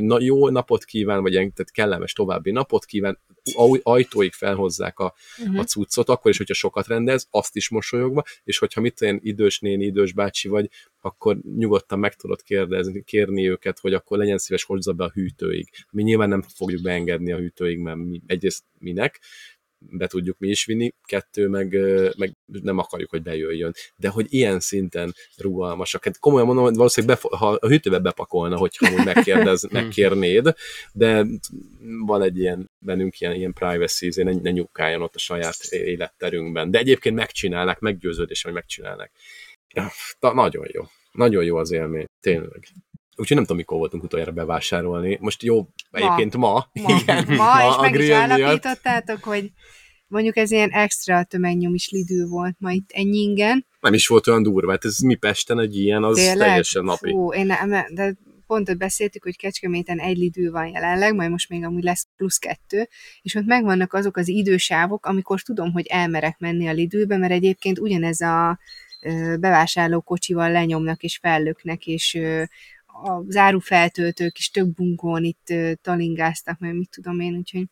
na, 0.00 0.20
jó 0.20 0.48
napot 0.48 0.84
kíván, 0.84 1.22
vagy 1.22 1.32
tehát 1.32 1.70
kellemes 1.72 2.12
további 2.12 2.50
napot 2.50 2.84
kíván, 2.84 3.20
aj- 3.54 3.80
ajtóig 3.82 4.32
felhozzák 4.32 4.98
a, 4.98 5.14
Uh-huh. 5.38 5.58
a 5.58 5.64
cuccot, 5.64 6.08
akkor 6.08 6.30
is, 6.30 6.36
hogyha 6.36 6.54
sokat 6.54 6.86
rendez, 6.86 7.26
azt 7.30 7.56
is 7.56 7.68
mosolyogva, 7.68 8.22
és 8.44 8.58
hogyha 8.58 8.80
mit 8.80 9.00
olyan 9.00 9.18
idős 9.22 9.58
néni, 9.58 9.84
idős 9.84 10.12
bácsi 10.12 10.48
vagy, 10.48 10.68
akkor 11.04 11.38
nyugodtan 11.56 11.98
meg 11.98 12.14
tudod 12.14 12.42
kérdezni, 12.42 13.02
kérni 13.02 13.48
őket, 13.48 13.78
hogy 13.78 13.94
akkor 13.94 14.18
legyen 14.18 14.38
szíves, 14.38 14.64
hozza 14.64 14.92
be 14.92 15.04
a 15.04 15.10
hűtőig. 15.14 15.68
Mi 15.90 16.02
nyilván 16.02 16.28
nem 16.28 16.42
fogjuk 16.42 16.82
beengedni 16.82 17.32
a 17.32 17.38
hűtőig, 17.38 17.78
mert 17.78 17.96
mi, 17.96 18.20
egyrészt 18.26 18.64
minek, 18.78 19.20
be 19.90 20.06
tudjuk 20.06 20.38
mi 20.38 20.48
is 20.48 20.64
vinni, 20.64 20.94
kettő, 21.04 21.48
meg, 21.48 21.76
meg 22.16 22.36
nem 22.46 22.78
akarjuk, 22.78 23.10
hogy 23.10 23.22
bejöjjön. 23.22 23.74
De 23.96 24.08
hogy 24.08 24.26
ilyen 24.28 24.60
szinten 24.60 25.14
rugalmasak. 25.36 26.04
Hát 26.04 26.18
komolyan 26.18 26.46
mondom, 26.46 26.64
hogy 26.64 26.74
valószínűleg 26.74 27.16
befo- 27.16 27.38
ha 27.38 27.48
a 27.60 27.66
hűtőbe 27.66 27.98
bepakolna, 27.98 28.56
hogyha 28.56 28.92
úgy 28.92 29.04
megkérdez, 29.04 29.68
megkérnéd, 29.70 30.54
de 30.92 31.26
van 32.06 32.22
egy 32.22 32.38
ilyen, 32.38 32.70
bennünk 32.78 33.20
ilyen, 33.20 33.34
ilyen 33.34 33.52
privacy, 33.52 34.06
ezért 34.06 34.28
ne, 34.28 34.40
ne 34.40 34.50
nyugkáljon 34.50 35.02
ott 35.02 35.14
a 35.14 35.18
saját 35.18 35.56
életterünkben. 35.70 36.70
De 36.70 36.78
egyébként 36.78 37.14
megcsinálnak, 37.14 37.78
meggyőződés, 37.78 38.42
hogy 38.42 38.52
megcsinálnak. 38.52 39.10
Ta- 40.18 40.34
nagyon 40.34 40.66
jó. 40.72 40.82
Nagyon 41.12 41.44
jó 41.44 41.56
az 41.56 41.70
élmény. 41.70 42.06
Tényleg. 42.20 42.68
Úgyhogy 43.16 43.36
nem 43.36 43.44
tudom, 43.44 43.56
mikor 43.56 43.78
voltunk 43.78 44.02
utoljára 44.02 44.32
bevásárolni. 44.32 45.18
Most 45.20 45.42
jó, 45.42 45.68
egyébként 45.90 46.36
ma. 46.36 46.66
Ma, 46.72 46.96
Igen, 47.02 47.24
ma 47.24 47.68
és 47.68 47.76
a 47.76 47.80
meg 47.80 47.94
is 47.94 48.08
állapítottátok, 48.10 49.22
hogy 49.24 49.50
mondjuk 50.06 50.36
ez 50.36 50.50
ilyen 50.50 50.70
extra 50.70 51.24
tömegnyomis 51.24 51.90
lidő 51.90 52.26
volt 52.26 52.56
ma 52.58 52.70
itt 52.70 52.90
ennyingen. 52.92 53.66
Nem 53.80 53.94
is 53.94 54.06
volt 54.06 54.26
olyan 54.26 54.42
durva. 54.42 54.70
Hát 54.70 54.84
ez 54.84 54.98
mi 54.98 55.14
Pesten 55.14 55.58
egy 55.58 55.76
ilyen, 55.76 56.04
az 56.04 56.32
teljesen 56.36 56.84
napi. 56.84 57.10
Fú, 57.10 57.32
én 57.32 57.46
nem, 57.46 57.70
de 57.94 58.16
pont 58.46 58.68
ott 58.68 58.76
beszéltük, 58.76 59.22
hogy 59.22 59.36
Kecskeméten 59.36 59.98
egy 59.98 60.16
lidő 60.16 60.50
van 60.50 60.66
jelenleg, 60.66 61.14
majd 61.14 61.30
most 61.30 61.48
még 61.48 61.64
amúgy 61.64 61.82
lesz 61.82 62.06
plusz 62.16 62.36
kettő, 62.36 62.88
és 63.22 63.34
ott 63.34 63.46
megvannak 63.46 63.92
azok 63.92 64.16
az 64.16 64.28
idősávok, 64.28 65.06
amikor 65.06 65.40
tudom, 65.40 65.72
hogy 65.72 65.86
elmerek 65.86 66.38
menni 66.38 66.68
a 66.68 66.72
lidőbe, 66.72 67.16
mert 67.16 67.32
egyébként 67.32 67.78
ugyanez 67.78 68.20
a 68.20 68.58
bevásárló 69.40 70.00
kocsival 70.00 70.50
lenyomnak 70.50 71.02
és 71.02 71.18
fellöknek, 71.18 71.86
és 71.86 72.18
a 72.86 73.22
zárufeltöltők 73.28 74.38
is 74.38 74.50
több 74.50 74.74
bunkón 74.74 75.24
itt 75.24 75.52
talingáztak, 75.82 76.58
mert 76.58 76.74
mit 76.74 76.90
tudom 76.90 77.20
én, 77.20 77.36
úgyhogy 77.36 77.66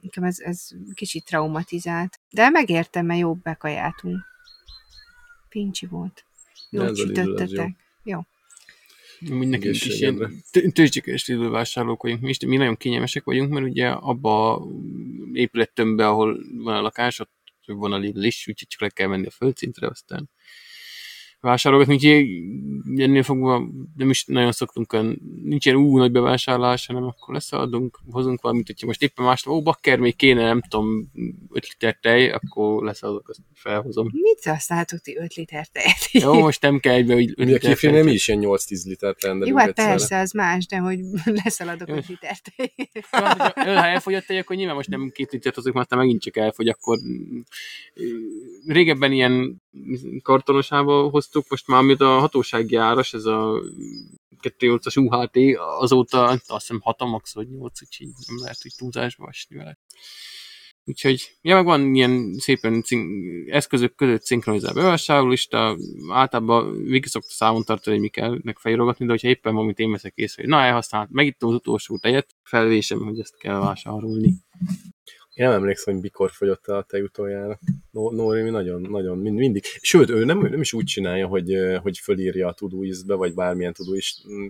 nekem 0.00 0.24
ez, 0.24 0.38
ez 0.38 0.68
kicsit 0.94 1.24
traumatizált. 1.24 2.20
De 2.30 2.48
megértem, 2.48 3.06
mert 3.06 3.20
jobb 3.20 3.42
bekajáltunk. 3.42 4.20
Pincsi 5.48 5.86
volt. 5.86 6.24
Jó 6.70 6.94
sütöttetek. 6.94 7.74
Jó. 8.02 8.20
jó. 9.20 9.36
Mi 9.36 9.46
nekünk 9.46 9.74
is 9.74 10.00
ilyen 10.00 10.42
tőzsdékes 10.72 11.26
vásárlók 11.26 12.02
vagyunk, 12.02 12.20
mi, 12.20 12.28
is, 12.28 12.38
mi 12.38 12.56
nagyon 12.56 12.76
kényelmesek 12.76 13.24
vagyunk, 13.24 13.52
mert 13.52 13.66
ugye 13.66 13.88
abba 13.88 14.56
a 14.56 14.66
épülettömbbe, 15.32 16.08
ahol 16.08 16.40
van 16.52 16.76
a 16.76 16.80
lakás, 16.80 17.20
ott 17.20 17.30
van 17.66 17.92
a 17.92 17.98
Lidl 17.98 18.22
is, 18.22 18.48
úgyhogy 18.48 18.68
csak 18.68 18.80
le 18.80 18.88
kell 18.88 19.08
menni 19.08 19.26
a 19.26 19.30
földszintre, 19.30 19.86
aztán 19.86 20.30
vásárolgatni, 21.42 21.94
úgyhogy 21.94 23.00
ennél 23.00 23.22
fogva 23.22 23.68
nem 23.96 24.10
is 24.10 24.24
nagyon 24.24 24.52
szoktunk 24.52 24.92
olyan, 24.92 25.20
nincs 25.44 25.66
ilyen 25.66 25.78
ú, 25.78 25.98
nagy 25.98 26.12
bevásárlás, 26.12 26.86
hanem 26.86 27.04
akkor 27.04 27.34
leszaladunk, 27.34 27.98
hozunk 28.10 28.40
valamit, 28.40 28.66
hogyha 28.66 28.86
most 28.86 29.02
éppen 29.02 29.24
más, 29.24 29.46
ó, 29.46 29.62
bakker, 29.62 29.98
még 29.98 30.16
kéne, 30.16 30.44
nem 30.44 30.60
tudom, 30.68 31.10
5 31.50 31.68
liter 31.68 31.98
tej, 32.00 32.30
akkor 32.30 32.82
leszaladok, 32.82 33.28
azt 33.28 33.40
felhozom. 33.54 34.08
Mit 34.12 34.44
használtok 34.44 35.00
ti 35.00 35.16
5 35.16 35.34
liter 35.34 35.66
tejet? 35.66 36.10
Jó, 36.10 36.34
most 36.40 36.62
nem 36.62 36.78
kell 36.78 36.94
egybe, 36.94 37.14
hogy 37.14 37.32
5 37.36 37.48
liter 37.48 37.76
tej. 37.76 37.90
nem 37.90 38.06
is 38.06 38.28
ilyen 38.28 38.40
8-10 38.44 38.84
liter 38.84 39.14
rendelünk 39.20 39.58
Jó, 39.58 39.64
hát 39.64 39.72
persze, 39.72 40.18
az 40.18 40.32
más, 40.32 40.66
de 40.66 40.76
hogy 40.76 41.00
leszaladok 41.44 41.88
5 41.88 42.06
liter 42.06 42.38
tej. 42.38 42.72
Ha 43.10 43.86
elfogyott 43.86 44.24
tej, 44.24 44.38
akkor 44.38 44.56
nyilván 44.56 44.74
most 44.74 44.88
nem 44.88 45.10
két 45.14 45.32
litert 45.32 45.54
hozok, 45.54 45.74
mert 45.74 45.94
megint 45.94 46.22
csak 46.22 46.36
elfogy, 46.36 46.68
akkor 46.68 46.98
régebben 48.66 49.12
ilyen 49.12 49.61
kartonosába 50.22 51.08
hoztuk, 51.08 51.48
most 51.48 51.66
már 51.66 51.80
amit 51.80 52.00
a 52.00 52.18
hatósági 52.18 52.76
áras, 52.76 53.14
ez 53.14 53.24
a 53.24 53.62
2.8-as 54.42 54.98
UHT, 54.98 55.58
azóta 55.78 56.24
azt 56.26 56.40
hiszem 56.46 56.80
6 56.80 57.00
a 57.00 57.06
max 57.06 57.34
vagy 57.34 57.48
8, 57.48 57.82
úgyhogy 57.82 58.06
nem 58.26 58.38
lehet, 58.38 58.62
hogy 58.62 58.72
túlzásba 58.76 59.28
esni 59.28 59.56
vele. 59.56 59.78
Úgyhogy, 60.84 61.36
ja, 61.40 61.54
meg 61.54 61.64
van 61.64 61.94
ilyen 61.94 62.34
szépen 62.38 62.82
cink, 62.82 63.08
eszközök 63.48 63.94
között 63.94 64.22
szinkronizált 64.22 64.74
bevásárlólista, 64.74 65.76
általában 66.08 66.82
végig 66.82 67.06
szokta 67.06 67.30
számon 67.30 67.62
tartani, 67.64 67.96
hogy 67.96 68.04
mi 68.04 68.10
kell 68.10 68.38
meg 68.42 68.58
felírogatni, 68.58 69.04
de 69.04 69.10
hogyha 69.10 69.28
éppen 69.28 69.54
valamit 69.54 69.78
én 69.78 69.90
veszek 69.90 70.12
észre, 70.14 70.42
hogy 70.42 70.50
na, 70.50 70.60
elhasznált, 70.60 71.10
megittem 71.10 71.48
az 71.48 71.54
utolsó 71.54 71.98
tejet, 71.98 72.34
felvésem, 72.42 72.98
hogy 72.98 73.18
ezt 73.18 73.38
kell 73.38 73.58
vásárolni. 73.58 74.34
Én 75.34 75.46
nem 75.46 75.54
emlékszem, 75.54 75.94
hogy 75.94 76.02
mikor 76.02 76.30
fogyott 76.30 76.68
el 76.68 76.76
a 76.76 76.82
tej 76.82 77.00
utoljára. 77.00 77.58
Nóri 77.90 78.50
nagyon, 78.50 78.80
nagyon 78.80 79.18
mindig. 79.18 79.64
Sőt, 79.80 80.08
ő 80.10 80.24
nem, 80.24 80.44
ő 80.44 80.48
nem 80.48 80.60
is 80.60 80.72
úgy 80.72 80.84
csinálja, 80.84 81.26
hogy, 81.26 81.56
hogy 81.82 81.98
fölírja 81.98 82.48
a 82.48 82.52
tudóizbe, 82.52 83.14
vagy 83.14 83.34
bármilyen 83.34 83.74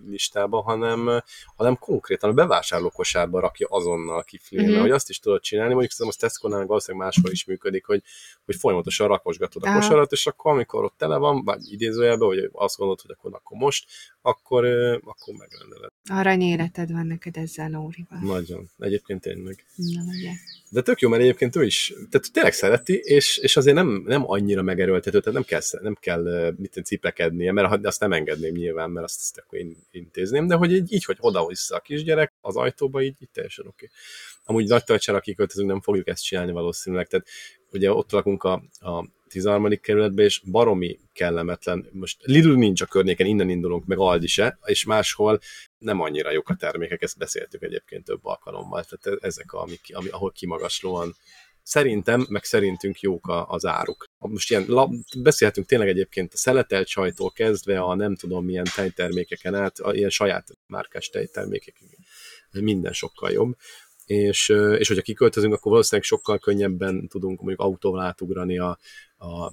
listába, 0.09 0.61
hanem, 0.61 1.23
hanem 1.57 1.79
konkrétan 1.79 2.31
a 2.31 2.33
bevásárlókosárba 2.33 3.41
rakja 3.41 3.67
azonnal 3.71 4.23
kiflélni, 4.23 4.71
mm-hmm. 4.71 4.81
hogy 4.81 4.91
azt 4.91 5.09
is 5.09 5.19
tudod 5.19 5.41
csinálni, 5.41 5.73
mondjuk 5.73 5.93
szerintem 5.93 6.21
az 6.21 6.31
Tesco-nál 6.31 6.67
valószínűleg 6.67 7.07
máshol 7.07 7.31
is 7.33 7.45
működik, 7.45 7.85
hogy, 7.85 8.03
hogy 8.45 8.57
folyamatosan 8.57 9.09
rakosgatod 9.09 9.65
a 9.65 9.75
kosarat, 9.75 10.13
és 10.13 10.27
akkor 10.27 10.53
amikor 10.53 10.85
ott 10.85 10.95
tele 10.97 11.17
van, 11.17 11.45
vagy 11.45 11.73
idézőjelben, 11.73 12.29
vagy 12.29 12.49
azt 12.53 12.77
gondolod, 12.77 13.01
hogy 13.01 13.11
akkor, 13.11 13.35
akkor 13.35 13.59
most, 13.59 13.87
akkor, 14.23 14.65
akkor 15.05 15.35
megrendeled. 15.39 15.91
Arany 16.11 16.41
életed 16.41 16.93
van 16.93 17.07
neked 17.07 17.37
ezzel, 17.37 17.69
Nórival. 17.69 18.19
Nagyon. 18.23 18.71
Egyébként 18.79 19.21
tényleg. 19.21 19.65
Na, 19.77 20.03
ugye. 20.03 20.31
De 20.73 20.83
tök 20.83 21.01
jó, 21.01 21.09
mert 21.09 21.23
egyébként 21.23 21.57
ő 21.57 21.65
is, 21.65 21.95
tehát 22.11 22.33
tényleg 22.33 22.53
szereti, 22.53 23.01
és, 23.03 23.37
és 23.39 23.57
azért 23.57 23.77
nem, 23.77 24.03
nem 24.07 24.31
annyira 24.31 24.63
megerőltető, 24.63 25.21
tehát 25.21 25.33
nem 25.33 25.43
kell, 25.43 25.81
nem 25.83 25.95
kell 26.01 26.55
mit 26.57 26.81
cipekednie, 26.85 27.53
mert 27.53 27.87
azt 27.87 28.01
nem 28.01 28.13
engedném 28.13 28.55
nyilván, 28.55 28.91
mert 28.91 29.07
azt, 29.07 29.21
azt 29.21 29.39
akkor 29.39 29.59
én 29.59 29.77
intézném, 29.91 30.47
de 30.47 30.55
hogy 30.55 30.73
így, 30.73 30.93
így 30.93 31.05
hogy 31.05 31.17
oda 31.21 31.47
vissza 31.47 31.77
a 31.77 31.81
kisgyerek 31.81 32.33
az 32.41 32.57
ajtóba, 32.57 33.03
így, 33.03 33.17
így 33.19 33.29
teljesen 33.33 33.67
oké. 33.67 33.85
Okay. 33.85 33.97
Amúgy 34.45 34.69
nagy 34.69 34.85
töltsára 34.85 35.21
kiköltözünk, 35.21 35.69
nem 35.69 35.81
fogjuk 35.81 36.09
ezt 36.09 36.25
csinálni 36.25 36.53
valószínűleg, 36.53 37.07
tehát 37.07 37.27
ugye 37.73 37.93
ott 37.93 38.11
lakunk 38.11 38.43
a, 38.45 38.63
a 38.81 39.07
13. 39.29 39.79
kerületben, 39.81 40.25
és 40.25 40.43
baromi 40.51 40.99
kellemetlen. 41.13 41.89
Most 41.93 42.17
Lidl 42.23 42.53
nincs 42.53 42.81
a 42.81 42.87
környéken, 42.87 43.27
innen 43.27 43.49
indulunk, 43.49 43.87
meg 43.87 43.99
Aldi 43.99 44.27
se, 44.27 44.59
és 44.65 44.85
máshol 44.85 45.41
nem 45.83 46.01
annyira 46.01 46.31
jók 46.31 46.49
a 46.49 46.55
termékek, 46.55 47.03
ezt 47.03 47.19
beszéltük 47.19 47.63
egyébként 47.63 48.05
több 48.05 48.25
alkalommal. 48.25 48.85
Tehát 48.85 49.21
e- 49.21 49.27
ezek, 49.27 49.53
amik, 49.53 49.81
ami, 49.93 50.09
ahol 50.09 50.33
kimagaslóan 50.33 51.17
szerintem, 51.63 52.27
meg 52.29 52.45
szerintünk 52.45 53.01
jók 53.01 53.27
a, 53.27 53.49
az 53.49 53.67
áruk. 53.67 54.09
Most 54.19 54.51
ilyen, 54.51 54.65
la, 54.69 54.91
beszélhetünk 55.19 55.67
tényleg 55.67 55.89
egyébként 55.89 56.33
a 56.33 56.37
szeletelt 56.37 56.87
sajtól 56.87 57.31
kezdve 57.31 57.81
a 57.81 57.95
nem 57.95 58.17
tudom 58.17 58.45
milyen 58.45 58.67
tejtermékeken 58.75 59.55
át, 59.55 59.79
a 59.79 59.95
ilyen 59.95 60.11
saját 60.11 60.49
márkás 60.67 61.09
tejtermékekig 61.09 61.99
minden 62.51 62.93
sokkal 62.93 63.31
jobb 63.31 63.57
és, 64.07 64.49
és 64.79 64.89
hogyha 64.89 65.03
kiköltözünk, 65.03 65.53
akkor 65.53 65.71
valószínűleg 65.71 66.07
sokkal 66.07 66.39
könnyebben 66.39 67.09
tudunk 67.09 67.39
mondjuk 67.39 67.61
autóval 67.61 68.01
átugrani 68.01 68.59
a, 68.59 68.79
a 69.17 69.53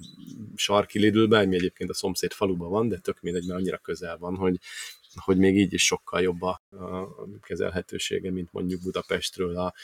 sarki 0.54 0.98
Lidlbe, 0.98 1.38
ami 1.38 1.54
egyébként 1.54 1.90
a 1.90 1.94
szomszéd 1.94 2.32
faluban 2.32 2.70
van, 2.70 2.88
de 2.88 2.98
tök 2.98 3.20
mindegy, 3.20 3.46
mert 3.46 3.58
annyira 3.58 3.78
közel 3.78 4.18
van, 4.18 4.36
hogy, 4.36 4.58
hogy 5.14 5.38
még 5.38 5.56
így 5.56 5.72
is 5.72 5.84
sokkal 5.84 6.20
jobb 6.20 6.42
a, 6.42 6.60
a 6.70 7.08
kezelhetősége, 7.40 8.30
mint 8.30 8.52
mondjuk 8.52 8.82
Budapestről 8.82 9.56
a, 9.56 9.74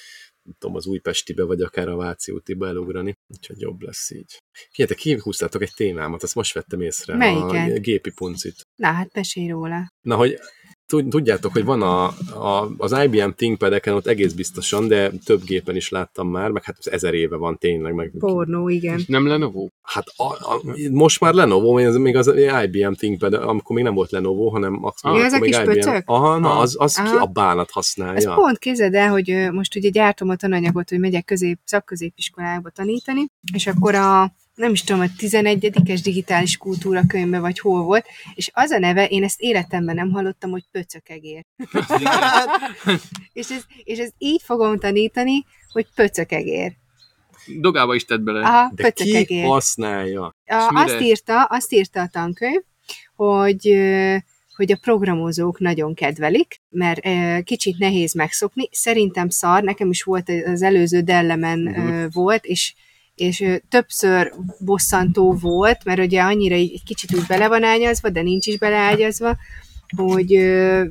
tudom, 0.59 0.77
az 0.77 0.87
Újpestibe, 0.87 1.45
vagy 1.45 1.61
akár 1.61 1.89
a 1.89 1.97
Váci 1.97 2.33
útiba 2.33 2.67
elugrani, 2.67 3.19
úgyhogy 3.27 3.61
jobb 3.61 3.81
lesz 3.81 4.11
így. 4.11 4.43
Figyeljetek, 4.71 5.03
kihúztátok 5.03 5.63
egy 5.63 5.73
témámat, 5.75 6.23
azt 6.23 6.35
most 6.35 6.55
vettem 6.55 6.81
észre. 6.81 7.17
Melyiket? 7.17 7.77
A 7.77 7.81
gépi 7.81 8.11
puncit. 8.11 8.67
Na, 8.77 8.93
hát 8.93 9.15
mesélj 9.15 9.49
róla. 9.49 9.93
Na, 10.01 10.17
hogy 10.17 10.39
tudjátok, 10.87 11.53
hogy 11.53 11.65
van 11.65 11.83
a, 11.83 12.05
a, 12.49 12.75
az 12.77 12.97
IBM 13.05 13.31
ThinkPad-eken 13.37 13.95
ott 13.95 14.07
egész 14.07 14.33
biztosan, 14.33 14.89
de 14.89 15.11
több 15.25 15.45
gépen 15.45 15.77
is 15.77 15.89
láttam 15.89 16.29
már, 16.29 16.51
meg 16.51 16.65
hát 16.65 16.77
ezer 16.81 17.15
éve 17.15 17.37
van 17.37 17.59
tényleg. 17.59 17.95
Meg, 17.95 18.13
Pornó, 18.19 18.69
igen. 18.69 18.99
És 18.99 19.07
nem 19.07 19.27
Lenovo? 19.27 19.69
Hát 19.83 20.05
a, 20.17 20.33
a, 20.33 20.63
most 20.91 21.21
már 21.21 21.35
Lenovo, 21.35 21.79
ez 21.79 21.97
még 21.97 22.17
az 22.17 22.33
IBM 22.65 22.93
ThinkPad, 22.93 23.35
amikor 23.35 23.77
még 23.77 23.85
nem 23.85 23.95
volt 23.95 24.11
Lenovo, 24.11 24.49
hanem 24.49 24.85
az, 24.85 24.95
ah, 25.01 25.25
ez 25.25 25.33
a 25.33 25.41
kis 25.41 25.57
IBM. 25.57 25.65
Pöcök? 25.65 26.03
Aha, 26.07 26.39
na, 26.39 26.59
az, 26.59 26.77
az 26.79 26.95
ki 26.95 27.17
a 27.21 27.27
bánat 27.27 27.71
használja. 27.71 28.17
Ez 28.17 28.35
pont 28.35 28.59
képzeld 28.59 28.95
el, 28.95 29.11
hogy 29.11 29.49
most 29.53 29.77
ugye 29.77 29.89
gyártom 29.89 30.29
a 30.29 30.37
tananyagot, 30.37 30.89
hogy 30.89 30.99
megyek 30.99 31.25
közép, 31.25 31.59
szakközépiskolába 31.65 32.71
tanítani, 32.71 33.27
és 33.53 33.67
akkor 33.67 33.95
a 33.95 34.33
nem 34.57 34.73
is 34.73 34.85
tudom, 34.85 35.03
a 35.03 35.07
11-es 35.19 36.01
digitális 36.03 36.57
kultúra 36.57 37.03
könyvbe, 37.09 37.39
vagy 37.39 37.59
hol 37.59 37.83
volt, 37.83 38.07
és 38.35 38.51
az 38.53 38.71
a 38.71 38.79
neve, 38.79 39.07
én 39.07 39.25
ezt 39.25 39.41
életemben 39.41 39.95
nem 39.95 40.11
hallottam, 40.11 40.51
hogy 40.51 40.65
pöcökegér. 40.71 41.45
és, 43.33 43.51
ez, 43.51 43.65
és 43.85 43.99
ez 43.99 44.11
így 44.19 44.43
fogom 44.45 44.79
tanítani, 44.79 45.45
hogy 45.73 45.87
pöcökegér. 45.95 46.73
Dogába 47.61 47.95
is 47.95 48.05
tett 48.05 48.21
bele. 48.21 48.47
Aha, 48.47 48.73
De 48.75 48.91
ki 48.91 49.41
használja? 49.41 50.23
A, 50.47 50.71
azt, 50.75 51.01
írta, 51.01 51.43
azt 51.45 51.73
írta 51.73 52.01
a 52.01 52.09
tankönyv, 52.09 52.63
hogy 53.15 53.77
hogy 54.57 54.73
a 54.73 54.79
programozók 54.81 55.61
nagyon 55.61 55.95
kedvelik, 55.95 56.61
mert 56.69 57.01
kicsit 57.45 57.79
nehéz 57.79 58.15
megszokni. 58.15 58.69
Szerintem 58.73 59.29
szar, 59.29 59.63
nekem 59.63 59.91
is 59.91 60.03
volt 60.03 60.31
az 60.45 60.63
előző 60.63 61.01
Dellemen 61.01 61.69
uh-huh. 61.69 62.13
volt, 62.13 62.45
és 62.45 62.75
és 63.17 63.61
többször 63.69 64.33
bosszantó 64.59 65.33
volt, 65.33 65.85
mert 65.85 66.01
ugye 66.01 66.23
annyira 66.23 66.55
egy, 66.55 66.73
egy 66.73 66.83
kicsit 66.85 67.15
úgy 67.15 67.27
bele 67.27 67.49
van 67.49 67.63
ágyazva, 67.63 68.11
de 68.11 68.23
nincs 68.23 68.47
is 68.47 68.59
beleágyazva, 68.59 69.37
hogy 69.97 70.35
ö, 70.35 70.85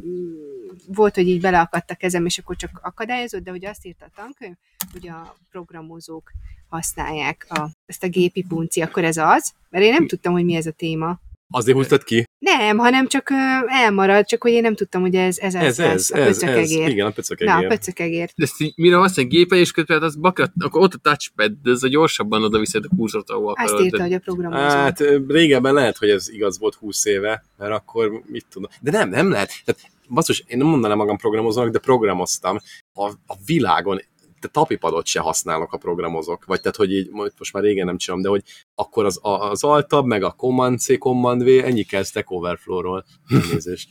volt, 0.87 1.15
hogy 1.15 1.27
így 1.27 1.41
beleakadt 1.41 1.91
a 1.91 1.95
kezem, 1.95 2.25
és 2.25 2.37
akkor 2.37 2.55
csak 2.55 2.79
akadályozott, 2.83 3.43
de 3.43 3.51
hogy 3.51 3.65
azt 3.65 3.85
írta 3.85 4.05
a 4.05 4.11
tankönyv, 4.15 4.55
hogy 4.91 5.07
a 5.07 5.35
programozók 5.51 6.31
használják 6.69 7.45
a, 7.49 7.69
ezt 7.85 8.03
a 8.03 8.07
gépi 8.07 8.45
punci, 8.47 8.81
akkor 8.81 9.03
ez 9.03 9.17
az, 9.17 9.53
mert 9.69 9.83
én 9.85 9.93
nem 9.93 10.07
tudtam, 10.07 10.33
hogy 10.33 10.45
mi 10.45 10.55
ez 10.55 10.65
a 10.65 10.71
téma. 10.71 11.19
Azért 11.53 11.77
húztad 11.77 12.03
ki? 12.03 12.24
Nem, 12.39 12.77
hanem 12.77 13.07
csak 13.07 13.27
elmarad, 13.67 14.25
csak 14.25 14.41
hogy 14.41 14.51
én 14.51 14.61
nem 14.61 14.75
tudtam, 14.75 15.01
hogy 15.01 15.15
ez 15.15 15.37
ez, 15.37 15.55
ez, 15.55 15.79
ez, 15.79 16.11
ez 16.11 16.11
a 16.11 16.25
pöcökegér. 16.25 16.83
Ez, 16.83 16.89
igen, 16.89 17.05
a 17.05 17.09
pöcökegér. 17.09 17.53
Na, 17.53 17.59
a 17.59 17.67
pöcökegér. 17.67 18.29
De 18.35 18.43
ezt 18.43 18.73
mire 18.75 18.95
használj 18.95 19.27
gépen, 19.27 19.57
és 19.57 19.71
közben 19.71 20.01
az 20.01 20.15
bakrat, 20.15 20.51
akkor 20.59 20.81
ott 20.81 20.93
a 20.93 20.97
touchpad, 20.97 21.51
de 21.63 21.71
ez 21.71 21.83
a 21.83 21.87
gyorsabban 21.87 22.43
oda 22.43 22.59
viszed 22.59 22.83
a 22.89 22.95
kurzort, 22.97 23.29
ahol 23.29 23.51
akarod. 23.51 23.73
Azt 23.73 23.83
írta, 23.83 23.97
de... 23.97 24.03
hogy 24.03 24.13
a 24.13 24.19
programozó. 24.19 24.63
Hát 24.63 24.99
régebben 25.27 25.73
lehet, 25.73 25.97
hogy 25.97 26.09
ez 26.09 26.29
igaz 26.29 26.59
volt 26.59 26.75
20 26.75 27.05
éve, 27.05 27.45
mert 27.57 27.71
akkor 27.71 28.21
mit 28.25 28.45
tudom. 28.49 28.69
De 28.81 28.91
nem, 28.91 29.09
nem 29.09 29.29
lehet. 29.29 29.51
Tehát, 29.65 29.81
basszus, 30.09 30.43
én 30.47 30.57
nem 30.57 30.67
mondanám 30.67 30.97
magam 30.97 31.17
programozónak, 31.17 31.71
de 31.71 31.79
programoztam. 31.79 32.57
A, 32.93 33.09
a 33.09 33.35
világon 33.45 34.01
te 34.45 34.51
tapipadot 34.51 35.05
se 35.05 35.19
használok, 35.19 35.73
a 35.73 35.77
programozok. 35.77 36.45
Vagy 36.45 36.61
tehát, 36.61 36.75
hogy 36.75 36.91
így, 36.91 37.09
most 37.11 37.53
már 37.53 37.63
régen 37.63 37.85
nem 37.85 37.97
csinálom, 37.97 38.23
de 38.23 38.29
hogy 38.29 38.43
akkor 38.75 39.05
az, 39.05 39.19
az 39.21 39.63
altab, 39.63 40.05
meg 40.05 40.23
a 40.23 40.31
Command 40.31 40.79
C, 40.79 40.97
Command 40.97 41.43
V, 41.43 41.47
ennyi 41.47 41.85
Stack 42.03 42.31
Overflow-ról. 42.31 43.05
Nézést. 43.51 43.89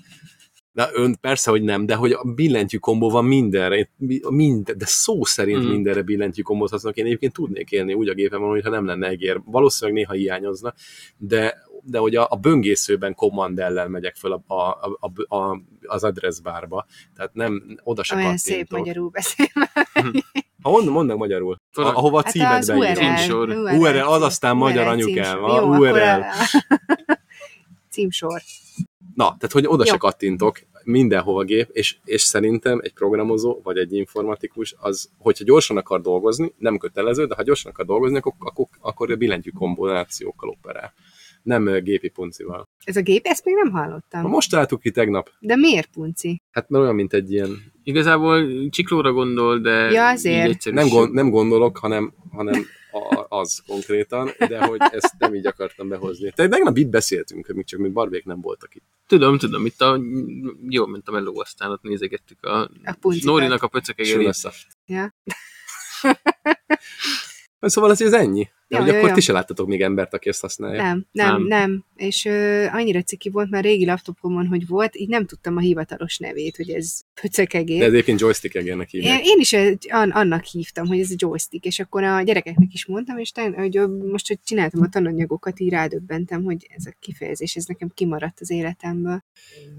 De 0.72 0.90
ön 0.92 1.16
persze, 1.20 1.50
hogy 1.50 1.62
nem, 1.62 1.86
de 1.86 1.94
hogy 1.94 2.12
a 2.12 2.24
billentyű 2.34 2.76
kombó 2.76 3.10
van 3.10 3.24
mindenre, 3.24 3.90
minden, 4.28 4.78
de 4.78 4.84
szó 4.86 5.24
szerint 5.24 5.64
mm. 5.64 5.68
mindenre 5.68 6.02
billentyű 6.02 6.42
kombót 6.42 6.70
használok. 6.70 6.98
Én 6.98 7.04
egyébként 7.04 7.32
tudnék 7.32 7.70
élni 7.70 7.94
úgy 7.94 8.08
a 8.08 8.14
gépemon, 8.14 8.48
hogyha 8.48 8.70
nem 8.70 8.86
lenne 8.86 9.08
egér. 9.08 9.40
Valószínűleg 9.44 10.00
néha 10.00 10.12
hiányozna, 10.12 10.74
de, 11.16 11.56
de 11.82 11.98
hogy 11.98 12.16
a, 12.16 12.26
a 12.30 12.36
böngészőben 12.36 13.14
kommandellel 13.14 13.88
megyek 13.88 14.14
fel 14.16 14.32
a, 14.32 14.54
a, 14.54 14.98
a, 15.00 15.36
a, 15.36 15.62
az 15.82 16.04
adressbárba, 16.04 16.86
tehát 17.14 17.34
nem 17.34 17.78
oda 17.82 18.02
se 18.02 18.14
Olyan 18.14 18.30
kattintok. 18.30 18.56
szép 18.56 18.78
magyarul 18.78 19.08
beszél. 19.08 19.46
Ha 20.64 20.70
mondd, 20.70 20.88
mondd 20.88 21.08
meg 21.08 21.16
magyarul. 21.16 21.56
A, 21.72 21.80
ahova 21.80 22.18
a 22.18 22.22
Hát 22.24 22.32
címet 22.32 22.58
az 22.58 22.66
beírod. 22.68 22.96
Címsor. 22.96 23.48
URL, 23.48 23.98
az 23.98 24.22
aztán 24.22 24.56
magyar 24.56 24.86
anyukám, 24.86 25.38
Jó, 25.38 25.76
URL. 25.76 25.98
a- 25.98 26.24
Címsor. 27.90 28.40
Na, 29.14 29.24
tehát 29.24 29.52
hogy 29.52 29.66
oda 29.66 29.84
Jó. 29.86 29.92
se 29.92 29.96
kattintok, 29.96 30.60
mindenhova 30.84 31.42
gép, 31.42 31.68
és, 31.72 31.96
és 32.04 32.22
szerintem 32.22 32.80
egy 32.82 32.92
programozó, 32.92 33.60
vagy 33.62 33.78
egy 33.78 33.92
informatikus, 33.94 34.74
az, 34.78 35.10
hogyha 35.18 35.44
gyorsan 35.44 35.76
akar 35.76 36.00
dolgozni, 36.00 36.54
nem 36.58 36.78
kötelező, 36.78 37.26
de 37.26 37.34
ha 37.34 37.42
gyorsan 37.42 37.70
akar 37.72 37.84
dolgozni, 37.84 38.16
akkor, 38.16 38.32
akkor, 38.38 38.66
akkor 38.80 39.10
a 39.10 39.16
billentyű 39.16 39.50
kombinációkkal 39.50 40.48
operál. 40.48 40.92
Nem 41.44 41.82
gépi 41.82 42.08
puncival. 42.08 42.68
Ez 42.84 42.96
a 42.96 43.00
gép, 43.00 43.26
ezt 43.26 43.44
még 43.44 43.54
nem 43.54 43.70
hallottam. 43.70 44.26
most 44.26 44.50
találtuk 44.50 44.80
ki 44.80 44.90
tegnap. 44.90 45.30
De 45.38 45.56
miért 45.56 45.90
punci? 45.92 46.42
Hát 46.50 46.68
mert 46.68 46.82
olyan, 46.82 46.94
mint 46.94 47.12
egy 47.12 47.32
ilyen... 47.32 47.72
Igazából 47.82 48.68
csiklóra 48.68 49.12
gondol, 49.12 49.58
de 49.58 49.70
Ja, 49.70 50.08
azért. 50.08 50.70
Nem, 50.70 50.88
gond, 50.88 51.12
nem 51.12 51.30
gondolok, 51.30 51.78
hanem, 51.78 52.14
hanem 52.30 52.66
a, 52.92 53.26
az 53.28 53.62
konkrétan, 53.66 54.30
de 54.38 54.64
hogy 54.64 54.80
ezt 54.90 55.14
nem 55.18 55.34
így 55.34 55.46
akartam 55.46 55.88
behozni. 55.88 56.32
Tehát 56.34 56.50
tegnap 56.50 56.76
itt 56.76 56.88
beszéltünk, 56.88 57.46
még 57.46 57.64
csak 57.64 57.80
még 57.80 57.92
barbék 57.92 58.24
nem 58.24 58.40
voltak 58.40 58.74
itt. 58.74 58.84
Tudom, 59.06 59.38
tudom, 59.38 59.66
itt 59.66 59.80
a, 59.80 60.00
jól 60.68 60.88
ment 60.88 61.08
a 61.08 61.12
meló, 61.12 61.40
aztán 61.40 61.70
ott 61.70 61.82
nézegettük 61.82 62.44
a, 62.44 62.60
A. 62.84 62.96
Norinak 63.22 63.62
a 63.62 63.68
pöcekegerét. 63.68 64.36
Ja. 64.86 65.14
Szóval 67.66 67.90
ez, 67.90 68.00
ez 68.00 68.12
ennyi. 68.12 68.48
Ja, 68.68 68.78
hogy 68.78 68.88
ja, 68.88 68.94
akkor 68.96 69.08
ja. 69.08 69.14
ti 69.14 69.20
se 69.20 69.32
láttatok 69.32 69.66
még 69.66 69.82
embert, 69.82 70.14
aki 70.14 70.28
ezt 70.28 70.40
használja. 70.40 70.82
Nem, 70.82 71.06
nem, 71.12 71.28
Nem. 71.28 71.42
nem. 71.46 71.84
És 71.96 72.24
ö, 72.24 72.66
annyira 72.66 73.02
ciki 73.02 73.30
volt 73.30 73.50
már 73.50 73.64
régi 73.64 73.84
laptopomon, 73.84 74.46
hogy 74.46 74.66
volt, 74.66 74.96
így 74.96 75.08
nem 75.08 75.26
tudtam 75.26 75.56
a 75.56 75.60
hivatalos 75.60 76.18
nevét, 76.18 76.56
hogy 76.56 76.70
ez 76.70 77.00
pöcekegér. 77.20 77.78
De 77.78 77.84
ez 77.84 77.92
egyébként 77.92 78.20
joystick 78.20 78.54
egérnek 78.54 78.92
Én, 78.92 79.00
hívják. 79.00 79.24
én 79.24 79.38
is 79.38 79.52
egy, 79.52 79.88
an, 79.90 80.10
annak 80.10 80.44
hívtam, 80.44 80.86
hogy 80.86 80.98
ez 80.98 81.10
a 81.10 81.14
joystick, 81.16 81.64
és 81.64 81.78
akkor 81.80 82.02
a 82.02 82.22
gyerekeknek 82.22 82.72
is 82.72 82.86
mondtam, 82.86 83.18
és 83.18 83.30
ten, 83.30 83.54
hogy 83.54 83.80
most, 84.10 84.28
hogy 84.28 84.38
csináltam 84.44 84.82
a 84.82 84.88
tananyagokat, 84.88 85.60
így 85.60 85.70
rádöbbentem, 85.70 86.42
hogy 86.44 86.66
ez 86.76 86.86
a 86.86 86.94
kifejezés, 87.00 87.56
ez 87.56 87.64
nekem 87.64 87.90
kimaradt 87.94 88.40
az 88.40 88.50
életemből. 88.50 89.24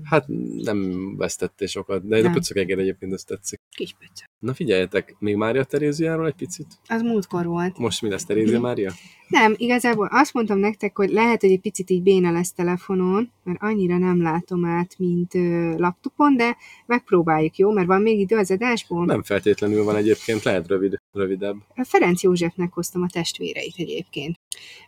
Hát 0.04 0.26
nem 0.58 1.12
vesztettél 1.18 1.68
sokat, 1.68 2.08
de 2.08 2.18
a 2.18 2.22
Nem. 2.22 2.34
pöcök 2.34 2.58
egér 2.58 2.80
egyébként 2.80 3.14
ezt 3.14 3.28
tetszik. 3.28 3.60
Kis 3.76 3.96
pöcök. 4.00 4.30
Na 4.40 4.54
figyeljetek, 4.54 5.16
még 5.20 5.36
Mária 5.36 5.64
Teréziáról 5.64 6.28
egy 6.28 6.34
picit? 6.34 6.68
Az 6.88 7.02
múltkor 7.02 7.46
volt. 7.46 7.78
Most 7.78 8.02
mi 8.02 8.10
lesz 8.10 8.26
Terézia 8.26 8.60
Mária? 8.76 8.94
Nem, 9.28 9.54
igazából 9.58 10.08
azt 10.12 10.34
mondtam 10.34 10.58
nektek, 10.58 10.98
hogy 10.98 11.10
lehet, 11.10 11.42
hogy 11.42 11.52
egy 11.52 11.60
picit 11.60 11.90
így 11.90 12.02
béna 12.02 12.32
lesz 12.32 12.54
telefonon, 12.54 13.32
mert 13.44 13.62
annyira 13.62 13.98
nem 13.98 14.22
látom 14.22 14.66
át, 14.66 14.96
mint 14.98 15.36
ö, 15.36 15.74
laptopon, 15.78 16.38
de 16.38 16.58
megpróbáljuk, 16.86 17.58
jó? 17.58 17.72
Mert 17.72 17.88
van 17.88 18.02
még 18.02 18.20
idő 18.20 18.38
az 18.38 18.52
adásból. 18.52 19.06
Nem 19.06 19.24
feltétlenül 19.24 19.84
van 19.84 19.96
egyébként, 19.96 20.44
lehet 20.44 20.68
rövid, 20.68 20.96
rövidebb. 21.12 21.56
Ferenc 21.84 22.22
Józsefnek 22.22 22.74
hoztam 22.74 23.02
a 23.02 23.08
testvéreit 23.12 23.74
egyébként. 23.78 24.36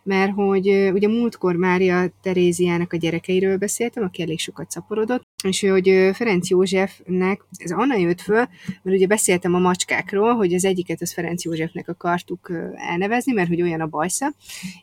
Mert 0.02 0.32
hogy 0.32 0.68
ö, 0.68 0.90
ugye 0.90 1.08
múltkor 1.08 1.56
Mária 1.56 2.10
Teréziának 2.22 2.92
a 2.92 2.96
gyerekeiről 2.96 3.56
beszéltem, 3.56 4.02
aki 4.02 4.22
elég 4.22 4.38
sokat 4.38 4.70
szaporodott, 4.70 5.22
és 5.44 5.60
hogy 5.60 6.10
Ferenc 6.14 6.48
Józsefnek, 6.48 7.44
ez 7.56 7.72
onnan 7.72 7.98
jött 7.98 8.20
föl, 8.20 8.48
mert 8.82 8.96
ugye 8.96 9.06
beszéltem 9.06 9.54
a 9.54 9.58
macskákról, 9.58 10.34
hogy 10.34 10.54
az 10.54 10.64
egyiket 10.64 11.00
az 11.00 11.12
Ferenc 11.12 11.44
Józsefnek 11.44 11.88
akartuk 11.88 12.52
elnevezni, 12.74 13.32
mert 13.32 13.48
hogy 13.48 13.62
olyan 13.62 13.80
a 13.80 13.86
bajsza, 13.86 14.34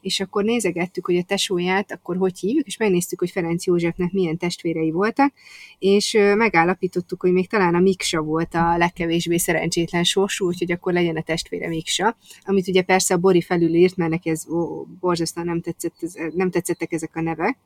és 0.01 0.19
akkor 0.19 0.43
nézegettük, 0.43 1.05
hogy 1.05 1.17
a 1.17 1.23
tesóját 1.23 1.91
akkor 1.91 2.17
hogy 2.17 2.39
hívjuk, 2.39 2.65
és 2.65 2.77
megnéztük, 2.77 3.19
hogy 3.19 3.29
Ferenc 3.29 3.65
Józsefnek 3.65 4.11
milyen 4.11 4.37
testvérei 4.37 4.91
voltak, 4.91 5.33
és 5.79 6.17
megállapítottuk, 6.35 7.21
hogy 7.21 7.31
még 7.31 7.49
talán 7.49 7.75
a 7.75 7.79
Miksa 7.79 8.21
volt 8.21 8.53
a 8.53 8.77
legkevésbé 8.77 9.37
szerencsétlen 9.37 10.03
sorsú, 10.03 10.47
úgyhogy 10.47 10.71
akkor 10.71 10.93
legyen 10.93 11.15
a 11.15 11.21
testvére 11.21 11.67
Miksa, 11.67 12.17
amit 12.43 12.67
ugye 12.67 12.81
persze 12.81 13.13
a 13.13 13.17
Bori 13.17 13.41
felülírt, 13.41 13.95
mert 13.95 14.11
neki 14.11 14.29
ez 14.29 14.47
ó, 14.49 14.83
borzasztóan 14.99 15.45
nem, 15.45 15.61
tetszett, 15.61 15.95
nem 16.33 16.51
tetszettek 16.51 16.91
ezek 16.91 17.15
a 17.15 17.21
nevek. 17.21 17.57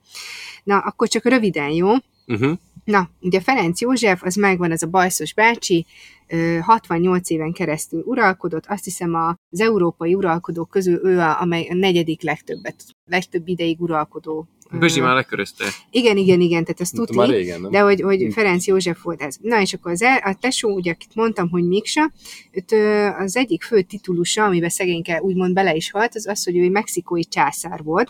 Na, 0.63 0.77
akkor 0.77 1.07
csak 1.07 1.25
röviden, 1.25 1.69
jó? 1.69 1.89
Uh-huh. 2.29 2.57
Na, 2.83 3.09
ugye 3.21 3.41
Ferenc 3.41 3.81
József, 3.81 4.23
az 4.23 4.35
megvan, 4.35 4.71
az 4.71 4.83
a 4.83 4.87
bajszos 4.87 5.33
bácsi, 5.33 5.85
ö, 6.27 6.57
68 6.57 7.29
éven 7.29 7.51
keresztül 7.51 8.01
uralkodott, 8.05 8.63
azt 8.67 8.83
hiszem 8.83 9.13
az 9.13 9.59
európai 9.59 10.13
uralkodók 10.13 10.69
közül 10.69 10.99
ő 11.03 11.19
a, 11.19 11.41
amely 11.41 11.67
a 11.69 11.73
negyedik 11.73 12.21
legtöbbet, 12.21 12.83
legtöbb 13.05 13.47
ideig 13.47 13.81
uralkodó. 13.81 14.47
Bözsi 14.71 14.99
már 14.99 15.15
lekörözte. 15.15 15.65
Igen, 15.91 16.17
igen, 16.17 16.41
igen, 16.41 16.63
tehát 16.63 16.81
ezt 16.81 16.97
Már 16.97 17.05
tudni. 17.05 17.31
régen, 17.31 17.61
nem? 17.61 17.71
De 17.71 17.79
hogy, 17.79 18.01
hogy. 18.01 18.27
Ferenc 18.33 18.67
József 18.67 19.01
volt 19.01 19.21
ez. 19.21 19.35
Na 19.41 19.61
és 19.61 19.73
akkor 19.73 19.91
az 19.91 20.01
el, 20.01 20.17
a 20.17 20.35
tesó, 20.39 20.73
ugye 20.75 20.91
akit 20.91 21.15
mondtam, 21.15 21.49
hogy 21.49 21.63
Miksa, 21.63 22.11
őt 22.51 22.71
az 23.17 23.35
egyik 23.35 23.63
fő 23.63 23.81
titulusa, 23.81 24.43
amiben 24.43 24.69
szegényke 24.69 25.21
úgymond 25.21 25.53
bele 25.53 25.75
is 25.75 25.91
halt, 25.91 26.15
az 26.15 26.27
az, 26.27 26.43
hogy 26.43 26.57
ő 26.57 26.63
egy 26.63 26.71
mexikói 26.71 27.25
császár 27.25 27.83
volt. 27.83 28.07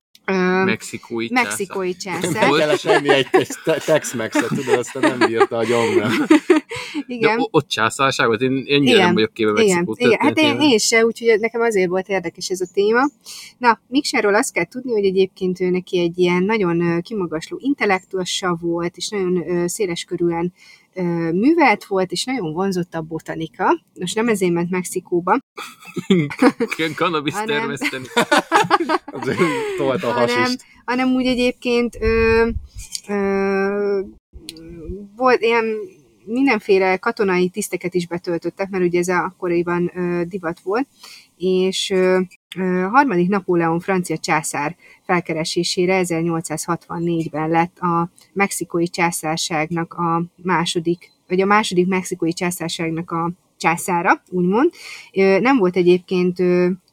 Mexikói 0.64 1.28
császár. 1.28 1.44
mexikói 1.44 1.94
Nem 2.04 2.22
császár. 2.22 2.50
kellett 2.50 2.84
enni 2.84 3.10
egy 3.10 3.28
te- 3.64 3.80
Tex-Mex-et, 3.86 4.48
tudod, 4.48 4.78
aztán 4.78 5.18
nem 5.18 5.28
bírta 5.30 5.58
a 5.58 5.64
gyomra. 5.64 6.08
De 7.08 7.16
Igen. 7.16 7.40
o- 7.40 7.48
ott 7.52 7.68
császárságot, 7.68 8.42
én 8.42 8.52
ennyire 8.52 8.78
Igen, 8.78 8.98
nem 9.06 9.14
vagyok 9.14 9.34
képbe 9.34 9.62
Igen, 9.62 9.78
Mexikó 9.78 9.96
igen, 9.98 10.20
hát 10.20 10.38
én, 10.38 10.60
én 10.62 10.78
se, 10.78 11.06
úgyhogy 11.06 11.40
nekem 11.40 11.62
azért 11.62 11.90
volt 11.90 12.08
érdekes 12.08 12.50
ez 12.50 12.62
a 12.62 12.66
téma. 12.74 13.10
Na, 13.58 13.80
Miksáról 13.88 14.36
azt 14.36 14.54
kell 14.54 14.66
tudni, 14.66 14.92
hogy 14.92 15.06
egyébként 15.06 15.60
ő 15.62 15.70
neki 15.70 16.00
egy 16.00 16.18
ilyen 16.18 16.44
nagyon 16.44 17.02
kimagasló 17.02 17.58
intellektusa 17.62 18.58
volt, 18.62 18.98
és 18.98 19.10
nagyon 19.10 19.50
ö, 19.50 19.68
széleskörűen 19.68 20.54
művelt 21.32 21.86
volt, 21.86 22.12
és 22.12 22.24
nagyon 22.24 22.54
vonzott 22.54 22.94
a 22.94 23.02
botanika. 23.02 23.84
Most 24.00 24.16
nem 24.16 24.28
ezért 24.28 24.52
ment 24.52 24.70
Mexikóba, 24.70 25.40
Cannabis 26.96 27.34
hanem- 27.34 27.48
termeszteni. 27.58 28.06
Tolt 29.78 30.04
a 30.04 30.12
hanem, 30.12 30.38
hasist. 30.38 30.64
hanem 30.86 31.14
úgy 31.14 31.26
egyébként 31.26 31.98
ö, 32.02 32.48
ö, 33.08 34.02
volt 35.16 35.42
ilyen 35.42 35.66
mindenféle 36.26 36.98
katonai 36.98 37.50
tiszteket 37.50 37.94
is 37.94 38.08
betöltöttek, 38.08 38.70
mert 38.70 38.84
ugye 38.84 39.00
ez 39.00 39.08
akkoriban 39.10 39.92
ö, 39.96 40.24
divat 40.26 40.60
volt, 40.60 40.88
és 41.40 41.90
ö, 41.90 42.20
harmadik 42.92 43.30
Napóleon 43.30 43.80
francia 43.80 44.18
császár 44.18 44.76
felkeresésére 45.06 46.02
1864-ben 46.06 47.50
lett 47.50 47.78
a 47.80 48.10
mexikói 48.34 48.88
császárságnak 48.90 49.94
a 49.94 50.24
második, 50.36 51.12
vagy 51.28 51.42
a 51.42 51.46
második 51.46 51.88
mexikói 51.88 52.34
császárságnak 52.34 53.12
a 53.12 53.32
császára, 53.58 54.24
úgymond. 54.30 54.72
Nem 55.42 55.58
volt 55.58 55.76
egyébként 55.76 56.38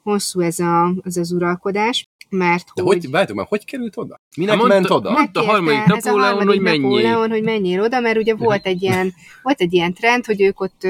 hosszú 0.02 0.40
ez 0.40 0.58
a, 0.58 0.84
az, 1.02 1.16
az 1.16 1.32
uralkodás, 1.32 2.08
mert 2.28 2.64
De 2.74 2.82
hogy... 2.82 2.96
hogy, 2.96 3.10
várjátok 3.10 3.36
már, 3.36 3.46
hogy 3.48 3.64
került 3.64 3.96
oda? 3.96 4.20
Minek 4.36 4.50
Hát 4.54 4.58
mondta- 4.58 4.78
ment 4.78 4.90
oda? 4.90 5.10
mondta- 5.10 5.40
a 5.40 5.44
harmadik 5.44 5.78
a 5.78 5.84
Napóleon, 5.86 6.46
hogy 6.46 6.60
menjél. 6.60 6.80
Napóleon, 6.80 7.30
hogy 7.30 7.42
menjél 7.42 7.82
oda, 7.82 8.00
mert 8.00 8.16
ugye 8.18 8.34
volt 8.34 8.66
egy 8.66 8.82
ilyen, 8.82 9.12
volt 9.42 9.60
egy 9.60 9.72
ilyen 9.72 9.92
trend, 9.94 10.24
hogy 10.24 10.42
ők 10.42 10.60
ott, 10.60 10.84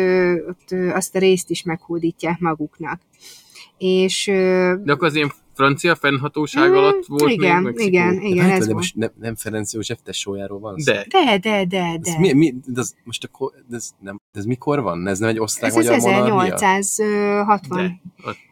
ott 0.48 0.70
azt 0.94 1.14
a 1.14 1.18
részt 1.18 1.50
is 1.50 1.62
meghódítják 1.62 2.38
maguknak. 2.38 3.00
És 3.78 4.24
De 4.84 4.92
akkor 4.92 5.06
az 5.06 5.14
ilyen 5.14 5.32
francia 5.54 5.94
fennhatóság 5.94 6.70
Mm, 6.70 6.74
alatt 6.74 7.06
volt 7.06 7.30
igen, 7.30 7.54
még 7.54 7.64
Mexikó? 7.64 7.88
igen, 7.88 8.14
De 8.14 8.22
igen, 8.22 8.36
várjátok, 8.36 8.60
ez 8.60 8.66
de 8.66 8.74
most 8.74 8.94
nem, 8.94 9.10
nem 9.20 9.34
Ferenc 9.34 9.72
József 9.72 9.98
tesójáról 10.04 10.58
van 10.58 10.78
szó? 10.78 10.92
De. 10.92 11.06
De, 11.08 11.38
de, 11.38 11.64
de, 11.64 11.84
Ez, 11.84 12.00
de. 12.00 12.18
mi, 12.18 12.32
mi, 12.32 12.54
de 12.66 12.80
ez, 12.80 12.94
most 13.04 13.24
akkor, 13.24 13.52
de 13.68 13.76
ez, 13.76 13.90
nem, 14.00 14.20
de 14.32 14.38
ez 14.38 14.44
mikor 14.44 14.82
van? 14.82 15.06
Ez 15.06 15.18
nem 15.18 15.28
egy 15.28 15.36
Ez 15.36 15.42
az 15.42 15.46
osztrák-magyar 15.46 16.00
monarchia? 16.00 16.54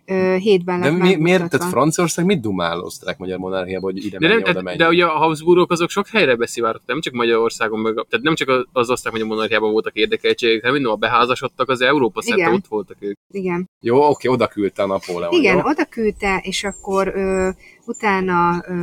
1867-ben 0.06 0.80
De 0.80 0.90
mi, 0.90 1.14
miért? 1.16 1.50
Tehát 1.50 1.68
Franciaország 1.70 2.24
mit 2.24 2.40
dumál 2.40 2.80
osztrák-magyar 2.80 3.38
monarchiába, 3.38 3.86
hogy 3.86 4.04
ide 4.04 4.18
De, 4.18 4.28
menj, 4.28 4.40
nem, 4.40 4.50
oda 4.50 4.62
menj? 4.62 4.76
de 4.76 4.88
ugye 4.88 5.04
a 5.04 5.16
Habsburgok 5.18 5.70
azok 5.70 5.90
sok 5.90 6.06
helyre 6.08 6.36
beszivárogtak, 6.36 6.86
nem 6.88 7.00
csak 7.00 7.14
Magyarországon, 7.14 7.80
meg, 7.80 7.98
a- 7.98 8.06
tehát 8.08 8.24
nem 8.24 8.34
csak 8.34 8.48
az- 8.48 8.64
az 8.72 8.90
osztrák 8.90 9.12
magyar 9.12 9.28
monarchiában 9.28 9.70
voltak 9.72 9.94
érdekeltségek, 9.94 10.60
hanem 10.60 10.74
minden 10.74 10.92
a 10.92 10.96
beházasodtak, 10.96 11.68
az 11.68 11.80
Európa 11.80 12.22
szerte 12.22 12.40
Igen. 12.42 12.54
ott 12.54 12.66
voltak 12.66 12.96
ők. 13.00 13.16
Igen. 13.30 13.68
Jó, 13.80 14.08
oké, 14.08 14.28
oda 14.28 14.46
küldte 14.46 14.82
a 14.82 14.86
Napóleon. 14.86 15.32
Igen, 15.32 15.56
jó? 15.56 15.62
oda 15.64 15.84
küldte, 15.84 16.40
és 16.42 16.64
akkor 16.64 17.08
ö, 17.14 17.48
utána 17.86 18.64
ö, 18.68 18.74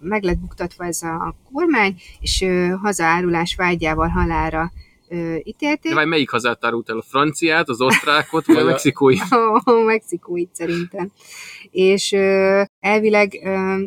meg 0.00 0.22
lett 0.22 0.38
buktatva 0.38 0.84
ez 0.84 1.02
a 1.02 1.34
kormány, 1.52 1.94
és 2.20 2.42
ö, 2.42 2.66
hazaárulás 2.82 3.54
vágyával 3.54 4.08
halára 4.08 4.70
ítélték. 5.42 5.92
De 5.92 5.94
vagy 5.94 6.06
melyik 6.06 6.30
hazát 6.30 6.64
árult 6.64 6.90
el? 6.90 6.98
A 6.98 7.02
franciát, 7.02 7.68
az 7.68 7.80
osztrákot, 7.80 8.46
vagy 8.46 8.56
a 8.62 8.64
mexikói? 8.64 9.16
a 9.64 9.72
mexikóit 9.72 10.50
szerintem. 10.52 11.10
És 11.70 12.12
elvileg 12.80 13.32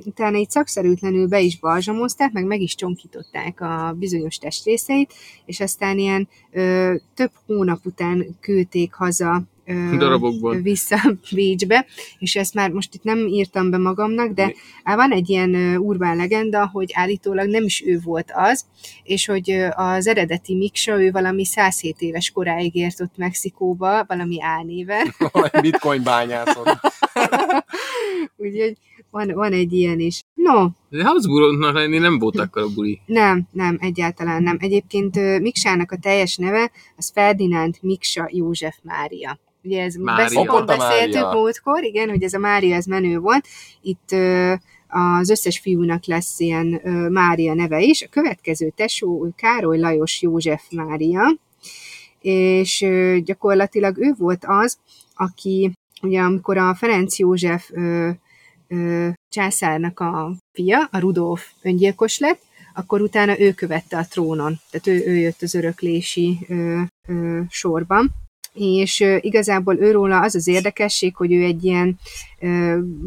utána 0.06 0.38
így 0.38 0.50
szakszerűtlenül 0.50 1.28
be 1.28 1.40
is 1.40 1.60
balzsamozták, 1.60 2.32
meg 2.32 2.46
meg 2.46 2.62
is 2.62 2.76
csonkították 2.76 3.62
a 3.62 3.96
bizonyos 4.00 4.38
testrészeit, 4.38 5.14
és 5.46 5.60
aztán 5.60 5.98
ilyen 5.98 6.30
több 7.14 7.32
hónap 7.46 7.80
után 7.86 8.38
küldték 8.40 8.94
haza 8.94 9.44
ö, 9.66 9.98
Darabokból. 9.98 10.56
vissza 10.56 10.98
Bécsbe, 11.36 11.86
és 12.20 12.36
ezt 12.36 12.54
már 12.54 12.72
most 12.72 12.94
itt 12.94 13.04
nem 13.04 13.28
írtam 13.28 13.70
be 13.70 13.78
magamnak, 13.78 14.32
de 14.32 14.46
Mi? 14.46 14.54
á, 14.84 14.96
van 14.96 15.12
egy 15.12 15.30
ilyen 15.30 15.78
urbán 15.78 16.16
legenda, 16.16 16.70
hogy 16.74 16.90
állítólag 16.94 17.50
nem 17.50 17.64
is 17.64 17.84
ő 17.86 18.00
volt 18.04 18.32
az, 18.36 18.66
és 19.04 19.26
hogy 19.26 19.52
az 19.72 20.08
eredeti 20.08 20.56
Miksa, 20.56 21.02
ő 21.02 21.12
valami 21.12 21.46
107 21.46 22.02
éves 22.02 22.32
koráig 22.32 22.76
ért 22.76 23.02
ott 23.02 23.18
Mexikóba, 23.18 24.04
valami 24.08 24.42
álnéven, 24.42 25.16
Bitcoin 25.62 26.04
bányászon. 26.04 26.66
úgyhogy 28.38 28.78
van, 29.10 29.32
van 29.34 29.54
egy 29.54 29.74
ilyen 29.74 30.00
is. 30.00 30.24
No, 30.34 30.68
De 30.90 31.04
Habsburgoknak 31.04 31.74
lenni 31.74 31.98
nem 31.98 32.20
volt 32.20 32.40
akkor 32.40 32.62
a 32.62 32.68
buli. 32.74 33.00
nem, 33.06 33.48
nem, 33.52 33.78
egyáltalán 33.82 34.44
nem. 34.44 34.58
Egyébként 34.60 35.40
Miksának 35.40 35.92
a 35.92 35.98
teljes 35.98 36.36
neve 36.36 36.72
az 36.98 37.12
Ferdinánd 37.14 37.76
Miksa 37.82 38.30
József 38.32 38.76
Mária. 38.84 39.40
Ugye 39.64 39.84
ez 39.84 39.98
beszéltünk, 39.98 40.66
beszéltük 40.66 41.32
múltkor, 41.32 41.84
igen, 41.84 42.10
hogy 42.10 42.24
ez 42.24 42.34
a 42.34 42.40
Mária, 42.40 42.76
ez 42.76 42.86
menő 42.86 43.20
volt. 43.20 43.48
Itt 43.82 44.12
ö, 44.12 44.54
az 44.88 45.30
összes 45.30 45.60
fiúnak 45.60 46.06
lesz 46.06 46.40
ilyen 46.40 46.82
ö, 46.84 47.10
Mária 47.10 47.54
neve 47.54 47.82
is. 47.82 48.02
A 48.02 48.08
következő 48.10 48.72
tesó 48.76 49.28
Károly 49.36 49.80
Lajos 49.80 50.22
József 50.22 50.64
Mária, 50.72 51.36
és 52.22 52.82
ö, 52.82 53.18
gyakorlatilag 53.24 53.98
ő 53.98 54.14
volt 54.18 54.44
az, 54.48 54.78
aki 55.16 55.72
ugye 56.02 56.22
amikor 56.22 56.58
a 56.58 56.76
Ferenc 56.76 57.20
József 57.20 57.70
ö, 57.72 58.10
ö, 58.68 59.10
császárnak 59.30 60.00
a 60.00 60.36
fia, 60.54 60.88
a 60.92 61.00
Rudolf 61.00 61.52
öngyilkos 61.62 62.20
lett, 62.20 62.42
akkor 62.74 63.02
utána 63.02 63.40
ő 63.40 63.54
követte 63.54 63.98
a 63.98 64.08
trónon, 64.10 64.60
tehát 64.70 64.88
ő, 64.88 65.12
ő 65.12 65.16
jött 65.16 65.42
az 65.42 65.56
öröklési 65.56 66.38
ö, 66.48 66.82
ö, 67.08 67.40
sorban. 67.50 68.23
És 68.54 69.00
igazából 69.20 69.78
őróla 69.78 70.22
az 70.22 70.36
az 70.36 70.48
érdekesség, 70.48 71.16
hogy 71.16 71.32
ő 71.32 71.44
egy 71.44 71.64
ilyen 71.64 72.00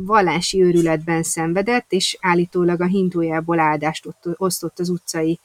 vallási 0.04 0.62
őrületben 0.62 1.22
szenvedett, 1.22 1.92
és 1.92 2.16
állítólag 2.20 2.80
a 2.80 2.86
hindójából 2.86 3.58
áldást 3.58 4.06
ott, 4.06 4.24
osztott 4.36 4.78
az 4.78 4.88
utcai 4.88 5.40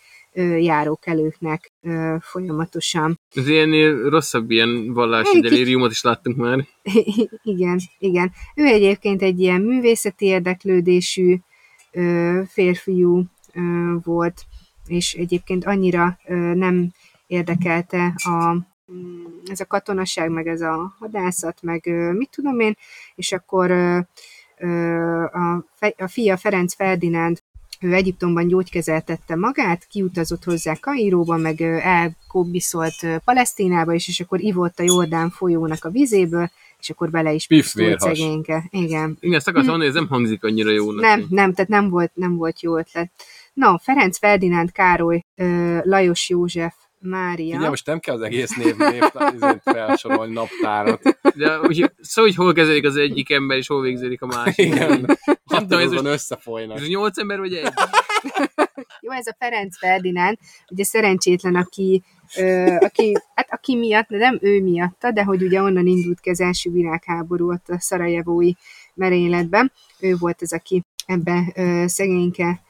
járókelőknek 0.60 1.72
folyamatosan. 2.20 3.20
Az 3.36 3.48
ilyennél 3.48 4.10
rosszabb 4.10 4.52
ilyen 4.52 4.94
vallási 4.94 5.36
Egy 5.36 5.42
delíriumot 5.42 5.92
is 5.92 6.02
láttunk 6.02 6.38
már. 6.38 6.68
igen, 7.44 7.80
igen. 8.00 8.32
Ő 8.56 8.66
egyébként 8.66 9.22
egy 9.22 9.40
ilyen 9.40 9.62
művészeti 9.62 10.26
érdeklődésű 10.26 11.38
férfiú 12.48 13.24
volt, 14.04 14.46
és 14.88 15.14
egyébként 15.14 15.66
annyira 15.66 16.18
nem 16.54 16.92
érdekelte 17.28 18.14
a, 18.16 18.58
ez 19.46 19.60
a 19.60 19.66
katonaság, 19.66 20.30
meg 20.30 20.48
ez 20.48 20.62
a 20.62 20.96
hadászat, 21.00 21.62
meg 21.62 21.86
mit 22.14 22.30
tudom 22.30 22.60
én, 22.60 22.78
és 23.16 23.32
akkor 23.32 23.72
a, 25.32 25.66
fia 26.08 26.38
Ferenc 26.38 26.74
Ferdinánd 26.74 27.42
ő 27.82 27.94
Egyiptomban 27.94 28.48
gyógykezeltette 28.48 29.36
magát, 29.36 29.88
kiutazott 29.88 30.44
hozzá 30.44 30.76
Kairóba, 30.80 31.38
meg 31.38 31.62
elkobbiszolt 31.62 33.06
Palesztinába 33.26 33.94
is, 33.94 34.08
és 34.08 34.20
akkor 34.20 34.42
ivott 34.42 34.80
a 34.80 34.84
Jordán 34.84 35.30
folyónak 35.30 35.86
a 35.86 35.90
vizéből, 35.90 36.52
és 36.80 36.90
akkor 36.90 37.10
bele 37.10 37.34
is 37.34 37.48
vérhas. 37.48 38.02
szegényke. 38.02 38.68
Igen. 38.70 39.18
Igen, 39.20 39.36
ezt 39.36 39.48
akartam 39.48 39.70
mondani, 39.70 39.90
ez 39.90 39.96
nem 39.96 40.08
hangzik 40.08 40.44
annyira 40.44 40.72
jónak. 40.72 41.02
Nem, 41.02 41.26
nem, 41.30 41.54
tehát 41.54 41.70
nem 41.70 41.90
volt, 41.90 42.12
nem 42.14 42.36
volt 42.36 42.62
jó 42.62 42.78
ötlet. 42.78 43.12
Na, 43.54 43.80
Ferenc 43.84 44.18
Ferdinánd 44.18 44.72
Károly, 44.72 45.26
Lajos 45.84 46.30
József, 46.30 46.74
Mária. 47.02 47.58
Ugye 47.58 47.70
most 47.70 47.86
nem 47.86 48.00
kell 48.00 48.16
az 48.16 48.22
egész 48.22 48.56
név, 48.56 48.76
név 48.78 49.04
felsorolni 49.64 50.34
naptárat. 50.34 51.18
De 51.36 51.60
úgy, 51.60 51.92
szó, 52.02 52.22
hogy 52.22 52.36
hol 52.36 52.54
kezdődik 52.54 52.86
az 52.86 52.96
egyik 52.96 53.32
ember, 53.32 53.58
és 53.58 53.68
hol 53.68 53.82
végződik 53.82 54.22
a 54.22 54.26
másik. 54.26 54.66
Igen. 54.66 55.18
Tudom, 55.46 55.80
ez 55.80 55.92
most 55.92 56.06
összefolynak. 56.06 56.78
ez 56.78 56.88
nyolc 56.88 57.18
ember, 57.18 57.40
vagy 57.40 57.54
egy? 57.54 57.74
Jó, 59.00 59.12
ez 59.12 59.28
a 59.28 59.36
Ferenc 59.40 59.78
Ferdinánd, 59.78 60.38
ugye 60.70 60.84
szerencsétlen, 60.84 61.56
aki, 61.56 62.04
ö, 62.38 62.76
aki, 62.80 63.18
hát 63.36 63.48
aki 63.52 63.76
miatt, 63.76 64.08
nem 64.08 64.38
ő 64.42 64.62
miatta, 64.62 65.12
de 65.12 65.24
hogy 65.24 65.44
ugye 65.44 65.62
onnan 65.62 65.88
indult 65.88 66.20
ki 66.20 66.30
az 66.30 66.42
első 66.42 66.72
világháború 66.72 67.52
ott 67.52 67.70
a 67.70 67.80
szarajevói 67.80 68.52
merényletben. 68.94 69.72
Ő 70.00 70.16
volt 70.16 70.42
az, 70.42 70.54
aki 70.54 70.84
ebbe 71.06 71.52
ö, 71.56 71.84
szegényke 71.88 72.62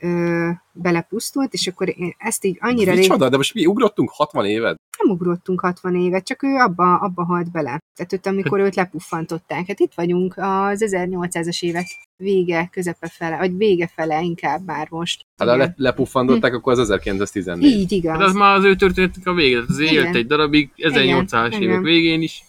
ö, 0.00 0.48
belepusztult, 0.72 1.52
és 1.52 1.66
akkor 1.66 1.88
én 1.88 2.14
ezt 2.18 2.44
így 2.44 2.56
annyira 2.60 2.90
rég 2.90 3.00
Micsoda, 3.00 3.28
de 3.28 3.36
most 3.36 3.54
mi 3.54 3.66
ugrottunk 3.66 4.10
60 4.10 4.44
évet? 4.44 4.78
nem 5.02 5.12
ugrottunk 5.12 5.60
60 5.60 5.94
évet, 5.94 6.26
csak 6.26 6.42
ő 6.42 6.54
abba, 6.54 6.94
abba 6.94 7.24
halt 7.24 7.50
bele. 7.50 7.78
Tehát 7.96 8.12
őt, 8.12 8.26
amikor 8.26 8.60
őt 8.60 8.74
lepuffantották. 8.74 9.66
Hát 9.66 9.80
itt 9.80 9.94
vagyunk 9.94 10.34
az 10.36 10.84
1800-as 10.86 11.62
évek 11.62 11.86
vége, 12.16 12.68
közepe 12.72 13.08
fele, 13.08 13.36
vagy 13.36 13.56
vége 13.56 13.90
fele 13.94 14.22
inkább 14.22 14.64
már 14.66 14.86
most. 14.90 15.26
Hát 15.36 15.48
ha 15.48 15.56
le, 15.56 15.74
lepuffantották, 15.76 16.54
akkor 16.54 16.72
az 16.72 16.78
1914. 16.78 17.70
Így 17.70 17.92
igaz. 17.92 18.12
Hát 18.12 18.22
az 18.22 18.34
már 18.34 18.56
az 18.56 18.64
ő 18.64 18.76
történetnek 18.76 19.26
a 19.26 19.34
vége. 19.34 19.62
Igen. 19.78 19.94
élt 19.94 20.14
egy 20.14 20.26
darabig, 20.26 20.70
1800-as 20.76 21.46
Igen, 21.46 21.62
évek 21.62 21.82
végén 21.82 22.22
is, 22.22 22.44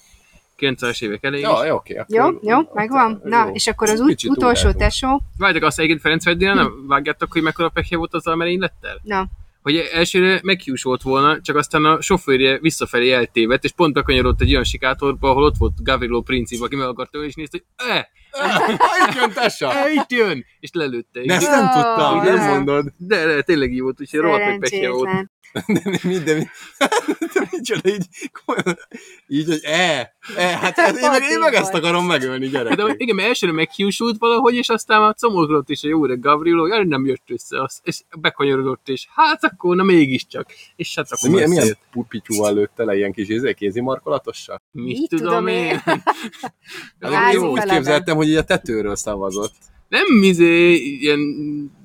90-es 0.61 1.03
évek 1.03 1.23
elején 1.23 1.45
Ja, 1.47 1.59
is. 1.61 1.67
jó, 1.67 1.75
oké. 1.75 2.01
Jó, 2.07 2.25
jó, 2.41 2.57
megvan? 2.73 3.21
Na, 3.23 3.45
jó. 3.45 3.53
és 3.53 3.67
akkor 3.67 3.89
az 3.89 3.99
ut- 3.99 4.07
Kicsit 4.09 4.29
utolsó 4.29 4.71
tesó, 4.71 5.21
Várjátok, 5.38 5.67
azt 5.67 5.77
egyébként 5.77 6.01
Ferenc 6.01 6.23
Ferdinand 6.23 6.57
nem 6.57 6.88
vágjátok, 6.88 7.31
hogy 7.31 7.41
mekkora 7.41 7.69
pekje 7.69 7.97
volt 7.97 8.13
azzal 8.13 8.33
a 8.33 8.35
merénylettel? 8.35 8.99
na, 9.03 9.25
Hogy 9.61 9.89
elsőre 9.93 10.39
meghiúsolt 10.43 11.01
volna, 11.01 11.41
csak 11.41 11.55
aztán 11.55 11.85
a 11.85 12.01
sofőrje 12.01 12.57
visszafelé 12.59 13.11
eltévedt, 13.11 13.63
és 13.63 13.71
pont 13.71 13.93
bekanyarodott 13.93 14.41
egy 14.41 14.51
olyan 14.51 14.63
sikátorba, 14.63 15.29
ahol 15.29 15.43
ott 15.43 15.57
volt 15.57 15.83
Gavrilo 15.83 16.21
Princip, 16.21 16.61
aki 16.61 16.75
meg 16.75 16.88
akart 16.88 17.13
és 17.15 17.33
nézte, 17.35 17.57
hogy 17.77 17.88
eh, 17.89 18.03
Itt 19.07 19.15
jön 19.15 19.31
tessa! 19.33 19.71
itt 19.95 20.11
jön! 20.11 20.45
És 20.59 20.69
lelőtte. 20.73 21.21
De 21.25 21.33
ezt 21.33 21.49
nem 21.49 21.69
tudtam, 21.69 22.23
nem. 22.23 22.49
mondod. 22.49 22.93
De, 22.97 23.25
de 23.25 23.41
tényleg 23.41 23.71
így 23.71 23.81
volt, 23.81 24.01
úgyhogy 24.01 24.19
rohadt 24.19 24.59
pekje 24.59 24.89
volt. 24.89 25.09
De 25.83 25.99
mi, 26.03 26.17
de 26.19 26.33
mi, 26.33 26.43
de 27.33 27.47
micsoda, 27.51 27.89
így, 27.89 28.05
komolyan- 28.45 28.79
így, 29.27 29.45
hogy 29.47 29.59
e, 29.63 30.13
e, 30.35 30.57
hát 30.57 30.77
én 30.77 31.09
meg, 31.09 31.21
én 31.31 31.39
meg 31.39 31.53
ezt 31.53 31.73
akarom 31.73 32.05
megölni, 32.05 32.47
De 32.47 32.51
gyerekek. 32.63 32.95
igen, 32.97 33.15
mert 33.15 33.27
elsőre 33.27 33.51
meghiúsult 33.51 34.17
valahogy, 34.17 34.55
és 34.55 34.69
aztán 34.69 35.01
már 35.01 35.15
comolgott 35.19 35.69
is 35.69 35.83
a 35.83 35.87
jó 35.87 36.03
öreg 36.03 36.19
Gavrilo, 36.19 36.65
jaj, 36.67 36.83
nem 36.83 37.05
jött 37.05 37.23
össze, 37.27 37.61
az, 37.61 37.79
és 37.83 38.01
bekanyarodott, 38.19 38.89
és 38.89 39.07
hát 39.15 39.43
akkor, 39.43 39.75
na 39.75 39.83
mégiscsak. 39.83 40.51
És 40.75 40.95
hát 40.95 41.09
De 41.09 41.15
akkor 41.17 41.29
milyen, 41.29 41.49
milyen 41.49 41.77
pupityúval 41.91 42.53
lőtte 42.53 42.83
le 42.83 42.95
ilyen 42.95 43.11
kis 43.11 43.27
izé, 43.27 43.53
kézi 43.53 43.81
markolatossal? 43.81 44.61
Mit 44.71 44.99
Mit 44.99 45.09
tudom 45.09 45.47
én? 45.47 45.65
én? 45.65 47.39
Úgy 47.49 47.63
képzeltem, 47.63 48.15
hogy 48.15 48.27
így 48.27 48.35
a 48.35 48.43
tetőről 48.43 48.95
szavazott. 48.95 49.53
Nem 49.89 50.23
izé, 50.23 50.73
ilyen 50.73 51.19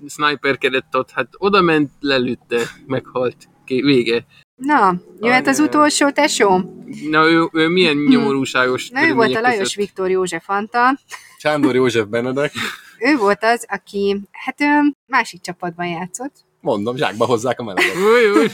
sniperkedett 0.08 0.96
ott, 0.96 1.10
hát 1.10 1.28
oda 1.38 1.60
ment, 1.60 1.90
lelőtte, 2.00 2.60
meghalt. 2.86 3.36
Ké, 3.66 3.80
vége. 3.80 4.26
Na, 4.56 5.00
jöhet 5.20 5.46
az 5.46 5.58
utolsó 5.58 6.10
tesó. 6.10 6.60
Na 7.10 7.30
ő, 7.30 7.48
ő 7.52 7.68
milyen 7.68 7.96
nyomorúságos 7.96 8.88
Na, 8.88 9.06
ő 9.06 9.14
volt 9.14 9.34
a 9.34 9.40
Lajos 9.40 9.58
között. 9.58 9.74
Viktor 9.74 10.10
József 10.10 10.48
Antal. 10.48 10.98
Sándor 11.38 11.74
József 11.74 12.06
Benedek, 12.06 12.52
Ő 12.98 13.16
volt 13.16 13.44
az, 13.44 13.64
aki 13.68 14.20
hát 14.30 14.60
ő 14.60 14.94
másik 15.06 15.40
csapatban 15.40 15.86
játszott, 15.86 16.46
mondom, 16.60 16.96
zsákba 16.96 17.24
hozzák 17.24 17.60
a 17.60 17.64
meleget. 17.64 17.96
Új, 17.96 18.40
új. 18.40 18.48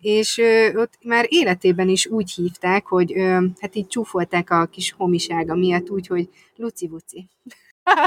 és 0.00 0.38
ö, 0.38 0.80
ott 0.80 0.92
már 1.02 1.26
életében 1.28 1.88
is 1.88 2.06
úgy 2.06 2.30
hívták, 2.30 2.86
hogy 2.86 3.18
ö, 3.18 3.46
hát 3.60 3.74
így 3.74 3.86
csúfolták 3.86 4.50
a 4.50 4.66
kis 4.66 4.94
homisága 4.96 5.54
miatt 5.54 5.90
úgy, 5.90 6.06
hogy 6.06 6.28
Luci 6.56 6.88
Buci. 6.88 7.28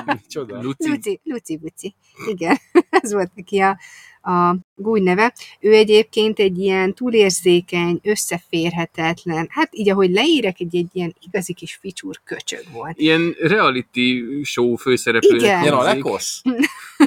Micsoda. 0.05 0.61
Luci. 0.61 0.89
Luci, 0.89 1.19
Luci 1.23 1.57
Buci. 1.57 1.95
Igen, 2.27 2.57
ez 2.89 3.13
volt 3.13 3.31
neki 3.35 3.59
a, 3.59 3.79
a 4.22 4.56
gúny 4.76 5.03
neve. 5.03 5.34
Ő 5.60 5.73
egyébként 5.73 6.39
egy 6.39 6.57
ilyen 6.57 6.93
túlérzékeny, 6.93 7.99
összeférhetetlen, 8.03 9.48
hát 9.49 9.69
így 9.72 9.89
ahogy 9.89 10.11
leírek, 10.11 10.60
egy, 10.60 10.76
egy 10.76 10.89
ilyen 10.91 11.15
igazi 11.22 11.53
kis 11.53 11.76
ficsúr 11.81 12.22
köcsög 12.23 12.64
volt. 12.72 12.98
Ilyen 12.98 13.35
reality 13.39 14.23
show 14.43 14.76
főszereplőnek 14.76 15.41
Igen. 15.41 15.61
Ilyen 15.61 15.73
a 15.73 15.77
hangzik. 15.77 16.03
lekosz? 16.03 16.41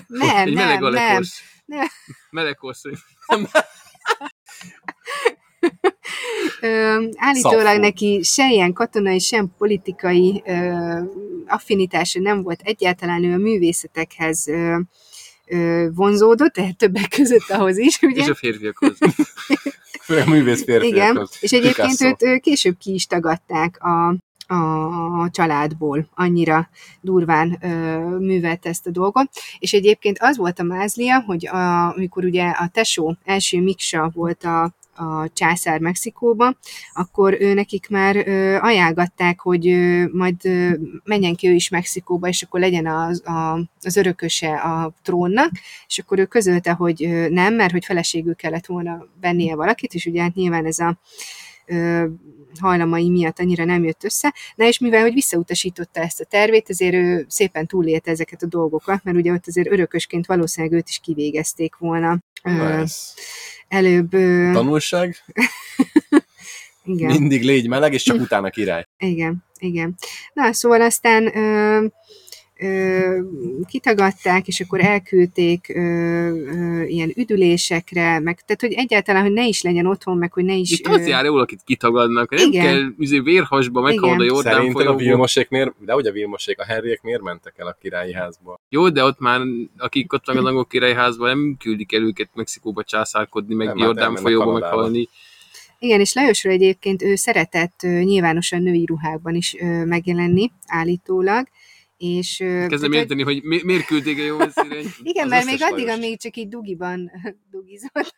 Nem, 0.07 0.47
Egy 0.47 0.55
meleg 0.55 0.81
nem, 0.81 0.93
nem. 0.93 1.23
Nem. 1.65 1.87
Melekosz. 2.31 2.83
Ö, 6.61 7.07
állítólag 7.17 7.65
Szafó. 7.65 7.81
neki 7.81 8.21
se 8.23 8.51
ilyen 8.51 8.73
katonai, 8.73 9.19
sem 9.19 9.53
politikai 9.59 10.43
ö, 10.47 10.99
affinitása 11.47 12.21
nem 12.21 12.43
volt 12.43 12.61
egyáltalán, 12.65 13.25
ő 13.25 13.33
a 13.33 13.37
művészetekhez 13.37 14.49
ö, 14.49 14.79
vonzódott, 15.95 16.53
tehát 16.53 16.77
többek 16.77 17.09
között 17.09 17.51
ahhoz 17.51 17.79
is, 17.79 18.03
ugye? 18.03 18.23
És 18.23 18.29
a 18.29 18.35
férfiakhoz. 18.35 18.99
Főleg 20.05 20.29
művész 20.29 20.65
Igen, 20.67 21.29
és 21.41 21.53
egyébként 21.53 22.23
őt 22.23 22.41
később 22.41 22.77
ki 22.79 22.95
is 22.95 23.07
tagadták 23.07 23.85
a, 23.85 24.09
a 24.55 25.31
családból, 25.31 26.09
annyira 26.15 26.69
durván 27.01 27.59
ö, 27.63 27.99
művelt 28.19 28.67
ezt 28.67 28.87
a 28.87 28.91
dolgot. 28.91 29.31
És 29.59 29.73
egyébként 29.73 30.19
az 30.21 30.37
volt 30.37 30.59
a 30.59 30.63
mázlia, 30.63 31.23
hogy 31.27 31.47
a, 31.47 31.93
amikor 31.93 32.25
ugye 32.25 32.49
a 32.49 32.69
tesó 32.73 33.17
első 33.25 33.61
Miksa 33.61 34.11
volt 34.15 34.45
a, 34.45 34.73
a 34.95 35.29
császár 35.33 35.81
Mexikóba, 35.81 36.57
akkor 36.93 37.37
ő 37.41 37.55
nekik 37.55 37.89
már 37.89 38.17
ö, 38.17 38.57
ajánlgatták, 38.61 39.41
hogy 39.41 39.69
ö, 39.69 40.05
majd 40.13 40.35
ö, 40.45 40.71
menjen 41.05 41.35
ki 41.35 41.49
ő 41.49 41.53
is 41.53 41.69
Mexikóba, 41.69 42.29
és 42.29 42.43
akkor 42.43 42.61
legyen 42.61 42.87
az, 42.87 43.27
a, 43.27 43.69
az 43.83 43.97
örököse 43.97 44.55
a 44.55 44.93
trónnak, 45.03 45.51
és 45.87 45.99
akkor 45.99 46.19
ő 46.19 46.25
közölte, 46.25 46.73
hogy 46.73 47.05
ö, 47.05 47.29
nem, 47.29 47.55
mert 47.55 47.73
hogy 47.73 47.85
feleségül 47.85 48.35
kellett 48.35 48.67
volna 48.67 49.07
vennie 49.21 49.55
valakit, 49.55 49.95
és 49.95 50.07
ugye 50.07 50.23
hát 50.23 50.35
nyilván 50.35 50.67
ez 50.67 50.79
a 50.79 50.99
hajlamai 52.61 53.11
miatt 53.11 53.39
annyira 53.39 53.65
nem 53.65 53.85
jött 53.85 54.05
össze. 54.05 54.35
Na 54.55 54.67
és 54.67 54.79
mivel, 54.79 55.03
hogy 55.03 55.13
visszautasította 55.13 56.01
ezt 56.01 56.21
a 56.21 56.25
tervét, 56.25 56.71
ezért 56.71 56.95
ő 56.95 57.25
szépen 57.29 57.67
túlélte 57.67 58.11
ezeket 58.11 58.43
a 58.43 58.47
dolgokat, 58.47 59.05
mert 59.05 59.17
ugye 59.17 59.33
ott 59.33 59.47
azért 59.47 59.71
örökösként 59.71 60.27
valószínűleg 60.27 60.77
őt 60.77 60.89
is 60.89 60.99
kivégezték 60.99 61.77
volna. 61.77 62.19
Nice. 62.43 62.95
Előbb... 63.69 64.11
Tanulság? 64.53 65.17
igen. 66.85 67.11
Mindig 67.11 67.43
légy 67.43 67.69
meleg, 67.69 67.93
és 67.93 68.03
csak 68.03 68.21
utána 68.21 68.51
király. 68.51 68.87
Igen, 68.99 69.45
igen. 69.59 69.95
Na, 70.33 70.53
szóval 70.53 70.81
aztán 70.81 71.37
ö, 71.37 71.87
kitagadták, 73.69 74.47
és 74.47 74.61
akkor 74.61 74.81
elküldték 74.81 75.69
ö, 75.69 75.81
ö, 75.81 76.83
ilyen 76.83 77.13
üdülésekre, 77.17 78.19
meg, 78.21 78.41
tehát 78.41 78.61
hogy 78.61 78.73
egyáltalán, 78.73 79.23
hogy 79.23 79.33
ne 79.33 79.47
is 79.47 79.63
legyen 79.63 79.87
otthon, 79.87 80.17
meg 80.17 80.33
hogy 80.33 80.45
ne 80.45 80.55
is... 80.55 80.71
Itt 80.71 80.87
az 80.87 81.07
jár 81.07 81.25
jól, 81.25 81.41
akit 81.41 81.61
kitagadnak. 81.65 82.31
Nem 82.31 82.49
Igen. 82.49 82.65
kell 82.65 82.83
üzé 82.99 83.19
vérhasba 83.19 83.81
meghalod 83.81 84.21
a 84.21 84.23
Igen. 84.23 84.35
Jordán 84.35 84.53
Szerinted 84.53 84.81
a 84.81 84.85
folyóból. 84.85 85.07
Vilmosék 85.07 85.49
miért, 85.49 85.73
de 85.79 85.93
hogy 85.93 86.07
a 86.07 86.13
Vilmosék, 86.13 86.61
a 86.61 86.65
Henryek 86.65 87.03
miért 87.03 87.23
mentek 87.23 87.55
el 87.57 87.67
a 87.67 87.77
királyi 87.81 88.13
házba? 88.13 88.61
Jó, 88.69 88.89
de 88.89 89.05
ott 89.05 89.19
már, 89.19 89.41
akik 89.79 90.13
ott 90.13 90.25
tagadnak 90.25 90.57
a 90.57 90.65
királyházba, 90.65 91.27
nem 91.27 91.57
küldik 91.59 91.93
el 91.95 92.03
őket 92.03 92.29
Mexikóba 92.35 92.83
császárkodni, 92.83 93.55
meg 93.55 93.67
Nem, 93.67 93.77
hát 93.77 93.87
Jordán 93.87 94.17
folyóba 94.17 94.53
meghalni. 94.53 95.09
Igen, 95.79 96.01
és 96.01 96.13
Lajosról 96.13 96.53
egyébként 96.53 97.03
ő 97.03 97.15
szeretett 97.15 97.83
ö, 97.83 97.89
nyilvánosan 97.89 98.63
női 98.63 98.85
ruhákban 98.85 99.35
is 99.35 99.55
ö, 99.61 99.85
megjelenni, 99.85 100.51
állítólag, 100.67 101.47
és... 101.97 102.41
ö, 102.41 102.45
Kezdem 102.47 102.69
tehát, 102.69 102.87
hogy- 102.87 102.95
érteni, 102.95 103.23
hogy 103.23 103.43
mi, 103.43 103.61
miért 103.65 103.87
küldték 103.87 104.19
el 104.19 104.25
jó 104.25 104.37
messzire. 104.47 104.81
Igen, 105.03 105.29
mert 105.29 105.45
még 105.45 105.63
addig, 105.63 105.85
Lajos. 105.85 105.99
amíg 105.99 106.21
csak 106.21 106.37
így 106.37 106.49
dugiban 106.49 107.11
dugizott, 107.51 108.15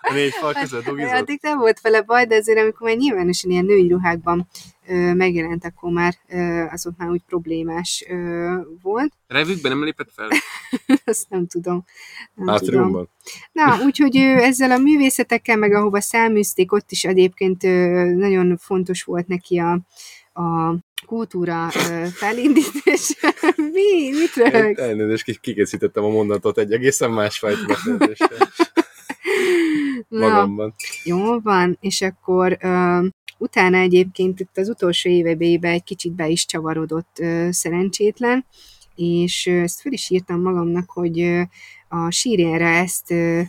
A 0.00 0.12
négy 0.14 0.32
fal 0.32 0.52
között 0.52 0.84
dugizott? 0.84 1.12
addig 1.12 1.38
nem 1.42 1.58
volt 1.58 1.80
vele 1.80 2.02
baj, 2.02 2.26
de 2.26 2.34
azért 2.36 2.58
amikor 2.58 2.86
már 2.88 2.96
nyilvánosan 2.96 3.50
ilyen 3.50 3.64
női 3.64 3.88
ruhákban 3.88 4.48
ö, 4.86 5.14
megjelent, 5.14 5.64
akkor 5.64 5.92
már 5.92 6.14
ö, 6.28 6.64
az 6.70 6.86
ott 6.86 6.96
már 6.98 7.08
úgy 7.10 7.22
problémás 7.26 8.04
ö, 8.08 8.54
volt. 8.82 9.12
Revükben 9.26 9.72
nem 9.72 9.84
lépett 9.84 10.10
fel? 10.14 10.28
Azt 11.04 11.28
nem 11.28 11.46
tudom. 11.46 11.84
Nem 12.34 12.46
tudom. 12.46 12.54
Átriumban? 12.54 13.08
Na, 13.52 13.78
úgyhogy 13.84 14.16
ő 14.16 14.36
ezzel 14.42 14.70
a 14.70 14.78
művészetekkel, 14.78 15.56
meg 15.56 15.72
ahova 15.72 16.00
száműzték, 16.00 16.72
ott 16.72 16.90
is 16.90 17.04
egyébként 17.04 17.64
ö, 17.64 18.04
nagyon 18.14 18.56
fontos 18.56 19.02
volt 19.02 19.26
neki 19.26 19.58
a, 19.58 19.80
a 20.34 20.74
kultúra 21.06 21.68
ö, 21.90 22.06
felindítása. 22.06 23.32
Mi? 23.72 24.10
Mit 24.10 24.34
röhögsz? 24.34 24.80
Elnézést, 24.80 25.24
ki- 25.24 25.38
kikészítettem 25.40 26.04
a 26.04 26.08
mondatot 26.08 26.58
egy 26.58 26.72
egészen 26.72 27.10
másfajta 27.10 27.76
Na, 30.08 30.18
magamban. 30.28 30.74
Jó 31.04 31.40
van, 31.40 31.78
és 31.80 32.00
akkor 32.02 32.58
utána 33.38 33.76
egyébként 33.76 34.40
itt 34.40 34.58
az 34.58 34.68
utolsó 34.68 35.10
éveiben 35.10 35.72
egy 35.72 35.84
kicsit 35.84 36.12
be 36.12 36.28
is 36.28 36.46
csavarodott 36.46 37.22
szerencsétlen, 37.50 38.46
és 38.94 39.46
ezt 39.46 39.80
fel 39.80 39.92
is 39.92 40.10
írtam 40.10 40.40
magamnak, 40.40 40.90
hogy 40.90 41.20
a 41.88 42.10
sírjára 42.10 42.66
ezt 42.66 43.10
ö, 43.10 43.40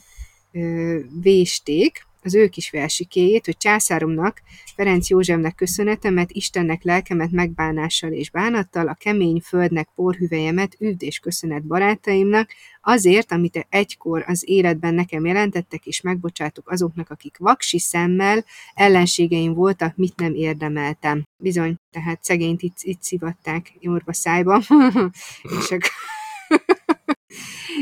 ö, 0.51 0.99
vésték, 1.21 2.05
az 2.25 2.35
ő 2.35 2.47
kis 2.47 2.69
versikéjét, 2.69 3.45
hogy 3.45 3.57
császáromnak, 3.57 4.41
Ferenc 4.75 5.09
Józsefnek 5.09 5.55
köszönetemet, 5.55 6.31
Istennek 6.31 6.83
lelkemet 6.83 7.31
megbánással 7.31 8.11
és 8.11 8.29
bánattal, 8.29 8.87
a 8.87 8.93
kemény 8.93 9.41
földnek 9.41 9.89
porhüvelyemet, 9.95 10.75
üvd 10.79 11.03
és 11.03 11.19
köszönet 11.19 11.63
barátaimnak, 11.63 12.49
azért, 12.81 13.31
amit 13.31 13.67
egykor 13.69 14.23
az 14.27 14.43
életben 14.47 14.93
nekem 14.93 15.25
jelentettek, 15.25 15.85
és 15.85 16.01
megbocsátok 16.01 16.69
azoknak, 16.69 17.09
akik 17.09 17.37
vaksi 17.37 17.79
szemmel 17.79 18.45
ellenségeim 18.73 19.53
voltak, 19.53 19.95
mit 19.95 20.15
nem 20.15 20.33
érdemeltem. 20.33 21.23
Bizony, 21.37 21.75
tehát 21.91 22.23
szegényt 22.23 22.61
itt, 22.61 22.77
itt 22.81 23.01
szivatták 23.01 23.73
jorba 23.79 24.13
szájba, 24.13 24.61
és 25.59 25.71
akkor 25.71 25.89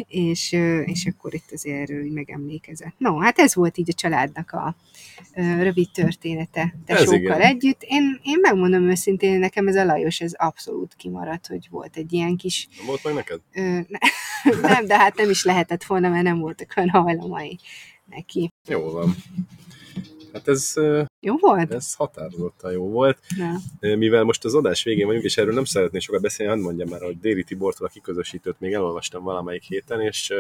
és, 0.07 0.51
és 0.85 1.05
akkor 1.05 1.34
itt 1.34 1.51
azért 1.51 1.89
erről 1.89 2.11
megemlékezett. 2.11 2.93
No, 2.97 3.17
hát 3.17 3.39
ez 3.39 3.55
volt 3.55 3.77
így 3.77 3.89
a 3.89 3.93
családnak 3.93 4.51
a 4.51 4.75
rövid 5.35 5.89
története 5.91 6.75
tesókkal 6.85 7.41
együtt. 7.41 7.81
Én, 7.81 8.19
én 8.23 8.38
megmondom 8.41 8.89
őszintén, 8.89 9.39
nekem 9.39 9.67
ez 9.67 9.75
a 9.75 9.85
Lajos, 9.85 10.19
ez 10.19 10.34
abszolút 10.34 10.95
kimaradt, 10.95 11.47
hogy 11.47 11.67
volt 11.69 11.97
egy 11.97 12.13
ilyen 12.13 12.38
kis 12.38 12.67
Nem 12.77 12.85
volt 12.85 13.03
meg 13.03 13.13
neked? 13.13 13.39
Ö, 13.53 13.61
ne, 13.61 13.97
nem, 14.69 14.85
de 14.85 14.97
hát 14.97 15.15
nem 15.15 15.30
is 15.30 15.43
lehetett 15.43 15.84
volna, 15.84 16.09
mert 16.09 16.23
nem 16.23 16.39
voltak 16.39 16.73
olyan 16.77 16.89
hajlamai 16.89 17.59
neki. 18.05 18.49
Jó 18.67 18.91
van. 18.91 19.15
Hát 20.34 20.47
ez, 20.47 20.73
Jó 21.19 21.38
volt? 21.38 21.73
ez 21.73 21.93
határozottan 21.93 22.72
jó 22.72 22.89
volt. 22.89 23.19
Ö, 23.80 23.95
Mivel 23.95 24.23
most 24.23 24.45
az 24.45 24.53
adás 24.55 24.84
végén 24.84 25.05
vagyunk, 25.05 25.23
és 25.26 25.38
erről 25.38 25.53
nem 25.53 25.65
szeretnék 25.65 26.01
sokat 26.01 26.22
beszélni, 26.22 26.51
hadd 26.53 26.61
mondjam 26.61 26.89
már, 26.89 27.01
hogy 27.01 27.19
Déri 27.19 27.43
Tibortól 27.43 27.88
a 27.88 27.89
kiközösítőt 27.89 28.60
még 28.60 28.73
elolvastam 28.73 29.23
valamelyik 29.23 29.64
héten, 29.64 30.01
és 30.01 30.34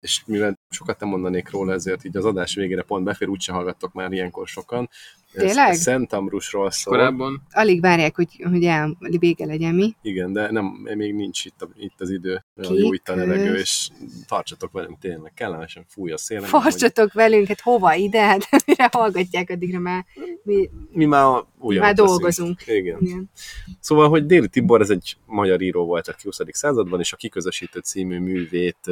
és 0.00 0.22
mivel 0.26 0.58
sokat 0.70 1.00
nem 1.00 1.08
mondanék 1.08 1.50
róla, 1.50 1.72
ezért 1.72 2.04
így 2.04 2.16
az 2.16 2.24
adás 2.24 2.54
végére 2.54 2.82
pont 2.82 3.04
befér, 3.04 3.28
úgyse 3.28 3.52
hallgattok 3.52 3.92
már 3.92 4.12
ilyenkor 4.12 4.48
sokan. 4.48 4.88
Ez 5.32 5.42
Tényleg? 5.42 5.74
Szent 5.74 6.12
Ambrusról 6.12 6.70
szól. 6.70 6.96
Korábban. 6.96 7.42
Alig 7.50 7.80
várják, 7.80 8.16
hogy, 8.16 8.44
hogy 8.50 8.64
el, 8.64 8.96
vége 9.18 9.46
legyen 9.46 9.74
mi. 9.74 9.94
Igen, 10.02 10.32
de 10.32 10.50
nem, 10.50 10.64
még 10.94 11.14
nincs 11.14 11.44
itt, 11.44 11.62
a, 11.62 11.68
itt 11.76 12.00
az 12.00 12.10
idő, 12.10 12.44
olyan 12.56 12.72
Ki 12.72 12.80
jó 12.80 12.92
itt 12.92 13.08
a 13.08 13.14
levegő, 13.14 13.54
és 13.54 13.88
tartsatok 14.26 14.72
velünk 14.72 14.98
tényleg, 14.98 15.32
kellemesen 15.34 15.84
fúj 15.88 16.12
a 16.12 16.18
szél. 16.18 16.40
nem 16.40 16.48
Farcsatok 16.48 17.12
velünk, 17.12 17.46
hát 17.46 17.60
hova 17.60 17.94
ide? 17.94 18.20
Hát 18.20 18.48
mire 18.66 18.88
hallgatják, 18.92 19.50
addigra 19.50 19.78
már 19.78 20.04
mi, 20.42 20.70
Mi 20.90 21.04
már 21.04 21.44
újra 21.58 21.80
már 21.80 21.94
dolgozunk. 21.94 22.66
Igen. 22.66 22.98
Igen. 23.00 23.30
Szóval, 23.80 24.08
hogy 24.08 24.26
Déli 24.26 24.48
Tibor, 24.48 24.80
ez 24.80 24.90
egy 24.90 25.16
magyar 25.26 25.60
író 25.60 25.84
volt 25.84 26.08
a 26.08 26.14
20. 26.22 26.38
században, 26.50 27.00
és 27.00 27.12
a 27.12 27.16
Kiközösítő 27.16 27.80
című 27.80 28.18
művét 28.18 28.90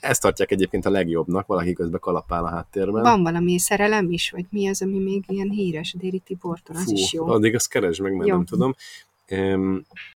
ezt 0.00 0.20
tartják 0.20 0.50
egyébként 0.50 0.86
a 0.86 0.90
legjobbnak, 0.90 1.46
valaki 1.46 1.72
közben 1.72 2.00
kalapál 2.00 2.44
a 2.44 2.48
háttérben. 2.48 3.02
Van 3.02 3.22
valami 3.22 3.58
szerelem 3.58 4.10
is, 4.10 4.30
vagy 4.30 4.44
mi 4.50 4.68
az, 4.68 4.82
ami 4.82 4.98
még 4.98 5.24
ilyen 5.26 5.50
híres, 5.50 5.94
Déri 5.98 6.18
Tibortól, 6.18 6.76
az 6.76 6.84
Fú, 6.84 6.92
is 6.92 7.12
jó. 7.12 7.28
addig 7.28 7.54
azt 7.54 7.68
keresd 7.68 8.00
meg, 8.00 8.12
mert 8.12 8.28
Jó. 8.28 8.34
nem 8.34 8.44
tudom. 8.44 8.74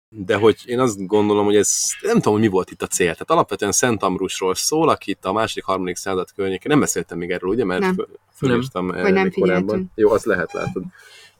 De 0.09 0.37
hogy 0.37 0.57
én 0.65 0.81
azt 0.81 1.07
gondolom, 1.07 1.45
hogy 1.45 1.57
ez 1.57 1.71
nem 2.03 2.15
tudom, 2.15 2.33
hogy 2.33 2.43
mi 2.43 2.49
volt 2.49 2.71
itt 2.71 2.83
a 2.83 2.87
cél. 2.87 3.13
Tehát 3.13 3.31
alapvetően 3.31 3.73
Szent 3.73 4.03
Ambrusról 4.03 4.55
szól, 4.55 4.89
akit 4.89 5.25
a 5.25 5.33
második, 5.33 5.65
harmadik 5.65 5.97
század 5.97 6.33
környékén, 6.35 6.71
nem 6.71 6.81
beszéltem 6.81 7.19
még 7.19 7.31
erről, 7.31 7.51
ugye, 7.51 7.65
mert 7.65 7.81
Nem. 7.81 7.95
föl- 7.95 8.19
fölírtam 8.35 8.91
erre 8.91 9.03
Vagy 9.03 9.13
nem 9.13 9.31
korábban. 9.31 9.91
Jó, 9.95 10.11
azt 10.11 10.25
lehet, 10.25 10.53
látod. 10.53 10.83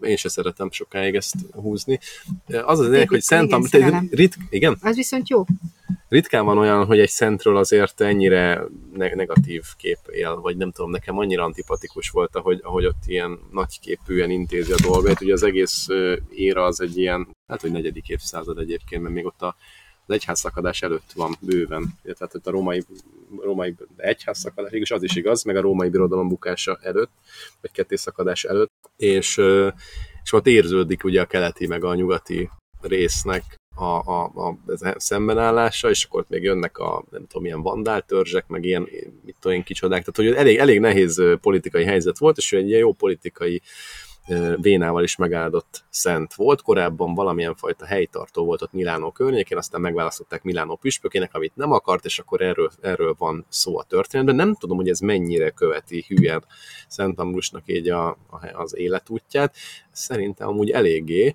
Én 0.03 0.17
se 0.17 0.29
szeretem 0.29 0.71
sokáig 0.71 1.15
ezt 1.15 1.35
húzni. 1.53 1.99
Az 2.47 2.79
az 2.79 2.89
lényeg, 2.89 3.09
hogy 3.09 3.21
Szent 3.21 3.67
szerelem. 3.67 4.09
Rit... 4.11 4.37
Igen? 4.51 4.79
Az 4.81 4.97
viszont 4.97 5.29
jó. 5.29 5.45
ritkán 6.09 6.45
van 6.45 6.59
olyan, 6.59 6.85
hogy 6.85 6.99
egy 6.99 7.09
szentről 7.09 7.57
azért 7.57 8.01
ennyire 8.01 8.63
ne- 8.93 9.15
negatív 9.15 9.65
kép 9.77 9.99
él, 10.11 10.41
vagy 10.41 10.57
nem 10.57 10.71
tudom, 10.71 10.91
nekem 10.91 11.19
annyira 11.19 11.45
antipatikus 11.45 12.11
volt, 12.11 12.37
ahogy, 12.37 12.61
ahogy 12.63 12.87
ott 12.87 13.03
ilyen 13.07 13.39
nagyképűen 13.51 14.31
intézi 14.31 14.73
a 14.73 14.81
dolgait. 14.83 15.21
Ugye 15.21 15.33
az 15.33 15.43
egész 15.43 15.87
éra 16.31 16.65
az 16.65 16.81
egy 16.81 16.99
ilyen, 16.99 17.29
hát 17.47 17.61
hogy 17.61 17.71
negyedik 17.71 18.09
évszázad 18.09 18.59
egyébként, 18.59 19.03
mert 19.03 19.15
még 19.15 19.27
ott 19.27 19.43
a, 19.43 19.57
az 20.07 20.15
egyházszakadás 20.15 20.83
előtt 20.83 21.13
van 21.15 21.37
bőven. 21.41 21.99
Tehát 22.03 22.47
a 22.47 22.51
római, 22.51 22.85
római 23.41 23.75
egyházszakadás, 23.97 24.73
és 24.73 24.91
az 24.91 25.03
is 25.03 25.17
igaz, 25.17 25.43
meg 25.43 25.57
a 25.57 25.61
római 25.61 25.89
birodalom 25.89 26.29
bukása 26.29 26.79
előtt, 26.83 27.11
vagy 27.61 27.71
kettészakadás 27.71 28.45
előtt, 28.45 28.73
és, 28.97 29.41
és 30.23 30.33
ott 30.33 30.47
érződik 30.47 31.05
ugye 31.05 31.21
a 31.21 31.27
keleti 31.27 31.67
meg 31.67 31.85
a 31.85 31.95
nyugati 31.95 32.51
résznek 32.81 33.61
a, 33.75 33.85
a, 33.85 34.33
a 34.35 34.57
a 34.67 34.95
szembenállása, 34.97 35.91
és 35.91 36.05
akkor 36.05 36.21
ott 36.21 36.29
még 36.29 36.43
jönnek 36.43 36.79
a, 36.79 37.05
nem 37.11 37.27
tudom, 37.27 37.45
ilyen 37.45 37.63
vandáltörzsek, 37.63 38.47
meg 38.47 38.65
ilyen, 38.65 38.89
mit 39.25 39.37
tudom 39.41 39.57
én, 39.57 39.63
kicsodák, 39.63 40.05
tehát 40.05 40.31
hogy 40.33 40.41
elég, 40.41 40.57
elég 40.59 40.81
nehéz 40.81 41.23
politikai 41.41 41.85
helyzet 41.85 42.19
volt, 42.19 42.37
és 42.37 42.53
ő 42.53 42.57
egy 42.57 42.69
ilyen 42.69 42.81
jó 42.81 42.93
politikai 42.93 43.63
vénával 44.61 45.03
is 45.03 45.17
megáldott 45.17 45.85
szent 45.91 46.35
volt. 46.35 46.63
Korábban 46.63 47.15
valamilyen 47.15 47.55
fajta 47.55 47.85
helytartó 47.85 48.45
volt 48.45 48.63
ott 48.63 48.73
Milánó 48.73 49.11
környékén, 49.11 49.59
aztán 49.59 49.81
megválasztották 49.81 50.43
Milánó 50.43 50.77
püspökének, 50.77 51.35
amit 51.35 51.57
nem 51.57 51.73
akart, 51.73 52.05
és 52.05 52.19
akkor 52.19 52.41
erről, 52.41 52.71
erről 52.81 53.15
van 53.19 53.47
szó 53.49 53.79
a 53.79 53.83
történetben. 53.83 54.35
Nem 54.35 54.55
tudom, 54.55 54.77
hogy 54.77 54.89
ez 54.89 54.99
mennyire 54.99 55.51
követi 55.51 56.05
hülyen 56.09 56.45
Szent 56.89 57.19
Ambrusnak 57.19 57.63
így 57.67 57.89
a, 57.89 58.09
a, 58.09 58.17
az 58.53 58.77
életútját. 58.77 59.55
Szerintem 59.93 60.49
amúgy 60.49 60.71
eléggé, 60.71 61.35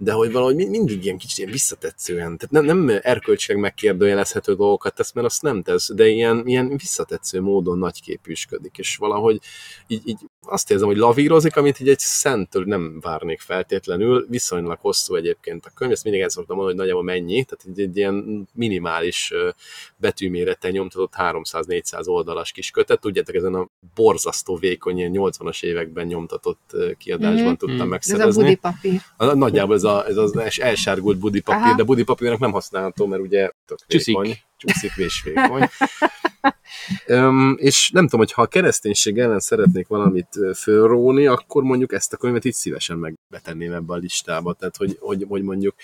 de 0.00 0.12
hogy 0.12 0.32
valahogy 0.32 0.54
mind- 0.54 0.70
mindig 0.70 1.04
ilyen 1.04 1.18
kicsit 1.18 1.38
ilyen 1.38 1.50
visszatetszően, 1.50 2.38
tehát 2.38 2.50
nem, 2.50 2.64
nem 2.64 2.98
erkölcsileg 3.02 3.60
megkérdőjelezhető 3.60 4.54
dolgokat 4.54 4.94
tesz, 4.94 5.12
mert 5.12 5.26
azt 5.26 5.42
nem 5.42 5.62
tesz, 5.62 5.94
de 5.94 6.06
ilyen, 6.06 6.42
ilyen 6.46 6.68
visszatetsző 6.76 7.40
módon 7.40 7.78
nagyképűsködik, 7.78 8.78
és 8.78 8.96
valahogy 8.96 9.38
így, 9.86 10.08
így 10.08 10.18
azt 10.50 10.70
érzem, 10.70 10.86
hogy 10.88 10.96
lavírozik, 10.96 11.56
amit 11.56 11.80
így 11.80 11.88
egy 11.88 11.98
szenttől 11.98 12.64
nem 12.64 13.00
várnék 13.00 13.40
feltétlenül, 13.40 14.26
viszonylag 14.28 14.78
hosszú 14.80 15.14
egyébként 15.14 15.66
a 15.66 15.70
könyv, 15.74 15.92
ezt 15.92 16.04
mindig 16.04 16.22
el 16.22 16.28
szoktam 16.28 16.56
mondani, 16.56 16.76
hogy 16.78 16.86
nagyjából 16.86 17.14
mennyi, 17.14 17.44
tehát 17.44 17.64
egy, 17.68 17.80
egy 17.80 17.96
ilyen 17.96 18.48
minimális 18.54 19.30
ö, 19.34 19.48
betűmérettel 19.96 20.70
nyomtatott 20.70 21.12
300-400 21.16 22.06
oldalas 22.06 22.52
kis 22.52 22.70
kötet, 22.70 23.00
tudjátok, 23.00 23.34
ezen 23.34 23.54
a 23.54 23.68
borzasztó 23.94 24.56
vékony, 24.56 24.98
ilyen 24.98 25.12
80-as 25.14 25.62
években 25.62 26.06
nyomtatott 26.06 26.70
kiadásban 26.98 27.42
Mhm. 27.42 27.54
tudtam 27.54 27.68
Mhm. 27.68 27.80
Ez 27.80 27.86
a 27.86 27.90
megszerezni. 27.90 28.54
papír. 28.54 29.00
A- 29.16 29.34
Nagyjából 29.34 29.74
ez, 29.74 29.84
a, 29.84 30.06
ez 30.06 30.16
az 30.16 30.36
els- 30.36 30.58
elsárgult 30.58 31.18
budipapír, 31.18 31.62
Aha. 31.62 31.74
de 31.76 31.82
budipapírnak 31.82 32.38
nem 32.38 32.50
használható, 32.52 33.06
mert 33.06 33.22
ugye 33.22 33.50
tök 33.66 33.78
Csúszik. 33.86 34.06
vékony, 34.06 34.36
csúszik 34.56 34.92
és 34.96 35.22
vékony. 35.22 35.68
Öm, 37.06 37.56
és 37.58 37.90
nem 37.90 38.04
tudom, 38.04 38.20
hogy 38.20 38.32
ha 38.32 38.42
a 38.42 38.46
kereszténység 38.46 39.18
ellen 39.18 39.40
szeretnék 39.40 39.86
valamit 39.86 40.28
fölróni, 40.54 41.26
akkor 41.26 41.62
mondjuk 41.62 41.92
ezt 41.92 42.12
a 42.12 42.16
könyvet 42.16 42.44
így 42.44 42.52
szívesen 42.52 42.96
megbetenném 42.98 43.72
ebbe 43.72 43.92
a 43.92 43.96
listába. 43.96 44.52
Tehát, 44.52 44.76
hogy, 44.76 44.96
hogy, 45.00 45.24
hogy 45.28 45.42
mondjuk 45.42 45.74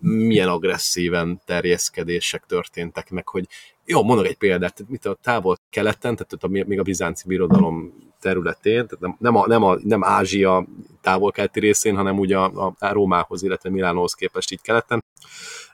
milyen 0.00 0.48
agresszíven 0.48 1.40
terjeszkedések 1.44 2.44
történtek 2.46 3.10
meg, 3.10 3.28
hogy 3.28 3.46
jó, 3.84 4.02
mondok 4.02 4.26
egy 4.26 4.36
példát, 4.36 4.84
mit 4.88 5.06
a 5.06 5.18
távol 5.22 5.56
keleten, 5.70 6.16
tehát 6.16 6.44
a, 6.44 6.66
még 6.68 6.78
a 6.78 6.82
bizánci 6.82 7.24
birodalom 7.26 7.92
területén, 8.20 8.86
tehát 8.86 9.00
nem, 9.00 9.16
nem, 9.18 9.36
a, 9.36 9.46
nem, 9.46 9.62
a, 9.62 9.78
nem 9.82 10.04
Ázsia 10.04 10.66
távol-keleti 11.00 11.60
részén, 11.60 11.96
hanem 11.96 12.18
ugye 12.18 12.36
a, 12.36 12.74
a 12.78 12.92
Rómához, 12.92 13.42
illetve 13.42 13.70
Milánóhoz 13.70 14.12
képest 14.12 14.52
így 14.52 14.60
keleten, 14.60 15.04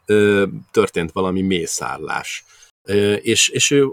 ö, 0.07 0.45
történt 0.71 1.13
valami 1.13 1.43
mészárlás. 1.43 2.45
És, 3.23 3.49
és 3.49 3.71
ő, 3.71 3.87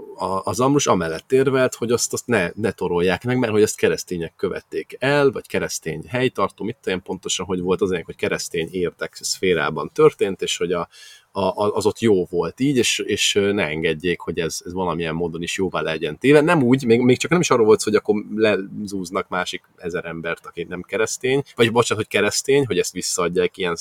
az 0.44 0.60
Ambrus 0.60 0.88
amellett 0.88 1.32
érvelt, 1.32 1.76
hogy 1.76 1.92
azt, 1.92 2.14
azt 2.14 2.28
ne, 2.28 2.52
ne 2.56 2.72
torolják 2.72 3.24
meg, 3.24 3.38
mert 3.38 3.52
hogy 3.52 3.62
ezt 3.62 3.78
keresztények 3.78 4.34
követték 4.36 4.96
el, 5.00 5.32
vagy 5.32 5.48
keresztény 5.48 6.04
helytartó, 6.08 6.64
mit 6.64 6.78
tudom 6.82 7.02
pontosan, 7.02 7.46
hogy 7.46 7.60
volt 7.60 7.82
az 7.82 8.02
hogy 8.06 8.16
keresztény 8.16 8.68
értek 8.72 9.18
szférában 9.22 9.92
történt, 9.94 10.42
és 10.42 10.58
hogy 10.58 10.72
a, 10.72 10.88
a, 11.32 11.72
az 11.76 11.86
ott 11.86 12.00
jó 12.00 12.26
volt 12.26 12.60
így, 12.60 12.78
és, 12.78 13.00
és 13.00 13.34
ne 13.34 13.64
engedjék, 13.64 14.20
hogy 14.20 14.40
ez, 14.40 14.62
ez 14.66 14.74
valamilyen 14.74 15.16
módon 15.16 15.42
is 15.42 15.58
jóvá 15.58 15.82
legyen 15.82 16.18
téve. 16.18 16.42
Nem 16.42 16.64
úgy, 16.64 16.86
még, 16.86 17.02
még 17.02 17.18
csak 17.18 17.32
nem 17.32 17.40
is 17.40 17.50
arról 17.50 17.66
volt, 17.66 17.84
hogy 17.84 17.96
akkor 17.96 18.24
lezúznak 18.36 19.30
másik 19.30 19.64
ezer 19.78 20.06
embert, 20.06 20.46
aki 20.46 20.64
nem 20.64 20.82
keresztény, 20.82 21.44
vagy 21.56 21.72
bocsánat, 21.72 22.04
hogy 22.04 22.14
keresztény, 22.14 22.66
hogy 22.66 22.78
ezt 22.78 22.94
visszaadják 22.94 23.58
ilyen 23.58 23.76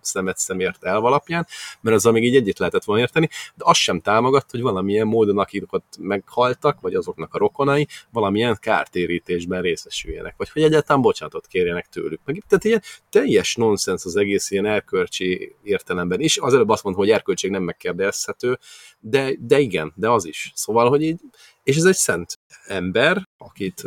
szemet 0.00 0.38
szemért 0.38 0.84
elv 0.84 1.04
alapján, 1.04 1.46
mert 1.80 1.96
azzal 1.96 2.12
még 2.12 2.24
így 2.24 2.36
egyet 2.36 2.58
lehetett 2.58 2.84
volna 2.84 3.02
érteni, 3.02 3.28
de 3.54 3.64
azt 3.66 3.80
sem 3.80 4.00
támogatt, 4.00 4.50
hogy 4.50 4.60
valamilyen 4.60 5.06
módon, 5.06 5.38
akik 5.38 5.72
ott 5.72 5.96
meghaltak, 5.98 6.80
vagy 6.80 6.94
azoknak 6.94 7.34
a 7.34 7.38
rokonai, 7.38 7.86
valamilyen 8.12 8.58
kártérítésben 8.60 9.62
részesüljenek, 9.62 10.34
vagy 10.36 10.50
hogy 10.50 10.62
egyáltalán 10.62 11.02
bocsánatot 11.02 11.46
kérjenek 11.46 11.88
tőlük. 11.88 12.20
Meg, 12.24 12.42
tehát 12.48 12.64
ilyen 12.64 12.82
teljes 13.10 13.54
nonsens 13.54 14.04
az 14.04 14.16
egész 14.16 14.50
ilyen 14.50 14.66
erkölcsi 14.66 15.54
értelemben 15.62 16.20
is. 16.20 16.38
Az 16.38 16.54
előbb 16.54 16.69
azt 16.70 16.82
mondtam, 16.84 17.04
hogy 17.04 17.14
erköltség 17.14 17.50
nem 17.50 17.62
megkérdezhető, 17.62 18.58
de, 19.00 19.32
de 19.38 19.58
igen, 19.58 19.92
de 19.94 20.10
az 20.10 20.26
is. 20.26 20.52
Szóval, 20.54 20.88
hogy 20.88 21.02
így, 21.02 21.20
és 21.62 21.76
ez 21.76 21.84
egy 21.84 21.96
szent 21.96 22.38
ember, 22.66 23.28
akit 23.38 23.82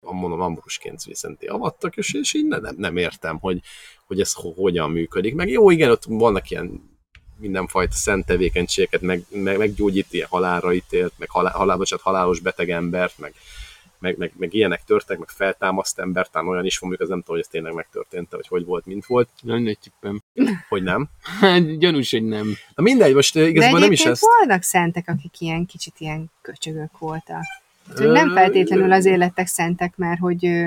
mondom, 0.00 0.40
Ambrusként 0.40 1.04
viszont 1.04 1.44
avattak, 1.48 1.96
és, 1.96 2.14
és 2.14 2.34
így 2.34 2.46
nem, 2.46 2.74
nem 2.76 2.96
értem, 2.96 3.38
hogy, 3.38 3.60
hogy 4.06 4.20
ez 4.20 4.32
ho- 4.32 4.56
hogyan 4.56 4.90
működik. 4.90 5.34
Meg 5.34 5.48
jó, 5.48 5.70
igen, 5.70 5.90
ott 5.90 6.04
vannak 6.04 6.50
ilyen 6.50 6.90
mindenfajta 7.38 7.94
szent 7.94 8.26
tevékenységeket, 8.26 9.00
meg, 9.00 9.24
meg, 9.30 9.58
meggyógyít 9.58 10.12
ilyen 10.12 10.28
halálra 10.30 10.72
ítélt, 10.72 11.12
meg 11.16 11.30
halál, 11.30 11.52
halál, 11.52 11.76
bocsánat, 11.76 12.04
halálos 12.04 12.40
beteg 12.40 12.70
embert, 12.70 13.18
meg, 13.18 13.34
meg, 14.02 14.16
meg, 14.18 14.32
meg 14.36 14.54
ilyenek 14.54 14.84
történtek, 14.84 15.18
meg 15.18 15.28
feltámaszt 15.28 15.98
embert, 15.98 16.30
talán 16.32 16.48
olyan 16.48 16.64
is 16.64 16.78
van, 16.78 16.88
mondjuk 16.88 17.08
az 17.10 17.14
nem 17.14 17.24
tudom, 17.24 17.36
hogy 17.36 17.44
ez 17.46 17.52
tényleg 17.52 17.74
megtörtént, 17.74 18.30
vagy 18.30 18.46
hogy 18.48 18.64
volt, 18.64 18.86
mint 18.86 19.06
volt, 19.06 19.28
Lenne 19.42 19.68
egy 19.68 19.78
tippem. 19.78 20.22
hogy 20.68 20.82
nem. 20.82 21.08
Hát 21.40 21.78
gyanús, 21.78 22.10
hogy 22.10 22.24
nem. 22.24 22.54
Na 22.74 22.82
mindegy, 22.82 23.14
most 23.14 23.34
De 23.34 23.48
igazából 23.48 23.78
nem 23.78 23.92
is 23.92 24.04
ezt... 24.04 24.22
voltak 24.22 24.62
szentek, 24.62 25.08
akik 25.08 25.40
ilyen 25.40 25.66
kicsit 25.66 25.94
ilyen 25.98 26.30
köcsögök 26.42 26.98
voltak. 26.98 27.42
Nem 27.96 28.32
feltétlenül 28.32 28.92
azért 28.92 29.18
lettek 29.18 29.46
szentek, 29.46 29.96
mert 29.96 30.20
hogy 30.20 30.66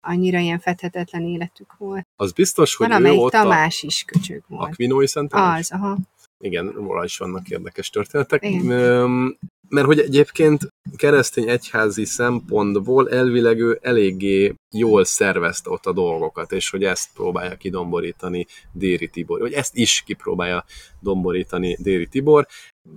annyira 0.00 0.38
ilyen 0.38 0.58
fedhetetlen 0.58 1.22
életük 1.22 1.76
volt. 1.78 2.06
Az 2.16 2.32
biztos, 2.32 2.74
hogy 2.74 2.88
Van 2.88 3.04
ő 3.04 3.10
ott 3.10 3.34
a 3.34 3.38
Tamás 3.38 3.82
is 3.82 4.04
köcsög 4.04 4.42
volt. 4.46 4.68
Akvinói 4.68 5.06
Szent 5.06 5.30
Tamás? 5.30 5.58
Az, 5.58 5.70
aha. 5.70 5.98
Igen, 6.38 6.68
róla 6.68 7.04
is 7.04 7.18
vannak 7.18 7.48
érdekes 7.48 7.90
történetek. 7.90 8.44
Igen. 8.44 9.38
Mert 9.68 9.86
hogy 9.86 9.98
egyébként 9.98 10.68
keresztény 10.96 11.48
egyházi 11.48 12.04
szempontból 12.04 13.10
elvileg 13.10 13.60
ő 13.60 13.78
eléggé 13.82 14.54
jól 14.74 15.04
szervezte 15.04 15.70
ott 15.70 15.86
a 15.86 15.92
dolgokat, 15.92 16.52
és 16.52 16.70
hogy 16.70 16.84
ezt 16.84 17.08
próbálja 17.14 17.56
kidomborítani 17.56 18.46
Déri 18.72 19.08
Tibor, 19.08 19.40
vagy 19.40 19.52
ezt 19.52 19.76
is 19.76 20.02
kipróbálja 20.06 20.64
domborítani 21.00 21.76
Déri 21.80 22.06
Tibor. 22.06 22.46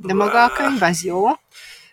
De 0.01 0.13
maga 0.13 0.43
a 0.43 0.51
könyv 0.51 0.81
az 0.81 1.03
jó, 1.03 1.25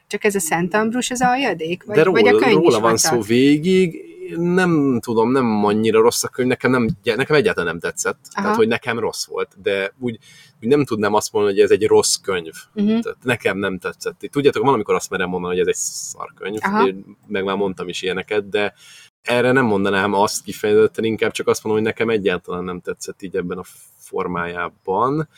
csak 0.07 0.25
ez 0.25 0.35
a 0.35 0.41
Szent 0.41 0.75
Ambrus, 0.75 1.11
ez 1.11 1.21
a 1.21 1.29
aljadék? 1.29 1.85
Vagy, 1.85 1.97
De 1.97 2.03
róla, 2.03 2.21
vagy 2.21 2.35
a 2.35 2.39
könyv 2.39 2.55
róla 2.55 2.81
van 2.81 2.97
szó 2.97 3.21
végig, 3.21 4.16
nem 4.37 5.01
tudom, 5.01 5.31
nem 5.31 5.65
annyira 5.65 6.01
rossz 6.01 6.25
a 6.25 6.29
könyv, 6.29 6.49
nekem, 6.49 6.71
nem, 6.71 6.89
nekem 7.03 7.37
egyáltalán 7.37 7.71
nem 7.71 7.81
tetszett, 7.81 8.19
Aha. 8.33 8.43
tehát 8.43 8.57
hogy 8.57 8.69
nekem 8.69 8.99
rossz 8.99 9.27
volt, 9.27 9.63
de 9.63 9.95
úgy, 9.99 10.19
úgy 10.63 10.69
nem 10.69 10.85
tudnám 10.85 11.15
azt 11.15 11.33
mondani, 11.33 11.55
hogy 11.55 11.65
ez 11.65 11.71
egy 11.71 11.87
rossz 11.87 12.15
könyv. 12.15 12.55
Uh-huh. 12.75 13.01
Tehát 13.01 13.19
nekem 13.23 13.59
nem 13.59 13.79
tetszett. 13.79 14.21
Tudjátok, 14.31 14.65
valamikor 14.65 14.95
azt 14.95 15.11
merem 15.11 15.29
mondani, 15.29 15.53
hogy 15.53 15.63
ez 15.63 15.75
egy 15.75 15.83
szarkönyv, 15.83 16.59
Aha. 16.63 16.87
Én 16.87 17.17
meg 17.27 17.45
már 17.45 17.57
mondtam 17.57 17.89
is 17.89 18.03
ilyeneket, 18.03 18.49
de 18.49 18.75
erre 19.23 19.53
nem 19.53 19.65
mondanám 19.65 20.13
azt 20.13 20.43
kifejezetten, 20.43 21.05
inkább 21.05 21.33
csak 21.33 21.49
azt 21.49 21.65
mondom, 21.65 21.83
hogy 21.83 21.93
nekem 21.93 22.11
egyáltalán 22.11 22.65
nem 22.65 22.81
tetszett 22.81 23.23
így 23.23 23.37
ebben 23.37 23.59
a 23.59 23.65
formájában. 23.97 25.29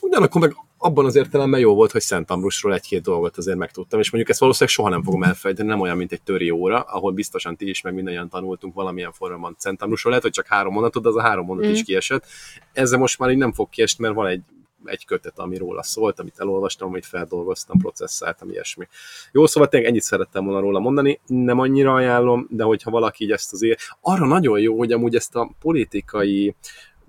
Ugyanakkor 0.00 0.40
meg 0.40 0.56
abban 0.78 1.04
az 1.04 1.16
értelemben 1.16 1.60
jó 1.60 1.74
volt, 1.74 1.90
hogy 1.92 2.00
Szent 2.00 2.30
Ambrusról 2.30 2.74
egy-két 2.74 3.02
dolgot 3.02 3.36
azért 3.36 3.56
megtudtam, 3.56 4.00
és 4.00 4.10
mondjuk 4.10 4.30
ezt 4.30 4.40
valószínűleg 4.40 4.74
soha 4.74 4.88
nem 4.88 5.02
fogom 5.02 5.22
elfelejteni, 5.22 5.68
nem 5.68 5.80
olyan, 5.80 5.96
mint 5.96 6.12
egy 6.12 6.22
töri 6.22 6.50
óra, 6.50 6.80
ahol 6.80 7.12
biztosan 7.12 7.56
ti 7.56 7.68
is, 7.68 7.80
meg 7.80 7.94
mindannyian 7.94 8.28
tanultunk 8.28 8.74
valamilyen 8.74 9.12
formában 9.12 9.54
Szent 9.58 9.82
Ambrusról. 9.82 10.10
Lehet, 10.10 10.26
hogy 10.26 10.34
csak 10.34 10.46
három 10.46 10.72
mondatot, 10.72 11.02
de 11.02 11.08
az 11.08 11.16
a 11.16 11.20
három 11.20 11.46
mondat 11.46 11.66
Mm. 11.66 11.70
is 11.70 11.82
kiesett. 11.82 12.26
Ezzel 12.72 12.98
most 12.98 13.18
már 13.18 13.30
így 13.30 13.36
nem 13.36 13.52
fog 13.52 13.68
kiesni, 13.68 14.04
mert 14.04 14.16
van 14.16 14.26
egy 14.26 14.42
egy 14.84 15.04
kötet, 15.04 15.38
ami 15.38 15.56
róla 15.56 15.82
szólt, 15.82 16.20
amit 16.20 16.38
elolvastam, 16.38 16.88
amit 16.88 17.06
feldolgoztam, 17.06 17.78
processzáltam, 17.78 18.50
ilyesmi. 18.50 18.88
Jó, 19.32 19.46
szóval 19.46 19.68
tényleg 19.68 19.88
ennyit 19.88 20.02
szerettem 20.02 20.44
volna 20.44 20.60
róla 20.60 20.78
mondani, 20.78 21.20
nem 21.26 21.58
annyira 21.58 21.94
ajánlom, 21.94 22.46
de 22.50 22.64
hogyha 22.64 22.90
valaki 22.90 23.24
így 23.24 23.30
ezt 23.30 23.52
azért, 23.52 23.80
arra 24.00 24.26
nagyon 24.26 24.60
jó, 24.60 24.78
hogy 24.78 24.92
amúgy 24.92 25.14
ezt 25.14 25.36
a 25.36 25.50
politikai 25.60 26.54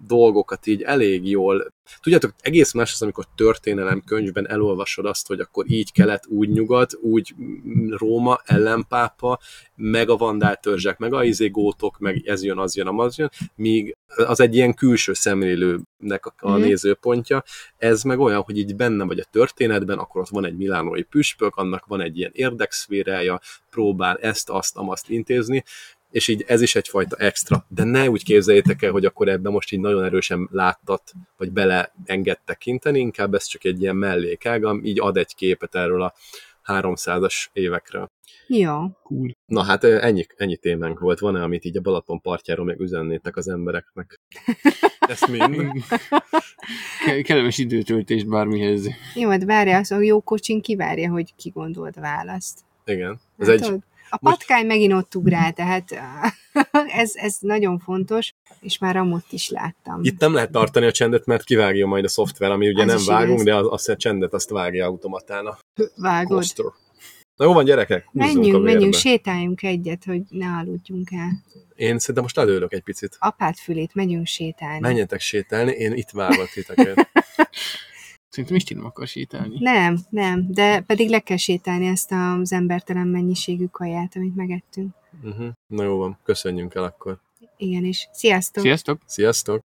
dolgokat 0.07 0.67
így 0.67 0.81
elég 0.81 1.29
jól. 1.29 1.73
Tudjátok, 2.01 2.33
egész 2.41 2.71
más 2.73 2.93
az, 2.93 3.01
amikor 3.01 3.25
történelem 3.35 4.01
könyvben 4.05 4.49
elolvasod 4.49 5.05
azt, 5.05 5.27
hogy 5.27 5.39
akkor 5.39 5.65
így 5.67 5.91
kelet, 5.91 6.25
úgy 6.27 6.49
nyugat, 6.49 6.97
úgy 7.01 7.35
Róma, 7.89 8.41
ellenpápa, 8.45 9.39
meg 9.75 10.09
a 10.09 10.15
vandál 10.15 10.55
törzsek, 10.55 10.97
meg 10.97 11.13
a 11.13 11.23
izégótok, 11.23 11.99
meg 11.99 12.27
ez 12.27 12.43
jön, 12.43 12.57
az 12.57 12.75
jön, 12.75 12.87
az 12.87 13.17
jön, 13.17 13.31
míg 13.55 13.95
az 14.15 14.39
egy 14.39 14.55
ilyen 14.55 14.73
külső 14.73 15.13
szemlélőnek 15.13 16.25
a, 16.37 16.51
Mhm. 16.51 16.59
nézőpontja, 16.61 17.43
ez 17.77 18.03
meg 18.03 18.19
olyan, 18.19 18.41
hogy 18.41 18.57
így 18.57 18.75
benne 18.75 19.03
vagy 19.03 19.19
a 19.19 19.25
történetben, 19.31 19.97
akkor 19.97 20.21
ott 20.21 20.29
van 20.29 20.45
egy 20.45 20.57
milánói 20.57 21.01
püspök, 21.01 21.55
annak 21.55 21.85
van 21.85 22.01
egy 22.01 22.17
ilyen 22.17 22.31
érdekszférája, 22.33 23.39
próbál 23.69 24.17
ezt, 24.17 24.49
azt, 24.49 24.77
amazt 24.77 25.09
intézni, 25.09 25.63
és 26.15 26.27
így 26.27 26.43
ez 26.47 26.61
is 26.61 26.75
egyfajta 26.75 27.15
extra. 27.15 27.65
De 27.67 27.83
ne 27.83 28.09
úgy 28.09 28.23
képzeljétek 28.23 28.81
el, 28.81 28.91
hogy 28.91 29.05
akkor 29.05 29.27
ebben 29.27 29.51
most 29.51 29.71
így 29.71 29.79
nagyon 29.79 30.03
erősen 30.03 30.49
láttat, 30.51 31.11
vagy 31.37 31.51
bele 31.51 31.93
enged 32.05 32.39
tekinteni, 32.45 32.99
inkább 32.99 33.33
ez 33.33 33.45
csak 33.45 33.63
egy 33.63 33.81
ilyen 33.81 33.95
mellékág, 33.95 34.65
így 34.83 34.99
ad 34.99 35.17
egy 35.17 35.35
képet 35.35 35.75
erről 35.75 36.01
a 36.01 36.13
300-as 36.65 37.45
évekről. 37.53 38.11
Jó. 38.47 38.73
Cool. 39.03 39.35
Na 39.45 39.63
hát 39.63 39.83
ennyi, 39.83 40.25
ennyi 40.35 40.57
témánk 40.57 40.99
volt. 40.99 41.19
Van-e, 41.19 41.43
amit 41.43 41.65
így 41.65 41.77
a 41.77 41.81
Balaton 41.81 42.21
partjáról 42.21 42.65
meg 42.65 42.79
üzennétek 42.79 43.35
az 43.35 43.47
embereknek? 43.47 44.19
Ezt 44.99 45.27
mind? 45.27 45.71
Ke- 47.05 47.21
kellemes 47.23 47.57
időtöltés 47.57 48.23
bármihez. 48.23 48.87
Jó, 49.15 49.29
hát 49.29 49.43
várja, 49.43 49.77
az 49.77 49.91
a 49.91 50.01
jó 50.01 50.21
kocsin 50.21 50.61
kivárja, 50.61 51.11
hogy 51.11 51.35
ki 51.35 51.49
gondolt 51.49 51.95
választ. 51.95 52.59
Igen. 52.85 53.19
Ez 53.37 53.47
Hát 53.47 53.61
egy, 53.61 53.71
ott 53.71 53.83
A 54.15 54.29
patkány 54.29 54.65
megint 54.65 54.93
ott 54.93 55.15
ugrál, 55.15 55.53
tehát 55.53 55.85
ez, 57.01 57.11
ez 57.15 57.37
nagyon 57.39 57.79
fontos, 57.79 58.33
és 58.59 58.77
már 58.77 58.95
amott 58.95 59.31
is 59.31 59.49
láttam. 59.49 59.99
Itt 60.03 60.19
nem 60.19 60.33
lehet 60.33 60.51
tartani 60.51 60.85
a 60.85 60.91
csendet, 60.91 61.25
mert 61.25 61.43
kivágja 61.43 61.87
majd 61.87 62.03
a 62.03 62.07
szoftver, 62.07 62.51
ami 62.51 62.69
ugye 62.69 62.83
Az 62.83 63.05
nem 63.05 63.15
vágunk, 63.15 63.39
igaz. 63.39 63.43
de 63.43 63.55
az, 63.55 63.67
azt 63.69 63.89
a 63.89 63.95
csendet 63.95 64.33
azt 64.33 64.49
vágja 64.49 64.85
automatán 64.85 65.45
a 65.45 65.57
Vágod. 65.95 66.27
Coaster. 66.27 66.65
Na 67.35 67.45
jó 67.45 67.53
van, 67.53 67.65
gyerekek, 67.65 68.09
Menjünk, 68.11 68.63
menjünk, 68.63 68.93
sétáljunk 68.93 69.63
egyet, 69.63 70.03
hogy 70.03 70.21
ne 70.29 70.47
aludjunk 70.47 71.11
el. 71.11 71.29
Én 71.75 71.99
szerintem 71.99 72.23
most 72.23 72.35
ledőlök 72.35 72.73
egy 72.73 72.83
picit. 72.83 73.15
Apát 73.19 73.59
fülét, 73.59 73.93
megyünk 73.93 74.25
sétálni. 74.25 74.79
Menjetek 74.79 75.19
sétálni, 75.19 75.71
én 75.71 75.93
itt 75.93 76.09
várlak 76.09 76.49
titeket. 76.49 77.07
Szerintem 78.35 78.55
Isti 78.55 78.73
nem 78.73 78.85
akar 78.85 79.07
sétálni. 79.07 79.55
Nem, 79.59 79.99
nem, 80.09 80.51
de 80.51 80.81
pedig 80.81 81.09
le 81.09 81.19
kell 81.19 81.37
sétálni 81.37 81.85
ezt 81.85 82.11
az 82.11 82.53
embertelen 82.53 83.07
mennyiségű 83.07 83.65
kaját, 83.65 84.15
amit 84.15 84.35
megettünk. 84.35 84.93
uh-huh. 85.23 85.47
Na 85.67 85.83
jó 85.83 85.97
van, 85.97 86.17
köszönjünk 86.23 86.75
el 86.75 86.83
akkor. 86.83 87.19
Igen, 87.57 87.85
és 87.85 88.07
sziasztok! 88.11 88.63
Sziasztok! 88.63 89.01
Sziasztok! 89.05 89.61